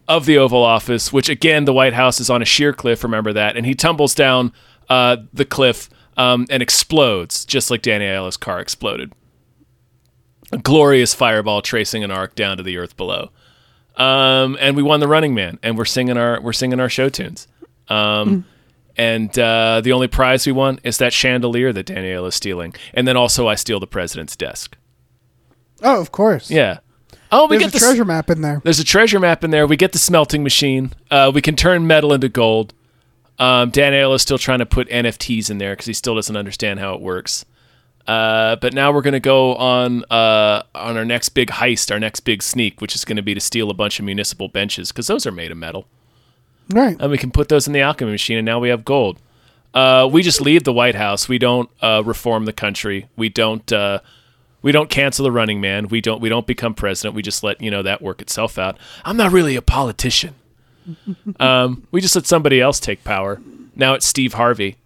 of 0.09 0.25
the 0.25 0.39
Oval 0.39 0.63
Office, 0.63 1.13
which 1.13 1.29
again, 1.29 1.65
the 1.65 1.71
White 1.71 1.93
House 1.93 2.19
is 2.19 2.31
on 2.31 2.41
a 2.41 2.45
sheer 2.45 2.73
cliff. 2.73 3.03
Remember 3.03 3.31
that, 3.31 3.55
and 3.55 3.63
he 3.63 3.75
tumbles 3.75 4.15
down 4.15 4.51
uh, 4.89 5.17
the 5.31 5.45
cliff 5.45 5.87
um, 6.17 6.47
and 6.49 6.63
explodes, 6.63 7.45
just 7.45 7.69
like 7.69 7.83
Danny 7.83 8.05
Aiello's 8.05 8.35
car 8.35 8.59
exploded. 8.59 9.13
A 10.51 10.57
glorious 10.57 11.13
fireball 11.13 11.61
tracing 11.61 12.03
an 12.03 12.09
arc 12.09 12.33
down 12.33 12.57
to 12.57 12.63
the 12.63 12.77
earth 12.77 12.97
below. 12.97 13.29
Um, 13.95 14.57
and 14.59 14.75
we 14.75 14.81
won 14.81 14.99
the 14.99 15.07
Running 15.07 15.35
Man, 15.35 15.59
and 15.61 15.77
we're 15.77 15.85
singing 15.85 16.17
our 16.17 16.41
we're 16.41 16.53
singing 16.53 16.79
our 16.79 16.89
show 16.89 17.09
tunes. 17.09 17.47
Um, 17.87 18.45
And 18.99 19.39
uh, 19.39 19.79
the 19.81 19.93
only 19.93 20.09
prize 20.09 20.45
we 20.45 20.51
won 20.51 20.81
is 20.83 20.97
that 20.97 21.13
chandelier 21.13 21.71
that 21.71 21.85
Danny 21.85 22.09
Aiello 22.09 22.27
is 22.27 22.35
stealing, 22.35 22.75
and 22.93 23.07
then 23.07 23.15
also 23.15 23.47
I 23.47 23.55
steal 23.55 23.79
the 23.79 23.87
president's 23.87 24.35
desk. 24.35 24.75
Oh, 25.81 26.01
of 26.01 26.11
course. 26.11 26.51
Yeah. 26.51 26.79
Oh, 27.31 27.47
we 27.47 27.55
There's 27.55 27.71
get 27.71 27.75
a 27.77 27.79
the 27.79 27.85
treasure 27.85 28.03
map 28.03 28.29
in 28.29 28.41
there. 28.41 28.59
there's 28.65 28.79
a 28.79 28.83
treasure 28.83 29.17
map 29.21 29.45
in 29.45 29.51
there. 29.51 29.65
We 29.65 29.77
get 29.77 29.93
the 29.93 29.99
smelting 29.99 30.43
machine. 30.43 30.91
Uh, 31.09 31.31
we 31.33 31.41
can 31.41 31.55
turn 31.55 31.87
metal 31.87 32.11
into 32.11 32.27
gold. 32.27 32.73
Um, 33.37 33.69
Dan 33.69 33.93
is 33.93 34.21
still 34.21 34.37
trying 34.37 34.59
to 34.59 34.65
put 34.65 34.89
NFTs 34.89 35.49
in 35.49 35.59
there 35.59 35.71
because 35.73 35.85
he 35.85 35.93
still 35.93 36.15
doesn't 36.15 36.35
understand 36.35 36.81
how 36.81 36.93
it 36.93 36.99
works. 36.99 37.45
Uh, 38.05 38.57
but 38.57 38.73
now 38.73 38.91
we're 38.91 39.01
gonna 39.01 39.21
go 39.21 39.55
on 39.55 40.03
uh, 40.11 40.63
on 40.75 40.97
our 40.97 41.05
next 41.05 41.29
big 41.29 41.51
heist, 41.51 41.89
our 41.89 41.99
next 42.01 42.21
big 42.21 42.43
sneak, 42.43 42.81
which 42.81 42.95
is 42.95 43.05
gonna 43.05 43.21
be 43.21 43.33
to 43.33 43.39
steal 43.39 43.69
a 43.69 43.73
bunch 43.73 43.97
of 43.99 44.03
municipal 44.03 44.49
benches 44.49 44.91
because 44.91 45.07
those 45.07 45.25
are 45.25 45.31
made 45.31 45.51
of 45.51 45.57
metal, 45.57 45.87
Right. 46.71 46.95
and 46.99 47.11
we 47.11 47.17
can 47.17 47.31
put 47.31 47.49
those 47.49 47.67
in 47.67 47.73
the 47.73 47.81
alchemy 47.81 48.11
machine, 48.11 48.37
and 48.37 48.45
now 48.45 48.59
we 48.59 48.69
have 48.69 48.85
gold. 48.85 49.19
Uh, 49.73 50.09
we 50.11 50.21
just 50.21 50.41
leave 50.41 50.63
the 50.63 50.73
White 50.73 50.95
House. 50.95 51.27
We 51.29 51.37
don't 51.37 51.69
uh, 51.81 52.03
reform 52.05 52.45
the 52.45 52.53
country. 52.53 53.07
We 53.15 53.29
don't. 53.29 53.71
Uh, 53.71 53.99
we 54.61 54.71
don't 54.71 54.89
cancel 54.89 55.23
the 55.23 55.31
running 55.31 55.61
man. 55.61 55.87
We 55.87 56.01
don't. 56.01 56.21
We 56.21 56.29
don't 56.29 56.47
become 56.47 56.73
president. 56.73 57.15
We 57.15 57.21
just 57.21 57.43
let 57.43 57.61
you 57.61 57.71
know 57.71 57.83
that 57.83 58.01
work 58.01 58.21
itself 58.21 58.57
out. 58.57 58.77
I'm 59.05 59.17
not 59.17 59.31
really 59.31 59.55
a 59.55 59.61
politician. 59.61 60.35
um, 61.39 61.87
we 61.91 62.01
just 62.01 62.15
let 62.15 62.25
somebody 62.25 62.59
else 62.59 62.79
take 62.79 63.03
power. 63.03 63.41
Now 63.75 63.93
it's 63.93 64.05
Steve 64.05 64.33
Harvey. 64.33 64.77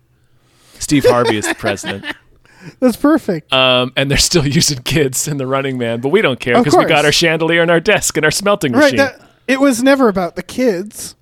Steve 0.79 1.05
Harvey 1.05 1.37
is 1.37 1.47
the 1.47 1.55
president, 1.55 2.05
That's 2.79 2.97
perfect. 2.97 3.53
um, 3.53 3.93
and 3.95 4.11
they're 4.11 4.17
still 4.17 4.45
using 4.59 4.83
kids 4.83 5.27
in 5.27 5.37
the 5.37 5.47
Running 5.47 5.77
Man, 5.77 6.01
but 6.01 6.09
we 6.09 6.21
don't 6.21 6.39
care 6.39 6.57
because 6.57 6.75
we 6.75 6.85
got 6.85 7.05
our 7.05 7.11
chandelier 7.11 7.61
and 7.61 7.71
our 7.71 7.79
desk 7.79 8.17
and 8.17 8.25
our 8.25 8.31
smelting 8.31 8.73
right. 8.73 8.93
machine. 8.93 8.97
That, 8.97 9.21
it 9.47 9.59
was 9.59 9.81
never 9.81 10.09
about 10.09 10.35
the 10.35 10.43
kids. 10.43 11.15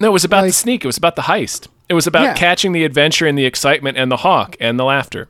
No, 0.00 0.08
it 0.08 0.12
was 0.12 0.24
about 0.24 0.42
the 0.44 0.52
sneak. 0.52 0.84
It 0.84 0.86
was 0.88 0.96
about 0.98 1.16
the 1.16 1.22
heist. 1.22 1.68
It 1.88 1.94
was 1.94 2.06
about 2.06 2.22
Yeah. 2.24 2.34
catching 2.34 2.72
the 2.72 2.84
adventure 2.84 3.26
and 3.26 3.36
the 3.38 3.44
excitement 3.46 3.96
and 3.96 4.10
the 4.10 4.18
hawk 4.18 4.56
and 4.60 4.78
the 4.78 4.84
laughter. 4.84 5.28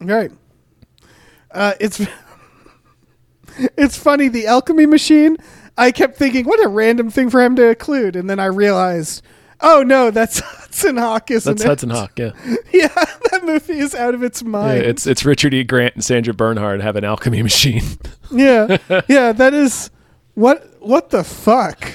Right. 0.00 0.30
Uh, 1.50 1.74
it's 1.80 2.00
it's 3.76 3.96
funny. 3.96 4.28
The 4.28 4.46
alchemy 4.46 4.86
machine. 4.86 5.36
I 5.78 5.90
kept 5.90 6.16
thinking, 6.16 6.44
what 6.44 6.62
a 6.62 6.68
random 6.68 7.10
thing 7.10 7.30
for 7.30 7.40
him 7.42 7.56
to 7.56 7.68
include, 7.70 8.14
and 8.14 8.28
then 8.28 8.38
I 8.38 8.44
realized, 8.46 9.22
oh 9.62 9.82
no, 9.82 10.10
that's 10.10 10.40
Hudson 10.44 10.98
Hawk, 10.98 11.30
isn't 11.30 11.50
That's 11.50 11.64
it? 11.64 11.68
Hudson 11.68 11.90
Hawk. 11.90 12.12
Yeah. 12.18 12.32
Yeah, 12.72 12.88
that 13.30 13.42
movie 13.44 13.78
is 13.78 13.94
out 13.94 14.14
of 14.14 14.22
its 14.22 14.40
Yeah, 14.42 14.48
mind. 14.48 14.78
it's 14.82 15.06
it's 15.06 15.24
Richard 15.26 15.52
E. 15.54 15.62
Grant 15.62 15.94
and 15.94 16.02
Sandra 16.04 16.32
Bernhard 16.32 16.80
have 16.80 16.96
an 16.96 17.04
alchemy 17.04 17.42
machine. 17.42 17.82
yeah, 18.30 18.78
yeah. 19.08 19.32
That 19.32 19.52
is 19.54 19.90
what. 20.34 20.66
What 20.80 21.10
the 21.10 21.22
fuck? 21.22 21.92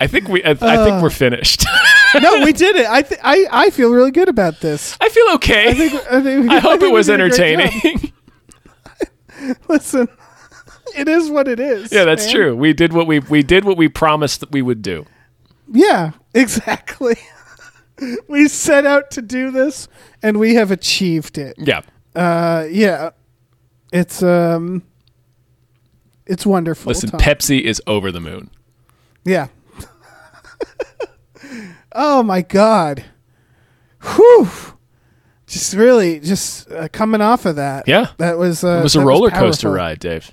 I 0.00 0.06
think 0.06 0.28
we 0.28 0.42
I, 0.42 0.50
I 0.50 0.52
Uh. 0.52 0.84
think 0.84 1.02
we're 1.02 1.10
finished. 1.10 1.64
No, 2.20 2.42
we 2.44 2.52
did 2.64 2.76
it. 2.76 2.86
I 2.88 3.02
th- 3.02 3.20
I 3.22 3.46
I 3.50 3.70
feel 3.70 3.90
really 3.90 4.10
good 4.10 4.28
about 4.28 4.60
this. 4.60 4.96
I 5.00 5.08
feel 5.10 5.26
okay. 5.34 5.68
I 5.68 5.74
think. 5.74 5.92
I, 6.10 6.22
think, 6.22 6.50
I 6.50 6.58
hope 6.58 6.80
think 6.80 6.90
it 6.90 6.94
was 6.94 7.06
did 7.06 7.20
a 7.20 7.28
great 7.28 7.32
job. 7.34 7.60
entertaining. 7.60 8.12
Listen, 9.68 10.08
it 10.96 11.08
is 11.08 11.30
what 11.30 11.48
it 11.48 11.60
is. 11.60 11.92
yeah, 11.92 12.04
that's 12.04 12.26
man. 12.26 12.34
true. 12.34 12.56
We 12.56 12.72
did 12.72 12.92
what 12.92 13.06
we 13.06 13.18
we 13.20 13.42
did 13.42 13.64
what 13.64 13.76
we 13.76 13.88
promised 13.88 14.40
that 14.40 14.50
we 14.52 14.62
would 14.62 14.82
do. 14.82 15.06
Yeah, 15.72 16.12
exactly. 16.34 17.16
we 18.28 18.48
set 18.48 18.86
out 18.86 19.10
to 19.12 19.22
do 19.22 19.50
this, 19.50 19.86
and 20.22 20.38
we 20.38 20.54
have 20.54 20.70
achieved 20.70 21.38
it. 21.38 21.54
Yeah. 21.58 21.82
Uh, 22.14 22.66
yeah, 22.70 23.10
it's 23.92 24.22
um, 24.22 24.82
it's 26.26 26.44
wonderful. 26.44 26.90
Listen. 26.90 27.10
Pepsi 27.10 27.60
is 27.60 27.80
over 27.86 28.10
the 28.10 28.20
moon. 28.20 28.50
Yeah. 29.24 29.48
oh 31.92 32.22
my 32.22 32.42
god. 32.42 33.04
Whew. 34.02 34.48
Just 35.46 35.74
really, 35.74 36.20
just 36.20 36.70
uh, 36.70 36.88
coming 36.92 37.20
off 37.20 37.44
of 37.44 37.56
that. 37.56 37.88
Yeah. 37.88 38.08
that 38.18 38.38
was. 38.38 38.62
Uh, 38.62 38.78
It 38.78 38.82
was 38.84 38.96
a 38.96 39.04
roller 39.04 39.30
coaster 39.30 39.70
ride, 39.70 39.98
Dave. 39.98 40.30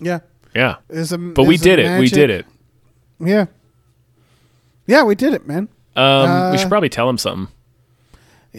Yeah, 0.00 0.20
Yeah. 0.54 0.76
it 0.88 0.96
was 0.96 1.12
a. 1.12 1.18
But 1.18 1.44
we 1.44 1.56
did 1.56 1.78
it. 1.78 1.98
We 1.98 2.08
did 2.08 2.30
it. 2.30 2.46
Yeah. 3.18 3.46
Yeah, 4.86 5.02
we 5.04 5.14
did 5.14 5.32
it, 5.34 5.46
man. 5.46 5.68
Um, 5.96 6.22
we 6.24 6.28
Uh, 6.28 6.56
should 6.56 6.68
probably 6.68 6.88
tell 6.88 7.08
him 7.08 7.18
something. 7.18 7.48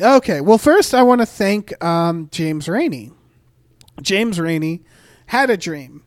Okay. 0.02 0.41
Well, 0.41 0.57
first, 0.57 0.94
I 0.94 1.03
want 1.03 1.22
to 1.22 1.26
thank 1.26 1.82
um, 1.84 2.30
James 2.32 2.68
Rainey. 2.68 3.11
James 4.02 4.40
Rainey 4.40 4.82
had 5.27 5.49
a 5.49 5.56
dream, 5.57 6.03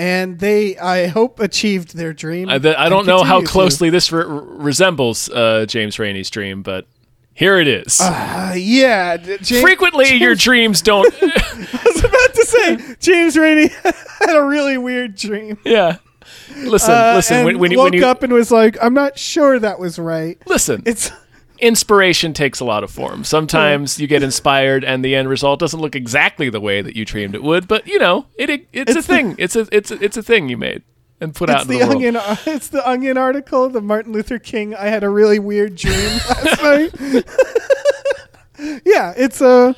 and 0.00 0.38
they, 0.38 0.78
I 0.78 1.08
hope, 1.08 1.40
achieved 1.40 1.94
their 1.94 2.12
dream. 2.14 2.48
I, 2.48 2.58
th- 2.58 2.74
I 2.76 2.88
don't 2.88 3.06
know 3.06 3.18
how 3.22 3.36
continue 3.40 3.46
to. 3.46 3.52
closely 3.52 3.90
this 3.90 4.10
re- 4.10 4.24
resembles 4.26 5.28
uh, 5.28 5.66
James 5.68 5.98
Rainey's 5.98 6.30
dream, 6.30 6.62
but 6.62 6.86
here 7.34 7.58
it 7.58 7.68
is. 7.68 8.00
Uh, 8.00 8.54
yeah. 8.56 9.16
James, 9.18 9.60
Frequently, 9.60 10.14
your 10.14 10.34
dreams 10.34 10.80
don't. 10.82 11.06
I 11.22 11.80
was 11.84 11.98
about 12.04 12.34
to 12.34 12.46
say 12.46 12.96
James 12.98 13.36
Rainey 13.36 13.68
had 13.82 14.36
a 14.36 14.42
really 14.42 14.78
weird 14.78 15.16
dream. 15.16 15.58
yeah. 15.64 15.98
Listen, 16.56 16.90
Uh, 16.94 17.12
listen. 17.16 17.36
and 17.38 17.46
When, 17.46 17.58
when, 17.58 17.76
woke 17.76 17.84
when 17.84 17.92
you 17.94 18.06
up 18.06 18.22
and 18.22 18.32
was 18.32 18.50
like, 18.50 18.76
"I'm 18.82 18.92
not 18.94 19.18
sure 19.18 19.58
that 19.58 19.78
was 19.78 19.98
right." 19.98 20.36
listen, 20.46 20.82
It's 20.84 21.10
inspiration 21.60 22.32
takes 22.32 22.60
a 22.60 22.64
lot 22.64 22.82
of 22.84 22.90
forms. 22.90 23.28
Sometimes 23.28 23.98
you 24.00 24.06
get 24.06 24.22
inspired, 24.22 24.84
and 24.84 25.04
the 25.04 25.14
end 25.14 25.28
result 25.28 25.60
doesn't 25.60 25.80
look 25.80 25.94
exactly 25.94 26.50
the 26.50 26.60
way 26.60 26.82
that 26.82 26.96
you 26.96 27.04
dreamed 27.04 27.34
it 27.34 27.42
would. 27.42 27.68
But 27.68 27.86
you 27.86 27.98
know, 27.98 28.26
it, 28.36 28.50
it 28.50 28.66
it's, 28.72 28.94
a 28.94 28.98
It's 28.98 29.06
the- 29.06 29.12
thing. 29.14 29.34
it's 29.38 29.56
a 29.56 29.66
it's 29.72 29.90
a, 29.90 30.02
it's 30.04 30.16
a 30.16 30.22
thing 30.22 30.48
you 30.48 30.56
made 30.56 30.82
and 31.20 31.34
put 31.34 31.50
out 31.50 31.66
the 31.66 31.78
the 31.78 31.82
onion. 31.82 32.16
It's 32.46 32.68
the 32.68 32.88
onion 32.88 33.16
article. 33.18 33.68
The 33.68 33.80
Martin 33.80 34.12
Luther 34.12 34.38
King. 34.38 34.74
I 34.74 34.86
had 34.86 35.04
a 35.04 35.08
really 35.08 35.38
weird 35.38 35.76
dream 35.76 35.94
last 36.28 36.62
night. 36.62 37.24
yeah, 38.84 39.12
it's 39.16 39.40
a. 39.40 39.74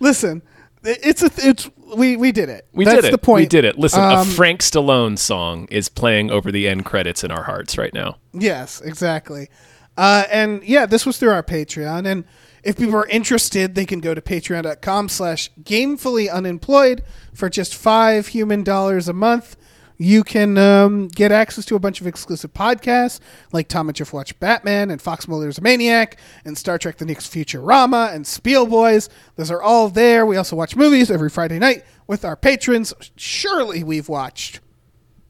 listen, 0.00 0.42
it's 0.84 1.22
a. 1.22 1.30
It's 1.38 1.68
we 1.96 2.16
we 2.16 2.32
did 2.32 2.48
it. 2.48 2.66
We 2.72 2.84
That's 2.84 2.96
did 2.96 3.04
it. 3.06 3.10
The 3.12 3.18
point. 3.18 3.40
We 3.42 3.46
did 3.46 3.64
it. 3.64 3.78
Listen, 3.78 4.02
a 4.02 4.16
Um, 4.16 4.26
Frank 4.26 4.60
Stallone 4.60 5.18
song 5.18 5.66
is 5.70 5.88
playing 5.88 6.30
over 6.30 6.50
the 6.50 6.68
end 6.68 6.84
credits 6.84 7.22
in 7.24 7.30
our 7.30 7.44
hearts 7.44 7.78
right 7.78 7.94
now. 7.94 8.16
Yes, 8.32 8.80
exactly. 8.80 9.48
Uh, 9.96 10.24
and 10.30 10.62
yeah, 10.62 10.86
this 10.86 11.06
was 11.06 11.18
through 11.18 11.30
our 11.30 11.42
Patreon. 11.42 12.06
And 12.06 12.24
if 12.62 12.76
people 12.76 12.96
are 12.96 13.06
interested, 13.06 13.74
they 13.74 13.86
can 13.86 14.00
go 14.00 14.12
to 14.14 14.20
patreon.com 14.20 15.08
slash 15.08 15.50
gamefully 15.62 16.30
unemployed 16.30 17.02
for 17.32 17.48
just 17.48 17.74
five 17.74 18.28
human 18.28 18.64
dollars 18.64 19.08
a 19.08 19.12
month. 19.12 19.56
You 19.98 20.24
can 20.24 20.58
um, 20.58 21.08
get 21.08 21.32
access 21.32 21.64
to 21.66 21.74
a 21.74 21.78
bunch 21.78 22.02
of 22.02 22.06
exclusive 22.06 22.52
podcasts 22.52 23.18
like 23.52 23.68
Tom 23.68 23.88
and 23.88 23.96
Jeff 23.96 24.12
Watch 24.12 24.38
Batman 24.38 24.90
and 24.90 25.00
Fox 25.00 25.26
Mulder's 25.26 25.60
Maniac 25.60 26.18
and 26.44 26.58
Star 26.58 26.76
Trek 26.76 26.98
The 26.98 27.06
Next 27.06 27.32
Futurama 27.32 28.14
and 28.14 28.26
Spiel 28.26 28.66
Boys. 28.66 29.08
Those 29.36 29.50
are 29.50 29.62
all 29.62 29.88
there. 29.88 30.26
We 30.26 30.36
also 30.36 30.54
watch 30.54 30.76
movies 30.76 31.10
every 31.10 31.30
Friday 31.30 31.58
night 31.58 31.84
with 32.06 32.26
our 32.26 32.36
patrons. 32.36 32.92
Surely 33.16 33.82
we've 33.82 34.08
watched 34.08 34.60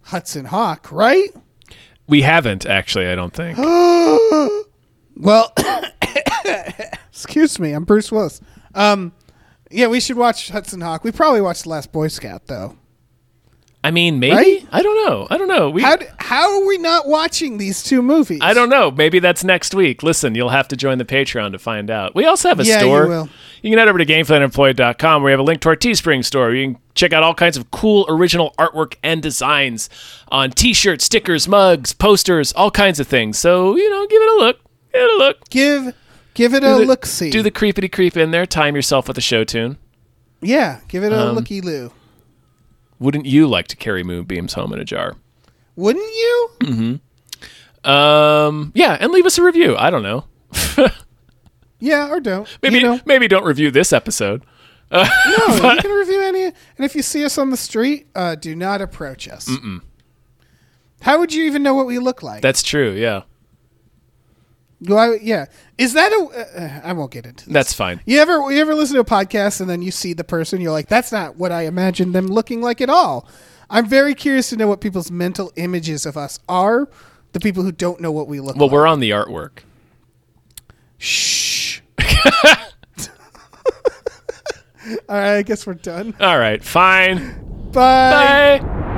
Hudson 0.05 0.47
Hawk, 0.47 0.91
right? 0.91 1.31
We 2.09 2.23
haven't 2.23 2.67
actually. 2.67 3.09
I 3.09 3.15
don't 3.15 3.33
think. 3.33 3.59
Well, 5.19 5.51
excuse 7.09 7.59
me, 7.59 7.73
I'm 7.73 7.85
Bruce 7.85 8.13
Willis. 8.13 8.43
Um, 8.75 9.13
yeah, 9.71 9.87
we 9.87 9.99
should 9.99 10.19
watch 10.19 10.51
Hudson 10.51 10.83
Hawk. 10.83 11.05
We 11.05 11.11
probably 11.11 11.41
watched 11.41 11.63
The 11.63 11.71
Last 11.71 11.91
Boy 11.91 12.09
Scout 12.09 12.49
though. 12.49 12.77
I 13.85 13.93
mean, 13.93 14.19
maybe. 14.19 14.35
Right? 14.35 14.67
I 14.73 14.83
don't 14.83 15.07
know. 15.09 15.29
I 15.31 15.39
don't 15.39 15.47
know. 15.47 15.71
We. 15.71 15.83
How 15.83 15.97
how 16.19 16.59
are 16.61 16.67
we 16.67 16.77
not 16.79 17.07
watching 17.07 17.59
these 17.59 17.85
two 17.85 18.03
movies? 18.03 18.41
I 18.43 18.53
don't 18.53 18.69
know. 18.69 18.91
Maybe 18.91 19.21
that's 19.21 19.45
next 19.45 19.75
week. 19.75 20.03
Listen, 20.03 20.35
you'll 20.35 20.49
have 20.49 20.67
to 20.69 20.77
join 20.77 20.99
the 20.99 21.05
Patreon 21.05 21.53
to 21.53 21.59
find 21.59 21.89
out. 21.89 22.15
We 22.15 22.25
also 22.25 22.49
have 22.49 22.59
a 22.59 22.65
Yeah, 22.65 22.75
you 22.75 22.81
store. 22.81 23.07
will. 23.07 23.29
You 23.63 23.71
can 23.71 23.79
head 23.79 23.87
over 23.89 23.99
to 23.99 24.05
gamefullyunemployed.com 24.07 25.23
where 25.23 25.27
we 25.27 25.31
have 25.33 25.41
a 25.41 25.45
link 25.45 25.61
to 25.63 25.69
our 25.69 25.77
Teespring 25.77 26.25
store. 26.25 26.53
You 26.53 26.73
can 26.73 26.79
check 26.95 27.13
out 27.13 27.23
all 27.23 27.35
kinds 27.35 27.57
of 27.57 27.71
cool 27.71 28.07
original 28.09 28.55
artwork 28.59 28.95
and 29.05 29.23
designs 29.23 29.89
on 30.29 30.51
t-shirts, 30.51 31.05
stickers, 31.05 31.47
mugs, 31.47 31.93
posters, 31.93 32.53
all 32.55 32.71
kinds 32.71 32.99
of 32.99 33.07
things. 33.07 33.39
So, 33.39 33.77
you 33.77 33.89
know, 33.91 34.07
give 34.09 34.21
it 34.23 34.29
a 34.29 34.37
look. 34.37 34.61
Give 34.93 35.03
it 35.03 35.15
a 35.15 35.19
look. 35.19 35.49
Give 35.49 35.95
give 36.35 36.55
it 36.55 36.65
a 36.65 36.75
Do 36.75 36.79
the- 36.81 36.87
look 36.87 37.07
see. 37.07 37.31
Do 37.31 37.43
the 37.43 37.51
creepity 37.53 37.91
creep 37.91 38.17
in 38.17 38.31
there. 38.33 38.47
Time 38.47 38.75
yourself 38.75 39.07
with 39.09 39.17
a 39.19 39.23
show 39.23 39.45
tune. 39.45 39.79
yeah, 40.43 40.81
give 40.89 41.05
it 41.05 41.13
a 41.13 41.29
Um, 41.29 41.35
looky 41.37 41.61
loo. 41.61 41.93
Wouldn't 42.99 43.27
you 43.27 43.47
like 43.47 43.69
to 43.69 43.77
carry 43.77 44.03
moonbeams 44.03 44.55
home 44.55 44.73
in 44.73 44.79
a 44.79 44.85
jar? 44.85 45.17
Wouldn't 45.77 46.05
you? 46.05 46.51
Mm-hmm. 46.61 47.91
Um, 47.91 48.73
yeah, 48.75 48.97
and 48.99 49.13
leave 49.13 49.27
us 49.27 49.39
a 49.39 49.43
review. 49.43 49.77
I 49.77 49.91
don't 49.91 50.03
know. 50.03 50.25
Yeah, 51.79 52.09
or 52.11 52.21
don't. 52.21 52.49
Maybe 52.63 52.77
you 52.79 52.83
know, 52.85 53.01
maybe 53.05 53.29
don't 53.29 53.45
review 53.45 53.71
this 53.71 53.93
episode. 53.93 54.45
Uh, 54.91 55.09
no, 55.27 55.73
you 55.73 55.81
can 55.81 55.91
review 55.91 56.23
any. 56.23 56.45
And 56.45 56.55
if 56.79 56.95
you 56.95 57.03
see 57.03 57.25
us 57.25 57.39
on 57.39 57.51
the 57.51 57.57
street, 57.57 58.07
uh, 58.15 58.35
do 58.35 58.57
not 58.57 58.81
approach 58.81 59.29
us. 59.29 59.51
How 61.03 61.19
would 61.19 61.35
you 61.35 61.45
even 61.45 61.63
know 61.63 61.75
what 61.75 61.87
we 61.87 61.99
look 61.99 62.23
like? 62.23 62.41
That's 62.43 62.63
true. 62.63 62.93
Yeah, 62.93 63.23
Do 64.83 64.97
I, 64.97 65.17
yeah. 65.23 65.47
Is 65.79 65.95
that 65.95 66.13
a? 66.13 66.83
Uh, 66.85 66.89
I 66.89 66.93
won't 66.93 67.11
get 67.11 67.25
into. 67.25 67.47
This. 67.47 67.53
that's 67.53 67.73
fine. 67.73 68.01
You 68.05 68.19
ever 68.19 68.51
you 68.53 68.61
ever 68.61 68.75
listen 68.75 68.95
to 68.97 69.01
a 69.01 69.05
podcast 69.05 69.61
and 69.61 69.71
then 69.71 69.81
you 69.81 69.91
see 69.91 70.13
the 70.13 70.25
person 70.25 70.61
you're 70.61 70.73
like 70.73 70.89
that's 70.89 71.13
not 71.13 71.37
what 71.37 71.51
I 71.51 71.63
imagined 71.63 72.15
them 72.15 72.27
looking 72.27 72.61
like 72.61 72.81
at 72.81 72.91
all. 72.91 73.29
I'm 73.71 73.87
very 73.87 74.15
curious 74.15 74.51
to 74.51 74.57
know 74.57 74.69
what 74.69 74.81
people's 74.81 75.11
mental 75.11 75.53
images 75.57 76.07
of 76.07 76.17
us 76.17 76.39
are. 76.49 76.89
The 77.33 77.41
people 77.41 77.63
who 77.63 77.73
don't 77.73 78.01
know 78.01 78.13
what 78.13 78.29
we 78.29 78.39
look 78.39 78.55
like. 78.55 78.61
Well, 78.61 78.69
like. 78.69 78.75
we're 78.75 78.87
on 78.87 79.01
the 79.01 79.11
artwork. 79.11 79.59
Shh. 80.99 81.81
all 82.01 82.07
right, 85.09 85.39
I 85.39 85.43
guess 85.43 85.67
we're 85.67 85.75
done. 85.75 86.15
All 86.21 86.39
right, 86.39 86.63
fine. 86.63 87.71
Bye. 87.73 88.61
Bye. 88.61 88.93